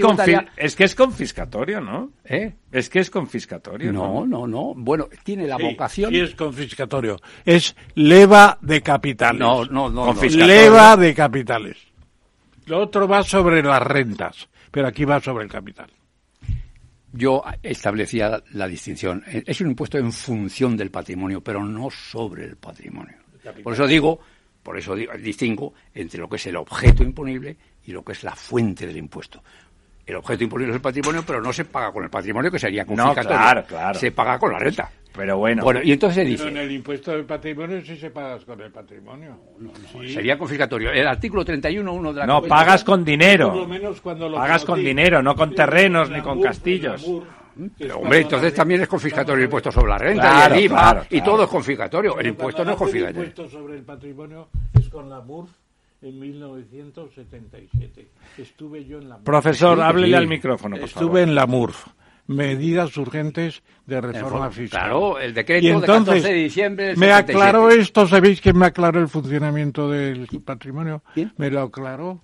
es 0.57 0.75
que 0.75 0.83
es 0.83 0.95
confiscatorio, 0.95 1.79
¿no? 1.79 2.11
¿Eh? 2.23 2.53
Es 2.71 2.89
que 2.89 2.99
es 2.99 3.11
confiscatorio. 3.11 3.93
No, 3.93 4.25
no, 4.25 4.47
no. 4.47 4.73
Bueno, 4.75 4.94
tiene 5.23 5.47
la 5.47 5.57
vocación. 5.57 6.11
Sí, 6.11 6.19
es 6.19 6.35
confiscatorio. 6.35 7.19
Es 7.45 7.75
leva 7.95 8.57
de 8.61 8.81
capitales. 8.81 9.39
No, 9.39 9.65
no, 9.65 9.89
no. 9.89 10.13
Leva 10.13 10.97
de 10.97 11.13
capitales. 11.13 11.77
Lo 12.65 12.81
otro 12.81 13.07
va 13.07 13.23
sobre 13.23 13.61
las 13.61 13.81
rentas, 13.81 14.49
pero 14.71 14.87
aquí 14.87 15.05
va 15.05 15.21
sobre 15.21 15.43
el 15.45 15.51
capital. 15.51 15.89
Yo 17.13 17.43
establecía 17.63 18.43
la 18.51 18.67
distinción. 18.67 19.23
Es 19.27 19.61
un 19.61 19.69
impuesto 19.69 19.97
en 19.97 20.11
función 20.11 20.75
del 20.75 20.91
patrimonio, 20.91 21.41
pero 21.41 21.63
no 21.63 21.89
sobre 21.89 22.45
el 22.45 22.57
patrimonio. 22.57 23.15
Por 23.63 23.73
eso 23.73 23.87
digo, 23.87 24.19
por 24.63 24.77
eso 24.77 24.95
digo, 24.95 25.13
distingo 25.13 25.73
entre 25.93 26.19
lo 26.19 26.27
que 26.27 26.37
es 26.37 26.47
el 26.47 26.57
objeto 26.57 27.03
imponible 27.03 27.55
y 27.85 27.91
lo 27.91 28.03
que 28.03 28.13
es 28.13 28.23
la 28.23 28.35
fuente 28.35 28.87
del 28.87 28.97
impuesto 28.97 29.41
el 30.05 30.15
objeto 30.15 30.43
imponible 30.43 30.71
es 30.71 30.75
el 30.75 30.81
patrimonio, 30.81 31.23
pero 31.25 31.41
no 31.41 31.51
se 31.51 31.65
paga 31.65 31.91
con 31.91 32.03
el 32.03 32.09
patrimonio, 32.09 32.51
que 32.51 32.59
sería 32.59 32.85
confiscatorio. 32.85 33.31
No, 33.31 33.37
claro, 33.37 33.63
claro. 33.65 33.99
Se 33.99 34.11
paga 34.11 34.37
con 34.37 34.51
la 34.51 34.59
renta. 34.59 34.89
Pero 35.15 35.37
bueno. 35.37 35.63
Bueno, 35.63 35.79
y 35.83 35.93
entonces 35.93 36.15
se 36.15 36.29
dice... 36.29 36.43
Pero 36.43 36.57
en 36.57 36.63
el 36.63 36.71
impuesto 36.71 37.11
del 37.11 37.25
patrimonio 37.25 37.81
sí 37.83 37.95
se 37.95 38.11
paga 38.11 38.37
con 38.39 38.61
el 38.61 38.71
patrimonio. 38.71 39.39
Sería 40.07 40.37
confiscatorio. 40.37 40.91
El 40.91 41.07
artículo 41.07 41.43
31.1 41.43 42.13
de 42.13 42.19
la 42.19 42.25
No, 42.27 42.41
pagas 42.43 42.83
con 42.83 43.03
dinero. 43.03 43.49
Por 43.49 43.61
lo 43.61 43.67
menos 43.67 44.01
cuando 44.01 44.29
lo 44.29 44.37
pagas 44.37 44.65
con 44.65 44.79
dinero, 44.79 45.23
no 45.23 45.35
con 45.35 45.55
terrenos 45.55 46.09
ni 46.11 46.21
con 46.21 46.41
castillos. 46.41 47.09
Pero, 47.77 47.99
hombre, 47.99 48.19
entonces 48.19 48.53
también 48.53 48.81
es 48.81 48.87
confiscatorio 48.87 49.39
el 49.39 49.45
impuesto 49.45 49.71
sobre 49.71 49.89
la 49.89 49.97
renta 49.97 50.49
y 50.49 50.53
el 50.53 50.65
IVA, 50.65 51.05
y 51.09 51.21
todo 51.21 51.45
es 51.45 51.49
confiscatorio. 51.49 52.19
El 52.19 52.27
impuesto 52.27 52.65
no 52.65 52.71
es 52.71 52.77
confiscatorio. 52.77 53.21
El 53.21 53.27
impuesto 53.29 53.49
sobre 53.49 53.75
el 53.77 53.83
patrimonio 53.83 54.49
es 54.77 54.89
con 54.89 55.09
la 55.09 55.21
MURF 55.21 55.49
en 56.05 56.19
1977. 56.19 58.07
Estuve 58.37 58.85
yo 58.85 58.99
en 58.99 59.09
la 59.09 59.17
Profesor, 59.19 59.81
háblele 59.81 60.15
al 60.15 60.27
micrófono, 60.27 60.77
por 60.77 60.85
Estuve 60.85 61.23
en 61.23 61.35
la 61.35 61.47
MURF. 61.47 61.87
Medidas 62.27 62.97
urgentes 62.97 63.61
de 63.85 64.01
reforma 64.01 64.49
fiscal. 64.49 64.81
Claro, 64.81 65.19
el 65.19 65.33
decreto 65.33 65.79
de 65.79 65.85
14 65.85 66.27
de 66.27 66.33
diciembre 66.33 66.85
del 66.87 66.97
Me 66.97 67.11
aclaró 67.11 67.69
esto, 67.69 68.07
¿sabéis 68.07 68.41
que 68.41 68.51
me 68.51 68.65
aclaró 68.65 68.99
el 68.99 69.09
funcionamiento 69.09 69.91
del 69.91 70.27
patrimonio? 70.43 71.03
Me 71.37 71.51
lo 71.51 71.61
aclaró 71.61 72.21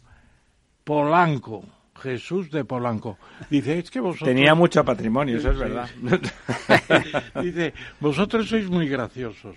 Polanco. 0.83 1.63
Jesús 2.01 2.49
de 2.49 2.65
Polanco. 2.65 3.19
Dice, 3.47 3.77
es 3.77 3.91
que 3.91 3.99
vosotros... 3.99 4.27
Tenía 4.27 4.55
mucho 4.55 4.83
patrimonio, 4.83 5.37
eso 5.37 5.51
es 5.51 5.59
verdad. 5.59 5.87
Dice, 7.43 7.75
vosotros 7.99 8.49
sois 8.49 8.67
muy 8.67 8.87
graciosos. 8.89 9.55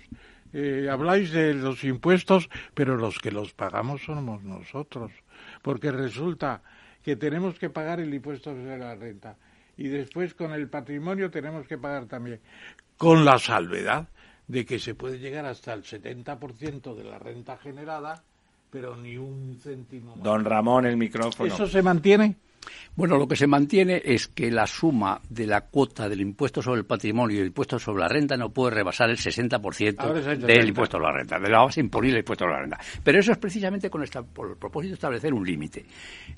Eh, 0.57 0.87
habláis 0.89 1.33
de 1.33 1.53
los 1.53 1.83
impuestos, 1.83 2.49
pero 2.73 2.95
los 2.95 3.19
que 3.19 3.29
los 3.29 3.51
pagamos 3.51 4.03
somos 4.03 4.41
nosotros, 4.41 5.11
porque 5.61 5.91
resulta 5.91 6.61
que 7.03 7.17
tenemos 7.17 7.59
que 7.59 7.69
pagar 7.69 7.99
el 7.99 8.13
impuesto 8.13 8.55
de 8.55 8.77
la 8.77 8.95
renta 8.95 9.35
y 9.75 9.89
después 9.89 10.33
con 10.33 10.53
el 10.53 10.69
patrimonio 10.69 11.29
tenemos 11.29 11.67
que 11.67 11.77
pagar 11.77 12.05
también, 12.05 12.39
con 12.95 13.25
la 13.25 13.37
salvedad 13.37 14.07
de 14.47 14.65
que 14.65 14.79
se 14.79 14.95
puede 14.95 15.19
llegar 15.19 15.45
hasta 15.45 15.73
el 15.73 15.83
70% 15.83 16.95
de 16.95 17.03
la 17.03 17.19
renta 17.19 17.57
generada, 17.57 18.23
pero 18.69 18.95
ni 18.95 19.17
un 19.17 19.59
céntimo. 19.61 20.15
Don 20.15 20.45
Ramón, 20.45 20.85
el 20.85 20.95
micrófono. 20.95 21.53
¿Eso 21.53 21.67
se 21.67 21.81
mantiene? 21.81 22.37
Bueno, 22.95 23.17
lo 23.17 23.27
que 23.27 23.35
se 23.35 23.47
mantiene 23.47 24.01
es 24.03 24.27
que 24.27 24.49
la 24.51 24.65
suma 24.67 25.21
de 25.29 25.47
la 25.47 25.61
cuota 25.61 26.07
del 26.07 26.21
impuesto 26.21 26.61
sobre 26.61 26.79
el 26.79 26.85
patrimonio 26.85 27.37
y 27.37 27.39
el 27.41 27.47
impuesto 27.47 27.77
sobre 27.77 28.01
la 28.01 28.07
renta 28.07 28.37
no 28.37 28.49
puede 28.49 28.75
rebasar 28.75 29.09
el 29.09 29.17
60% 29.17 30.37
del 30.37 30.67
impuesto 30.67 30.97
sobre 30.97 31.11
la 31.11 31.17
renta, 31.17 31.39
de 31.39 31.49
la 31.49 31.63
base 31.63 31.79
imponible 31.79 32.13
del 32.13 32.21
impuesto 32.21 32.45
sobre 32.45 32.55
la 32.55 32.61
renta. 32.61 32.79
Pero 33.03 33.19
eso 33.19 33.31
es 33.31 33.37
precisamente 33.37 33.89
con 33.89 34.03
esta, 34.03 34.23
por 34.23 34.49
el 34.49 34.57
propósito 34.57 34.91
de 34.91 34.95
establecer 34.95 35.33
un 35.33 35.45
límite. 35.45 35.85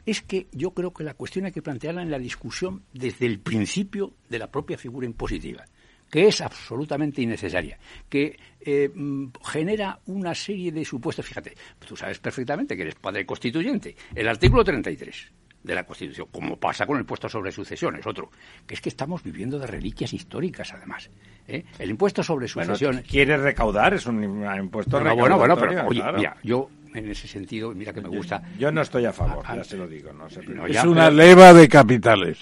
Es 0.06 0.22
que 0.22 0.48
yo 0.52 0.72
creo 0.72 0.94
que 0.94 1.04
la 1.04 1.14
cuestión 1.14 1.46
hay 1.46 1.52
que 1.52 1.62
plantearla 1.62 2.02
en 2.02 2.12
la 2.12 2.20
discusión 2.20 2.84
desde 2.94 3.26
el 3.26 3.40
principio 3.40 4.14
de 4.30 4.40
la 4.40 4.48
propia 4.48 4.78
figura 4.78 5.06
impositiva 5.06 5.64
que 6.10 6.28
es 6.28 6.42
absolutamente 6.42 7.22
innecesaria, 7.22 7.78
que 8.10 8.38
eh, 8.62 8.90
mm, 8.94 9.28
genera 9.44 10.00
una 10.06 10.34
serie 10.34 10.72
de 10.72 10.86
supuestos. 10.86 11.26
Fíjate, 11.26 11.54
tú 11.86 11.96
sabes 11.96 12.20
perfectamente 12.20 12.76
que 12.76 12.84
eres 12.84 12.96
padre 12.96 13.26
constituyente. 13.26 13.96
El 14.16 14.28
artículo 14.28 14.64
33 14.64 15.32
de 15.68 15.76
la 15.76 15.84
Constitución, 15.84 16.28
como 16.32 16.58
pasa 16.58 16.86
con 16.86 16.96
el 16.96 17.02
impuesto 17.02 17.30
sobre 17.30 17.52
sucesiones, 17.52 18.08
otro, 18.08 18.32
que 18.66 18.74
es 18.74 18.82
que 18.82 18.90
estamos 18.90 19.22
viviendo 19.22 19.60
de 19.60 19.68
reliquias 19.68 20.14
históricas, 20.14 20.74
además. 20.74 21.10
¿eh? 21.48 21.64
El 21.78 21.90
impuesto 21.92 22.24
sobre 22.24 22.48
sucesiones... 22.48 23.06
quiere 23.06 23.38
recaudar, 23.38 23.94
es 23.94 24.06
un 24.06 24.24
impuesto 24.24 25.00
no, 25.00 25.16
Bueno, 25.16 25.38
bueno, 25.38 25.58
pero 25.58 25.86
oye, 25.86 26.02
mira, 26.16 26.38
yo 26.42 26.70
en 26.94 27.12
ese 27.12 27.28
sentido, 27.28 27.74
mira 27.76 27.94
que 27.94 28.02
me 28.02 28.10
gusta... 28.10 28.42
Yo 28.58 28.72
no 28.72 28.82
estoy 28.82 29.06
a 29.06 29.14
favor, 29.14 29.46
ya 29.46 29.64
se 29.64 29.78
lo 29.78 29.88
digo. 29.88 30.12
No, 30.14 30.28
es 30.28 30.84
una 30.84 31.10
leva 31.10 31.54
de 31.54 31.68
capitales. 31.68 32.40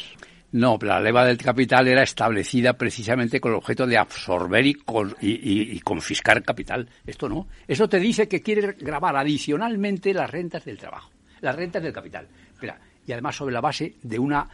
No, 0.52 0.78
la 0.82 1.02
leva 1.02 1.26
del 1.26 1.38
capital 1.38 1.88
era 1.88 2.04
establecida 2.04 2.74
precisamente 2.74 3.42
con 3.42 3.52
el 3.52 3.58
objeto 3.58 3.86
de 3.86 3.98
absorber 3.98 4.66
y, 4.66 4.78
y, 5.20 5.80
confiscar 5.82 6.42
capital. 6.44 6.88
Esto 7.06 7.28
no. 7.28 7.48
Eso 7.68 7.90
te 7.90 8.00
dice 8.00 8.30
que 8.30 8.42
quiere 8.42 8.74
grabar 8.80 9.18
adicionalmente 9.18 10.14
las 10.14 10.30
rentas 10.30 10.64
del 10.64 10.78
trabajo, 10.78 11.12
las 11.42 11.54
rentas 11.54 11.84
del 11.84 11.92
capital. 11.92 12.30
Espera, 12.54 12.80
y 13.06 13.12
además 13.12 13.36
sobre 13.36 13.54
la 13.54 13.62
base 13.62 13.96
de 14.02 14.20
una 14.20 14.48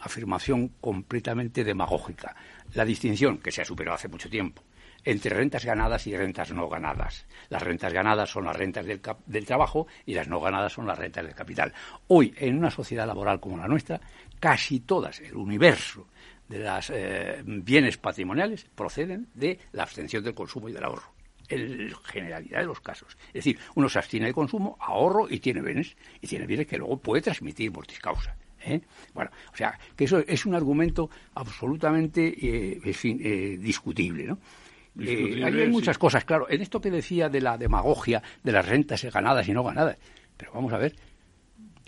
afirmación 0.00 0.68
completamente 0.80 1.64
demagógica. 1.64 2.34
La 2.74 2.84
distinción, 2.84 3.38
que 3.38 3.50
se 3.50 3.62
ha 3.62 3.64
superado 3.64 3.96
hace 3.96 4.08
mucho 4.08 4.30
tiempo, 4.30 4.62
entre 5.04 5.34
rentas 5.34 5.64
ganadas 5.64 6.06
y 6.06 6.16
rentas 6.16 6.52
no 6.52 6.68
ganadas. 6.68 7.26
Las 7.48 7.62
rentas 7.62 7.92
ganadas 7.92 8.30
son 8.30 8.44
las 8.44 8.56
rentas 8.56 8.84
del, 8.84 9.00
del, 9.26 9.46
trabajo 9.46 9.86
y 10.06 10.14
las 10.14 10.28
no 10.28 10.40
ganadas 10.40 10.72
son 10.72 10.86
las 10.86 10.98
rentas 10.98 11.24
del 11.24 11.34
capital. 11.34 11.72
Hoy, 12.08 12.34
en 12.36 12.58
una 12.58 12.70
sociedad 12.70 13.06
laboral 13.06 13.40
como 13.40 13.56
la 13.56 13.68
nuestra, 13.68 14.00
casi 14.38 14.80
todas, 14.80 15.20
el 15.20 15.36
universo 15.36 16.06
de 16.48 16.58
los 16.60 16.90
eh, 16.90 17.42
bienes 17.44 17.98
patrimoniales 17.98 18.66
proceden 18.74 19.28
de 19.34 19.58
la 19.72 19.82
abstención 19.82 20.24
del 20.24 20.34
consumo 20.34 20.68
y 20.68 20.72
del 20.72 20.84
ahorro 20.84 21.17
en 21.48 21.92
generalidad 22.04 22.60
de 22.60 22.66
los 22.66 22.80
casos. 22.80 23.16
Es 23.28 23.44
decir, 23.44 23.58
uno 23.74 23.88
se 23.88 23.98
abstiene 23.98 24.26
de 24.26 24.32
consumo, 24.32 24.76
ahorro 24.80 25.28
y 25.30 25.40
tiene 25.40 25.60
bienes, 25.62 25.96
y 26.20 26.26
tiene 26.26 26.46
bienes 26.46 26.66
que 26.66 26.78
luego 26.78 26.98
puede 26.98 27.22
transmitir 27.22 27.70
mortis 27.70 27.98
causa. 27.98 28.36
¿eh? 28.60 28.80
Bueno, 29.14 29.30
o 29.52 29.56
sea, 29.56 29.78
que 29.96 30.04
eso 30.04 30.18
es 30.18 30.46
un 30.46 30.54
argumento 30.54 31.10
absolutamente, 31.34 32.26
eh, 32.28 32.80
eh, 32.84 33.58
discutible, 33.58 34.24
¿no? 34.24 34.38
hay 35.00 35.68
muchas 35.68 35.96
cosas, 35.96 36.24
claro. 36.24 36.48
En 36.50 36.60
esto 36.60 36.80
que 36.80 36.90
decía 36.90 37.28
de 37.28 37.40
la 37.40 37.56
demagogia, 37.56 38.20
de 38.42 38.50
las 38.50 38.66
rentas 38.66 39.04
ganadas 39.04 39.46
y 39.48 39.52
no 39.52 39.62
ganadas. 39.62 39.96
Pero 40.36 40.52
vamos 40.52 40.72
a 40.72 40.78
ver, 40.78 40.96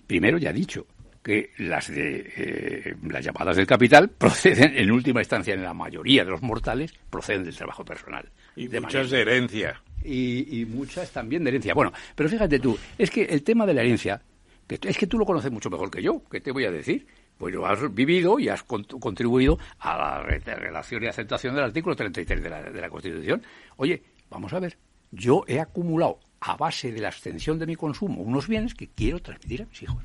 primero 0.07 0.39
ya 0.39 0.51
he 0.51 0.53
dicho, 0.53 0.87
que 1.23 1.51
las 1.59 1.89
de 1.89 2.33
eh, 2.37 2.97
las 3.09 3.25
llamadas 3.25 3.57
del 3.57 3.67
capital 3.67 4.09
proceden 4.19 4.77
en 4.77 4.91
última 4.91 5.21
instancia 5.21 5.55
en 5.55 5.63
la 5.63 5.75
mayoría 5.75 6.25
de 6.25 6.31
los 6.31 6.43
mortales 6.43 6.95
proceden 7.11 7.45
del 7.45 7.57
trabajo 7.57 7.85
personal 7.85 8.31
y 8.65 8.81
muchas 8.81 9.11
de 9.11 9.21
herencia 9.21 9.83
y, 10.03 10.67
muchas 10.69 11.11
también 11.11 11.45
de 11.45 11.51
herencia 11.51 11.75
bueno 11.75 11.93
pero 12.15 12.29
fíjate 12.29 12.59
tú 12.59 12.79
es 12.97 13.11
que 13.11 13.23
el 13.23 13.43
tema 13.43 13.67
de 13.67 13.75
la 13.75 13.83
herencia 13.83 14.21
que 14.67 14.79
es 14.83 14.97
que 14.97 15.07
tú 15.07 15.19
lo 15.19 15.27
conoces 15.27 15.51
mucho 15.51 15.71
mejor 15.71 15.91
que 15.91 16.03
yo 16.03 16.23
qué 16.31 16.41
te 16.41 16.53
voy 16.53 16.65
a 16.65 16.71
decir 16.71 17.07
pues 17.41 17.55
lo 17.55 17.67
has 17.67 17.95
vivido 17.95 18.39
y 18.39 18.51
has 18.51 18.63
contribuido 18.65 19.59
a 19.79 19.97
la 19.97 20.23
relación 20.23 21.03
y 21.03 21.07
aceptación 21.07 21.55
del 21.55 21.65
artículo 21.65 21.97
33 21.97 22.43
de 22.43 22.51
la, 22.51 22.63
de 22.63 22.81
la 22.83 22.91
Constitución. 22.91 23.43
Oye, 23.79 24.03
vamos 24.29 24.53
a 24.53 24.61
ver, 24.61 24.77
yo 25.11 25.45
he 25.49 25.59
acumulado 25.59 26.21
a 26.41 26.57
base 26.57 26.93
de 26.93 27.01
la 27.01 27.09
abstención 27.09 27.59
de 27.59 27.65
mi 27.65 27.77
consumo 27.77 28.21
unos 28.21 28.47
bienes 28.47 28.75
que 28.75 28.89
quiero 28.89 29.23
transmitir 29.23 29.63
a 29.63 29.65
mis 29.65 29.83
hijos. 29.83 30.05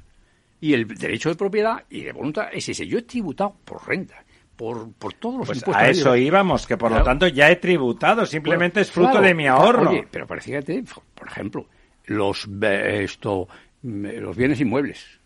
Y 0.61 0.73
el 0.73 0.87
derecho 0.87 1.27
de 1.27 1.35
propiedad 1.35 1.83
y 1.89 2.03
de 2.03 2.13
voluntad 2.13 2.47
es 2.53 2.69
ese. 2.69 2.87
Yo 2.87 2.99
he 2.99 3.01
tributado 3.01 3.57
por 3.65 3.85
renta. 3.85 4.24
Por, 4.55 4.93
por 4.93 5.13
todos 5.13 5.39
los 5.39 5.47
pues 5.47 5.57
impuestos. 5.57 5.83
A 5.83 5.89
eso 5.89 6.15
íbamos, 6.15 6.65
que 6.65 6.77
por 6.77 6.91
lo 6.91 7.03
tanto 7.03 7.27
ya 7.27 7.49
he 7.51 7.57
tributado, 7.57 8.25
simplemente 8.25 8.81
es 8.81 8.89
fruto 8.89 9.19
de 9.19 9.33
mi 9.33 9.47
ahorro. 9.47 9.89
Oye, 9.89 10.07
pero 10.09 10.27
fíjate, 10.27 10.83
por 11.13 11.27
ejemplo, 11.27 11.67
los, 12.05 12.47
esto, 12.61 13.47
los 13.83 14.37
bienes 14.37 14.61
inmuebles. 14.61 15.19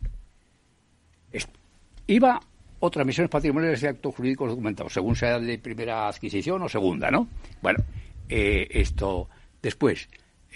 iba 2.07 2.39
otra 2.79 3.03
misiones 3.03 3.29
patrimoniales 3.29 3.81
de 3.81 3.89
actos 3.89 4.15
jurídicos 4.15 4.49
documentados, 4.49 4.93
según 4.93 5.15
sea 5.15 5.39
de 5.39 5.57
primera 5.59 6.07
adquisición 6.07 6.61
o 6.61 6.69
segunda, 6.69 7.11
¿no? 7.11 7.27
Bueno, 7.61 7.83
eh, 8.29 8.67
esto, 8.71 9.29
después, 9.61 10.09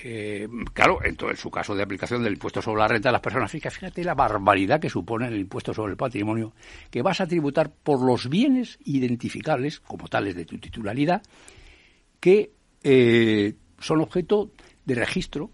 eh, 0.05 0.49
claro, 0.73 0.99
en, 1.01 1.15
todo, 1.15 1.29
en 1.29 1.37
su 1.37 1.49
caso 1.49 1.73
de 1.73 1.81
aplicación 1.81 2.21
del 2.21 2.33
impuesto 2.33 2.61
sobre 2.61 2.81
la 2.81 2.89
renta 2.89 3.07
de 3.07 3.13
las 3.13 3.21
personas 3.21 3.49
físicas, 3.49 3.73
fíjate 3.73 4.03
la 4.03 4.13
barbaridad 4.13 4.81
que 4.81 4.89
supone 4.89 5.29
el 5.29 5.39
impuesto 5.39 5.73
sobre 5.73 5.91
el 5.91 5.97
patrimonio, 5.97 6.51
que 6.91 7.01
vas 7.01 7.21
a 7.21 7.27
tributar 7.27 7.71
por 7.71 8.01
los 8.01 8.27
bienes 8.27 8.79
identificables, 8.83 9.79
como 9.79 10.09
tales 10.09 10.35
de 10.35 10.43
tu 10.43 10.57
titularidad, 10.57 11.21
que 12.19 12.51
eh, 12.83 13.53
son 13.79 14.01
objeto 14.01 14.51
de 14.83 14.95
registro. 14.95 15.51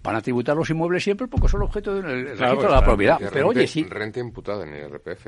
Van 0.00 0.14
a 0.14 0.22
tributar 0.22 0.56
los 0.56 0.70
inmuebles 0.70 1.02
siempre 1.02 1.26
porque 1.26 1.48
son 1.48 1.62
objeto 1.62 1.92
del 1.94 2.38
registro 2.38 2.62
de 2.62 2.68
la 2.68 2.84
propiedad. 2.84 3.18
Pero 3.32 3.48
oye, 3.48 3.66
si... 3.66 3.82
Renta 3.82 4.20
imputada 4.20 4.64
en 4.64 4.74
el 4.74 4.90
IRPF. 4.90 5.26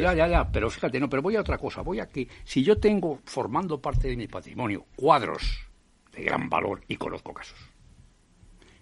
ya, 0.00 0.12
ya, 0.12 0.26
ya. 0.26 0.50
Pero 0.50 0.68
fíjate, 0.68 0.98
no, 0.98 1.08
pero 1.08 1.22
voy 1.22 1.36
a 1.36 1.40
otra 1.40 1.56
cosa. 1.56 1.82
Voy 1.82 2.00
a 2.00 2.06
que 2.06 2.28
si 2.42 2.64
yo 2.64 2.78
tengo, 2.78 3.20
formando 3.24 3.80
parte 3.80 4.08
de 4.08 4.16
mi 4.16 4.26
patrimonio, 4.26 4.86
cuadros 4.96 5.72
de 6.14 6.24
gran 6.24 6.48
valor 6.48 6.82
y 6.88 6.96
conozco 6.96 7.32
casos. 7.32 7.58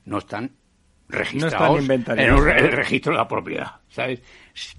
No 0.05 0.19
están 0.19 0.53
registrados 1.09 1.89
en 1.89 2.19
el 2.19 2.73
registro 2.73 3.13
de 3.13 3.19
la 3.19 3.29
propiedad, 3.29 3.81
¿sabes? 3.89 4.23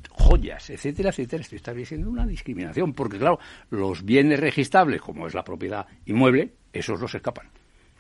Joyas, 0.10 0.70
etcétera, 0.70 1.10
etcétera. 1.10 1.42
Estoy 1.42 1.58
estableciendo 1.58 2.10
una 2.10 2.26
discriminación, 2.26 2.94
porque 2.94 3.18
claro, 3.18 3.40
los 3.70 4.04
bienes 4.04 4.40
registrables, 4.40 5.02
como 5.02 5.28
es 5.28 5.34
la 5.34 5.44
propiedad 5.44 5.86
inmueble, 6.06 6.54
esos 6.72 7.00
los 7.00 7.14
escapan. 7.14 7.48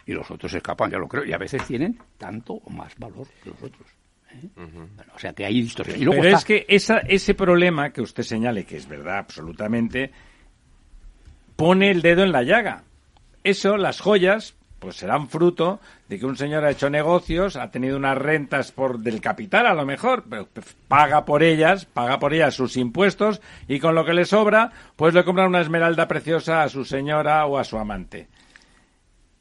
Y 0.05 0.13
los 0.13 0.29
otros 0.29 0.53
escapan, 0.53 0.91
ya 0.91 0.97
lo 0.97 1.07
creo, 1.07 1.23
y 1.23 1.31
a 1.31 1.37
veces 1.37 1.65
tienen 1.65 1.97
tanto 2.17 2.53
o 2.53 2.69
más 2.69 2.97
valor 2.97 3.27
que 3.41 3.49
los 3.49 3.63
otros. 3.63 3.87
¿eh? 4.31 4.49
o 5.15 5.19
sea 5.19 5.33
que 5.33 5.45
hay 5.45 5.61
distorsión. 5.61 6.01
Y 6.01 6.05
Pero 6.05 6.37
es 6.37 6.43
que 6.43 6.65
esa, 6.67 6.97
ese 6.99 7.35
problema 7.35 7.91
que 7.91 8.01
usted 8.01 8.23
señale, 8.23 8.65
que 8.65 8.77
es 8.77 8.87
verdad 8.87 9.19
absolutamente, 9.19 10.11
pone 11.55 11.91
el 11.91 12.01
dedo 12.01 12.23
en 12.23 12.31
la 12.31 12.43
llaga 12.43 12.83
eso, 13.43 13.77
las 13.77 13.99
joyas, 13.99 14.55
pues 14.79 14.97
serán 14.97 15.29
fruto 15.29 15.79
de 16.09 16.19
que 16.19 16.25
un 16.25 16.35
señor 16.35 16.65
ha 16.65 16.71
hecho 16.71 16.89
negocios, 16.89 17.55
ha 17.55 17.71
tenido 17.71 17.95
unas 17.95 18.17
rentas 18.17 18.73
por 18.73 18.99
del 18.99 19.21
capital 19.21 19.65
a 19.65 19.73
lo 19.73 19.85
mejor, 19.85 20.25
pero 20.29 20.47
paga 20.87 21.23
por 21.23 21.41
ellas, 21.41 21.85
paga 21.85 22.19
por 22.19 22.33
ellas 22.33 22.53
sus 22.53 22.75
impuestos 22.75 23.41
y 23.67 23.79
con 23.79 23.95
lo 23.95 24.03
que 24.03 24.13
le 24.13 24.25
sobra, 24.25 24.71
pues 24.97 25.13
le 25.13 25.23
compra 25.23 25.47
una 25.47 25.61
esmeralda 25.61 26.07
preciosa 26.07 26.63
a 26.63 26.69
su 26.69 26.83
señora 26.83 27.45
o 27.45 27.57
a 27.57 27.63
su 27.63 27.77
amante. 27.77 28.27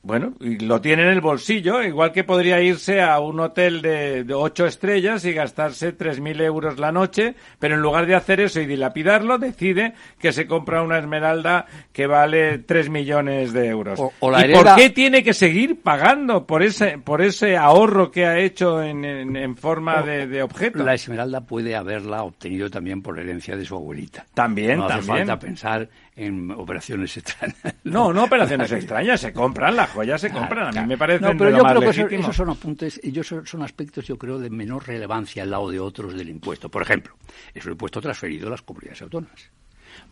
Bueno, 0.05 0.35
y 0.41 0.59
lo 0.59 0.81
tiene 0.81 1.05
en 1.05 1.11
el 1.11 1.21
bolsillo, 1.21 1.81
igual 1.81 2.11
que 2.11 2.25
podría 2.25 2.61
irse 2.61 3.01
a 3.01 3.21
un 3.21 3.39
hotel 3.39 3.81
de, 3.83 4.27
ocho 4.35 4.67
estrellas 4.67 5.25
y 5.25 5.33
gastarse 5.33 5.93
tres 5.93 6.19
mil 6.19 6.41
euros 6.41 6.81
la 6.81 6.91
noche, 6.91 7.37
pero 7.61 7.77
en 7.77 7.83
lugar 7.83 8.07
de 8.07 8.17
hacer 8.17 8.41
eso 8.41 8.61
y 8.61 8.67
dilapidarlo, 8.67 9.39
decide 9.39 9.95
que 10.19 10.33
se 10.33 10.49
compra 10.49 10.83
una 10.83 10.99
esmeralda 10.99 11.67
que 11.93 12.09
vale 12.09 12.59
tres 12.59 12.91
millones 12.91 13.53
de 13.53 13.69
euros. 13.69 14.01
¿Y 14.01 14.53
por 14.53 14.75
qué 14.75 14.91
tiene 14.91 15.23
que 15.23 15.35
seguir 15.35 15.81
pagando 15.81 16.49
por 16.49 16.65
ese, 16.65 16.99
por 16.99 17.23
ese 17.23 17.57
ahorro 17.57 18.11
que 18.11 18.27
ha 18.27 18.41
hecho 18.41 18.83
en, 18.83 19.05
en, 19.05 19.57
forma 19.57 20.03
de, 20.03 20.27
de, 20.27 20.43
objeto? 20.43 20.83
La 20.83 20.95
esmeralda 20.95 21.43
puede 21.43 21.77
haberla 21.77 22.25
obtenido 22.25 22.69
también 22.71 23.03
por 23.03 23.21
herencia 23.21 23.57
de 23.57 23.65
su 23.65 23.77
abuelita. 23.77 24.27
También, 24.35 24.79
no 24.79 24.87
hace 24.87 25.03
falta 25.03 25.39
pensar 25.39 25.89
en 26.17 26.51
operaciones 26.51 27.17
extrañas. 27.17 27.57
No, 27.85 28.13
no 28.13 28.25
operaciones 28.25 28.71
extrañas, 28.73 29.21
se 29.21 29.33
compran, 29.33 29.77
las 29.77 29.91
joyas 29.91 30.21
se 30.21 30.31
compran, 30.31 30.77
a 30.77 30.83
mí 30.83 30.89
me 30.89 30.99
parece 30.99 31.25
No, 31.25 31.37
pero 31.37 31.51
yo 31.51 31.91
creo 31.91 32.09
que 32.09 32.17
esos 32.17 32.37
son 32.37 32.51
apuntes, 32.51 33.01
ellos 33.03 33.27
son, 33.27 33.63
aspectos, 33.63 34.07
yo 34.07 34.19
creo, 34.19 34.39
de 34.39 34.51
menor 34.51 34.87
relevancia 34.87 35.43
al 35.43 35.51
lado 35.51 35.71
de 35.71 35.81
otros 35.81 36.15
del 36.15 36.29
impuesto. 36.29 36.69
Por 36.69 36.83
ejemplo, 36.83 37.17
es 37.55 37.65
un 37.65 37.73
impuesto 37.73 38.01
transferido 38.01 38.49
a 38.49 38.51
las 38.51 38.63
comunidades 38.63 39.03
autónomas. 39.03 39.51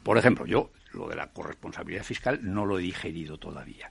Por 0.03 0.19
ejemplo, 0.19 0.47
yo 0.47 0.71
lo 0.93 1.09
de 1.09 1.17
la 1.17 1.29
corresponsabilidad 1.29 2.05
fiscal 2.05 2.41
no 2.43 2.67
lo 2.67 2.79
he 2.79 2.83
digerido 2.83 3.39
todavía. 3.39 3.91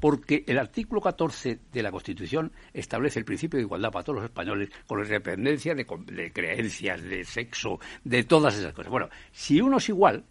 Porque 0.00 0.44
el 0.46 0.58
artículo 0.58 1.00
14 1.00 1.58
de 1.72 1.82
la 1.82 1.90
Constitución 1.90 2.52
establece 2.72 3.18
el 3.18 3.24
principio 3.24 3.56
de 3.56 3.64
igualdad 3.64 3.90
para 3.90 4.04
todos 4.04 4.16
los 4.16 4.24
españoles, 4.26 4.70
con 4.86 4.98
la 5.00 5.04
independencia 5.04 5.74
de, 5.74 5.84
de 6.06 6.32
creencias, 6.32 7.02
de 7.02 7.24
sexo, 7.24 7.80
de 8.04 8.22
todas 8.22 8.56
esas 8.56 8.72
cosas. 8.72 8.92
Bueno, 8.92 9.08
si 9.32 9.60
uno 9.60 9.78
es 9.78 9.88
igual, 9.88 10.24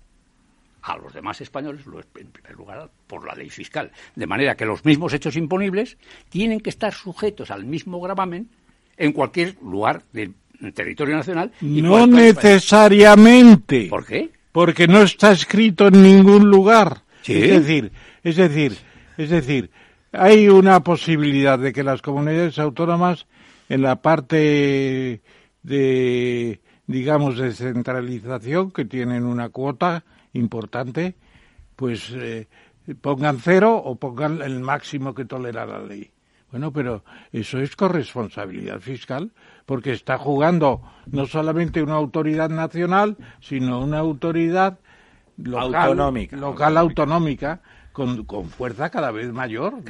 a 0.89 0.97
los 0.97 1.13
demás 1.13 1.41
españoles, 1.41 1.81
en 2.15 2.27
primer 2.27 2.55
lugar, 2.55 2.89
por 3.07 3.25
la 3.25 3.35
ley 3.35 3.49
fiscal. 3.49 3.91
De 4.15 4.27
manera 4.27 4.55
que 4.55 4.65
los 4.65 4.85
mismos 4.85 5.13
hechos 5.13 5.35
imponibles 5.35 5.97
tienen 6.29 6.59
que 6.59 6.69
estar 6.69 6.93
sujetos 6.93 7.51
al 7.51 7.65
mismo 7.65 7.99
gravamen 7.99 8.49
en 8.95 9.11
cualquier 9.11 9.55
lugar 9.61 10.03
del 10.11 10.33
territorio 10.73 11.15
nacional. 11.15 11.51
no 11.61 12.07
necesariamente. 12.07 13.87
¿Por 13.89 14.05
qué? 14.05 14.31
Porque 14.51 14.87
no 14.87 15.03
está 15.03 15.31
escrito 15.31 15.87
en 15.87 16.01
ningún 16.01 16.49
lugar. 16.49 17.01
Es 17.25 17.49
decir, 17.49 17.91
es 18.23 18.37
decir, 18.37 18.77
es 19.17 19.29
decir, 19.29 19.69
hay 20.11 20.47
una 20.47 20.83
posibilidad 20.83 21.59
de 21.59 21.73
que 21.73 21.83
las 21.83 22.01
comunidades 22.01 22.57
autónomas 22.57 23.27
en 23.69 23.81
la 23.81 24.01
parte 24.01 25.21
de 25.63 26.61
digamos 26.87 27.37
de 27.37 27.51
centralización 27.51 28.71
que 28.71 28.85
tienen 28.85 29.25
una 29.25 29.49
cuota 29.49 30.05
importante, 30.37 31.15
pues 31.75 32.11
eh, 32.15 32.47
pongan 33.01 33.39
cero 33.39 33.75
o 33.75 33.95
pongan 33.95 34.41
el 34.41 34.59
máximo 34.59 35.13
que 35.13 35.25
tolera 35.25 35.65
la 35.65 35.79
ley. 35.79 36.11
Bueno, 36.51 36.71
pero 36.71 37.03
eso 37.33 37.59
es 37.59 37.75
corresponsabilidad 37.75 38.79
fiscal, 38.79 39.31
porque 39.65 39.91
está 39.91 40.17
jugando 40.17 40.81
no 41.07 41.25
solamente 41.25 41.81
una 41.81 41.95
autoridad 41.95 42.49
nacional, 42.49 43.17
sino 43.41 43.81
una 43.81 43.99
autoridad 43.99 44.79
local, 45.37 45.75
autonómica, 45.75 46.37
local 46.37 46.77
autonómica, 46.77 47.61
con, 47.91 48.23
con, 48.23 48.45
fuerza 48.45 48.89
cada 48.89 49.11
vez 49.11 49.31
mayor. 49.33 49.83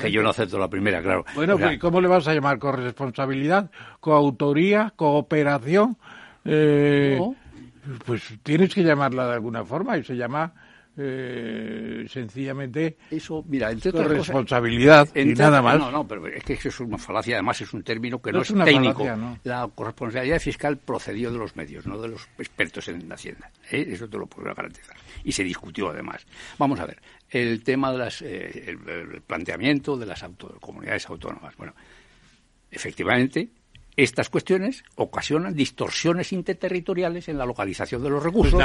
Que 0.00 0.12
yo 0.12 0.22
no 0.22 0.30
acepto 0.30 0.56
la 0.58 0.68
primera, 0.68 1.02
claro. 1.02 1.24
Bueno, 1.34 1.58
pues, 1.58 1.80
¿cómo 1.80 2.00
le 2.00 2.06
vas 2.06 2.28
a 2.28 2.34
llamar 2.34 2.60
corresponsabilidad? 2.60 3.70
¿Coautoría? 3.98 4.92
¿Cooperación? 4.94 5.96
Eh, 6.44 7.18
pues 8.04 8.22
tienes 8.42 8.74
que 8.74 8.82
llamarla 8.82 9.26
de 9.28 9.34
alguna 9.34 9.64
forma 9.64 9.96
y 9.98 10.04
se 10.04 10.14
llama 10.16 10.52
eh, 10.96 12.06
sencillamente 12.08 12.96
eso 13.10 13.44
mira 13.48 13.68
responsabilidad 13.70 15.08
y 15.14 15.24
nada 15.24 15.60
más. 15.60 15.76
No 15.76 15.90
no 15.90 16.06
pero 16.06 16.26
es 16.28 16.44
que 16.44 16.52
eso 16.52 16.68
es 16.68 16.80
una 16.80 16.98
falacia 16.98 17.34
además 17.34 17.60
es 17.60 17.72
un 17.72 17.82
término 17.82 18.22
que 18.22 18.30
no, 18.30 18.42
es, 18.42 18.54
técnico. 18.54 19.04
la 19.42 19.68
corresponsabilidad 19.74 20.38
fiscal 20.38 20.76
procedió 20.76 21.32
de 21.32 21.38
los 21.38 21.56
medios 21.56 21.84
no 21.86 22.00
de 22.00 22.08
los 22.08 22.28
expertos 22.38 22.86
en 22.86 23.12
hacienda 23.12 23.50
¿eh? 23.72 23.86
eso 23.88 24.08
te 24.08 24.16
lo 24.16 24.26
puedo 24.26 24.54
garantizar. 24.54 24.96
Y 25.24 25.32
se 25.32 25.42
discutió 25.42 25.90
además. 25.90 26.24
Vamos 26.58 26.78
a 26.78 26.86
ver 26.86 27.00
el 27.28 27.64
tema 27.64 27.90
de 27.90 27.98
las 27.98 28.22
eh, 28.22 28.70
el, 28.70 29.20
planteamiento 29.22 29.96
de 29.96 30.06
las 30.06 30.24
comunidades 30.60 31.08
autónomas. 31.08 31.56
Bueno 31.56 31.74
efectivamente 32.70 33.48
estas 33.96 34.28
cuestiones 34.28 34.84
ocasionan 34.96 35.54
distorsiones 35.54 36.32
interterritoriales 36.32 37.28
en 37.28 37.38
la 37.38 37.46
localización 37.46 38.02
de 38.02 38.10
los 38.10 38.22
recursos. 38.22 38.60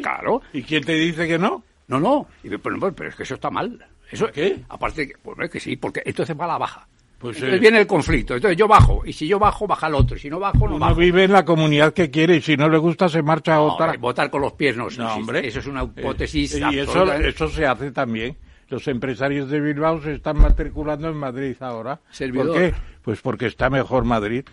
claro. 0.00 0.42
¿Y 0.52 0.62
quién 0.62 0.84
te 0.84 0.94
dice 0.94 1.26
que 1.26 1.38
no? 1.38 1.62
No, 1.86 2.00
no, 2.00 2.26
pero, 2.62 3.08
es 3.08 3.14
que 3.14 3.24
eso 3.24 3.34
está 3.34 3.50
mal. 3.50 3.84
Eso, 4.10 4.30
¿Qué? 4.32 4.60
Aparte, 4.68 5.12
pues 5.22 5.50
que 5.50 5.60
sí, 5.60 5.76
porque 5.76 6.02
entonces 6.04 6.38
va 6.38 6.44
a 6.44 6.48
la 6.48 6.58
baja. 6.58 6.88
Pues 7.18 7.36
entonces 7.36 7.58
eh, 7.58 7.60
viene 7.60 7.80
el 7.80 7.86
conflicto. 7.86 8.34
Entonces 8.34 8.56
yo 8.56 8.66
bajo, 8.68 9.02
y 9.04 9.12
si 9.12 9.26
yo 9.26 9.38
bajo, 9.38 9.66
baja 9.66 9.86
el 9.88 9.94
otro. 9.94 10.16
Y 10.16 10.20
si 10.20 10.30
no 10.30 10.38
bajo, 10.38 10.68
no 10.68 10.76
Uno 10.76 10.94
vive 10.94 11.24
en 11.24 11.32
la 11.32 11.44
comunidad 11.44 11.92
que 11.92 12.10
quiere, 12.10 12.36
y 12.36 12.40
si 12.42 12.56
no 12.56 12.68
le 12.68 12.78
gusta, 12.78 13.08
se 13.08 13.22
marcha 13.22 13.56
a 13.56 13.60
otra. 13.60 13.94
Votar 13.98 14.30
con 14.30 14.40
los 14.40 14.52
pies 14.54 14.76
no, 14.76 14.88
no 14.88 15.14
hombre. 15.14 15.46
Eso 15.46 15.58
es 15.58 15.66
una 15.66 15.84
hipótesis. 15.84 16.56
y 16.56 16.78
eso, 16.78 17.12
eso 17.12 17.48
se 17.48 17.66
hace 17.66 17.90
también. 17.92 18.36
Los 18.68 18.88
empresarios 18.88 19.50
de 19.50 19.60
Bilbao 19.60 20.02
se 20.02 20.14
están 20.14 20.38
matriculando 20.38 21.08
en 21.08 21.16
Madrid 21.16 21.56
ahora. 21.60 22.00
¿Por 22.34 22.52
qué? 22.52 22.74
Pues 23.02 23.20
porque 23.20 23.46
está 23.46 23.70
mejor 23.70 24.04
Madrid. 24.04 24.44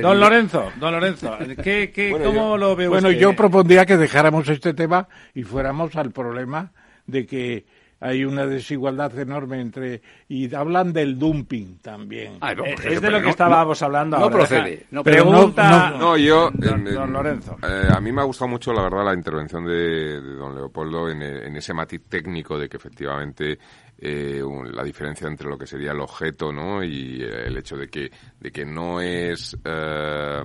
Don 0.00 0.18
Lorenzo, 0.18 0.72
don 0.80 0.92
Lorenzo, 0.92 1.36
¿qué, 1.62 2.10
¿cómo 2.10 2.58
lo 2.58 2.74
veo 2.74 2.90
Bueno, 2.90 3.10
yo 3.12 3.36
propondría 3.36 3.86
que 3.86 3.96
dejáramos 3.96 4.48
este 4.48 4.74
tema 4.74 5.08
y 5.32 5.44
fuéramos 5.44 5.94
al 5.94 6.10
problema 6.10 6.72
de 7.06 7.24
que 7.24 7.64
hay 8.00 8.24
una 8.24 8.46
desigualdad 8.46 9.18
enorme 9.18 9.60
entre 9.60 10.02
y 10.28 10.52
hablan 10.54 10.92
del 10.92 11.18
dumping 11.18 11.78
también. 11.78 12.38
Es 12.84 13.00
de 13.00 13.10
lo 13.10 13.22
que 13.22 13.30
estábamos 13.30 13.82
hablando 13.82 14.18
no 14.18 14.30
procede. 14.30 14.86
No 14.90 15.02
pregunta 15.02 15.90
no, 15.98 16.16
yo 16.16 16.50
don, 16.52 16.86
eh, 16.86 16.92
Lorenzo. 16.92 17.56
eh, 17.62 17.88
a 17.90 18.00
mí 18.00 18.12
me 18.12 18.20
ha 18.20 18.24
gustado 18.24 18.48
mucho 18.48 18.72
la 18.72 18.82
verdad 18.82 19.04
la 19.04 19.14
intervención 19.14 19.64
de, 19.64 20.20
don 20.20 20.54
Leopoldo 20.54 21.08
en, 21.08 21.22
en, 21.22 21.56
ese 21.56 21.72
matiz 21.72 22.02
técnico 22.08 22.58
de 22.58 22.68
que 22.68 22.76
efectivamente 22.76 23.58
eh, 23.98 24.42
la 24.72 24.82
diferencia 24.82 25.26
entre 25.26 25.48
lo 25.48 25.56
que 25.56 25.66
sería 25.66 25.92
el 25.92 26.00
objeto 26.00 26.52
¿no? 26.52 26.84
y 26.84 27.22
el 27.22 27.56
hecho 27.56 27.78
de 27.78 27.88
que, 27.88 28.10
de 28.38 28.50
que 28.50 28.66
no 28.66 29.00
es 29.00 29.56
eh, 29.64 30.42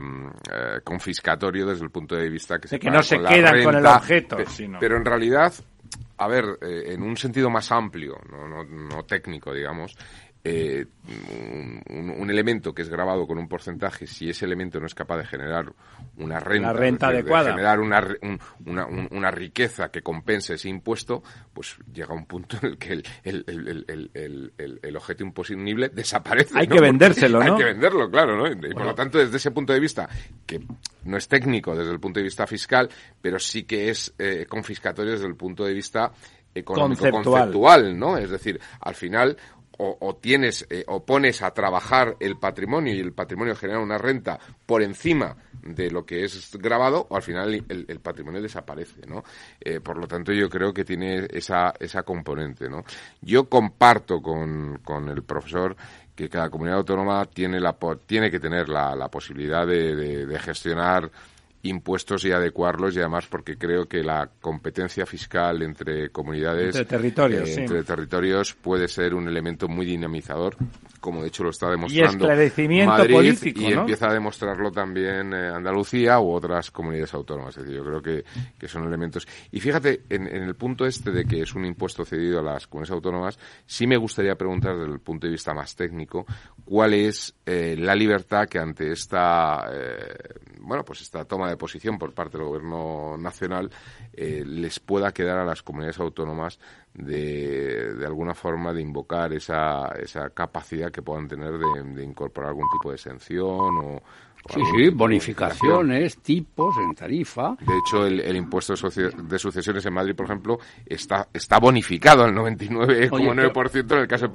eh, 0.54 0.80
confiscatorio 0.86 1.66
desde 1.66 1.84
el 1.84 1.92
punto 1.92 2.16
de 2.16 2.30
vista 2.30 2.60
que 2.60 2.70
se 2.70 2.80
que 2.80 2.90
no 2.90 3.04
se 3.04 3.20
queda 3.20 3.62
con 3.62 3.76
el 3.76 3.86
objeto. 3.86 4.38
Pero 4.80 4.96
en 4.96 5.04
realidad, 5.04 5.54
a 6.22 6.28
ver, 6.28 6.60
en 6.62 7.02
un 7.02 7.18
sentido 7.18 7.50
más 7.50 7.72
amplio, 7.72 8.20
no, 8.30 8.48
no, 8.48 8.64
no 8.64 9.04
técnico, 9.06 9.54
digamos, 9.54 9.98
eh, 10.44 10.86
un, 11.90 12.30
elemento 12.30 12.74
que 12.74 12.82
es 12.82 12.90
grabado 12.90 13.28
con 13.28 13.38
un 13.38 13.48
porcentaje, 13.48 14.08
si 14.08 14.30
ese 14.30 14.46
elemento 14.46 14.80
no 14.80 14.86
es 14.86 14.96
capaz 14.96 15.18
de 15.18 15.26
generar 15.26 15.72
una 16.18 16.40
renta, 16.40 16.74
renta 16.74 17.08
adecuada. 17.10 17.52
generar 17.52 17.80
una, 17.80 18.08
una, 18.66 18.86
una, 18.86 19.32
riqueza 19.32 19.90
que 19.90 20.02
compense 20.02 20.54
ese 20.54 20.70
impuesto, 20.70 21.22
pues 21.54 21.78
llega 21.94 22.14
un 22.14 22.26
punto 22.26 22.58
en 22.62 22.70
el 22.70 22.78
que 22.78 22.94
el, 22.94 23.04
el, 23.24 24.12
el, 24.14 24.80
el 24.82 24.96
objeto 24.96 25.24
imponible 25.24 25.90
desaparece. 25.90 26.58
Hay 26.58 26.68
que 26.68 26.80
vendérselo, 26.80 27.44
¿no? 27.44 27.54
Hay 27.54 27.60
que 27.60 27.66
venderlo, 27.66 28.10
claro, 28.10 28.38
¿no? 28.38 28.48
Y 28.48 28.74
por 28.74 28.86
lo 28.86 28.96
tanto, 28.96 29.18
desde 29.18 29.38
ese 29.38 29.52
punto 29.52 29.74
de 29.74 29.80
vista, 29.80 30.10
que 30.46 30.60
no 31.04 31.18
es 31.18 31.28
técnico 31.28 31.76
desde 31.76 31.92
el 31.92 32.00
punto 32.00 32.20
de 32.20 32.24
vista 32.24 32.48
fiscal, 32.48 32.90
pero 33.22 33.38
sí 33.38 33.64
que 33.64 33.90
es 33.90 34.14
eh, 34.18 34.46
confiscatorio 34.48 35.12
desde 35.12 35.28
el 35.28 35.36
punto 35.36 35.66
de 35.66 35.74
vista 35.74 36.12
económico 36.54 37.10
conceptual. 37.10 37.98
¿no? 37.98 38.18
Es 38.18 38.30
decir, 38.30 38.60
al 38.80 38.96
final 38.96 39.38
o, 39.84 40.16
tienes 40.16 40.68
eh, 40.70 40.84
o 40.88 41.04
pones 41.04 41.42
a 41.42 41.52
trabajar 41.52 42.16
el 42.20 42.38
patrimonio 42.38 42.94
y 42.94 43.00
el 43.00 43.14
patrimonio 43.14 43.56
genera 43.56 43.80
una 43.80 43.98
renta 43.98 44.40
por 44.66 44.84
encima 44.84 45.36
de 45.64 45.90
lo 45.90 46.06
que 46.06 46.24
es 46.24 46.56
grabado 46.58 47.08
o 47.10 47.16
al 47.16 47.24
final 47.24 47.66
el, 47.68 48.00
patrimonio 48.00 48.42
desaparece, 48.42 49.06
¿no? 49.08 49.24
Eh, 49.60 49.80
por 49.80 49.98
lo 49.98 50.08
tanto, 50.08 50.32
yo 50.32 50.50
creo 50.50 50.74
que 50.74 50.84
tiene 50.84 51.28
esa, 51.32 51.74
esa 51.80 52.04
componente, 52.04 52.70
¿no? 52.70 52.84
Yo 53.22 53.50
comparto 53.50 54.22
con, 54.22 54.80
con 54.84 55.10
el 55.10 55.24
profesor 55.24 55.76
que 56.16 56.30
cada 56.30 56.50
comunidad 56.50 56.80
autónoma 56.80 57.26
tiene 57.26 57.60
la 57.60 57.76
tiene 58.06 58.30
que 58.30 58.40
tener 58.40 58.70
la, 58.70 58.96
la 58.96 59.08
posibilidad 59.10 59.66
de 59.66 60.40
gestionar 60.40 61.10
impuestos 61.64 62.26
y 62.26 62.32
adecuarlos 62.32 62.96
y 62.96 63.00
además 63.00 63.28
porque 63.28 63.58
creo 63.58 63.86
que 63.86 64.04
la 64.04 64.30
competencia 64.40 65.06
fiscal 65.06 65.62
entre 65.62 66.10
comunidades 66.10 66.76
entre 66.76 66.86
territorios, 66.86 67.50
eh, 67.50 67.62
entre 67.62 67.84
territorios 67.84 68.54
puede 68.54 68.88
ser 68.88 69.14
un 69.14 69.28
elemento 69.28 69.68
muy 69.68 69.86
dinamizador 69.86 70.56
como 71.00 71.22
de 71.22 71.28
hecho 71.28 71.44
lo 71.44 71.50
está 71.50 71.70
demostrando 71.70 72.28
Madrid 72.86 73.38
y 73.44 73.74
empieza 73.74 74.08
a 74.08 74.14
demostrarlo 74.14 74.72
también 74.72 75.34
eh, 75.34 75.50
Andalucía 75.50 76.20
u 76.20 76.32
otras 76.32 76.70
comunidades 76.72 77.14
autónomas. 77.14 77.58
Es 77.58 77.64
decir 77.64 77.78
yo 77.78 77.84
creo 77.84 78.02
que, 78.02 78.24
que 78.58 78.68
son 78.68 78.86
elementos. 78.86 79.28
Y 79.52 79.60
fíjate 79.60 80.04
en, 80.10 80.28
el 80.28 80.56
punto 80.56 80.86
este 80.86 81.12
de 81.12 81.26
que 81.26 81.42
es 81.42 81.56
un 81.56 81.66
impuesto 81.66 82.06
cedido 82.06 82.40
a 82.40 82.44
las 82.44 82.68
comunidades 82.68 82.96
autónomas 82.96 83.40
sí 83.66 83.88
me 83.88 83.98
gustaría 83.98 84.36
preguntar 84.36 84.78
desde 84.78 84.94
el 84.94 85.00
punto 85.00 85.26
de 85.28 85.32
vista 85.32 85.54
más 85.54 85.76
técnico 85.76 86.26
cuál 86.64 86.94
es 86.94 87.34
eh, 87.46 87.76
la 87.78 87.96
libertad 87.96 88.48
que 88.48 88.60
ante 88.60 88.92
esta 88.92 89.68
bueno, 90.62 90.86
pues 90.86 91.02
esta 91.02 91.26
toma 91.26 91.50
de 91.50 91.51
posición 91.58 91.98
por 91.98 92.14
parte 92.14 92.38
del 92.38 92.48
Gobierno 92.48 93.18
nacional 93.18 93.70
eh, 94.14 94.44
les 94.46 94.80
pueda 94.80 95.12
quedar 95.12 95.38
a 95.38 95.46
las 95.46 95.64
comunidades 95.64 96.00
autónomas 96.00 96.60
de, 96.94 97.94
de 97.94 98.06
alguna 98.06 98.34
forma 98.34 98.74
de 98.74 98.82
invocar 98.82 99.34
esa, 99.34 99.88
esa 100.00 100.30
capacidad 100.32 100.92
que 100.92 101.02
puedan 101.02 101.28
tener 101.28 101.54
de, 101.58 102.04
incorporar 102.04 102.50
algún 102.50 102.68
tipo 102.72 102.90
de 102.90 102.96
exención 102.96 103.78
o, 103.78 104.02
Sí, 104.50 104.60
sí, 104.76 104.90
bonificaciones, 104.90 106.18
tipos 106.18 106.76
en 106.78 106.96
tarifa. 106.96 107.56
De 107.60 107.78
hecho, 107.78 108.06
el, 108.06 108.36
impuesto 108.36 108.74
de 108.74 109.40
sucesiones 109.40 109.86
en 109.86 109.94
Madrid, 109.94 110.16
por 110.16 110.26
ejemplo, 110.26 110.60
está, 110.86 111.28
está 111.32 111.60
bonificado 111.60 112.24
al 112.24 112.34
99,9% 112.34 113.94
en 113.94 114.00
el 114.00 114.08
caso 114.08 114.28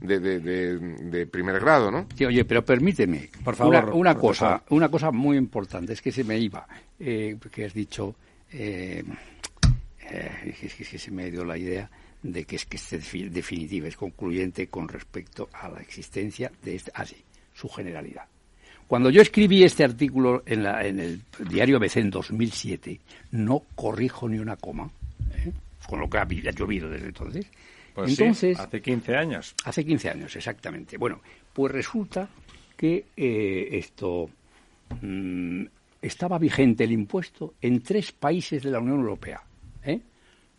de, 0.00 0.18
de, 0.20 0.78
de, 0.78 1.26
primer 1.26 1.60
grado, 1.60 1.90
¿no? 1.90 2.06
Sí, 2.14 2.24
oye, 2.24 2.44
pero 2.44 2.64
permíteme, 2.64 3.28
por 3.44 3.54
favor, 3.54 3.90
una, 3.92 4.14
cosa, 4.14 4.62
una 4.70 4.88
cosa 4.88 5.10
muy 5.10 5.36
importante, 5.36 5.92
es 5.92 6.00
que 6.00 6.10
se 6.10 6.24
me 6.24 6.38
iba, 6.38 6.66
eh, 6.98 7.36
que 7.52 7.66
has 7.66 7.74
dicho, 7.74 8.16
eh, 8.50 9.04
eh, 10.10 10.56
es 10.62 10.74
que 10.74 10.98
se 10.98 11.10
me 11.10 11.24
ha 11.24 11.28
ido 11.28 11.44
la 11.44 11.58
idea 11.58 11.90
de 12.22 12.44
que 12.44 12.56
es 12.56 12.64
que 12.64 12.78
es 12.78 12.90
definitiva, 13.32 13.88
es 13.88 13.96
concluyente 13.96 14.68
con 14.68 14.88
respecto 14.88 15.48
a 15.52 15.68
la 15.68 15.80
existencia 15.80 16.50
de 16.62 16.76
este, 16.76 16.90
así, 16.94 17.16
su 17.52 17.68
generalidad. 17.68 18.24
Cuando 18.88 19.10
yo 19.10 19.20
escribí 19.20 19.62
este 19.62 19.84
artículo 19.84 20.42
en, 20.46 20.64
el 20.98 21.20
diario 21.46 21.76
ABC 21.76 21.98
en 21.98 22.10
2007, 22.10 22.98
no 23.32 23.62
corrijo 23.74 24.26
ni 24.26 24.38
una 24.38 24.56
coma, 24.56 24.90
¿eh? 25.34 25.52
con 25.86 26.00
lo 26.00 26.08
que 26.08 26.16
ha 26.16 26.24
llovido 26.24 26.88
desde 26.88 27.06
entonces. 27.06 27.46
Pues 27.94 28.10
entonces, 28.10 28.58
hace 28.58 28.80
15 28.80 29.14
años. 29.14 29.54
Hace 29.64 29.84
15 29.84 30.08
años, 30.08 30.34
exactamente. 30.34 30.96
Bueno, 30.96 31.20
pues 31.52 31.70
resulta 31.70 32.30
que 32.78 33.04
eh, 33.14 33.68
esto 33.72 34.30
mm, 35.02 35.64
estaba 36.00 36.38
vigente 36.38 36.84
el 36.84 36.92
impuesto 36.92 37.54
en 37.60 37.82
tres 37.82 38.12
países 38.12 38.62
de 38.62 38.70
la 38.70 38.78
Unión 38.78 39.00
Europea. 39.00 39.42
¿eh? 39.84 40.00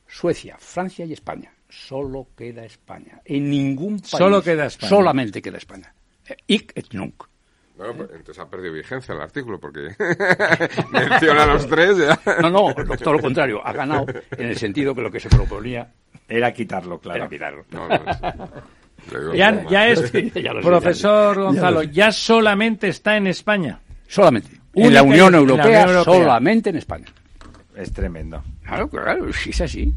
Suecia, 0.08 0.56
Francia 0.60 1.04
y 1.04 1.14
España. 1.14 1.52
Solo 1.68 2.28
queda 2.38 2.64
España. 2.64 3.22
En 3.26 3.50
ningún 3.50 4.00
país. 4.02 4.12
Solo 4.12 4.44
queda 4.44 4.68
España. 4.68 4.90
Solamente 4.90 5.42
queda 5.42 5.58
España. 5.58 5.92
Et 6.48 6.94
nunc. 6.94 7.29
Bueno, 7.80 7.94
pues, 7.94 8.10
entonces 8.12 8.44
ha 8.44 8.50
perdido 8.50 8.74
vigencia 8.74 9.16
el 9.16 9.22
artículo 9.22 9.58
porque 9.58 9.80
menciona 10.92 11.44
a 11.44 11.46
los 11.46 11.66
tres. 11.66 11.96
No, 12.42 12.50
no, 12.50 12.76
todo 12.98 13.14
lo 13.14 13.22
contrario. 13.22 13.66
Ha 13.66 13.72
ganado 13.72 14.06
en 14.32 14.50
el 14.50 14.58
sentido 14.58 14.94
que 14.94 15.02
lo 15.02 15.10
que 15.10 15.22
se 15.22 15.30
proponía 15.30 15.90
era 16.28 16.52
quitarlo, 16.52 17.00
claro. 17.00 17.20
Era 17.20 17.30
quitarlo. 17.30 17.64
ya, 19.34 19.88
es, 19.88 20.12
profesor 20.62 21.42
Gonzalo, 21.42 21.84
ya 21.84 22.12
solamente 22.12 22.90
está 22.90 23.16
en 23.16 23.28
España. 23.28 23.80
Solamente. 24.10 24.60
En 24.74 24.94
la, 24.94 25.02
Unión 25.02 25.34
Europea, 25.34 26.04
solamente 26.04 26.72
en 26.72 26.76
España. 26.76 27.06
Es 27.78 27.94
tremendo. 27.94 28.44
Claro, 28.62 28.90
claro, 28.90 29.30
es 29.30 29.62
así. 29.62 29.94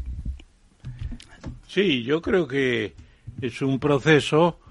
Sí, 1.67 2.01
yo 2.03 2.21
creo 2.21 2.47
que 2.47 2.93
es 3.41 3.61
un 3.61 3.77
proceso 3.77 4.61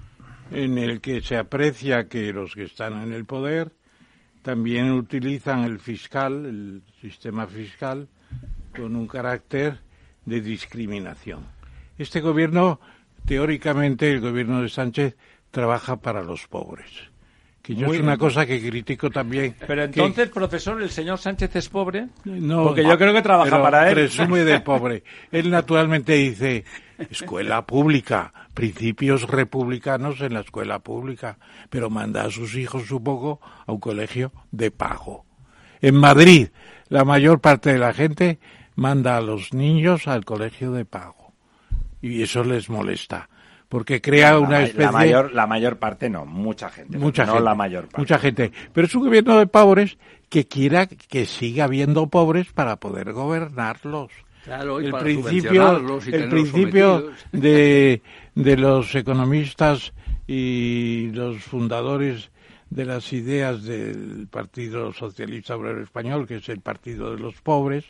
en 0.55 0.79
el 0.79 1.01
que 1.01 1.21
se 1.21 1.37
aprecia 1.37 2.09
que 2.09 2.33
los 2.33 2.55
que 2.55 2.65
están 2.65 3.03
en 3.03 3.13
el 3.13 3.25
poder 3.25 3.73
también 4.43 4.91
utilizan 4.93 5.65
el 5.65 5.79
fiscal, 5.79 6.47
el 6.47 6.83
sistema 7.01 7.47
fiscal, 7.47 8.09
con 8.75 8.97
un 8.97 9.07
carácter 9.07 9.79
de 10.25 10.41
discriminación. 10.41 11.47
Este 11.99 12.21
gobierno, 12.21 12.81
teóricamente, 13.25 14.11
el 14.11 14.21
gobierno 14.21 14.63
de 14.63 14.69
Sánchez, 14.69 15.17
trabaja 15.51 15.97
para 15.97 16.23
los 16.23 16.49
pobres. 16.49 16.91
Que 17.63 17.77
yo 17.77 17.95
es 17.95 18.01
una 18.01 18.19
cosa 18.19 18.45
que 18.45 18.61
critico 18.61 19.09
también. 19.09 19.55
Pero 19.65 19.85
entonces, 19.85 20.29
profesor, 20.31 20.83
¿el 20.83 20.91
señor 20.91 21.19
Sánchez 21.19 21.55
es 21.55 21.69
pobre? 21.69 22.09
No. 22.25 22.65
Porque 22.65 22.83
yo 22.83 22.99
creo 22.99 23.15
que 23.15 23.23
trabaja 23.23 23.63
para 23.63 23.89
él. 23.89 23.95
Presume 23.95 24.43
de 24.43 24.59
pobre. 24.61 25.05
Él 25.31 25.49
naturalmente 25.49 26.15
dice, 26.15 26.65
escuela 27.11 27.67
pública, 27.67 28.33
principios 28.55 29.29
republicanos 29.29 30.21
en 30.21 30.35
la 30.35 30.41
escuela 30.41 30.79
pública, 30.81 31.39
pero 31.71 31.91
manda 31.91 32.25
a 32.25 32.31
sus 32.31 32.55
hijos, 32.55 32.87
supongo, 32.87 33.41
a 33.67 33.73
un 33.73 33.81
colegio 33.81 34.33
de 34.51 34.71
pago. 34.71 35.25
En 35.81 35.97
Madrid, 35.97 36.49
la 36.89 37.05
mayor 37.05 37.41
parte 37.41 37.73
de 37.73 37.79
la 37.79 37.93
gente 37.93 38.39
manda 38.75 39.17
a 39.17 39.21
los 39.21 39.53
niños 39.53 40.07
al 40.09 40.25
colegio 40.25 40.73
de 40.73 40.85
pago. 40.85 41.33
Y 42.01 42.23
eso 42.23 42.45
les 42.45 42.69
molesta. 42.69 43.29
Porque 43.69 44.03
crea 44.03 44.39
una 44.39 44.63
especie. 44.63 44.85
La 44.85 44.93
mayor, 44.93 45.33
la 45.33 45.47
mayor 45.47 45.79
parte 45.79 46.11
no, 46.11 46.27
mucha 46.27 46.69
gente. 46.69 46.99
Mucha 46.99 47.25
no 47.25 47.41
la 47.41 47.55
mayor 47.55 47.85
parte. 47.85 47.99
Mucha 47.99 48.19
gente. 48.19 48.53
Pero 48.73 48.87
es 48.87 48.95
un 48.95 49.05
gobierno 49.05 49.39
de 49.39 49.47
pobres 49.47 49.97
que 50.29 50.47
quiera 50.47 50.87
que 50.87 51.25
siga 51.25 51.65
habiendo 51.65 52.07
pobres 52.09 52.53
para 52.53 52.77
poder 52.77 53.13
gobernarlos 53.13 54.13
el 54.47 54.93
principio, 54.93 56.01
el 56.07 56.29
principio 56.29 57.11
de, 57.31 58.03
de 58.35 58.57
los 58.57 58.95
economistas 58.95 59.93
y 60.27 61.11
los 61.13 61.43
fundadores 61.43 62.31
de 62.71 62.85
las 62.87 63.13
ideas 63.13 63.65
del 63.65 64.29
Partido 64.31 64.93
Socialista 64.93 65.57
Obrero 65.57 65.83
Español, 65.83 66.27
que 66.27 66.37
es 66.37 66.49
el 66.49 66.61
partido 66.61 67.15
de 67.15 67.21
los 67.21 67.35
pobres, 67.43 67.85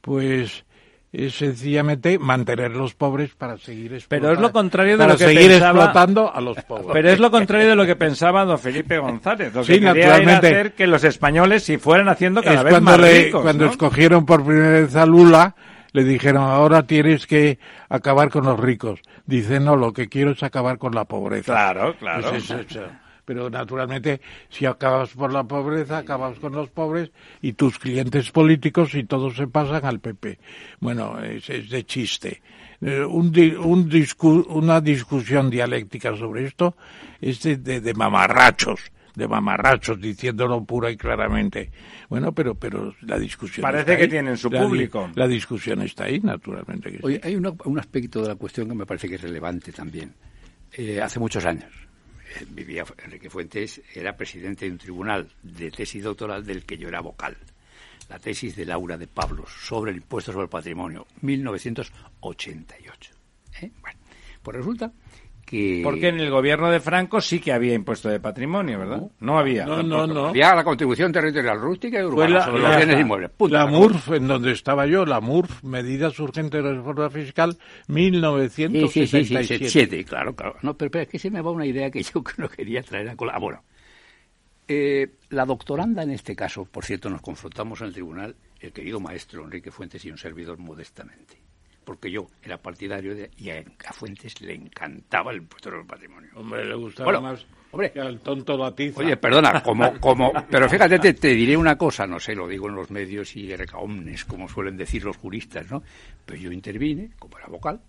pues 0.00 0.64
es 1.12 1.34
sencillamente 1.34 2.18
mantener 2.18 2.70
los 2.70 2.94
pobres 2.94 3.34
para 3.34 3.56
seguir 3.58 3.94
explotando. 3.94 4.28
Pero 4.28 4.32
es 4.34 4.40
lo 4.40 4.52
contrario 4.52 4.96
de 4.96 5.06
lo 5.06 5.16
que 5.16 5.24
seguir 5.24 5.52
explotando 5.52 6.32
a 6.32 6.40
los 6.40 6.62
pobres. 6.62 6.90
Pero 6.92 7.10
es 7.10 7.18
lo 7.18 7.30
contrario 7.30 7.68
de 7.68 7.76
lo 7.76 7.84
que 7.84 7.96
pensaba 7.96 8.44
don 8.44 8.58
Felipe 8.58 8.98
González. 8.98 9.52
Lo 9.52 9.64
que 9.64 9.74
sí, 9.74 9.80
naturalmente. 9.80 10.46
hacer 10.46 10.72
que 10.74 10.86
los 10.86 11.02
españoles 11.02 11.64
si 11.64 11.78
fueran 11.78 12.08
haciendo 12.08 12.42
cada 12.42 12.62
vez 12.62 12.80
más 12.80 13.00
ricos, 13.00 13.42
Cuando 13.42 13.66
escogieron 13.66 14.24
por 14.24 14.44
primera 14.44 14.80
vez 14.80 14.94
a 14.94 15.04
Lula, 15.04 15.56
le 15.92 16.04
dijeron, 16.04 16.44
ahora 16.44 16.84
tienes 16.84 17.26
que 17.26 17.58
acabar 17.88 18.30
con 18.30 18.44
los 18.44 18.58
ricos. 18.58 19.00
Dice, 19.26 19.58
no, 19.58 19.74
lo 19.74 19.92
que 19.92 20.08
quiero 20.08 20.30
es 20.30 20.42
acabar 20.44 20.78
con 20.78 20.94
la 20.94 21.04
pobreza. 21.06 21.52
Claro, 21.52 21.96
claro. 21.98 22.30
Pues 22.30 22.52
pero 23.30 23.48
naturalmente 23.48 24.20
si 24.48 24.66
acabas 24.66 25.10
por 25.10 25.32
la 25.32 25.44
pobreza, 25.44 25.98
acabas 25.98 26.36
con 26.40 26.50
los 26.50 26.68
pobres 26.68 27.12
y 27.40 27.52
tus 27.52 27.78
clientes 27.78 28.32
políticos 28.32 28.92
y 28.96 29.04
todos 29.04 29.36
se 29.36 29.46
pasan 29.46 29.84
al 29.84 30.00
PP. 30.00 30.40
Bueno, 30.80 31.16
es, 31.20 31.46
de 31.46 31.84
chiste. 31.84 32.42
Eh, 32.80 33.04
un, 33.04 33.32
un 33.62 33.88
una 34.48 34.80
discusión 34.80 35.48
dialéctica 35.48 36.16
sobre 36.16 36.46
esto 36.46 36.74
es 37.20 37.40
de, 37.40 37.94
mamarrachos 37.94 38.90
de 39.14 39.28
mamarrachos 39.28 40.00
diciéndolo 40.00 40.64
pura 40.64 40.90
y 40.90 40.96
claramente. 40.96 41.70
Bueno, 42.08 42.32
pero 42.32 42.56
pero 42.56 42.96
la 43.02 43.16
discusión 43.16 43.62
parece 43.62 43.96
que 43.96 44.08
tienen 44.08 44.36
su 44.36 44.50
público. 44.50 45.08
La 45.14 45.28
discusión 45.28 45.82
está 45.82 46.06
ahí, 46.06 46.18
naturalmente. 46.18 46.98
Oye, 47.02 47.20
hay 47.22 47.36
un 47.36 47.78
aspecto 47.78 48.22
de 48.22 48.28
la 48.28 48.34
cuestión 48.34 48.68
que 48.68 48.74
me 48.74 48.86
parece 48.86 49.08
que 49.08 49.14
es 49.14 49.22
relevante 49.22 49.70
también 49.70 50.12
Eh, 50.72 51.00
hace 51.00 51.20
muchos 51.20 51.44
años. 51.44 51.89
Vivía 52.48 52.84
Enrique 53.04 53.30
Fuentes, 53.30 53.80
era 53.94 54.16
presidente 54.16 54.64
de 54.64 54.72
un 54.72 54.78
tribunal 54.78 55.28
de 55.42 55.70
tesis 55.70 56.02
doctoral 56.02 56.44
del 56.44 56.64
que 56.64 56.78
yo 56.78 56.88
era 56.88 57.00
vocal. 57.00 57.36
La 58.08 58.18
tesis 58.18 58.56
de 58.56 58.66
Laura 58.66 58.96
de 58.98 59.06
Pablos 59.06 59.50
sobre 59.50 59.92
el 59.92 59.98
impuesto 59.98 60.32
sobre 60.32 60.44
el 60.44 60.50
patrimonio, 60.50 61.06
1988. 61.20 63.12
¿Eh? 63.62 63.70
Bueno, 63.80 63.98
pues 64.42 64.56
resulta 64.56 64.92
porque 65.82 66.08
en 66.08 66.20
el 66.20 66.30
gobierno 66.30 66.70
de 66.70 66.78
Franco 66.78 67.20
sí 67.20 67.40
que 67.40 67.52
había 67.52 67.74
impuesto 67.74 68.08
de 68.08 68.20
patrimonio, 68.20 68.78
¿verdad? 68.78 69.02
No, 69.18 69.38
había. 69.38 69.66
No, 69.66 69.82
no, 69.82 70.06
no. 70.06 70.28
Había 70.28 70.54
la 70.54 70.62
contribución 70.62 71.12
territorial 71.12 71.60
rústica 71.60 71.98
y 71.98 72.04
urbana 72.04 72.44
sobre 72.44 72.62
los 72.62 72.76
bienes 72.76 73.00
inmuebles. 73.00 73.30
la 73.48 73.66
MURF, 73.66 74.12
en 74.12 74.28
donde 74.28 74.52
estaba 74.52 74.86
yo, 74.86 75.04
la 75.04 75.20
MURF, 75.20 75.64
Medidas 75.64 76.18
Urgentes 76.20 76.62
de 76.62 76.74
Reforma 76.74 77.10
Fiscal, 77.10 77.58
1977. 77.88 79.68
Sí, 79.68 79.68
sí, 79.68 79.86
sí, 79.90 80.04
claro, 80.04 80.36
claro. 80.36 80.56
No, 80.62 80.76
pero, 80.76 80.90
pero, 80.90 81.02
es 81.02 81.08
que 81.08 81.18
se 81.18 81.30
me 81.30 81.40
va 81.40 81.50
una 81.50 81.66
idea 81.66 81.90
que 81.90 82.02
yo 82.04 82.22
no 82.36 82.48
quería 82.48 82.82
traer 82.82 83.08
a 83.08 83.16
cola. 83.16 83.36
Bueno, 83.40 83.64
eh, 84.68 85.14
la 85.30 85.44
doctoranda 85.44 86.04
en 86.04 86.12
este 86.12 86.36
caso, 86.36 86.64
por 86.64 86.84
cierto, 86.84 87.10
nos 87.10 87.22
confrontamos 87.22 87.80
en 87.80 87.88
el 87.88 87.92
tribunal, 87.92 88.36
el 88.60 88.72
querido 88.72 89.00
maestro 89.00 89.44
Enrique 89.44 89.72
Fuentes 89.72 90.04
y 90.04 90.12
un 90.12 90.18
servidor 90.18 90.58
modestamente 90.58 91.49
porque 91.90 92.08
yo 92.08 92.28
era 92.40 92.56
partidario 92.56 93.16
de, 93.16 93.32
y 93.36 93.50
a, 93.50 93.64
Fuentes 93.92 94.40
le 94.42 94.54
encantaba 94.54 95.32
el 95.32 95.38
impuesto 95.38 95.72
del 95.72 95.84
patrimonio. 95.84 96.30
Hombre, 96.36 96.64
le 96.64 96.76
gustaba 96.76 97.20
más 97.20 97.44
hombre, 97.72 97.90
que 97.90 97.98
al 97.98 98.20
tonto 98.20 98.56
batiza. 98.56 99.00
Oye, 99.00 99.16
perdona, 99.16 99.60
como, 99.60 99.92
como, 99.98 100.32
pero 100.48 100.68
fíjate, 100.68 101.00
te, 101.00 101.14
te, 101.14 101.34
diré 101.34 101.56
una 101.56 101.76
cosa, 101.76 102.06
no 102.06 102.20
sé, 102.20 102.36
lo 102.36 102.46
digo 102.46 102.68
en 102.68 102.76
los 102.76 102.92
medios 102.92 103.34
y 103.34 103.56
recaomnes, 103.56 104.24
como 104.24 104.48
suelen 104.48 104.76
decir 104.76 105.02
los 105.02 105.16
juristas, 105.16 105.68
¿no? 105.68 105.82
Pero 106.24 106.38
yo 106.38 106.52
intervine, 106.52 107.10
como 107.18 107.36
era 107.38 107.48
vocal, 107.48 107.80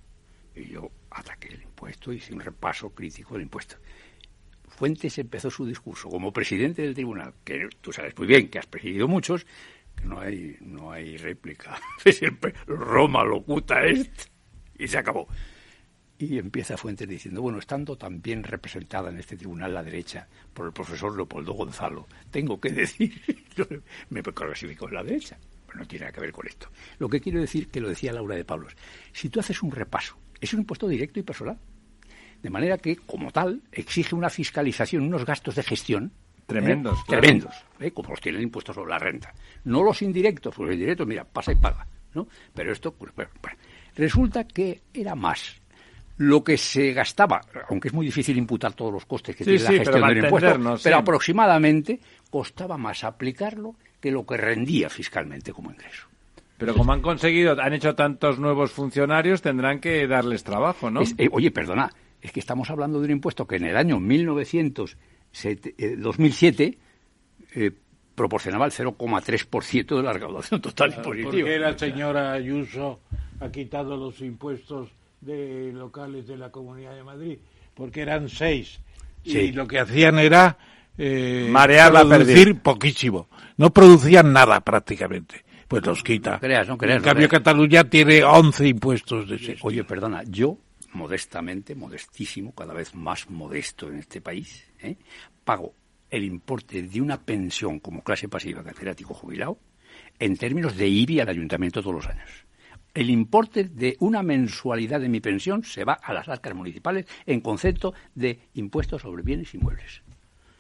y 0.55 0.69
yo 0.69 0.89
ataqué 1.11 1.49
el 1.49 1.61
impuesto, 1.61 2.11
hice 2.11 2.33
un 2.33 2.39
repaso 2.39 2.89
crítico 2.89 3.35
del 3.35 3.43
impuesto. 3.43 3.75
Fuentes 4.67 5.15
empezó 5.19 5.51
su 5.51 5.63
discurso 5.63 6.09
como 6.09 6.33
presidente 6.33 6.81
del 6.81 6.95
tribunal, 6.95 7.35
que 7.43 7.69
tú 7.81 7.93
sabes 7.93 8.17
muy 8.17 8.25
bien 8.25 8.49
que 8.49 8.57
has 8.57 8.65
presidido 8.65 9.07
muchos, 9.07 9.45
no 10.03 10.19
hay, 10.19 10.57
no 10.61 10.91
hay 10.91 11.17
réplica. 11.17 11.79
Roma 12.67 13.23
locuta 13.23 13.83
esto 13.85 14.25
y 14.77 14.87
se 14.87 14.97
acabó. 14.97 15.27
Y 16.17 16.37
empieza 16.37 16.77
Fuentes 16.77 17.07
diciendo, 17.07 17.41
bueno, 17.41 17.57
estando 17.57 17.97
tan 17.97 18.21
bien 18.21 18.43
representada 18.43 19.09
en 19.09 19.17
este 19.17 19.37
tribunal 19.37 19.73
la 19.73 19.83
derecha 19.83 20.27
por 20.53 20.67
el 20.67 20.73
profesor 20.73 21.15
Leopoldo 21.15 21.53
Gonzalo, 21.53 22.07
tengo 22.29 22.59
que 22.59 22.69
decir, 22.71 23.19
me 24.09 24.21
clasifico 24.21 24.87
en 24.87 24.93
la 24.93 25.03
derecha, 25.03 25.37
pero 25.65 25.79
no 25.79 25.87
tiene 25.87 26.05
nada 26.05 26.13
que 26.13 26.21
ver 26.21 26.31
con 26.31 26.47
esto. 26.47 26.69
Lo 26.99 27.09
que 27.09 27.21
quiero 27.21 27.41
decir, 27.41 27.69
que 27.69 27.81
lo 27.81 27.89
decía 27.89 28.13
Laura 28.13 28.35
de 28.35 28.45
Pablos, 28.45 28.75
si 29.13 29.29
tú 29.29 29.39
haces 29.39 29.63
un 29.63 29.71
repaso, 29.71 30.15
es 30.39 30.53
un 30.53 30.59
impuesto 30.59 30.87
directo 30.87 31.19
y 31.19 31.23
personal, 31.23 31.57
de 32.41 32.49
manera 32.49 32.77
que, 32.77 32.97
como 32.97 33.31
tal, 33.31 33.61
exige 33.71 34.15
una 34.15 34.29
fiscalización, 34.29 35.03
unos 35.03 35.25
gastos 35.25 35.55
de 35.55 35.63
gestión 35.63 36.11
Tremendos. 36.45 36.99
¿Eh? 36.99 37.03
Tremendos, 37.07 37.55
¿eh? 37.79 37.91
como 37.91 38.09
los 38.09 38.21
tienen 38.21 38.41
impuestos 38.41 38.75
sobre 38.75 38.91
la 38.91 38.99
renta. 38.99 39.33
No 39.65 39.83
los 39.83 40.01
indirectos, 40.01 40.53
pues 40.55 40.67
los 40.67 40.73
indirectos, 40.73 41.07
mira, 41.07 41.23
pasa 41.23 41.51
y 41.51 41.55
paga. 41.55 41.85
¿no? 42.13 42.27
Pero 42.53 42.71
esto, 42.71 42.93
pues, 42.93 43.13
bueno, 43.15 43.29
resulta 43.95 44.45
que 44.45 44.81
era 44.93 45.15
más 45.15 45.61
lo 46.17 46.43
que 46.43 46.57
se 46.57 46.93
gastaba, 46.93 47.41
aunque 47.69 47.87
es 47.87 47.93
muy 47.93 48.05
difícil 48.05 48.37
imputar 48.37 48.73
todos 48.73 48.93
los 48.93 49.05
costes 49.05 49.35
que 49.35 49.43
tiene 49.43 49.59
la 49.59 49.71
gestión 49.71 50.07
del 50.07 50.25
impuesto, 50.25 50.75
pero 50.83 50.97
aproximadamente 50.97 51.99
costaba 52.29 52.77
más 52.77 53.03
aplicarlo 53.03 53.75
que 53.99 54.11
lo 54.11 54.25
que 54.25 54.37
rendía 54.37 54.89
fiscalmente 54.89 55.51
como 55.51 55.71
ingreso. 55.71 56.07
Pero 56.57 56.75
como 56.75 56.93
han 56.93 57.01
conseguido, 57.01 57.59
han 57.59 57.73
hecho 57.73 57.95
tantos 57.95 58.37
nuevos 58.37 58.71
funcionarios, 58.71 59.41
tendrán 59.41 59.79
que 59.79 60.05
darles 60.05 60.43
trabajo, 60.43 60.91
¿no? 60.91 61.01
Eh, 61.17 61.27
oye, 61.31 61.49
perdona, 61.49 61.91
es 62.21 62.31
que 62.31 62.39
estamos 62.39 62.69
hablando 62.69 62.99
de 62.99 63.05
un 63.05 63.11
impuesto 63.11 63.47
que 63.47 63.55
en 63.55 63.65
el 63.65 63.75
año 63.75 63.99
1900 63.99 64.95
2007 65.33 66.63
eh, 66.63 66.77
eh, 67.55 67.71
proporcionaba 68.15 68.65
el 68.65 68.71
0,3% 68.71 69.97
de 69.97 70.03
la 70.03 70.13
recaudación 70.13 70.61
total 70.61 70.93
impositiva. 70.95 71.31
Porque 71.31 71.59
la 71.59 71.77
señora 71.77 72.33
Ayuso 72.33 72.99
ha 73.39 73.49
quitado 73.49 73.97
los 73.97 74.21
impuestos 74.21 74.89
de 75.21 75.71
locales 75.73 76.27
de 76.27 76.37
la 76.37 76.49
Comunidad 76.49 76.95
de 76.95 77.03
Madrid, 77.03 77.37
porque 77.73 78.01
eran 78.01 78.29
seis. 78.29 78.79
Y 79.23 79.51
lo 79.51 79.67
que 79.67 79.79
hacían 79.79 80.19
era 80.19 80.57
eh, 80.97 81.47
Marear 81.49 81.91
producir 82.07 82.59
poquísimo. 82.59 83.27
No 83.57 83.71
producían 83.71 84.33
nada 84.33 84.61
prácticamente. 84.61 85.43
Pues 85.67 85.85
los 85.85 86.03
quita. 86.03 86.39
en 86.41 87.01
cambio, 87.01 87.29
Cataluña 87.29 87.85
tiene 87.85 88.23
11 88.23 88.67
impuestos 88.67 89.29
de 89.29 89.35
ese. 89.37 89.57
Oye, 89.61 89.85
perdona, 89.85 90.21
yo 90.27 90.57
modestamente, 90.93 91.75
modestísimo, 91.75 92.53
cada 92.53 92.73
vez 92.73 92.95
más 92.95 93.29
modesto 93.29 93.89
en 93.89 93.99
este 93.99 94.21
país, 94.21 94.65
¿eh? 94.79 94.97
pago 95.43 95.73
el 96.09 96.23
importe 96.23 96.81
de 96.83 97.01
una 97.01 97.21
pensión 97.21 97.79
como 97.79 98.03
clase 98.03 98.27
pasiva 98.27 98.63
catedrático 98.63 99.13
jubilado 99.13 99.59
en 100.19 100.37
términos 100.37 100.75
de 100.75 100.87
IBI 100.87 101.21
al 101.21 101.29
ayuntamiento 101.29 101.81
todos 101.81 101.95
los 101.95 102.07
años. 102.07 102.29
El 102.93 103.09
importe 103.09 103.63
de 103.63 103.95
una 103.99 104.21
mensualidad 104.21 104.99
de 104.99 105.07
mi 105.07 105.21
pensión 105.21 105.63
se 105.63 105.85
va 105.85 105.93
a 105.93 106.13
las 106.13 106.27
arcas 106.27 106.53
municipales 106.53 107.05
en 107.25 107.39
concepto 107.39 107.93
de 108.15 108.49
impuestos 108.53 109.01
sobre 109.01 109.23
bienes 109.23 109.53
inmuebles 109.53 110.03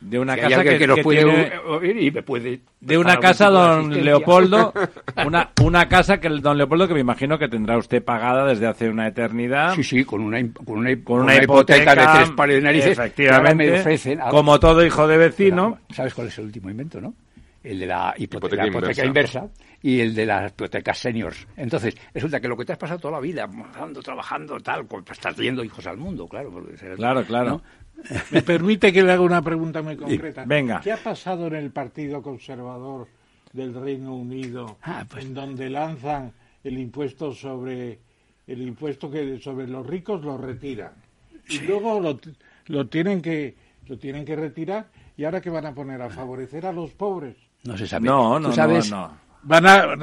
de 0.01 0.19
una 0.19 0.35
casa 0.35 0.63
que, 0.63 0.87
puede 1.03 1.23
oír 1.59 1.97
y 1.97 2.11
me 2.11 2.23
puede 2.23 2.61
de 2.79 2.97
una 2.97 3.17
casa 3.17 3.49
don 3.49 4.03
Leopoldo 4.03 4.73
una 5.25 5.51
una 5.61 5.87
casa 5.87 6.19
que 6.19 6.27
el 6.27 6.41
don 6.41 6.57
Leopoldo 6.57 6.87
que 6.87 6.95
me 6.95 7.01
imagino 7.01 7.37
que 7.37 7.47
tendrá 7.47 7.77
usted 7.77 8.03
pagada 8.03 8.45
desde 8.47 8.65
hace 8.65 8.89
una 8.89 9.07
eternidad 9.07 9.75
sí 9.75 9.83
sí 9.83 10.03
con 10.03 10.21
una 10.21 10.39
con 10.63 10.79
una, 10.79 10.91
hipoteca, 10.91 11.95
de 11.95 12.17
tres 12.17 12.31
pares 12.31 12.55
de 12.55 12.61
narices 12.61 12.91
efectivamente 12.91 14.17
como 14.31 14.59
todo 14.59 14.83
hijo 14.83 15.07
de 15.07 15.17
vecino 15.17 15.79
sabes 15.91 16.13
cuál 16.15 16.27
es 16.27 16.37
el 16.39 16.45
último 16.45 16.71
invento 16.71 16.99
no 16.99 17.13
el 17.63 17.79
de 17.79 17.85
la 17.85 18.13
hipoteca, 18.17 18.65
hipoteca 18.65 19.05
inversa. 19.05 19.47
y 19.83 19.99
el 19.99 20.15
de 20.15 20.25
las 20.25 20.51
hipotecas 20.51 20.97
seniors. 20.97 21.47
Entonces, 21.55 21.95
resulta 22.13 22.39
que 22.39 22.47
lo 22.47 22.57
que 22.57 22.65
te 22.65 22.73
has 22.73 22.79
pasado 22.79 22.99
toda 22.99 23.13
la 23.13 23.19
vida, 23.19 23.47
trabajando, 24.03 24.59
tal, 24.59 24.85
pues 24.85 25.03
estás 25.11 25.35
trayendo 25.35 25.63
hijos 25.63 25.85
al 25.85 25.97
mundo, 25.97 26.27
claro. 26.27 26.51
Claro, 26.95 27.23
claro. 27.23 27.61
¿Me 28.31 28.41
permite 28.41 28.91
que 28.91 29.03
le 29.03 29.11
haga 29.11 29.21
una 29.21 29.41
pregunta 29.41 29.81
muy 29.81 29.95
concreta? 29.95 30.43
venga. 30.45 30.81
¿Qué 30.81 30.91
ha 30.91 30.97
pasado 30.97 31.47
en 31.47 31.55
el 31.55 31.71
Partido 31.71 32.21
Conservador 32.21 33.07
del 33.53 33.73
Reino 33.73 34.15
Unido, 34.15 34.77
ah, 34.83 35.05
pues 35.09 35.25
en 35.25 35.33
donde 35.33 35.69
lanzan 35.69 36.31
el 36.63 36.77
impuesto 36.77 37.33
sobre 37.33 37.99
el 38.47 38.61
impuesto 38.61 39.09
que 39.09 39.39
sobre 39.39 39.67
los 39.67 39.85
ricos 39.85 40.23
lo 40.23 40.37
retiran 40.37 40.93
y 41.49 41.59
luego 41.59 41.99
lo, 41.99 42.19
lo 42.67 42.87
tienen 42.87 43.21
que 43.21 43.55
lo 43.87 43.97
tienen 43.97 44.23
que 44.25 44.35
retirar 44.35 44.87
y 45.17 45.25
ahora 45.25 45.41
que 45.41 45.49
van 45.49 45.65
a 45.65 45.73
poner 45.73 46.01
a 46.01 46.09
favorecer 46.09 46.65
a 46.65 46.71
los 46.71 46.91
pobres? 46.91 47.35
No 47.63 47.77
se 47.77 47.87
sabe. 47.87 48.05
No, 48.05 48.39
no, 48.39 48.51
sabes? 48.53 48.89
no, 48.89 49.11
Van 49.43 49.65
a, 49.65 49.95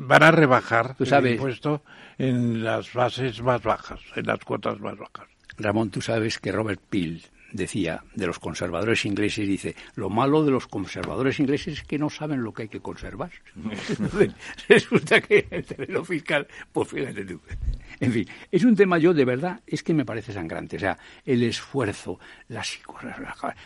van 0.00 0.22
a 0.22 0.30
rebajar 0.30 0.96
el 0.98 1.26
impuesto 1.26 1.82
en 2.18 2.62
las 2.62 2.92
bases 2.92 3.42
más 3.42 3.62
bajas, 3.62 4.00
en 4.14 4.26
las 4.26 4.38
cuotas 4.40 4.78
más 4.80 4.96
bajas. 4.96 5.28
Ramón, 5.58 5.90
tú 5.90 6.00
sabes 6.00 6.38
que 6.38 6.52
Robert 6.52 6.80
Peel 6.88 7.22
decía 7.52 8.04
de 8.14 8.26
los 8.26 8.38
conservadores 8.38 9.04
ingleses, 9.04 9.46
dice, 9.46 9.74
lo 9.94 10.10
malo 10.10 10.44
de 10.44 10.50
los 10.50 10.66
conservadores 10.66 11.40
ingleses 11.40 11.78
es 11.78 11.82
que 11.84 11.98
no 11.98 12.10
saben 12.10 12.42
lo 12.42 12.52
que 12.52 12.62
hay 12.62 12.68
que 12.68 12.80
conservar. 12.80 13.30
Resulta 14.68 15.20
que 15.20 15.46
el 15.50 15.64
terreno 15.64 16.04
fiscal, 16.04 16.46
pues 16.72 16.88
fíjate 16.88 17.24
tú. 17.24 17.40
En 18.00 18.12
fin, 18.12 18.28
es 18.50 18.64
un 18.64 18.76
tema 18.76 18.98
yo 18.98 19.14
de 19.14 19.24
verdad, 19.24 19.60
es 19.66 19.82
que 19.82 19.94
me 19.94 20.04
parece 20.04 20.32
sangrante. 20.32 20.76
O 20.76 20.80
sea, 20.80 20.98
el 21.24 21.42
esfuerzo, 21.42 22.18
la 22.48 22.62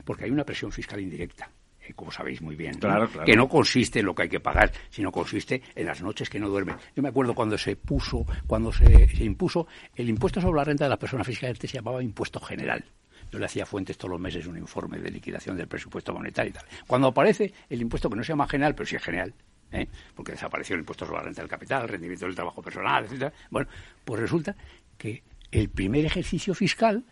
porque 0.04 0.24
hay 0.24 0.30
una 0.30 0.44
presión 0.44 0.70
fiscal 0.70 1.00
indirecta 1.00 1.50
como 1.92 2.10
sabéis 2.10 2.42
muy 2.42 2.56
bien, 2.56 2.78
que 3.24 3.36
no 3.36 3.48
consiste 3.48 4.00
en 4.00 4.06
lo 4.06 4.14
que 4.14 4.22
hay 4.22 4.28
que 4.28 4.40
pagar, 4.40 4.72
sino 4.90 5.10
consiste 5.12 5.62
en 5.74 5.86
las 5.86 6.02
noches 6.02 6.28
que 6.28 6.38
no 6.38 6.48
duermen. 6.48 6.76
Yo 6.94 7.02
me 7.02 7.08
acuerdo 7.08 7.34
cuando 7.34 7.56
se 7.58 7.76
puso, 7.76 8.24
cuando 8.46 8.72
se, 8.72 9.08
impuso 9.20 9.66
el 9.94 10.08
impuesto 10.08 10.40
sobre 10.40 10.58
la 10.58 10.64
renta 10.64 10.84
de 10.84 10.90
las 10.90 10.98
personas 10.98 11.26
físicas, 11.26 11.50
este 11.50 11.68
se 11.68 11.76
llamaba 11.76 12.02
impuesto 12.02 12.40
general. 12.40 12.84
Yo 13.30 13.38
le 13.38 13.46
hacía 13.46 13.64
Fuentes 13.64 13.96
todos 13.96 14.10
los 14.10 14.20
meses 14.20 14.46
un 14.46 14.58
informe 14.58 14.98
de 14.98 15.10
liquidación 15.10 15.56
del 15.56 15.68
presupuesto 15.68 16.12
monetario 16.12 16.50
y 16.50 16.52
tal. 16.52 16.64
Cuando 16.86 17.08
aparece 17.08 17.52
el 17.68 17.80
impuesto 17.80 18.10
que 18.10 18.16
no 18.16 18.24
se 18.24 18.32
llama 18.32 18.48
general, 18.48 18.74
pero 18.74 18.86
sí 18.86 18.96
es 18.96 19.02
general, 19.02 19.32
¿eh? 19.72 19.86
porque 20.14 20.32
desapareció 20.32 20.74
el 20.74 20.80
impuesto 20.80 21.06
sobre 21.06 21.18
la 21.18 21.24
renta 21.24 21.42
del 21.42 21.50
capital, 21.50 21.82
el 21.82 21.88
rendimiento 21.88 22.26
del 22.26 22.34
trabajo 22.34 22.62
personal, 22.62 23.04
etcétera. 23.04 23.32
Bueno, 23.50 23.68
pues 24.04 24.20
resulta 24.20 24.56
que 24.98 25.22
el 25.50 25.68
primer 25.68 26.04
ejercicio 26.04 26.54
fiscal, 26.54 27.04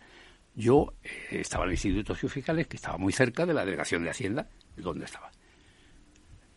yo 0.55 0.93
eh, 1.03 1.39
estaba 1.39 1.63
en 1.63 1.69
el 1.69 1.73
Instituto 1.73 2.13
de 2.13 2.29
Fiscales, 2.29 2.67
que 2.67 2.77
estaba 2.77 2.97
muy 2.97 3.13
cerca 3.13 3.45
de 3.45 3.53
la 3.53 3.65
delegación 3.65 4.03
de 4.03 4.09
Hacienda, 4.09 4.47
donde 4.81 5.05
estaba. 5.05 5.31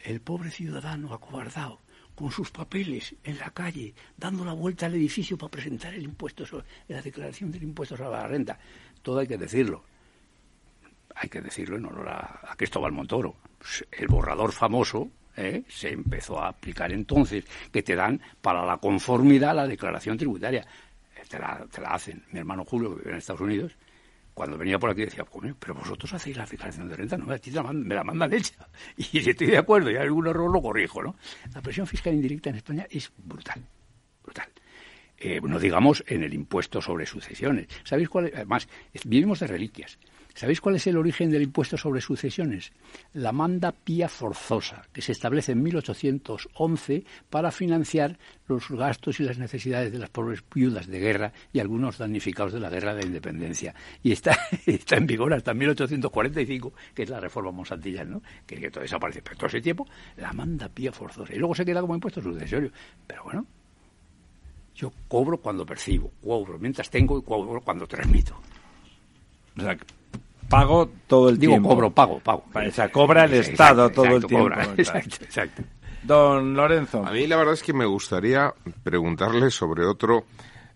El 0.01 0.21
pobre 0.21 0.51
ciudadano 0.51 1.15
acobardado, 1.15 1.81
con 2.15 2.31
sus 2.31 2.51
papeles 2.51 3.15
en 3.25 3.39
la 3.39 3.51
calle, 3.51 3.95
dando 4.17 4.45
la 4.45 4.53
vuelta 4.53 4.87
al 4.87 4.95
edificio 4.95 5.39
para 5.39 5.51
presentar 5.51 5.95
el 5.95 6.03
impuesto 6.03 6.45
sobre, 6.45 6.67
la 6.89 7.01
declaración 7.01 7.51
del 7.51 7.63
impuesto 7.63 7.97
sobre 7.97 8.11
la 8.11 8.27
renta 8.27 8.59
todo 9.03 9.19
hay 9.19 9.27
que 9.27 9.37
decirlo. 9.37 9.85
Hay 11.15 11.29
que 11.29 11.43
decirlo 11.43 11.77
en 11.77 11.87
honor 11.87 12.09
a, 12.09 12.55
Cristóbal 12.57 12.93
Montoro. 12.93 13.37
Pues, 13.59 13.85
el 13.91 14.09
borrador 14.09 14.53
famoso 14.53 15.11
¿eh? 15.37 15.65
se 15.69 15.91
empezó 15.91 16.41
a 16.41 16.49
aplicar 16.49 16.93
entonces, 16.93 17.45
que 17.71 17.83
te 17.83 17.95
dan 17.95 18.21
para 18.41 18.65
la 18.65 18.79
conformidad 18.79 19.55
la 19.55 19.67
declaración 19.67 20.17
tributaria. 20.17 20.67
Te 21.29 21.39
la, 21.39 21.67
hacen. 21.87 22.25
Mi 22.33 22.39
hermano 22.41 22.65
Julio, 22.65 22.91
que 22.91 22.97
vive 23.01 23.11
en 23.13 23.19
Estados 23.19 23.41
Unidos, 23.43 23.73
cuando 24.35 24.57
venía 24.57 24.79
por 24.79 24.91
aquí 24.91 25.05
decía, 25.05 25.25
pero 25.59 25.75
vosotros 25.75 26.13
hacéis 26.15 26.37
la 26.37 26.47
declaración 26.47 26.89
de 26.89 26.97
renta, 26.97 27.19
no, 27.19 27.27
me 27.73 27.95
la 27.95 28.05
mandan 28.05 28.33
hecha. 28.33 28.69
Y 28.97 29.05
si 29.05 29.31
estoy 29.31 29.49
de 29.49 29.59
acuerdo 29.59 29.91
y 29.91 29.97
hay 29.97 30.03
algún 30.03 30.27
error 30.27 30.51
lo 30.51 30.63
corrijo, 30.63 31.03
¿no? 31.03 31.17
La 31.55 31.61
presión 31.61 31.87
fiscal 31.87 32.15
indirecta 32.15 32.51
en 32.51 32.57
España 32.57 32.87
es 32.91 33.13
brutal, 33.17 33.63
brutal. 34.23 34.49
Eh, 35.19 35.41
no 35.41 35.59
digamos 35.59 36.03
en 36.09 36.25
el 36.25 36.35
impuesto 36.35 36.81
sobre 36.81 37.07
sucesiones. 37.07 37.69
¿Sabéis 37.85 38.09
cuál? 38.09 38.27
Es? 38.27 38.35
Además, 38.35 38.69
vivimos 39.05 39.41
de 39.41 39.47
reliquias. 39.47 39.99
¿Sabéis 40.35 40.61
cuál 40.61 40.77
es 40.77 40.87
el 40.87 40.97
origen 40.97 41.31
del 41.31 41.43
impuesto 41.43 41.77
sobre 41.77 42.01
sucesiones? 42.01 42.73
La 43.13 43.33
manda 43.33 43.73
pía 43.73 44.09
forzosa, 44.09 44.83
que 44.93 45.03
se 45.03 45.13
establece 45.13 45.53
en 45.53 45.63
1811 45.63 47.05
para 47.29 47.51
financiar 47.51 48.19
los 48.49 48.69
gastos 48.71 49.21
y 49.21 49.25
las 49.25 49.39
necesidades 49.39 49.93
de 49.93 49.99
las 49.99 50.11
pobres 50.11 50.43
viudas 50.53 50.87
de 50.87 50.99
guerra 50.99 51.33
y 51.53 51.61
algunos 51.61 51.99
damnificados 51.99 52.53
de 52.53 52.61
la 52.61 52.71
guerra 52.71 52.95
de 52.95 53.07
independencia. 53.07 53.75
Y 54.03 54.13
está, 54.13 54.37
está 54.67 54.97
en 54.97 55.07
vigor 55.07 55.35
hasta 55.35 55.53
1845, 55.55 56.73
que 56.95 57.03
es 57.03 57.11
la 57.11 57.21
reforma 57.21 57.51
monsantilla, 57.51 58.05
¿no? 58.05 58.23
Que, 58.47 58.57
que 58.57 58.71
todo 58.71 58.83
desaparece. 58.83 59.23
Pero 59.23 59.37
todo 59.37 59.47
ese 59.49 59.61
tiempo, 59.61 59.87
la 60.17 60.33
manda 60.33 60.69
pía 60.69 60.93
forzosa. 60.93 61.35
Y 61.35 61.39
luego 61.39 61.55
se 61.55 61.65
queda 61.65 61.81
como 61.81 61.95
impuesto 61.95 62.23
sucesorio. 62.23 62.73
Pero 63.07 63.25
bueno, 63.25 63.47
yo 64.75 64.93
cobro 65.09 65.39
cuando 65.39 65.67
percibo, 65.67 66.11
cobro 66.23 66.59
mientras 66.59 66.89
tengo 66.91 67.19
y 67.19 67.23
cobro 67.23 67.61
cuando 67.61 67.87
transmito. 67.87 68.41
O 69.57 69.61
sea, 69.61 69.77
pago 70.53 70.91
todo 71.07 71.31
el 71.31 71.39
Digo, 71.39 71.55
tiempo. 71.55 71.71
cobro, 71.71 71.91
pago, 71.91 72.21
pago. 72.21 72.45
O 72.55 72.71
sea, 72.71 72.91
cobra 72.93 73.25
el 73.25 73.35
Estado 73.35 73.91
todo 73.91 74.17
el 74.17 74.27
tiempo. 74.27 74.51
exacto, 74.77 75.17
exacto. 75.25 75.63
Don 76.03 76.55
Lorenzo. 76.55 77.05
A 77.07 77.11
mí 77.11 77.27
la 77.27 77.37
verdad 77.37 77.55
es 77.55 77.63
que 77.63 77.73
me 77.73 77.87
gustaría 77.87 78.53
preguntarle 78.83 79.51
sobre 79.51 79.87
otro, 79.87 80.27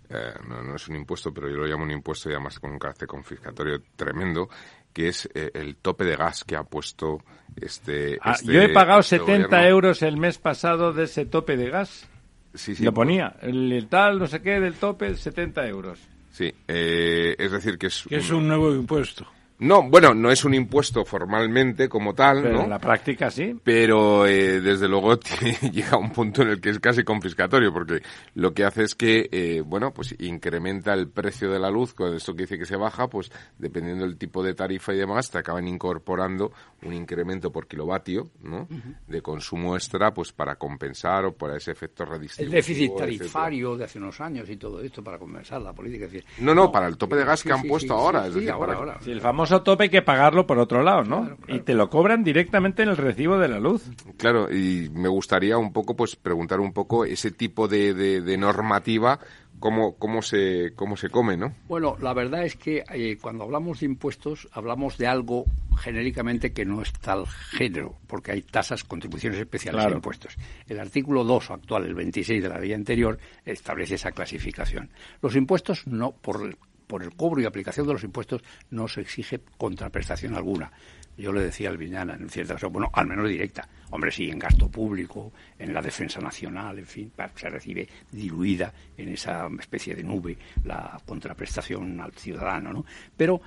eh, 0.08 0.32
no, 0.48 0.74
es 0.74 0.88
un 0.88 0.96
impuesto, 0.96 1.32
pero 1.34 1.50
yo 1.50 1.56
lo 1.56 1.66
llamo 1.66 1.84
un 1.84 1.90
impuesto 1.90 2.30
y 2.30 2.32
además 2.32 2.58
con 2.58 2.70
un 2.70 2.78
carácter 2.78 3.06
confiscatorio 3.06 3.82
tremendo, 3.96 4.48
que 4.92 5.08
es 5.08 5.28
eh, 5.34 5.50
el 5.52 5.76
tope 5.76 6.04
de 6.04 6.16
gas 6.16 6.44
que 6.44 6.56
ha 6.56 6.62
puesto 6.62 7.18
este... 7.54 8.18
Ah, 8.22 8.32
este 8.32 8.52
yo 8.52 8.62
he 8.62 8.70
pagado 8.70 9.00
este 9.00 9.18
70 9.18 9.48
gobierno. 9.48 9.68
euros 9.68 10.02
el 10.02 10.16
mes 10.16 10.38
pasado 10.38 10.92
de 10.92 11.04
ese 11.04 11.26
tope 11.26 11.56
de 11.56 11.70
gas. 11.70 12.08
Sí, 12.54 12.74
sí, 12.74 12.84
Lo 12.84 12.94
ponía, 12.94 13.36
el, 13.42 13.70
el 13.72 13.88
tal, 13.88 14.18
no 14.18 14.26
sé 14.26 14.40
qué, 14.40 14.58
del 14.58 14.74
tope, 14.74 15.14
70 15.14 15.66
euros. 15.66 15.98
Sí, 16.30 16.54
eh, 16.68 17.34
es 17.38 17.50
decir, 17.50 17.76
que 17.76 17.88
es... 17.88 18.04
Que 18.08 18.16
es 18.16 18.30
un 18.30 18.46
nuevo 18.46 18.72
impuesto. 18.72 19.26
No, 19.58 19.82
bueno, 19.88 20.12
no 20.14 20.30
es 20.30 20.44
un 20.44 20.52
impuesto 20.54 21.04
formalmente 21.04 21.88
como 21.88 22.14
tal, 22.14 22.42
Pero 22.42 22.54
¿no? 22.58 22.64
en 22.64 22.70
la 22.70 22.78
práctica 22.78 23.30
sí. 23.30 23.58
Pero 23.64 24.26
eh, 24.26 24.60
desde 24.60 24.86
luego 24.88 25.18
llega 25.72 25.90
a 25.92 25.96
un 25.98 26.10
punto 26.12 26.42
en 26.42 26.48
el 26.48 26.60
que 26.60 26.70
es 26.70 26.78
casi 26.78 27.04
confiscatorio, 27.04 27.72
porque 27.72 28.02
lo 28.34 28.52
que 28.52 28.64
hace 28.64 28.82
es 28.84 28.94
que, 28.94 29.28
eh, 29.32 29.62
bueno, 29.64 29.92
pues 29.94 30.14
incrementa 30.18 30.92
el 30.92 31.08
precio 31.08 31.50
de 31.50 31.58
la 31.58 31.70
luz, 31.70 31.94
con 31.94 32.14
esto 32.14 32.34
que 32.34 32.42
dice 32.42 32.58
que 32.58 32.66
se 32.66 32.76
baja, 32.76 33.08
pues 33.08 33.30
dependiendo 33.56 34.04
del 34.04 34.18
tipo 34.18 34.42
de 34.42 34.52
tarifa 34.54 34.92
y 34.92 34.98
demás, 34.98 35.30
te 35.30 35.38
acaban 35.38 35.66
incorporando 35.66 36.52
un 36.82 36.92
incremento 36.92 37.50
por 37.50 37.66
kilovatio, 37.66 38.28
¿no? 38.42 38.68
De 39.06 39.22
consumo 39.22 39.74
extra, 39.74 40.12
pues 40.12 40.32
para 40.32 40.56
compensar 40.56 41.24
o 41.24 41.32
para 41.32 41.56
ese 41.56 41.70
efecto 41.72 42.02
El 42.02 42.10
redistributivo. 42.10 42.56
déficit 42.56 42.82
etcétera. 42.90 43.06
tarifario 43.06 43.76
de 43.76 43.84
hace 43.84 43.98
unos 43.98 44.20
años 44.20 44.50
y 44.50 44.56
todo 44.58 44.80
esto 44.82 45.02
para 45.02 45.18
compensar 45.18 45.62
la 45.62 45.72
política. 45.72 46.04
es 46.04 46.12
decir, 46.12 46.28
No, 46.40 46.54
no, 46.54 46.70
para 46.70 46.88
el 46.88 46.96
tope 46.98 47.16
de 47.16 47.24
gas 47.24 47.40
sí, 47.40 47.48
que 47.48 47.54
han 47.54 47.62
sí, 47.62 47.68
puesto 47.68 47.94
sí, 47.94 48.00
ahora, 48.00 48.22
sí, 48.24 48.26
es 48.28 48.32
sí, 48.34 48.40
decir, 48.40 48.52
ahora, 48.52 48.66
para- 48.66 48.78
ahora. 48.78 48.98
Sí, 49.00 49.10
el 49.12 49.20
famoso 49.20 49.45
tope 49.62 49.84
hay 49.84 49.90
que 49.90 50.02
pagarlo 50.02 50.46
por 50.46 50.58
otro 50.58 50.82
lado, 50.82 51.02
¿no? 51.04 51.20
Claro, 51.22 51.36
claro. 51.36 51.60
Y 51.60 51.64
te 51.64 51.74
lo 51.74 51.88
cobran 51.90 52.24
directamente 52.24 52.82
en 52.82 52.88
el 52.90 52.96
recibo 52.96 53.38
de 53.38 53.48
la 53.48 53.58
luz. 53.60 53.84
Claro, 54.18 54.52
y 54.52 54.88
me 54.92 55.08
gustaría 55.08 55.56
un 55.58 55.72
poco, 55.72 55.94
pues, 55.96 56.16
preguntar 56.16 56.60
un 56.60 56.72
poco 56.72 57.04
ese 57.04 57.30
tipo 57.30 57.68
de, 57.68 57.94
de, 57.94 58.20
de 58.20 58.36
normativa, 58.38 59.18
cómo, 59.58 59.96
cómo 59.96 60.22
se, 60.22 60.72
cómo 60.74 60.96
se 60.96 61.08
come, 61.08 61.36
¿no? 61.36 61.54
Bueno, 61.68 61.96
la 62.00 62.12
verdad 62.14 62.44
es 62.44 62.56
que 62.56 62.84
eh, 62.92 63.16
cuando 63.20 63.44
hablamos 63.44 63.80
de 63.80 63.86
impuestos 63.86 64.48
hablamos 64.52 64.98
de 64.98 65.06
algo 65.06 65.44
genéricamente 65.78 66.52
que 66.52 66.64
no 66.64 66.82
es 66.82 66.92
tal 66.92 67.26
género, 67.26 67.96
porque 68.06 68.32
hay 68.32 68.42
tasas, 68.42 68.84
contribuciones 68.84 69.38
especiales 69.38 69.80
Claro. 69.80 69.94
e 69.94 69.96
impuestos. 69.96 70.36
El 70.68 70.80
artículo 70.80 71.24
2 71.24 71.50
actual, 71.50 71.84
el 71.84 71.94
26 71.94 72.42
de 72.42 72.48
la 72.48 72.58
ley 72.58 72.72
anterior, 72.72 73.18
establece 73.44 73.94
esa 73.96 74.12
clasificación. 74.12 74.90
Los 75.22 75.36
impuestos 75.36 75.86
no, 75.86 76.12
por 76.12 76.42
el, 76.46 76.56
por 76.86 77.02
el 77.02 77.14
cobro 77.14 77.40
y 77.40 77.44
aplicación 77.44 77.86
de 77.86 77.92
los 77.94 78.04
impuestos 78.04 78.42
no 78.70 78.88
se 78.88 79.00
exige 79.00 79.40
contraprestación 79.56 80.34
alguna. 80.34 80.70
Yo 81.16 81.32
le 81.32 81.40
decía 81.40 81.70
al 81.70 81.78
Viñana, 81.78 82.14
en 82.14 82.28
cierta 82.28 82.54
ocasión, 82.54 82.72
bueno, 82.72 82.90
al 82.92 83.06
menos 83.06 83.28
directa. 83.28 83.66
Hombre, 83.90 84.10
sí, 84.12 84.28
en 84.28 84.38
gasto 84.38 84.68
público, 84.68 85.32
en 85.58 85.72
la 85.72 85.80
defensa 85.80 86.20
nacional, 86.20 86.78
en 86.78 86.86
fin, 86.86 87.12
se 87.34 87.48
recibe 87.48 87.88
diluida 88.12 88.72
en 88.96 89.08
esa 89.08 89.48
especie 89.58 89.94
de 89.94 90.02
nube 90.02 90.36
la 90.64 91.00
contraprestación 91.06 91.98
al 92.00 92.12
ciudadano, 92.12 92.72
¿no? 92.72 92.84
Pero 93.16 93.40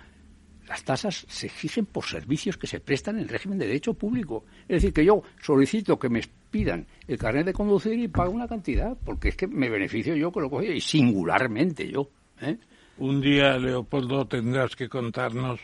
las 0.68 0.84
tasas 0.84 1.26
se 1.28 1.48
exigen 1.48 1.86
por 1.88 2.06
servicios 2.06 2.58
que 2.58 2.68
se 2.68 2.80
prestan 2.80 3.20
en 3.20 3.28
régimen 3.28 3.58
de 3.58 3.68
derecho 3.68 3.96
público. 3.96 4.46
Es 4.68 4.78
decir, 4.78 4.94
que 4.94 5.04
yo 5.04 5.24
solicito 5.42 5.98
que 5.98 6.10
me 6.10 6.22
pidan 6.52 6.86
el 7.08 7.18
carnet 7.18 7.48
de 7.48 7.54
conducir 7.54 8.00
y 8.00 8.08
pago 8.08 8.32
una 8.32 8.48
cantidad, 8.48 8.96
porque 9.04 9.30
es 9.30 9.36
que 9.36 9.48
me 9.48 9.70
beneficio 9.70 10.16
yo 10.16 10.32
que 10.32 10.42
lo 10.42 10.50
cojo 10.50 10.64
y 10.64 10.80
singularmente 10.80 11.90
yo. 11.90 12.10
¿eh? 12.42 12.58
Un 13.00 13.22
día, 13.22 13.58
Leopoldo, 13.58 14.28
tendrás 14.28 14.76
que 14.76 14.90
contarnos 14.90 15.62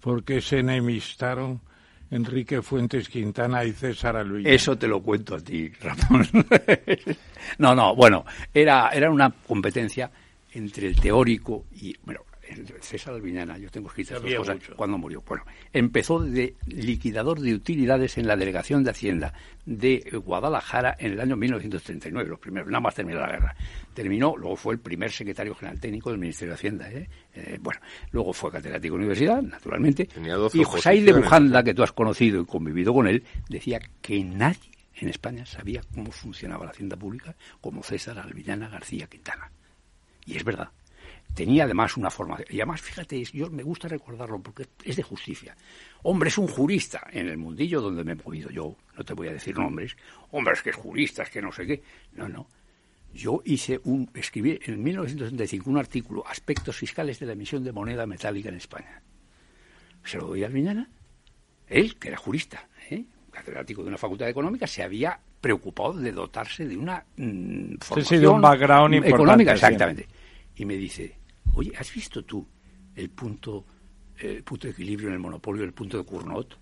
por 0.00 0.24
qué 0.24 0.40
se 0.40 0.60
enemistaron 0.60 1.60
Enrique 2.10 2.62
Fuentes 2.62 3.10
Quintana 3.10 3.62
y 3.64 3.72
César 3.72 4.16
Alvilla. 4.16 4.50
Eso 4.50 4.78
te 4.78 4.88
lo 4.88 5.02
cuento 5.02 5.34
a 5.34 5.40
ti, 5.40 5.70
Ramón. 5.80 6.26
no, 7.58 7.74
no, 7.74 7.94
bueno, 7.94 8.24
era, 8.54 8.88
era 8.88 9.10
una 9.10 9.30
competencia 9.30 10.10
entre 10.52 10.86
el 10.86 10.98
teórico 10.98 11.66
y, 11.72 11.94
bueno, 12.02 12.20
César 12.80 13.14
Albiñana, 13.14 13.58
yo 13.58 13.70
tengo 13.70 13.88
escritas 13.88 14.22
dos 14.22 14.34
cosas, 14.34 14.56
mucho. 14.56 14.76
cuando 14.76 14.98
murió. 14.98 15.22
Bueno, 15.26 15.44
empezó 15.72 16.20
de 16.20 16.54
liquidador 16.66 17.40
de 17.40 17.54
utilidades 17.54 18.18
en 18.18 18.26
la 18.26 18.36
Delegación 18.36 18.84
de 18.84 18.90
Hacienda 18.90 19.32
de 19.66 20.20
Guadalajara 20.24 20.96
en 20.98 21.12
el 21.12 21.20
año 21.20 21.36
1939, 21.36 22.28
los 22.28 22.38
primeros, 22.38 22.68
nada 22.70 22.80
más 22.80 22.94
terminó 22.94 23.20
la 23.20 23.28
guerra. 23.28 23.54
Terminó, 23.92 24.36
luego 24.36 24.56
fue 24.56 24.74
el 24.74 24.80
primer 24.80 25.10
secretario 25.10 25.54
general 25.54 25.78
técnico 25.80 26.10
del 26.10 26.18
Ministerio 26.18 26.52
de 26.52 26.54
Hacienda. 26.54 26.90
¿eh? 26.90 27.08
Eh, 27.34 27.58
bueno, 27.60 27.80
luego 28.12 28.32
fue 28.32 28.50
catedrático 28.50 28.94
de 28.94 28.98
universidad, 28.98 29.42
naturalmente. 29.42 30.06
Tenía 30.06 30.34
12 30.34 30.58
y 30.58 30.64
José 30.64 31.00
de. 31.02 31.12
Bujanda, 31.12 31.62
que 31.62 31.74
tú 31.74 31.82
has 31.82 31.92
conocido 31.92 32.40
y 32.40 32.46
convivido 32.46 32.94
con 32.94 33.06
él, 33.06 33.24
decía 33.48 33.80
que 34.00 34.22
nadie 34.24 34.70
en 34.94 35.08
España 35.08 35.44
sabía 35.46 35.82
cómo 35.94 36.10
funcionaba 36.10 36.64
la 36.64 36.70
hacienda 36.70 36.96
pública 36.96 37.34
como 37.60 37.82
César 37.82 38.18
Alvillana 38.18 38.68
García 38.68 39.06
Quintana. 39.06 39.50
Y 40.24 40.36
es 40.36 40.44
verdad. 40.44 40.70
Tenía 41.38 41.62
además 41.62 41.96
una 41.96 42.10
formación. 42.10 42.48
Y 42.50 42.56
además, 42.56 42.80
fíjate, 42.80 43.22
yo 43.22 43.48
me 43.48 43.62
gusta 43.62 43.86
recordarlo 43.86 44.40
porque 44.40 44.66
es 44.84 44.96
de 44.96 45.04
justicia. 45.04 45.56
Hombre, 46.02 46.30
es 46.30 46.38
un 46.38 46.48
jurista 46.48 47.06
en 47.12 47.28
el 47.28 47.38
mundillo 47.38 47.80
donde 47.80 48.02
me 48.02 48.14
he 48.14 48.14
movido 48.16 48.50
yo. 48.50 48.74
No 48.96 49.04
te 49.04 49.14
voy 49.14 49.28
a 49.28 49.34
decir 49.34 49.56
nombres. 49.56 49.96
Hombre, 50.32 50.54
es 50.54 50.62
que 50.62 50.70
es 50.70 50.76
jurista, 50.76 51.22
es 51.22 51.30
que 51.30 51.40
no 51.40 51.52
sé 51.52 51.64
qué. 51.64 51.80
No, 52.14 52.28
no. 52.28 52.48
Yo 53.14 53.40
hice 53.44 53.80
un, 53.84 54.10
escribí 54.14 54.58
en 54.64 54.82
1965 54.82 55.70
un 55.70 55.78
artículo, 55.78 56.26
Aspectos 56.26 56.74
fiscales 56.74 57.20
de 57.20 57.26
la 57.26 57.34
emisión 57.34 57.62
de 57.62 57.70
moneda 57.70 58.04
metálica 58.04 58.48
en 58.48 58.56
España. 58.56 59.00
Se 60.02 60.18
lo 60.18 60.26
doy 60.26 60.42
al 60.42 60.52
Viñana. 60.52 60.90
Él, 61.68 62.00
que 62.00 62.08
era 62.08 62.16
jurista, 62.16 62.68
¿eh? 62.90 63.04
catedrático 63.30 63.84
de 63.84 63.90
una 63.90 63.98
facultad 63.98 64.24
de 64.26 64.32
económica, 64.32 64.66
se 64.66 64.82
había 64.82 65.20
preocupado 65.40 65.92
de 65.92 66.10
dotarse 66.10 66.66
de 66.66 66.76
una 66.76 67.04
mm, 67.16 67.76
formación 67.78 68.04
sí, 68.04 68.16
de 68.16 68.26
un 68.26 68.40
background 68.40 68.94
importante, 68.96 69.22
económica, 69.22 69.50
sí. 69.52 69.54
exactamente. 69.54 70.08
Y 70.56 70.64
me 70.64 70.74
dice, 70.74 71.18
oye, 71.54 71.72
¿has 71.78 71.92
visto 71.92 72.24
tú 72.24 72.46
el 72.94 73.10
punto, 73.10 73.64
el 74.18 74.44
de 74.44 74.70
equilibrio 74.70 75.08
en 75.08 75.14
el 75.14 75.20
monopolio, 75.20 75.64
el 75.64 75.72
punto 75.72 75.98
de 75.98 76.04
Cournot? 76.04 76.58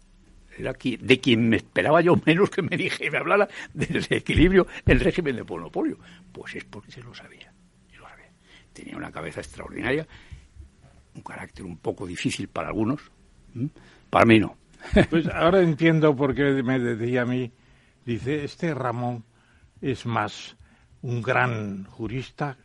Era 0.58 0.72
de 0.72 1.20
quien 1.20 1.48
me 1.48 1.56
esperaba 1.56 2.00
yo 2.00 2.14
menos 2.24 2.48
que 2.48 2.62
me 2.62 2.76
dije, 2.76 3.10
me 3.10 3.18
hablara 3.18 3.46
del 3.74 4.06
equilibrio 4.08 4.66
el 4.86 5.00
régimen 5.00 5.36
de 5.36 5.44
monopolio. 5.44 5.98
Pues 6.32 6.54
es 6.54 6.64
porque 6.64 6.90
se 6.90 7.02
lo 7.02 7.14
sabía. 7.14 7.52
se 7.90 7.98
lo 7.98 8.08
sabía. 8.08 8.30
Tenía 8.72 8.96
una 8.96 9.12
cabeza 9.12 9.40
extraordinaria, 9.40 10.06
un 11.14 11.22
carácter 11.22 11.64
un 11.66 11.76
poco 11.76 12.06
difícil 12.06 12.48
para 12.48 12.68
algunos, 12.68 13.10
para 14.10 14.24
mí 14.24 14.38
no. 14.38 14.56
Pues 15.10 15.26
ahora 15.28 15.60
entiendo 15.62 16.14
por 16.14 16.34
qué 16.34 16.62
me 16.62 16.78
decía 16.78 17.22
a 17.22 17.26
mí, 17.26 17.52
dice, 18.04 18.44
este 18.44 18.72
Ramón 18.74 19.24
es 19.80 20.06
más 20.06 20.56
un 21.02 21.22
gran 21.22 21.84
jurista 21.84 22.56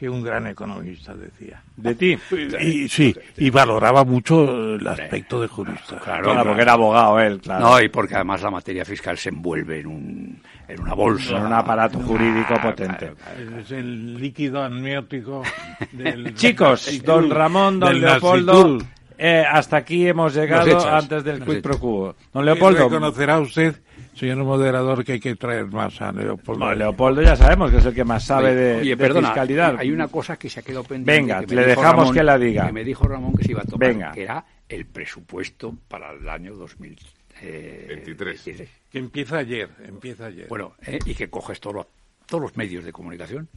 que 0.00 0.08
un 0.08 0.22
gran 0.22 0.46
economista, 0.46 1.14
decía. 1.14 1.62
De 1.76 1.94
ti. 1.94 2.18
Y 2.58 2.88
sí, 2.88 3.14
y 3.36 3.50
valoraba 3.50 4.02
mucho 4.02 4.74
el 4.76 4.86
aspecto 4.88 5.42
de 5.42 5.46
jurista. 5.46 5.98
Claro, 5.98 6.34
porque 6.42 6.62
era 6.62 6.72
abogado 6.72 7.20
él, 7.20 7.38
claro. 7.38 7.66
No, 7.66 7.80
y 7.82 7.90
porque 7.90 8.14
además 8.14 8.40
la 8.40 8.50
materia 8.50 8.82
fiscal 8.86 9.18
se 9.18 9.28
envuelve 9.28 9.80
en, 9.80 9.86
un, 9.88 10.42
en 10.66 10.80
una 10.80 10.94
bolsa. 10.94 11.36
En 11.36 11.44
un 11.44 11.52
aparato 11.52 11.98
jurídico 12.00 12.46
Claro, 12.48 12.70
potente. 12.70 12.96
claro, 12.96 13.16
claro. 13.44 13.60
Es 13.60 13.70
el 13.72 14.18
líquido 14.18 14.62
amniótico 14.62 15.42
del... 15.92 16.34
Chicos, 16.34 17.02
don 17.04 17.28
Ramón, 17.28 17.78
don 17.78 18.00
Leopoldo, 18.00 18.78
eh, 19.18 19.44
hasta 19.46 19.76
aquí 19.76 20.08
hemos 20.08 20.32
llegado 20.34 20.88
antes 20.88 21.22
del 21.22 21.44
quid 21.44 21.60
pro 21.60 21.78
quo. 21.78 22.16
Don 22.32 22.46
Leopoldo, 22.46 22.84
reconocerá 22.84 23.38
usted 23.38 23.76
señor 24.20 24.44
moderador, 24.44 25.02
que 25.02 25.12
hay 25.12 25.20
que 25.20 25.34
traer 25.34 25.66
más 25.66 26.00
a 26.02 26.12
Leopoldo. 26.12 26.74
Leopoldo 26.74 27.22
ya 27.22 27.36
sabemos 27.36 27.70
que 27.70 27.78
es 27.78 27.86
el 27.86 27.94
que 27.94 28.04
más 28.04 28.24
sabe 28.24 28.54
de, 28.54 28.80
Oye, 28.80 28.96
fiscalidad. 28.96 29.76
Hay 29.78 29.90
una 29.90 30.08
cosa 30.08 30.36
que 30.38 30.50
se 30.50 30.60
ha 30.60 30.62
quedado 30.62 30.84
pendiente. 30.84 31.12
Venga, 31.12 31.40
le 31.40 31.66
dejamos 31.66 32.12
que 32.12 32.22
la 32.22 32.38
diga. 32.38 32.66
Que 32.66 32.72
me 32.72 32.84
dijo 32.84 33.08
Ramón 33.08 33.34
que 33.34 33.44
se 33.44 33.52
iba 33.52 33.62
a 33.62 33.64
tomar, 33.64 33.88
Venga. 33.88 34.12
que 34.12 34.22
era 34.22 34.44
el 34.68 34.84
presupuesto 34.86 35.74
para 35.88 36.12
el 36.12 36.28
año 36.28 36.54
2023. 36.54 38.46
Eh, 38.46 38.68
que 38.90 38.98
empieza 38.98 39.38
ayer, 39.38 39.70
empieza 39.86 40.26
ayer. 40.26 40.46
Bueno, 40.48 40.74
eh, 40.86 40.98
y 41.06 41.14
que 41.14 41.30
coges 41.30 41.58
todos 41.58 41.86
los 42.30 42.56
medios 42.56 42.84
de 42.84 42.92
comunicación 42.92 43.48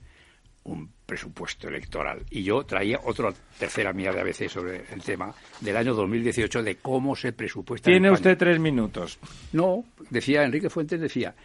un 0.64 0.90
presupuesto 1.06 1.68
electoral. 1.68 2.24
Y 2.30 2.44
yo 2.44 2.64
traía 2.66 3.00
otra 3.04 3.34
tercera 3.60 3.94
mía 3.94 4.12
de 4.12 4.22
ABC 4.22 4.50
sobre 4.50 4.84
el 4.92 5.02
tema 5.04 5.34
del 5.60 5.78
año 5.78 5.94
2018 5.94 6.64
de 6.64 6.76
cómo 6.78 7.16
se 7.16 7.34
presupuesta. 7.34 7.90
Tiene 7.90 8.12
usted 8.12 8.38
tres 8.38 8.60
minutos. 8.60 9.20
No, 9.52 9.84
decía 10.10 10.44
Enrique 10.44 10.70
Fuentes, 10.70 11.00
decía, 11.00 11.36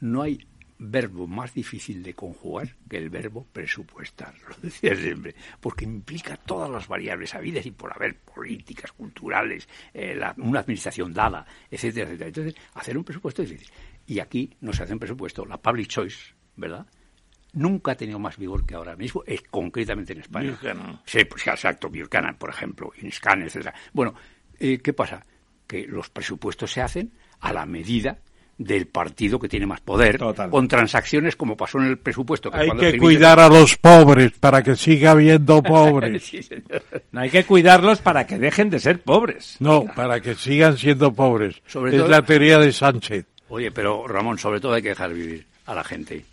no 0.00 0.22
hay 0.22 0.38
verbo 0.78 1.26
más 1.26 1.54
difícil 1.54 2.02
de 2.02 2.14
conjugar 2.14 2.76
que 2.88 2.98
el 2.98 3.08
verbo 3.08 3.46
presupuestar, 3.50 4.34
lo 4.48 4.56
decía 4.60 4.94
siempre, 4.94 5.34
porque 5.60 5.84
implica 5.84 6.36
todas 6.36 6.70
las 6.70 6.86
variables 6.86 7.34
habidas 7.34 7.64
y 7.66 7.70
por 7.70 7.92
haber 7.94 8.18
políticas, 8.18 8.92
culturales, 8.92 9.68
eh, 9.94 10.20
una 10.38 10.60
administración 10.60 11.12
dada, 11.12 11.46
etcétera, 11.70 12.10
etcétera. 12.10 12.28
Entonces, 12.28 12.54
hacer 12.74 12.98
un 12.98 13.04
presupuesto 13.04 13.42
es 13.42 13.50
difícil. 13.50 13.72
Y 14.06 14.20
aquí 14.20 14.54
no 14.60 14.72
se 14.72 14.82
hace 14.82 14.92
un 14.92 14.98
presupuesto, 14.98 15.44
la 15.46 15.56
public 15.56 15.88
choice, 15.88 16.34
¿verdad? 16.56 16.86
Nunca 17.56 17.92
ha 17.92 17.94
tenido 17.96 18.18
más 18.18 18.36
vigor 18.36 18.64
que 18.64 18.74
ahora 18.74 18.94
mismo, 18.94 19.24
es 19.26 19.42
concretamente 19.50 20.12
en 20.12 20.20
España. 20.20 20.56
Sí, 21.04 21.24
pues 21.24 21.46
exacto, 21.46 21.88
Buchanan, 21.88 22.36
por 22.36 22.50
ejemplo, 22.50 22.92
Inscan, 23.02 23.42
etc. 23.42 23.68
Bueno, 23.92 24.14
eh, 24.60 24.78
¿qué 24.78 24.92
pasa? 24.92 25.24
Que 25.66 25.86
los 25.86 26.10
presupuestos 26.10 26.70
se 26.70 26.82
hacen 26.82 27.10
a 27.40 27.52
la 27.52 27.66
medida 27.66 28.18
del 28.58 28.86
partido 28.86 29.38
que 29.38 29.48
tiene 29.48 29.66
más 29.66 29.80
poder, 29.80 30.18
con 30.50 30.66
transacciones 30.66 31.36
como 31.36 31.56
pasó 31.56 31.78
en 31.78 31.88
el 31.88 31.98
presupuesto. 31.98 32.50
hay 32.54 32.70
que 32.70 32.96
cuidar 32.96 33.38
a 33.38 33.48
los 33.48 33.76
pobres 33.76 34.32
para 34.32 34.62
que 34.62 34.76
siga 34.76 35.10
habiendo 35.10 35.62
pobres. 35.62 36.32
no 37.12 37.20
hay 37.20 37.28
que 37.28 37.44
cuidarlos 37.44 38.00
para 38.00 38.26
que 38.26 38.38
dejen 38.38 38.70
de 38.70 38.78
ser 38.78 39.02
pobres. 39.02 39.56
No, 39.60 39.84
para 39.94 40.20
que 40.20 40.34
sigan 40.34 40.78
siendo 40.78 41.12
pobres. 41.12 41.60
es 41.66 42.08
la 42.08 42.22
teoría 42.22 42.58
de 42.58 42.72
Sánchez. 42.72 43.26
Oye, 43.48 43.70
pero 43.70 44.08
Ramón, 44.08 44.38
sobre 44.38 44.60
todo 44.60 44.72
hay 44.72 44.82
que 44.82 44.88
dejar 44.90 45.12
vivir 45.12 45.46
a 45.66 45.74
la 45.74 45.84
gente 45.84 46.24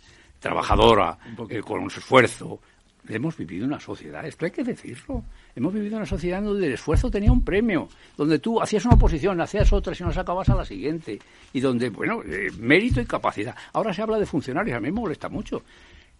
trabajadora, 0.44 1.16
eh, 1.48 1.60
con 1.62 1.80
un 1.80 1.86
esfuerzo. 1.86 2.60
Hemos 3.08 3.36
vivido 3.36 3.66
una 3.66 3.80
sociedad, 3.80 4.24
esto 4.26 4.44
hay 4.44 4.50
que 4.50 4.62
decirlo. 4.62 5.24
Hemos 5.56 5.72
vivido 5.72 5.96
una 5.96 6.06
sociedad 6.06 6.42
donde 6.42 6.66
el 6.66 6.74
esfuerzo 6.74 7.10
tenía 7.10 7.32
un 7.32 7.42
premio, 7.42 7.88
donde 8.16 8.38
tú 8.38 8.60
hacías 8.60 8.84
una 8.84 8.96
posición, 8.96 9.40
hacías 9.40 9.72
otra 9.72 9.94
y 9.98 10.02
no 10.02 10.12
sacabas 10.12 10.50
a 10.50 10.54
la 10.54 10.64
siguiente, 10.64 11.18
y 11.52 11.60
donde, 11.60 11.88
bueno, 11.88 12.22
eh, 12.26 12.50
mérito 12.58 13.00
y 13.00 13.06
capacidad. 13.06 13.54
Ahora 13.72 13.94
se 13.94 14.02
habla 14.02 14.18
de 14.18 14.26
funcionarios, 14.26 14.76
a 14.76 14.80
mí 14.80 14.90
me 14.90 15.00
molesta 15.00 15.30
mucho. 15.30 15.62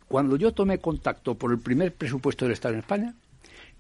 Cuando 0.09 0.37
yo 0.37 0.53
tomé 0.53 0.79
contacto 0.79 1.35
por 1.35 1.53
el 1.53 1.59
primer 1.59 1.93
presupuesto 1.93 2.47
del 2.47 2.53
Estado 2.53 2.75
en 2.75 2.81
España, 2.81 3.15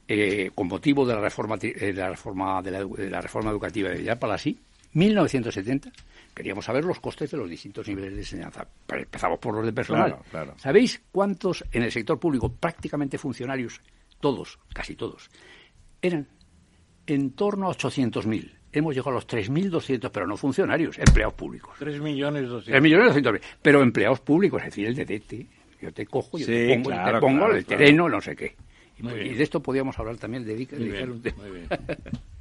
eh, 0.06 0.50
con 0.54 0.68
motivo 0.68 1.06
de 1.06 1.14
la 1.14 1.20
reforma, 1.20 1.56
de 1.56 1.92
la 1.94 2.10
reforma, 2.10 2.60
de 2.60 3.10
la, 3.10 3.20
reforma 3.20 3.50
educativa 3.50 3.88
de 3.88 3.98
Villar-Palasí, 3.98 4.58
1970, 4.94 5.90
queríamos 6.34 6.64
saber 6.64 6.84
los 6.84 7.00
costes 7.00 7.30
de 7.30 7.36
los 7.36 7.48
distintos 7.48 7.86
niveles 7.86 8.12
de 8.12 8.20
enseñanza. 8.20 8.66
Empezamos 8.88 9.38
por 9.38 9.54
los 9.54 9.66
de 9.66 9.72
personal. 9.72 10.16
¿Sabéis 10.56 11.02
cuántos 11.12 11.64
en 11.72 11.82
el 11.82 11.92
sector 11.92 12.18
público, 12.18 12.52
prácticamente 12.52 13.18
funcionarios, 13.18 13.80
todos, 14.20 14.58
casi 14.72 14.94
todos, 14.94 15.28
eran 16.00 16.26
en 17.06 17.32
torno 17.32 17.68
a 17.68 17.74
800.000? 17.74 18.52
Hemos 18.72 18.94
llegado 18.94 19.10
a 19.10 19.14
los 19.14 19.28
3.200, 19.28 20.10
pero 20.10 20.26
no 20.26 20.36
funcionarios, 20.36 20.98
empleados 20.98 21.34
públicos. 21.34 21.76
3 21.78 22.00
millones 22.00 22.48
3 22.64 22.82
millones 22.82 23.40
pero 23.62 23.82
empleados 23.82 24.20
públicos, 24.20 24.60
es 24.62 24.66
decir, 24.66 24.86
el 24.86 24.96
DDT. 24.96 25.46
Yo 25.80 25.92
te 25.92 26.06
cojo, 26.06 26.38
yo 26.38 26.46
te 26.46 26.74
pongo, 26.74 26.90
te 26.90 27.20
pongo 27.20 27.50
el 27.52 27.64
terreno, 27.64 28.08
no 28.08 28.20
sé 28.20 28.34
qué. 28.34 28.56
Y, 28.98 29.34
de 29.34 29.42
esto 29.42 29.60
podíamos 29.60 29.98
hablar 29.98 30.16
también, 30.16 30.44
de 30.44 30.54
dedicar 30.54 31.10
un 31.10 31.20
tema. 31.20 31.42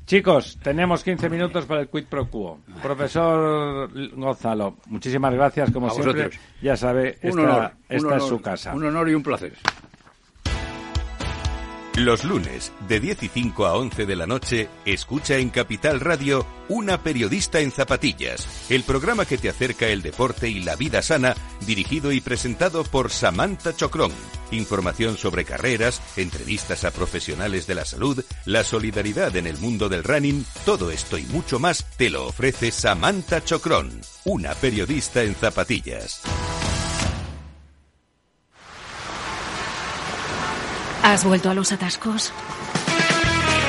Chicos, 0.05 0.59
tenemos 0.61 1.03
15 1.03 1.30
minutos 1.30 1.65
para 1.65 1.81
el 1.81 1.88
quid 1.88 2.05
pro 2.05 2.30
quo. 2.30 2.59
Profesor 2.81 3.89
Gonzalo, 4.15 4.77
muchísimas 4.88 5.34
gracias, 5.34 5.71
como 5.71 5.89
siempre. 5.89 6.30
Ya 6.61 6.75
sabe, 6.75 7.17
esta, 7.21 7.77
esta 7.88 8.17
es 8.17 8.23
su 8.23 8.41
casa. 8.41 8.75
Un 8.75 8.85
honor 8.85 9.09
y 9.09 9.15
un 9.15 9.23
placer. 9.23 9.53
Los 11.95 12.23
lunes, 12.23 12.73
de 12.88 12.99
10 12.99 13.21
y 13.21 13.27
5 13.27 13.67
a 13.67 13.75
11 13.77 14.07
de 14.07 14.15
la 14.15 14.25
noche, 14.25 14.67
escucha 14.84 15.38
en 15.38 15.51
Capital 15.51 15.99
Radio 15.99 16.43
Una 16.67 17.03
periodista 17.03 17.59
en 17.59 17.69
zapatillas, 17.69 18.71
el 18.71 18.81
programa 18.81 19.25
que 19.25 19.38
te 19.38 19.47
acerca 19.47 19.88
el 19.88 20.01
deporte 20.01 20.49
y 20.49 20.63
la 20.63 20.75
vida 20.75 21.03
sana, 21.03 21.35
dirigido 21.67 22.11
y 22.11 22.19
presentado 22.19 22.84
por 22.84 23.11
Samantha 23.11 23.75
Chocrón. 23.75 24.11
Información 24.53 25.17
sobre 25.17 25.45
carreras, 25.45 26.01
entrevistas 26.15 26.84
a 26.84 26.91
profesionales 26.91 27.65
de 27.67 27.75
la 27.75 27.85
salud, 27.85 28.23
la 28.45 28.63
solidaridad 28.63 29.35
en 29.35 29.47
el 29.47 29.57
mundo 29.57 29.89
del 29.89 30.03
running, 30.03 30.45
todo 30.65 30.91
esto 30.91 31.17
y 31.17 31.23
mucho 31.23 31.59
más 31.59 31.85
te 31.97 32.09
lo 32.09 32.27
ofrece 32.27 32.71
Samantha 32.71 33.43
Chocrón, 33.43 34.01
una 34.25 34.53
periodista 34.53 35.23
en 35.23 35.35
zapatillas. 35.35 36.21
¿Has 41.03 41.25
vuelto 41.25 41.49
a 41.49 41.53
los 41.53 41.71
atascos? 41.71 42.31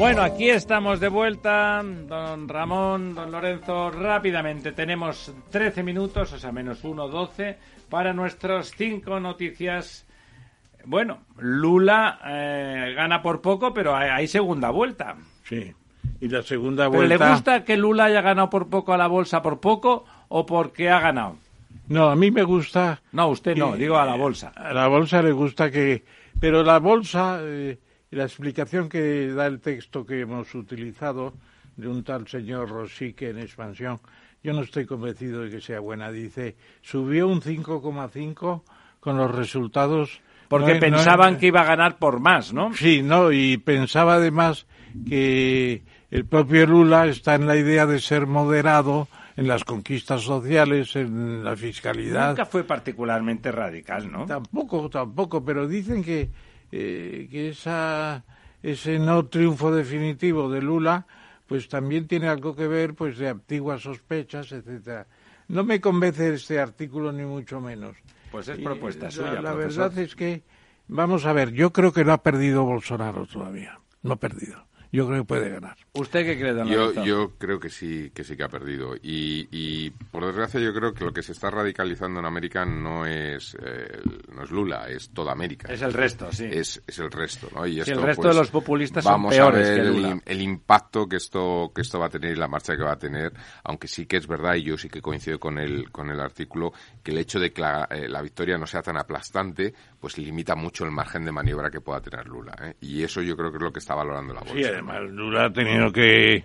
Bueno, 0.00 0.22
aquí 0.22 0.48
estamos 0.48 0.98
de 0.98 1.08
vuelta, 1.08 1.82
don 1.84 2.48
Ramón, 2.48 3.14
don 3.14 3.30
Lorenzo, 3.30 3.90
rápidamente. 3.90 4.72
Tenemos 4.72 5.30
13 5.50 5.82
minutos, 5.82 6.32
o 6.32 6.38
sea, 6.38 6.50
menos 6.52 6.82
1, 6.84 7.06
12, 7.06 7.58
para 7.90 8.14
nuestras 8.14 8.72
cinco 8.74 9.20
noticias. 9.20 10.06
Bueno, 10.86 11.18
Lula 11.36 12.18
eh, 12.24 12.94
gana 12.96 13.20
por 13.20 13.42
poco, 13.42 13.74
pero 13.74 13.94
hay, 13.94 14.26
segunda 14.26 14.70
vuelta. 14.70 15.16
Sí, 15.44 15.70
y 16.18 16.28
la 16.28 16.42
segunda 16.44 16.88
vuelta... 16.88 17.06
¿Pero 17.06 17.26
le 17.26 17.32
gusta 17.32 17.64
que 17.64 17.76
Lula 17.76 18.04
haya 18.04 18.22
ganado 18.22 18.48
por 18.48 18.70
poco 18.70 18.94
a 18.94 18.96
la 18.96 19.06
bolsa 19.06 19.42
por 19.42 19.60
poco 19.60 20.06
o 20.28 20.46
porque 20.46 20.88
ha 20.88 21.00
ganado? 21.00 21.36
No, 21.88 22.08
a 22.08 22.16
mí 22.16 22.30
me 22.30 22.44
gusta... 22.44 23.02
No, 23.12 23.28
usted 23.28 23.54
no, 23.54 23.76
digo 23.76 23.98
a 23.98 24.06
la 24.06 24.16
bolsa. 24.16 24.50
A 24.56 24.72
la 24.72 24.88
bolsa 24.88 25.20
le 25.20 25.32
gusta 25.32 25.70
que... 25.70 26.06
Pero 26.40 26.62
la 26.62 26.78
bolsa... 26.78 27.40
Eh, 27.42 27.78
y 28.10 28.16
la 28.16 28.24
explicación 28.24 28.88
que 28.88 29.28
da 29.28 29.46
el 29.46 29.60
texto 29.60 30.04
que 30.04 30.20
hemos 30.20 30.54
utilizado 30.54 31.34
de 31.76 31.88
un 31.88 32.02
tal 32.02 32.26
señor 32.26 32.68
Rosique 32.68 33.30
en 33.30 33.38
expansión, 33.38 34.00
yo 34.42 34.52
no 34.52 34.62
estoy 34.62 34.86
convencido 34.86 35.42
de 35.42 35.50
que 35.50 35.60
sea 35.60 35.80
buena. 35.80 36.10
Dice, 36.10 36.56
subió 36.82 37.28
un 37.28 37.40
5,5 37.40 38.62
con 38.98 39.16
los 39.16 39.34
resultados. 39.34 40.20
Porque 40.48 40.76
pensaban 40.76 41.38
que 41.38 41.46
iba 41.46 41.60
a 41.60 41.64
ganar 41.64 41.98
por 41.98 42.18
más, 42.18 42.52
¿no? 42.52 42.72
Sí, 42.74 43.02
no, 43.02 43.30
y 43.30 43.56
pensaba 43.58 44.14
además 44.14 44.66
que 45.08 45.82
el 46.10 46.24
propio 46.24 46.66
Lula 46.66 47.06
está 47.06 47.36
en 47.36 47.46
la 47.46 47.56
idea 47.56 47.86
de 47.86 48.00
ser 48.00 48.26
moderado 48.26 49.06
en 49.36 49.46
las 49.46 49.64
conquistas 49.64 50.22
sociales, 50.22 50.96
en 50.96 51.44
la 51.44 51.54
fiscalidad. 51.54 52.30
Nunca 52.30 52.46
fue 52.46 52.64
particularmente 52.64 53.52
radical, 53.52 54.10
¿no? 54.10 54.26
Tampoco, 54.26 54.90
tampoco, 54.90 55.44
pero 55.44 55.68
dicen 55.68 56.02
que 56.02 56.28
eh, 56.72 57.28
que 57.30 57.50
esa, 57.50 58.24
ese 58.62 58.98
no 58.98 59.26
triunfo 59.26 59.72
definitivo 59.72 60.50
de 60.50 60.62
Lula 60.62 61.06
pues 61.46 61.68
también 61.68 62.06
tiene 62.06 62.28
algo 62.28 62.54
que 62.54 62.68
ver 62.68 62.94
pues 62.94 63.18
de 63.18 63.28
antiguas 63.28 63.82
sospechas, 63.82 64.52
etcétera. 64.52 65.08
No 65.48 65.64
me 65.64 65.80
convence 65.80 66.32
este 66.32 66.60
artículo 66.60 67.10
ni 67.10 67.24
mucho 67.24 67.60
menos. 67.60 67.96
Pues 68.30 68.46
es 68.46 68.58
propuesta 68.58 69.10
suya. 69.10 69.42
La 69.42 69.54
verdad 69.54 69.98
es 69.98 70.14
que, 70.14 70.44
vamos 70.86 71.26
a 71.26 71.32
ver, 71.32 71.50
yo 71.50 71.72
creo 71.72 71.92
que 71.92 72.04
no 72.04 72.12
ha 72.12 72.22
perdido 72.22 72.62
Bolsonaro 72.64 73.26
todavía. 73.26 73.80
No 74.02 74.12
ha 74.12 74.16
perdido 74.16 74.69
yo 74.92 75.06
creo 75.06 75.20
que 75.20 75.26
puede 75.26 75.48
ganar. 75.50 75.76
¿Usted 75.92 76.24
qué 76.24 76.38
cree, 76.38 76.52
don 76.52 76.68
yo, 76.68 77.04
yo 77.04 77.32
creo 77.38 77.60
que 77.60 77.70
sí, 77.70 78.10
que 78.12 78.24
sí 78.24 78.36
que 78.36 78.42
ha 78.42 78.48
perdido. 78.48 78.96
Y, 78.96 79.48
y, 79.50 79.90
por 79.90 80.26
desgracia 80.26 80.60
yo 80.60 80.74
creo 80.74 80.92
que 80.92 81.04
lo 81.04 81.12
que 81.12 81.22
se 81.22 81.32
está 81.32 81.50
radicalizando 81.50 82.20
en 82.20 82.26
América 82.26 82.64
no 82.64 83.06
es, 83.06 83.56
eh, 83.62 84.00
no 84.34 84.42
es 84.42 84.50
Lula, 84.50 84.88
es 84.88 85.10
toda 85.10 85.32
América. 85.32 85.72
Es 85.72 85.82
el 85.82 85.92
resto, 85.92 86.32
sí. 86.32 86.46
Es, 86.50 86.82
es 86.86 86.98
el 86.98 87.10
resto, 87.10 87.48
¿no? 87.54 87.66
Y 87.66 87.80
esto, 87.80 87.92
el 87.92 88.02
resto 88.02 88.22
de 88.22 88.28
pues, 88.28 88.36
los 88.36 88.50
populistas 88.50 89.04
son 89.04 89.28
peores 89.28 89.68
a 89.68 89.72
ver 89.72 89.82
que 89.82 89.88
Lula. 89.88 90.10
El, 90.10 90.22
el, 90.24 90.42
impacto 90.42 91.06
que 91.06 91.16
esto, 91.16 91.70
que 91.74 91.82
esto 91.82 91.98
va 91.98 92.06
a 92.06 92.10
tener 92.10 92.32
y 92.32 92.36
la 92.36 92.48
marcha 92.48 92.76
que 92.76 92.82
va 92.82 92.92
a 92.92 92.98
tener, 92.98 93.32
aunque 93.64 93.86
sí 93.86 94.06
que 94.06 94.16
es 94.16 94.26
verdad, 94.26 94.54
y 94.54 94.64
yo 94.64 94.76
sí 94.76 94.88
que 94.88 95.00
coincido 95.00 95.38
con 95.38 95.58
el, 95.58 95.90
con 95.90 96.10
el 96.10 96.20
artículo, 96.20 96.72
que 97.02 97.12
el 97.12 97.18
hecho 97.18 97.38
de 97.38 97.52
que 97.52 97.60
la, 97.62 97.86
eh, 97.90 98.08
la 98.08 98.22
victoria 98.22 98.58
no 98.58 98.66
sea 98.66 98.82
tan 98.82 98.96
aplastante, 98.96 99.72
pues 100.00 100.16
limita 100.16 100.56
mucho 100.56 100.84
el 100.84 100.90
margen 100.90 101.24
de 101.24 101.32
maniobra 101.32 101.70
que 101.70 101.80
pueda 101.80 102.00
tener 102.00 102.26
Lula. 102.26 102.56
¿eh? 102.62 102.74
Y 102.80 103.02
eso 103.02 103.20
yo 103.20 103.36
creo 103.36 103.50
que 103.50 103.58
es 103.58 103.62
lo 103.62 103.72
que 103.72 103.80
está 103.80 103.94
valorando 103.94 104.32
la 104.32 104.40
bolsa. 104.40 104.54
Sí, 104.54 104.64
además 104.64 105.02
Lula 105.10 105.44
ha 105.44 105.52
tenido 105.52 105.92
que 105.92 106.44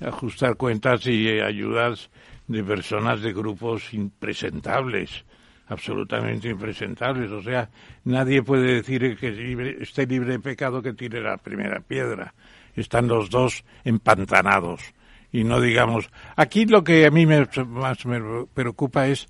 ajustar 0.00 0.56
cuentas 0.56 1.06
y 1.06 1.40
ayudas 1.40 2.10
de 2.48 2.64
personas 2.64 3.22
de 3.22 3.32
grupos 3.32 3.94
impresentables, 3.94 5.24
absolutamente 5.68 6.48
impresentables. 6.48 7.30
O 7.30 7.42
sea, 7.42 7.70
nadie 8.04 8.42
puede 8.42 8.74
decir 8.74 9.16
que 9.16 9.76
esté 9.80 10.06
libre 10.06 10.32
de 10.32 10.40
pecado 10.40 10.82
que 10.82 10.92
tire 10.92 11.20
la 11.20 11.36
primera 11.36 11.80
piedra. 11.80 12.34
Están 12.74 13.06
los 13.06 13.30
dos 13.30 13.64
empantanados. 13.84 14.82
Y 15.30 15.44
no 15.44 15.60
digamos, 15.60 16.10
aquí 16.34 16.66
lo 16.66 16.82
que 16.82 17.06
a 17.06 17.10
mí 17.10 17.24
me, 17.24 17.46
más 17.68 18.04
me 18.04 18.46
preocupa 18.52 19.06
es 19.06 19.28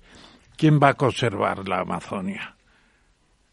quién 0.57 0.79
va 0.81 0.89
a 0.89 0.93
conservar 0.93 1.67
la 1.67 1.81
Amazonia 1.81 2.56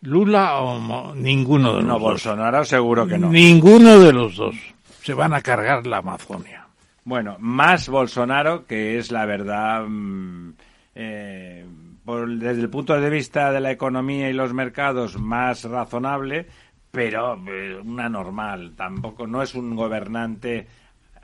Lula 0.04 0.60
o 0.60 1.14
ninguno 1.14 1.76
de 1.76 1.78
los 1.78 1.84
no, 1.84 1.94
dos. 1.94 2.02
Bolsonaro 2.02 2.64
seguro 2.64 3.06
que 3.06 3.18
no. 3.18 3.30
Ninguno 3.30 3.98
de 3.98 4.12
los 4.12 4.36
dos. 4.36 4.54
Se 5.02 5.14
van 5.14 5.32
a 5.32 5.40
cargar 5.40 5.86
la 5.86 5.98
Amazonia. 5.98 6.66
Bueno, 7.04 7.36
más 7.38 7.88
Bolsonaro, 7.88 8.66
que 8.66 8.98
es 8.98 9.10
la 9.10 9.26
verdad, 9.26 9.84
mm, 9.86 10.52
eh, 10.94 11.66
desde 12.04 12.60
el 12.60 12.70
punto 12.70 12.98
de 12.98 13.10
vista 13.10 13.50
de 13.50 13.60
la 13.60 13.70
economía 13.70 14.28
y 14.28 14.32
los 14.32 14.52
mercados, 14.52 15.18
más 15.18 15.64
razonable, 15.64 16.46
pero 16.90 17.38
eh, 17.48 17.80
una 17.82 18.08
normal. 18.08 18.72
Tampoco, 18.76 19.26
no 19.26 19.42
es 19.42 19.54
un 19.54 19.74
gobernante 19.74 20.66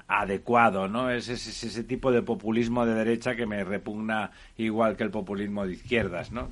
adecuado, 0.09 0.89
¿no? 0.89 1.11
Es 1.11 1.29
ese, 1.29 1.51
ese, 1.51 1.85
tipo 1.85 2.11
de 2.11 2.23
populismo 2.23 2.85
de 2.85 2.95
derecha 2.95 3.37
que 3.37 3.47
me 3.47 3.63
repugna 3.63 4.31
igual 4.57 4.97
que 4.97 5.05
el 5.05 5.11
populismo 5.11 5.67
de 5.67 5.75
izquierdas, 5.75 6.33
¿no? 6.33 6.49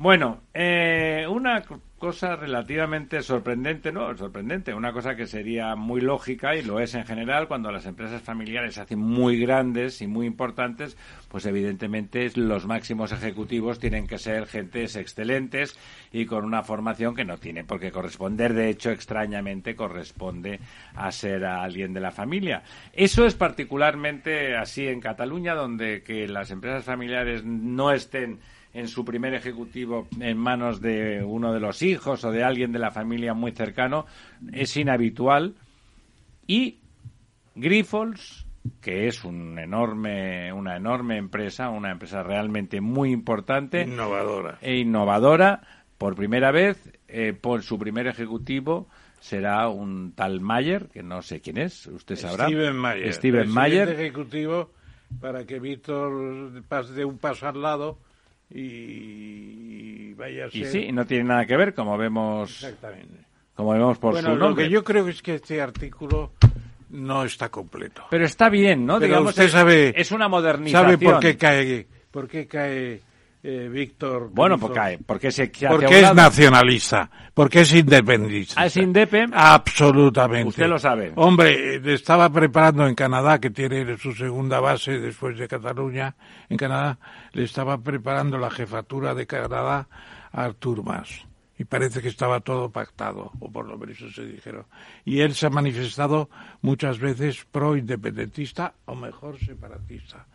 Bueno, 0.00 0.40
eh, 0.54 1.26
una 1.28 1.62
cosa 1.98 2.34
relativamente 2.34 3.20
sorprendente, 3.20 3.92
no, 3.92 4.16
sorprendente, 4.16 4.72
una 4.72 4.94
cosa 4.94 5.14
que 5.14 5.26
sería 5.26 5.76
muy 5.76 6.00
lógica 6.00 6.56
y 6.56 6.62
lo 6.62 6.80
es 6.80 6.94
en 6.94 7.04
general 7.04 7.48
cuando 7.48 7.70
las 7.70 7.84
empresas 7.84 8.22
familiares 8.22 8.76
se 8.76 8.80
hacen 8.80 8.98
muy 8.98 9.38
grandes 9.38 10.00
y 10.00 10.06
muy 10.06 10.26
importantes, 10.26 10.96
pues 11.28 11.44
evidentemente 11.44 12.30
los 12.36 12.64
máximos 12.64 13.12
ejecutivos 13.12 13.78
tienen 13.78 14.06
que 14.06 14.16
ser 14.16 14.46
gentes 14.46 14.96
excelentes 14.96 15.78
y 16.10 16.24
con 16.24 16.46
una 16.46 16.62
formación 16.62 17.14
que 17.14 17.26
no 17.26 17.36
tiene 17.36 17.64
por 17.64 17.78
qué 17.78 17.92
corresponder, 17.92 18.54
de 18.54 18.70
hecho 18.70 18.90
extrañamente 18.90 19.76
corresponde 19.76 20.60
a 20.94 21.12
ser 21.12 21.44
a 21.44 21.62
alguien 21.62 21.92
de 21.92 22.00
la 22.00 22.10
familia. 22.10 22.62
Eso 22.94 23.26
es 23.26 23.34
particularmente 23.34 24.56
así 24.56 24.88
en 24.88 25.02
Cataluña, 25.02 25.54
donde 25.54 26.02
que 26.02 26.26
las 26.26 26.50
empresas 26.50 26.86
familiares 26.86 27.44
no 27.44 27.92
estén 27.92 28.40
en 28.72 28.88
su 28.88 29.04
primer 29.04 29.34
ejecutivo 29.34 30.06
en 30.20 30.38
manos 30.38 30.80
de 30.80 31.22
uno 31.24 31.52
de 31.52 31.60
los 31.60 31.82
hijos 31.82 32.24
o 32.24 32.30
de 32.30 32.44
alguien 32.44 32.72
de 32.72 32.78
la 32.78 32.90
familia 32.90 33.34
muy 33.34 33.52
cercano 33.52 34.06
es 34.52 34.76
inhabitual 34.76 35.54
y 36.46 36.78
Grifols 37.54 38.46
que 38.80 39.08
es 39.08 39.24
un 39.24 39.58
enorme, 39.58 40.52
una 40.52 40.76
enorme 40.76 41.16
empresa, 41.16 41.70
una 41.70 41.90
empresa 41.90 42.22
realmente 42.22 42.80
muy 42.80 43.10
importante, 43.10 43.82
innovadora 43.82 44.58
e 44.60 44.76
innovadora, 44.76 45.62
por 45.96 46.14
primera 46.14 46.50
vez, 46.50 46.92
eh, 47.08 47.32
por 47.32 47.62
su 47.62 47.78
primer 47.78 48.06
ejecutivo 48.06 48.88
será 49.18 49.68
un 49.68 50.12
tal 50.12 50.40
Mayer, 50.40 50.88
que 50.88 51.02
no 51.02 51.22
sé 51.22 51.40
quién 51.40 51.58
es, 51.58 51.86
usted 51.86 52.16
sabrá. 52.16 52.46
Steven 52.46 52.76
Mayer. 52.76 53.12
Steven 53.12 53.48
Mayer. 53.50 53.88
ejecutivo 53.90 54.70
para 55.20 55.44
que 55.44 55.58
Víctor 55.58 56.62
pase 56.68 56.92
de 56.92 57.04
un 57.04 57.18
paso 57.18 57.48
al 57.48 57.60
lado 57.60 57.98
y 58.50 60.14
vaya 60.14 60.46
a 60.46 60.50
ser... 60.50 60.60
Y 60.60 60.64
sí, 60.66 60.92
no 60.92 61.06
tiene 61.06 61.24
nada 61.24 61.46
que 61.46 61.56
ver, 61.56 61.74
como 61.74 61.96
vemos... 61.96 62.50
Exactamente. 62.50 63.26
Como 63.54 63.72
vemos 63.72 63.98
por 63.98 64.12
bueno, 64.12 64.32
su 64.32 64.36
nombre. 64.36 64.48
lo 64.48 64.56
que 64.56 64.74
yo 64.74 64.84
creo 64.84 65.06
es 65.08 65.22
que 65.22 65.34
este 65.34 65.60
artículo 65.60 66.32
no 66.90 67.24
está 67.24 67.48
completo. 67.48 68.04
Pero 68.10 68.24
está 68.24 68.48
bien, 68.48 68.86
¿no? 68.86 68.94
Pero 68.94 69.06
Digamos, 69.06 69.30
usted 69.30 69.44
es, 69.44 69.52
sabe... 69.52 69.92
es 69.94 70.10
una 70.12 70.28
modernización. 70.28 70.84
¿Sabe 70.84 70.98
por 70.98 71.20
qué 71.20 71.36
cae, 71.36 71.86
por 72.10 72.28
qué 72.28 72.46
cae 72.46 73.00
eh, 73.42 73.68
Víctor. 73.70 74.30
Bueno, 74.32 74.58
porque 74.58 75.30
se 75.30 75.50
Porque 75.68 76.00
es 76.00 76.14
nacionalista, 76.14 77.10
porque 77.32 77.62
es 77.62 77.72
independentista. 77.72 78.60
¿Ah, 78.60 78.66
es 78.66 78.76
independentista? 78.76 79.54
Absolutamente. 79.54 80.48
Usted 80.48 80.66
lo 80.66 80.78
sabe. 80.78 81.12
Hombre, 81.16 81.76
eh, 81.76 81.80
estaba 81.86 82.28
preparando 82.30 82.86
en 82.86 82.94
Canadá, 82.94 83.38
que 83.38 83.50
tiene 83.50 83.96
su 83.96 84.12
segunda 84.12 84.60
base 84.60 84.98
después 84.98 85.38
de 85.38 85.48
Cataluña, 85.48 86.14
en 86.48 86.56
Canadá, 86.58 86.98
le 87.32 87.44
estaba 87.44 87.78
preparando 87.78 88.36
la 88.36 88.50
jefatura 88.50 89.14
de 89.14 89.26
Canadá 89.26 89.88
a 90.32 90.44
Artur 90.44 90.84
Mas. 90.84 91.24
Y 91.58 91.64
parece 91.64 92.00
que 92.00 92.08
estaba 92.08 92.40
todo 92.40 92.70
pactado, 92.70 93.32
o 93.38 93.50
por 93.50 93.66
lo 93.66 93.76
menos 93.76 94.00
eso 94.00 94.10
se 94.10 94.24
dijeron. 94.24 94.64
Y 95.04 95.20
él 95.20 95.34
se 95.34 95.46
ha 95.46 95.50
manifestado 95.50 96.30
muchas 96.62 96.98
veces 96.98 97.46
pro-independentista, 97.50 98.74
o 98.86 98.94
mejor, 98.94 99.38
separatista. 99.38 100.26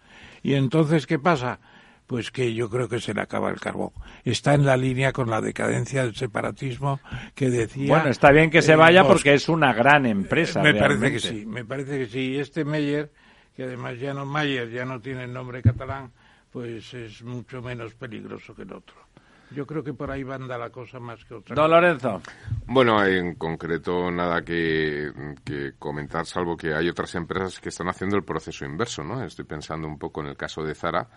Y 0.44 0.54
entonces, 0.54 1.08
¿qué 1.08 1.18
pasa? 1.18 1.60
Pues 2.08 2.32
que 2.32 2.54
yo 2.54 2.70
creo 2.70 2.88
que 2.88 3.00
se 3.00 3.14
le 3.14 3.22
acaba 3.22 3.50
el 3.50 3.60
carbón. 3.60 3.92
Está 4.24 4.54
en 4.54 4.66
la 4.66 4.78
línea 4.78 5.12
con 5.12 5.30
la 5.30 5.42
decadencia 5.42 6.04
del 6.04 6.16
separatismo 6.16 7.00
que 7.34 7.50
decía. 7.50 7.88
Bueno, 7.88 8.10
está 8.10 8.32
bien 8.32 8.50
que 8.50 8.62
se 8.62 8.76
vaya 8.76 9.06
porque 9.06 9.34
es 9.34 9.50
una 9.50 9.74
gran 9.74 10.06
empresa. 10.06 10.62
Me 10.62 10.74
parece 10.74 11.12
que 11.12 11.20
sí, 11.20 11.46
me 11.46 11.66
parece 11.66 12.00
que 12.00 12.06
sí. 12.08 12.38
Este 12.38 12.64
Meyer, 12.64 13.12
que 13.56 13.64
además 13.64 14.00
ya 14.00 14.14
no 14.14 14.26
Mayer, 14.26 14.70
ya 14.70 14.86
no 14.86 15.00
tiene 15.00 15.24
el 15.24 15.34
nombre 15.34 15.62
catalán, 15.62 16.12
pues 16.52 16.94
es 16.94 17.24
mucho 17.24 17.62
menos 17.62 17.94
peligroso 17.96 18.54
que 18.56 18.64
el 18.64 18.74
otro. 18.74 18.96
Yo 19.52 19.66
creo 19.66 19.84
que 19.84 19.94
por 19.94 20.10
ahí 20.10 20.24
anda 20.24 20.58
la 20.58 20.70
cosa 20.70 21.00
más 21.00 21.24
que 21.24 21.36
otra. 21.36 21.56
Don 21.56 21.70
Lorenzo. 21.70 22.22
Bueno, 22.66 23.04
en 23.06 23.36
concreto 23.36 24.10
nada 24.10 24.42
que, 24.42 25.12
que, 25.44 25.74
comentar, 25.78 26.26
salvo 26.26 26.58
que 26.58 26.74
hay 26.74 26.90
otras 26.90 27.14
empresas 27.16 27.60
que 27.60 27.70
están 27.70 27.88
haciendo 27.88 28.18
el 28.18 28.24
proceso 28.24 28.66
inverso, 28.66 29.04
¿no? 29.04 29.24
Estoy 29.24 29.46
pensando 29.46 29.88
un 29.88 30.00
poco 30.00 30.22
en 30.22 30.28
el 30.28 30.38
caso 30.38 30.64
de 30.64 30.74
Zara, 30.74 31.08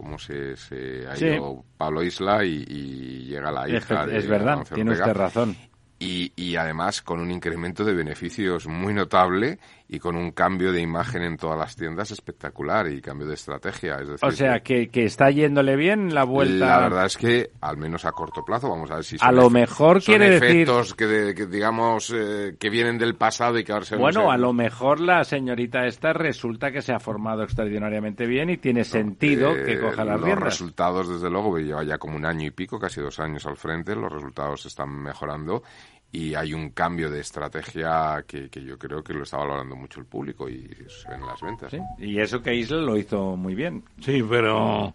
cómo 0.00 0.18
se, 0.18 0.56
se 0.56 1.06
ha 1.06 1.18
ido 1.18 1.62
Pablo 1.76 2.02
Isla 2.02 2.42
y, 2.42 3.26
llega 3.26 3.52
la 3.52 3.68
hija. 3.68 4.04
Es, 4.04 4.24
es 4.24 4.26
verdad, 4.26 4.66
tiene 4.74 4.92
usted 4.92 5.12
razón. 5.12 5.54
Y, 5.98 6.32
y, 6.36 6.56
además 6.56 7.02
con 7.02 7.20
un 7.20 7.30
incremento 7.30 7.84
de 7.84 7.92
beneficios 7.92 8.66
muy 8.66 8.94
notable 8.94 9.58
y 9.92 9.98
con 9.98 10.14
un 10.14 10.30
cambio 10.30 10.70
de 10.70 10.80
imagen 10.80 11.22
en 11.22 11.36
todas 11.36 11.58
las 11.58 11.74
tiendas 11.74 12.12
espectacular 12.12 12.86
y 12.86 13.00
cambio 13.00 13.26
de 13.26 13.34
estrategia. 13.34 13.96
Es 13.96 14.06
decir, 14.06 14.28
o 14.28 14.30
sea, 14.30 14.60
que, 14.60 14.88
que, 14.88 15.02
está 15.02 15.32
yéndole 15.32 15.74
bien 15.74 16.14
la 16.14 16.22
vuelta. 16.22 16.64
La 16.64 16.78
verdad 16.78 17.06
es 17.06 17.16
que, 17.16 17.50
al 17.60 17.76
menos 17.76 18.04
a 18.04 18.12
corto 18.12 18.44
plazo, 18.44 18.70
vamos 18.70 18.88
a 18.92 18.96
ver 18.96 19.04
si 19.04 19.18
son 19.18 19.28
A 19.28 19.32
lo 19.32 19.50
mejor 19.50 20.00
son 20.00 20.14
quiere 20.14 20.36
efectos 20.36 20.94
que, 20.94 21.34
que, 21.34 21.46
digamos, 21.46 22.14
eh, 22.14 22.54
que 22.56 22.70
vienen 22.70 22.98
del 22.98 23.16
pasado 23.16 23.58
y 23.58 23.64
que 23.64 23.72
ahora 23.72 23.84
se 23.84 23.96
Bueno, 23.96 24.30
a 24.30 24.36
lo 24.36 24.52
mejor 24.52 25.00
la 25.00 25.24
señorita 25.24 25.84
esta 25.84 26.12
resulta 26.12 26.70
que 26.70 26.82
se 26.82 26.92
ha 26.92 27.00
formado 27.00 27.42
extraordinariamente 27.42 28.26
bien 28.26 28.48
y 28.50 28.58
tiene 28.58 28.84
sentido 28.84 29.56
eh, 29.56 29.64
que 29.64 29.80
coja 29.80 30.04
las 30.04 30.20
Los 30.20 30.24
riendas. 30.24 30.44
resultados, 30.44 31.08
desde 31.08 31.28
luego, 31.28 31.58
lleva 31.58 31.82
ya 31.82 31.98
como 31.98 32.14
un 32.14 32.24
año 32.24 32.46
y 32.46 32.52
pico, 32.52 32.78
casi 32.78 33.00
dos 33.00 33.18
años 33.18 33.44
al 33.44 33.56
frente, 33.56 33.96
los 33.96 34.12
resultados 34.12 34.66
están 34.66 34.90
mejorando 34.90 35.64
y 36.12 36.34
hay 36.34 36.54
un 36.54 36.70
cambio 36.70 37.08
de 37.10 37.20
estrategia 37.20 38.24
que, 38.26 38.50
que, 38.50 38.62
yo 38.62 38.78
creo 38.78 39.02
que 39.02 39.14
lo 39.14 39.22
está 39.22 39.36
valorando 39.36 39.76
mucho 39.76 40.00
el 40.00 40.06
público 40.06 40.48
y 40.48 40.68
se 40.88 41.08
ven 41.08 41.24
las 41.24 41.40
ventas. 41.40 41.70
¿Sí? 41.70 41.78
Y 41.98 42.18
eso 42.18 42.42
que 42.42 42.54
Isla 42.54 42.78
lo 42.78 42.96
hizo 42.96 43.36
muy 43.36 43.54
bien. 43.54 43.84
Sí, 44.00 44.22
pero 44.28 44.92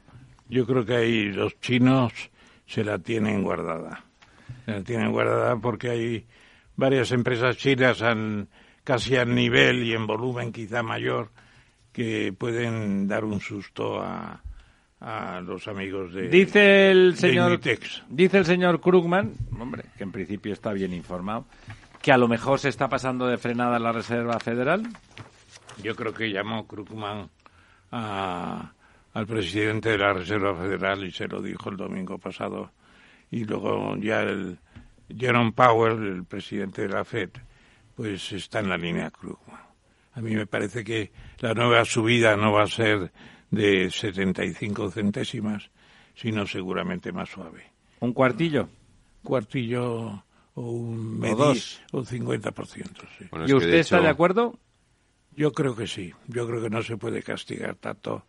yo 0.49 0.65
creo 0.65 0.85
que 0.85 0.95
ahí 0.95 1.23
los 1.31 1.59
chinos 1.61 2.13
se 2.65 2.83
la 2.83 2.99
tienen 2.99 3.43
guardada. 3.43 4.03
Se 4.65 4.71
la 4.71 4.83
tienen 4.83 5.11
guardada 5.11 5.55
porque 5.57 5.89
hay 5.89 6.25
varias 6.75 7.11
empresas 7.11 7.57
chinas 7.57 8.01
han, 8.01 8.49
casi 8.83 9.15
al 9.15 9.33
nivel 9.33 9.83
y 9.83 9.93
en 9.93 10.05
volumen 10.05 10.51
quizá 10.51 10.83
mayor 10.83 11.29
que 11.93 12.33
pueden 12.37 13.07
dar 13.07 13.23
un 13.23 13.39
susto 13.39 14.01
a, 14.01 14.41
a 15.07 15.39
los 15.39 15.67
amigos 15.67 16.13
de 16.13 16.29
dice 16.29 16.89
el 16.89 17.15
señor 17.15 17.59
dice 18.09 18.37
el 18.37 18.45
señor 18.45 18.81
Krugman 18.81 19.33
hombre 19.59 19.85
que 19.97 20.03
en 20.03 20.11
principio 20.11 20.51
está 20.51 20.73
bien 20.73 20.93
informado 20.93 21.45
que 22.01 22.11
a 22.11 22.17
lo 22.17 22.27
mejor 22.27 22.59
se 22.59 22.69
está 22.69 22.89
pasando 22.89 23.27
de 23.27 23.37
frenada 23.37 23.77
la 23.79 23.91
Reserva 23.91 24.39
Federal 24.39 24.83
Yo 25.81 25.95
creo 25.95 26.13
que 26.13 26.31
llamó 26.31 26.67
Krugman 26.67 27.29
al 27.91 29.27
presidente 29.27 29.89
de 29.89 29.97
la 29.97 30.13
Reserva 30.13 30.55
Federal 30.55 31.03
y 31.03 31.11
se 31.11 31.27
lo 31.27 31.41
dijo 31.41 31.69
el 31.69 31.77
domingo 31.77 32.17
pasado. 32.17 32.71
Y 33.31 33.45
luego 33.45 33.95
ya 33.97 34.21
el 34.21 34.59
Jerome 35.15 35.51
Powell, 35.51 36.05
el 36.05 36.25
presidente 36.25 36.83
de 36.83 36.89
la 36.89 37.05
Fed, 37.05 37.29
pues 37.95 38.31
está 38.31 38.59
en 38.59 38.69
la 38.69 38.77
línea 38.77 39.11
Krugman. 39.11 39.61
A 40.13 40.21
mí 40.21 40.33
me 40.35 40.47
parece 40.47 40.83
que 40.83 41.11
la 41.39 41.53
nueva 41.53 41.83
subida 41.83 42.37
no 42.37 42.53
va 42.53 42.63
a 42.63 42.67
ser 42.67 43.11
de 43.51 43.89
75 43.89 44.91
centésimas, 44.91 45.69
sino 46.15 46.45
seguramente 46.45 47.11
más 47.11 47.29
suave. 47.29 47.71
¿Un 47.99 48.13
cuartillo? 48.13 48.69
Cuartillo 49.23 50.23
o 50.55 50.61
un 50.71 51.19
medio, 51.19 51.35
o 51.35 51.45
dos. 51.47 51.81
O 51.91 52.03
50%, 52.03 52.53
sí. 53.17 53.25
¿Y 53.47 53.53
usted 53.53 53.73
está 53.73 53.99
de 53.99 54.09
acuerdo? 54.09 54.57
Yo 55.35 55.51
creo 55.51 55.75
que 55.75 55.87
sí. 55.87 56.13
Yo 56.27 56.47
creo 56.47 56.61
que 56.61 56.69
no 56.69 56.81
se 56.81 56.97
puede 56.97 57.21
castigar 57.21 57.75
tanto 57.75 58.25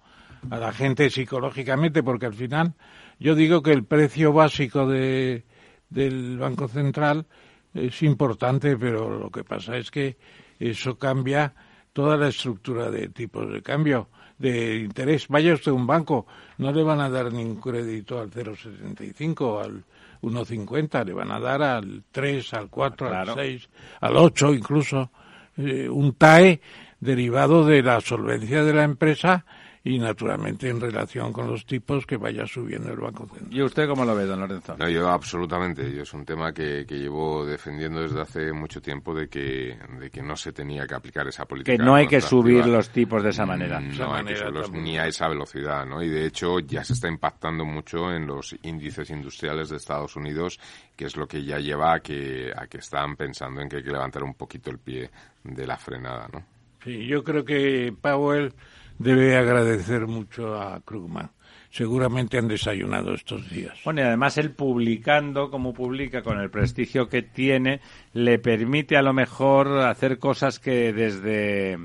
a 0.51 0.59
la 0.59 0.73
gente 0.73 1.11
psicológicamente, 1.11 2.03
porque 2.03 2.27
al 2.27 2.35
final 2.35 2.75
yo 3.19 3.35
digo 3.35 3.63
que 3.63 3.73
el 3.73 3.85
precio 3.85 4.33
básico 4.33 4.87
de, 4.87 5.45
del 5.89 6.39
Banco 6.39 6.69
Central 6.69 7.27
es 7.75 8.03
importante, 8.03 8.77
pero 8.77 9.19
lo 9.19 9.31
que 9.31 9.45
pasa 9.45 9.77
es 9.77 9.91
que 9.91 10.17
eso 10.59 10.99
cambia 10.99 11.55
toda 11.93 12.17
la 12.17 12.29
estructura 12.29 12.91
de 12.91 13.09
tipos 13.09 13.51
de 13.53 13.63
cambio 13.63 14.09
de 14.39 14.77
interés. 14.77 15.29
Vaya 15.29 15.55
usted 15.55 15.73
a 15.73 15.75
un 15.75 15.87
banco, 15.87 16.27
no 16.59 16.73
le 16.73 16.83
van 16.83 17.01
a 17.01 17.11
dar 17.11 17.33
ningún 17.33 17.61
crédito 17.61 18.19
al 18.21 18.31
0,75, 18.31 19.63
al 19.63 19.85
1,50, 20.23 21.05
le 21.05 21.13
van 21.13 21.31
a 21.31 21.41
dar 21.41 21.63
al 21.63 22.03
3, 22.11 22.55
al 22.55 22.69
4, 22.69 23.15
al 23.15 23.35
6, 23.35 23.69
al 24.01 24.17
8 24.17 24.55
incluso, 24.55 25.11
eh, 25.57 25.89
un 25.89 26.15
TAE 26.15 26.61
derivado 27.01 27.65
de 27.65 27.83
la 27.83 28.01
solvencia 28.01 28.65
de 28.65 28.73
la 28.73 28.85
empresa 28.85 29.45
y 29.87 30.01
naturalmente 30.01 30.69
en 30.69 30.81
relación 30.81 31.33
con 31.33 31.47
los 31.47 31.65
tipos 31.65 32.05
que 32.05 32.17
vaya 32.17 32.45
subiendo 32.45 32.91
el 32.91 32.99
Banco 32.99 33.25
Central. 33.29 33.55
¿Y 33.57 33.63
usted 33.63 33.87
cómo 33.87 34.05
lo 34.05 34.17
ve, 34.17 34.27
don 34.27 34.41
Lorenzo? 34.41 34.77
No, 34.77 34.89
yo 34.89 35.09
absolutamente. 35.09 35.95
Yo 35.95 36.03
es 36.03 36.13
un 36.13 36.25
tema 36.25 36.53
que, 36.53 36.85
que, 36.85 36.97
llevo 36.99 37.47
defendiendo 37.47 38.03
desde 38.03 38.21
hace 38.21 38.53
mucho 38.53 38.83
tiempo 38.83 39.15
de 39.15 39.29
que, 39.29 39.79
de 40.01 40.11
que 40.11 40.23
no 40.23 40.35
se 40.35 40.51
tenía 40.53 40.89
que 40.89 40.95
aplicar 40.97 41.29
esa 41.29 41.45
política. 41.45 41.77
Que 41.77 41.85
no 41.85 41.95
hay 41.95 42.09
que 42.09 42.21
subir 42.21 42.67
los 42.67 42.91
tipos 42.91 43.23
de 43.23 43.31
esa 43.31 43.47
manera. 43.47 43.79
No 43.79 44.13
hay 44.13 44.25
que 44.25 44.35
subirlos 44.35 44.73
ni 44.73 44.99
a 44.99 45.07
esa 45.07 45.29
velocidad, 45.29 45.87
¿no? 45.87 46.03
Y 46.03 46.09
de 46.09 46.27
hecho 46.27 46.59
ya 46.59 46.83
se 46.83 46.95
está 46.95 47.07
impactando 47.07 47.65
mucho 47.65 48.13
en 48.13 48.27
los 48.27 48.57
índices 48.63 49.09
industriales 49.11 49.69
de 49.69 49.77
Estados 49.77 50.17
Unidos, 50.17 50.59
que 50.97 51.05
es 51.05 51.17
lo 51.17 51.29
que 51.29 51.45
ya 51.45 51.61
lleva 51.61 51.95
a 51.95 52.01
que, 52.01 52.51
a 52.57 52.67
que 52.67 52.79
están 52.79 53.15
pensando 53.15 53.61
en 53.61 53.69
que 53.69 53.77
hay 53.77 53.85
que 53.85 53.93
levantar 53.93 54.25
un 54.25 54.35
poquito 54.35 54.69
el 54.69 54.79
pie 54.79 55.09
de 55.45 55.65
la 55.65 55.77
frenada, 55.77 56.29
¿no? 56.33 56.45
Sí, 56.83 57.07
yo 57.07 57.23
creo 57.23 57.45
que 57.45 57.95
Powell 58.01 58.53
debe 58.99 59.37
agradecer 59.37 60.07
mucho 60.07 60.61
a 60.61 60.81
Krugman. 60.81 61.31
Seguramente 61.71 62.39
han 62.39 62.49
desayunado 62.49 63.15
estos 63.15 63.51
días. 63.51 63.79
Bueno, 63.85 64.01
y 64.01 64.05
además 64.05 64.39
él 64.39 64.53
publicando, 64.53 65.51
como 65.51 65.75
publica, 65.75 66.23
con 66.23 66.41
el 66.41 66.49
prestigio 66.49 67.09
que 67.09 67.23
tiene, 67.23 67.81
le 68.15 68.39
permite 68.39 68.97
a 68.97 69.03
lo 69.03 69.13
mejor 69.13 69.81
hacer 69.81 70.19
cosas 70.19 70.59
que 70.59 70.93
desde, 70.93 71.79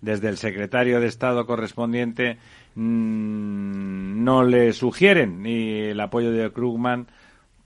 desde 0.00 0.28
el 0.28 0.38
secretario 0.38 1.00
de 1.00 1.08
Estado 1.08 1.44
correspondiente 1.44 2.38
mm, 2.76 4.24
no 4.24 4.42
le 4.42 4.72
sugieren. 4.72 5.44
Y 5.44 5.80
el 5.80 6.00
apoyo 6.00 6.30
de 6.30 6.50
Krugman 6.50 7.08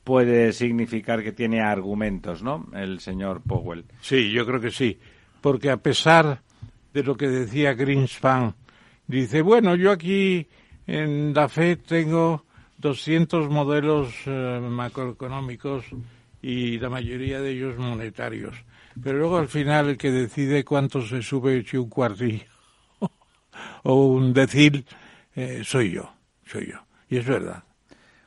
puede 0.02 0.52
significar 0.52 1.22
que 1.22 1.30
tiene 1.30 1.60
argumentos, 1.60 2.42
¿no? 2.42 2.66
El 2.74 2.98
señor 2.98 3.42
Powell. 3.42 3.84
Sí, 4.00 4.32
yo 4.32 4.44
creo 4.44 4.60
que 4.60 4.72
sí. 4.72 4.98
Porque 5.40 5.70
a 5.70 5.76
pesar 5.76 6.42
de 6.92 7.04
lo 7.04 7.16
que 7.16 7.28
decía 7.28 7.74
Greenspan 7.74 8.54
Dice, 9.10 9.42
bueno, 9.42 9.74
yo 9.74 9.90
aquí 9.90 10.46
en 10.86 11.34
la 11.34 11.48
FED 11.48 11.80
tengo 11.84 12.44
200 12.78 13.50
modelos 13.50 14.14
eh, 14.26 14.60
macroeconómicos 14.62 15.84
y 16.40 16.78
la 16.78 16.90
mayoría 16.90 17.40
de 17.40 17.50
ellos 17.50 17.76
monetarios. 17.76 18.54
Pero 19.02 19.18
luego 19.18 19.38
al 19.38 19.48
final 19.48 19.88
el 19.88 19.98
que 19.98 20.12
decide 20.12 20.64
cuánto 20.64 21.02
se 21.02 21.22
sube, 21.22 21.64
si 21.64 21.76
un 21.76 21.88
cuartillo 21.88 22.44
o 23.82 24.06
un 24.06 24.32
decil, 24.32 24.86
eh, 25.34 25.62
soy 25.64 25.90
yo, 25.90 26.12
soy 26.46 26.68
yo. 26.68 26.78
Y 27.08 27.16
es 27.16 27.26
verdad. 27.26 27.64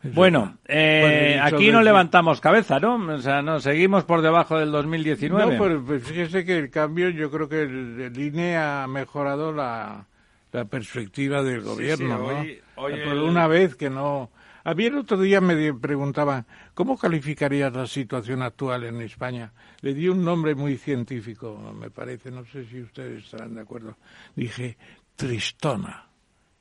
bueno, 0.03 0.57
eh, 0.67 1.39
aquí 1.41 1.71
no 1.71 1.81
levantamos 1.81 2.41
cabeza, 2.41 2.81
¿no? 2.81 2.95
O 2.95 3.19
sea, 3.19 3.41
no, 3.41 3.61
seguimos 3.61 4.03
por 4.03 4.21
debajo 4.21 4.59
del 4.59 4.73
2019. 4.73 5.53
No, 5.53 5.63
pero 5.63 5.81
pues, 5.81 6.03
fíjese 6.03 6.43
que 6.43 6.57
el 6.57 6.69
cambio, 6.69 7.07
yo 7.07 7.31
creo 7.31 7.47
que 7.47 7.61
el, 7.61 8.01
el 8.01 8.19
INE 8.19 8.57
ha 8.57 8.85
mejorado 8.87 9.53
la, 9.53 10.07
la 10.53 10.65
perspectiva 10.65 11.43
del 11.43 11.61
gobierno, 11.61 12.19
¿no? 12.19 12.45
Por 12.75 12.91
una 12.91 13.47
vez 13.47 13.75
que 13.75 13.89
no... 13.89 14.31
A 14.63 14.73
mí 14.75 14.85
el 14.85 14.97
otro 14.97 15.19
día 15.19 15.41
me 15.41 15.73
preguntaban, 15.73 16.45
¿cómo 16.73 16.97
calificarías 16.97 17.73
la 17.73 17.85
situación 17.85 18.41
actual 18.41 18.85
en 18.85 19.01
España? 19.01 19.51
Le 19.81 19.93
di 19.93 20.07
un 20.07 20.23
nombre 20.23 20.55
muy 20.55 20.77
científico, 20.77 21.75
me 21.77 21.89
parece, 21.89 22.31
no 22.31 22.45
sé 22.45 22.65
si 22.65 22.81
ustedes 22.81 23.25
estarán 23.25 23.55
de 23.55 23.61
acuerdo. 23.61 23.97
Dije, 24.35 24.77
tristona. 25.17 26.07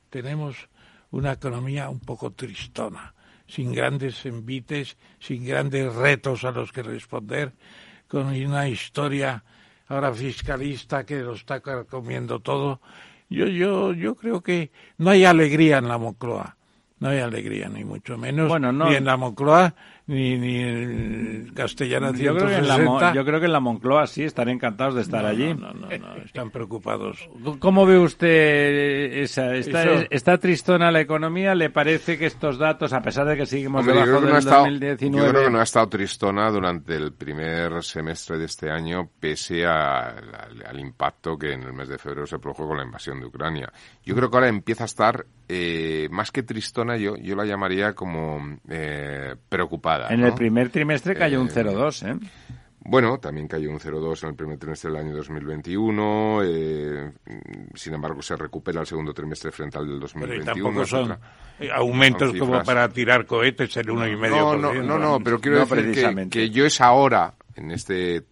Tenemos 0.09 0.67
una 1.11 1.33
economía 1.33 1.87
un 1.89 2.01
poco 2.01 2.31
tristona, 2.31 3.13
sin 3.47 3.71
grandes 3.71 4.25
envites, 4.25 4.97
sin 5.19 5.45
grandes 5.45 5.93
retos 5.93 6.43
a 6.43 6.51
los 6.51 6.73
que 6.73 6.83
responder, 6.83 7.53
con 8.07 8.27
una 8.27 8.67
historia 8.67 9.43
ahora 9.87 10.13
fiscalista 10.13 11.05
que 11.05 11.19
lo 11.19 11.33
está 11.33 11.61
comiendo 11.61 12.39
todo 12.39 12.81
yo, 13.29 13.47
yo, 13.47 13.93
yo 13.93 14.15
creo 14.15 14.41
que 14.41 14.71
no 14.97 15.09
hay 15.09 15.25
alegría 15.25 15.77
en 15.77 15.87
la 15.87 15.97
Moncloa. 15.97 16.57
No 16.99 17.09
hay 17.09 17.19
alegría, 17.19 17.67
ni 17.67 17.83
mucho 17.83 18.17
menos. 18.17 18.47
Bueno, 18.47 18.71
Ni 18.71 18.95
en 18.95 19.03
la 19.03 19.17
Moncloa, 19.17 19.75
ni, 20.05 20.37
ni 20.37 20.57
en 20.57 21.51
Castellana 21.53 22.11
yo 22.11 22.35
creo, 22.35 22.47
que 22.47 22.55
en 22.55 22.67
la, 22.67 23.13
yo 23.13 23.23
creo 23.23 23.39
que 23.39 23.45
en 23.45 23.53
la 23.53 23.61
Moncloa 23.61 24.05
sí 24.05 24.23
están 24.23 24.49
encantados 24.49 24.95
de 24.95 25.01
estar 25.01 25.25
allí. 25.25 25.53
No, 25.53 25.73
no, 25.73 25.87
no, 25.87 26.15
están 26.17 26.51
preocupados. 26.51 27.29
¿Cómo 27.59 27.85
ve 27.85 27.97
usted 27.97 29.13
esa? 29.23 29.55
¿Está, 29.55 29.83
¿Está, 30.09 30.37
tristona 30.37 30.91
la 30.91 30.99
economía? 30.99 31.55
¿Le 31.55 31.69
parece 31.69 32.17
que 32.17 32.25
estos 32.25 32.57
datos, 32.57 32.91
a 32.91 33.01
pesar 33.01 33.27
de 33.27 33.37
que 33.37 33.45
seguimos 33.45 33.85
debajo 33.85 34.19
del 34.19 34.43
2019... 34.43 35.25
Yo 35.25 35.31
creo 35.31 35.45
que 35.45 35.51
no 35.51 35.59
ha 35.59 35.63
estado 35.63 35.87
tristona 35.87 36.51
durante 36.51 36.95
el 36.95 37.13
primer 37.13 37.81
semestre 37.83 38.37
de 38.37 38.45
este 38.45 38.69
año, 38.69 39.09
pese 39.19 39.65
al 39.65 40.79
impacto 40.79 41.37
que 41.37 41.53
en 41.53 41.63
el 41.63 41.73
mes 41.73 41.87
de 41.87 41.97
febrero 41.97 42.27
se 42.27 42.39
produjo 42.39 42.67
con 42.67 42.77
la 42.77 42.83
invasión 42.83 43.21
de 43.21 43.27
Ucrania. 43.27 43.71
Yo 44.03 44.15
creo 44.15 44.29
que 44.29 44.35
ahora 44.35 44.49
empieza 44.49 44.83
a 44.83 44.85
estar, 44.85 45.25
eh, 45.47 46.07
más 46.11 46.31
que 46.31 46.43
tristona, 46.43 46.97
yo, 46.97 47.15
yo 47.17 47.35
la 47.35 47.45
llamaría 47.45 47.93
como 47.93 48.57
eh, 48.69 49.35
preocupada 49.49 50.13
en 50.13 50.23
el 50.23 50.33
primer 50.33 50.69
trimestre 50.69 51.15
cayó 51.15 51.41
un 51.41 51.49
0,2, 51.49 52.11
¿eh? 52.11 52.29
Bueno, 52.85 53.17
también 53.17 53.47
cayó 53.47 53.69
un 53.69 53.79
0,2 53.79 54.23
en 54.23 54.29
el 54.29 54.35
primer 54.35 54.57
trimestre 54.57 54.91
del 54.91 54.99
año 54.99 55.15
2021. 55.15 56.41
Eh, 56.43 57.11
sin 57.75 57.93
embargo, 57.93 58.21
se 58.21 58.35
recupera 58.35 58.81
el 58.81 58.85
segundo 58.85 59.13
trimestre 59.13 59.51
frente 59.51 59.77
al 59.77 59.87
del 59.87 60.01
2021. 60.01 60.43
Pero 60.43 60.53
tampoco 60.53 60.85
son 60.85 61.17
aumentos 61.73 62.33
como 62.37 62.61
para 62.61 62.89
tirar 62.89 63.25
cohetes 63.25 63.77
el 63.77 63.87
1,5%. 63.87 64.29
No, 64.29 64.57
no, 64.57 64.73
no, 64.73 64.99
no, 64.99 65.19
pero 65.23 65.39
quiero 65.39 65.65
decir 65.65 65.93
que, 65.93 66.29
que, 66.29 66.49
yo 66.49 66.65
es 66.65 66.81
ahora, 66.81 67.33
en 67.55 67.71
este 67.71 68.25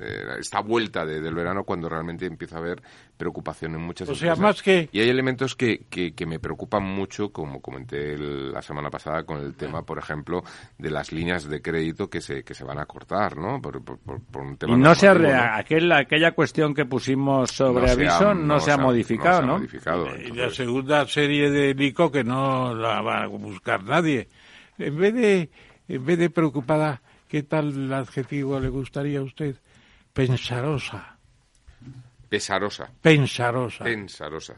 eh, 0.00 0.36
esta 0.38 0.60
vuelta 0.60 1.04
de, 1.04 1.20
del 1.20 1.34
verano 1.34 1.64
cuando 1.64 1.88
realmente 1.88 2.26
empieza 2.26 2.56
a 2.56 2.58
haber 2.58 2.82
preocupación 3.16 3.74
en 3.74 3.80
muchas 3.80 4.08
o 4.08 4.14
sea, 4.14 4.36
más 4.36 4.62
que... 4.62 4.88
Y 4.92 5.00
hay 5.00 5.08
elementos 5.08 5.54
que, 5.54 5.86
que, 5.88 6.26
me 6.26 6.38
preocupan 6.38 6.82
mucho, 6.82 7.30
como 7.30 7.60
comenté 7.60 8.16
la 8.18 8.60
semana 8.62 8.90
pasada 8.90 9.24
con 9.24 9.40
el 9.40 9.54
tema, 9.54 9.82
por 9.82 9.98
ejemplo, 9.98 10.42
de 10.76 10.90
las 10.90 11.12
líneas 11.12 11.48
de 11.48 11.62
crédito 11.62 12.10
que 12.10 12.20
se, 12.20 12.42
que 12.42 12.54
se 12.54 12.64
van 12.64 12.78
a 12.78 12.86
cortar, 12.86 13.36
¿no? 13.36 13.60
Por, 13.60 13.76
un 13.76 14.56
tema 14.56 14.74
y 14.74 14.76
no 14.76 14.94
se 14.94 15.08
ha, 15.08 15.56
aquel, 15.56 15.90
aquella 15.92 16.32
cuestión 16.32 16.74
que 16.74 16.84
pusimos 16.84 17.50
sobre 17.50 17.90
aviso 17.90 18.34
no, 18.34 18.60
se, 18.60 18.72
ha 18.72 18.76
modificado, 18.76 19.42
¿no? 19.42 19.62
y 19.62 20.32
la 20.32 20.50
segunda 20.50 21.06
serie 21.06 21.50
de 21.50 21.74
LICO 21.74 22.10
que 22.10 22.24
no 22.24 22.74
la 22.74 23.00
va 23.00 23.22
a 23.22 23.26
buscar 23.26 23.82
nadie. 23.84 24.28
En 24.78 24.96
vez 24.96 25.14
de, 25.14 25.50
en 25.88 26.04
vez 26.04 26.18
de 26.18 26.30
preocupada, 26.30 27.00
¿qué 27.28 27.42
tal 27.42 27.92
adjetivo 27.92 28.60
le 28.60 28.68
gustaría 28.68 29.20
a 29.20 29.22
usted? 29.22 29.56
Pensarosa. 30.16 31.18
Pesarosa. 32.30 32.90
Pensarosa. 33.02 33.84
Pensarosa. 33.84 34.54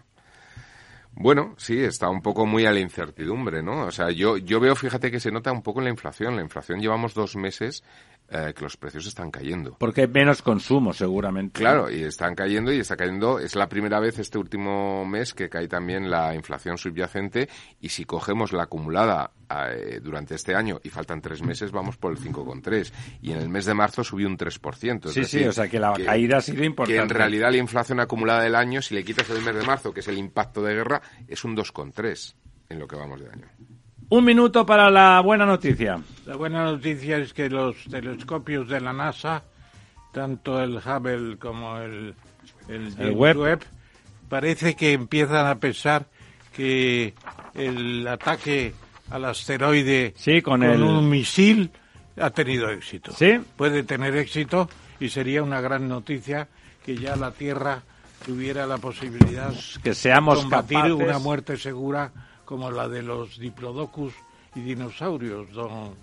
Bueno, 1.13 1.55
sí, 1.59 1.83
está 1.83 2.09
un 2.09 2.23
poco 2.23 2.47
muy 2.47 2.65
a 2.65 2.71
la 2.71 2.79
incertidumbre, 2.79 3.61
¿no? 3.61 3.87
O 3.87 3.91
sea, 3.91 4.11
yo, 4.13 4.37
yo 4.37 4.61
veo, 4.61 4.77
fíjate 4.77 5.11
que 5.11 5.19
se 5.19 5.33
nota 5.33 5.51
un 5.51 5.63
poco 5.63 5.81
en 5.81 5.87
la 5.87 5.91
inflación. 5.91 6.37
La 6.37 6.43
inflación 6.43 6.81
llevamos 6.81 7.13
dos 7.13 7.35
meses 7.35 7.83
eh, 8.31 8.53
que 8.55 8.63
los 8.63 8.77
precios 8.77 9.07
están 9.07 9.31
cayendo. 9.31 9.77
Porque 9.79 10.03
hay 10.03 10.09
menos 10.09 10.43
consumo, 10.43 10.93
seguramente. 10.93 11.61
Claro, 11.61 11.91
y 11.91 12.03
están 12.03 12.35
cayendo 12.35 12.71
y 12.71 12.81
está 12.81 12.95
cayendo. 12.95 13.39
Es 13.39 13.57
la 13.57 13.69
primera 13.69 14.01
vez 14.01 14.19
este 14.19 14.37
último 14.37 15.07
mes 15.07 15.33
que 15.33 15.49
cae 15.49 15.67
también 15.67 16.11
la 16.11 16.35
inflación 16.35 16.77
subyacente 16.77 17.49
y 17.81 17.89
si 17.89 18.05
cogemos 18.05 18.53
la 18.53 18.65
acumulada 18.65 19.31
eh, 19.49 20.01
durante 20.03 20.35
este 20.35 20.55
año 20.55 20.79
y 20.83 20.91
faltan 20.91 21.23
tres 21.23 21.43
meses, 21.43 21.73
vamos 21.73 21.97
por 21.97 22.13
el 22.13 22.19
5,3. 22.19 22.93
Y 23.23 23.33
en 23.33 23.39
el 23.39 23.49
mes 23.49 23.65
de 23.65 23.73
marzo 23.73 24.05
subió 24.05 24.27
un 24.27 24.37
3%. 24.37 25.09
sí, 25.09 25.25
sí, 25.25 25.45
o 25.45 25.53
sea 25.53 25.67
que 25.69 25.81
la 25.81 25.95
caída 25.95 26.37
ha 26.37 26.43
sido 26.43 26.65
importante. 26.65 26.99
Que 26.99 27.03
en 27.03 27.09
realidad 27.09 27.51
la 27.51 27.57
inflación 27.57 27.99
acumulada 27.99 28.43
del 28.43 28.57
año, 28.57 28.83
si 28.83 28.95
le 28.95 29.05
quitas 29.05 29.31
el 29.31 29.41
mes 29.41 29.55
de 29.55 29.63
marzo, 29.63 29.95
que 29.95 30.01
es 30.01 30.09
el 30.09 30.19
impacto 30.19 30.63
de 30.63 30.75
guerra, 30.75 31.01
es 31.27 31.45
un 31.45 31.57
2,3 31.57 32.35
en 32.69 32.79
lo 32.79 32.87
que 32.87 32.97
vamos 32.97 33.21
de 33.21 33.31
año. 33.31 33.49
Un 34.11 34.25
minuto 34.25 34.65
para 34.65 34.91
la 34.91 35.21
buena 35.21 35.45
noticia. 35.45 36.01
La 36.25 36.37
buena 36.37 36.65
noticia 36.65 37.19
es 37.19 37.35
que 37.35 37.51
los 37.51 37.77
telescopios 37.91 38.67
de 38.67 38.81
la 38.81 38.95
NASA, 38.95 39.43
tanto 40.13 40.63
el 40.63 40.77
Hubble 40.77 41.37
como 41.37 41.77
el, 41.77 42.15
el, 42.69 43.13
web. 43.13 43.61
parece 44.31 44.75
que 44.75 44.95
empiezan 44.95 45.47
a 45.47 45.57
pensar 45.57 46.07
que 46.55 47.13
el 47.55 48.09
ataque 48.09 48.73
al 49.11 49.27
asteroide 49.27 50.15
con, 50.43 50.63
un 50.63 51.11
misil 51.11 51.71
ha 52.19 52.31
tenido 52.31 52.71
éxito. 52.71 53.13
¿Sí? 53.13 53.39
Puede 53.57 53.83
tener 53.83 54.17
éxito 54.17 54.71
y 55.01 55.11
sería 55.11 55.43
una 55.43 55.61
gran 55.61 55.87
noticia 55.87 56.49
que 56.83 56.97
ya 56.97 57.15
la 57.15 57.33
Tierra 57.33 57.83
tuviera 58.25 58.67
la 58.67 58.79
posibilidad 58.79 59.53
que 59.83 59.95
seamos 59.95 60.39
de 60.39 60.43
combatir 60.43 60.93
una 60.95 61.19
muerte 61.19 61.59
segura 61.59 62.11
como 62.49 62.71
la 62.71 62.89
de 62.89 63.03
los 63.03 63.39
diplodocus 63.39 64.15
y 64.55 64.61
dinosaurios, 64.61 65.53
don, 65.53 65.95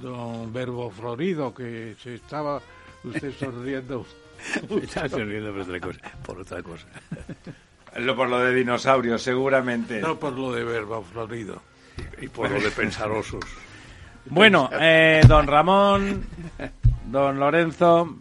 don 0.00 0.52
Verbo 0.52 0.88
Florido, 0.92 1.52
que 1.52 1.96
se 2.00 2.14
estaba 2.14 2.62
usted 3.02 3.32
sonriendo. 3.40 4.06
Estaba 4.80 5.08
sonriendo 5.08 5.50
por 5.50 5.62
otra 5.62 5.80
cosa. 5.80 6.00
Por 6.24 6.40
otra 6.40 6.62
cosa. 6.62 6.86
Lo, 7.96 8.16
por 8.16 8.28
lo 8.30 8.38
de 8.38 8.54
dinosaurios, 8.54 9.20
seguramente. 9.20 10.00
No 10.00 10.18
por 10.18 10.32
lo 10.32 10.52
de 10.52 10.64
Verbo 10.64 11.02
Florido. 11.02 11.60
Y, 12.22 12.28
por 12.28 12.50
lo 12.50 12.58
de 12.58 12.70
pensarosos. 12.70 13.44
Bueno, 14.26 14.70
eh, 14.72 15.20
don 15.28 15.46
Ramón, 15.46 16.24
don 17.04 17.38
Lorenzo, 17.38 18.16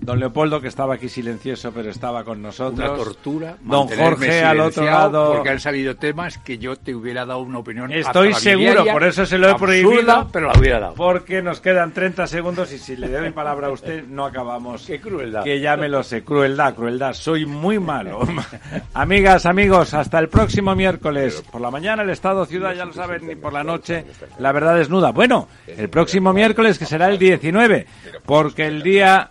Don 0.00 0.20
Leopoldo, 0.20 0.60
que 0.60 0.68
estaba 0.68 0.94
aquí 0.94 1.08
silencioso, 1.08 1.72
pero 1.72 1.90
estaba 1.90 2.24
con 2.24 2.40
nosotros. 2.40 2.88
Una 2.88 2.96
tortura. 2.96 3.56
Don 3.60 3.88
Jorge, 3.88 4.42
al 4.42 4.60
otro 4.60 4.84
lado. 4.84 5.34
Porque 5.34 5.50
han 5.50 5.60
salido 5.60 5.96
temas 5.96 6.38
que 6.38 6.56
yo 6.58 6.76
te 6.76 6.94
hubiera 6.94 7.26
dado 7.26 7.40
una 7.40 7.58
opinión. 7.58 7.92
Estoy 7.92 8.32
seguro, 8.34 8.84
por 8.86 9.04
eso 9.04 9.26
se 9.26 9.38
lo 9.38 9.50
he 9.50 9.54
prohibido. 9.56 10.28
pero 10.32 10.46
la 10.52 10.58
hubiera 10.58 10.80
dado. 10.80 10.94
Porque 10.94 11.42
nos 11.42 11.60
quedan 11.60 11.92
30 11.92 12.26
segundos 12.26 12.72
y 12.72 12.78
si 12.78 12.96
le 12.96 13.08
doy 13.08 13.30
palabra 13.30 13.66
a 13.66 13.70
usted, 13.70 14.04
no 14.06 14.24
acabamos. 14.24 14.86
Qué 14.86 15.00
crueldad. 15.00 15.42
Que 15.44 15.60
ya 15.60 15.76
me 15.76 15.88
lo 15.88 16.02
sé. 16.02 16.22
Crueldad, 16.22 16.74
crueldad. 16.74 17.12
Soy 17.12 17.44
muy 17.44 17.78
malo. 17.78 18.20
Amigas, 18.94 19.46
amigos, 19.46 19.94
hasta 19.94 20.18
el 20.18 20.28
próximo 20.28 20.74
miércoles. 20.74 21.42
Por 21.50 21.60
la 21.60 21.70
mañana, 21.70 22.02
el 22.02 22.10
Estado 22.10 22.46
Ciudad, 22.46 22.74
ya 22.74 22.84
lo 22.84 22.92
saben, 22.92 23.30
y 23.30 23.34
por 23.34 23.52
la 23.52 23.64
noche, 23.64 24.04
la 24.38 24.52
verdad 24.52 24.76
desnuda. 24.76 25.10
Bueno, 25.10 25.48
el 25.66 25.88
próximo 25.88 26.32
miércoles, 26.32 26.78
que 26.78 26.86
será 26.86 27.08
el 27.08 27.18
19, 27.18 27.86
porque 28.24 28.66
el 28.66 28.82
día 28.82 29.28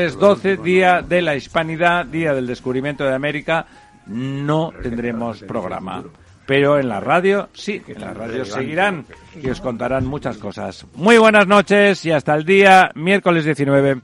miércoles 0.00 0.42
12, 0.42 0.56
Día 0.56 1.02
de 1.02 1.20
la 1.20 1.36
Hispanidad, 1.36 2.06
Día 2.06 2.32
del 2.32 2.46
Descubrimiento 2.46 3.04
de 3.04 3.14
América, 3.14 3.66
no 4.06 4.72
tendremos 4.82 5.42
programa. 5.42 6.02
Pero 6.46 6.78
en 6.78 6.88
la 6.88 7.00
radio, 7.00 7.48
sí, 7.52 7.82
en 7.86 8.00
la 8.00 8.14
radio 8.14 8.44
seguirán 8.44 9.04
y 9.40 9.50
os 9.50 9.60
contarán 9.60 10.06
muchas 10.06 10.38
cosas. 10.38 10.86
Muy 10.94 11.18
buenas 11.18 11.46
noches 11.46 12.04
y 12.06 12.12
hasta 12.12 12.34
el 12.34 12.44
día 12.44 12.90
miércoles 12.94 13.44
19. 13.44 14.00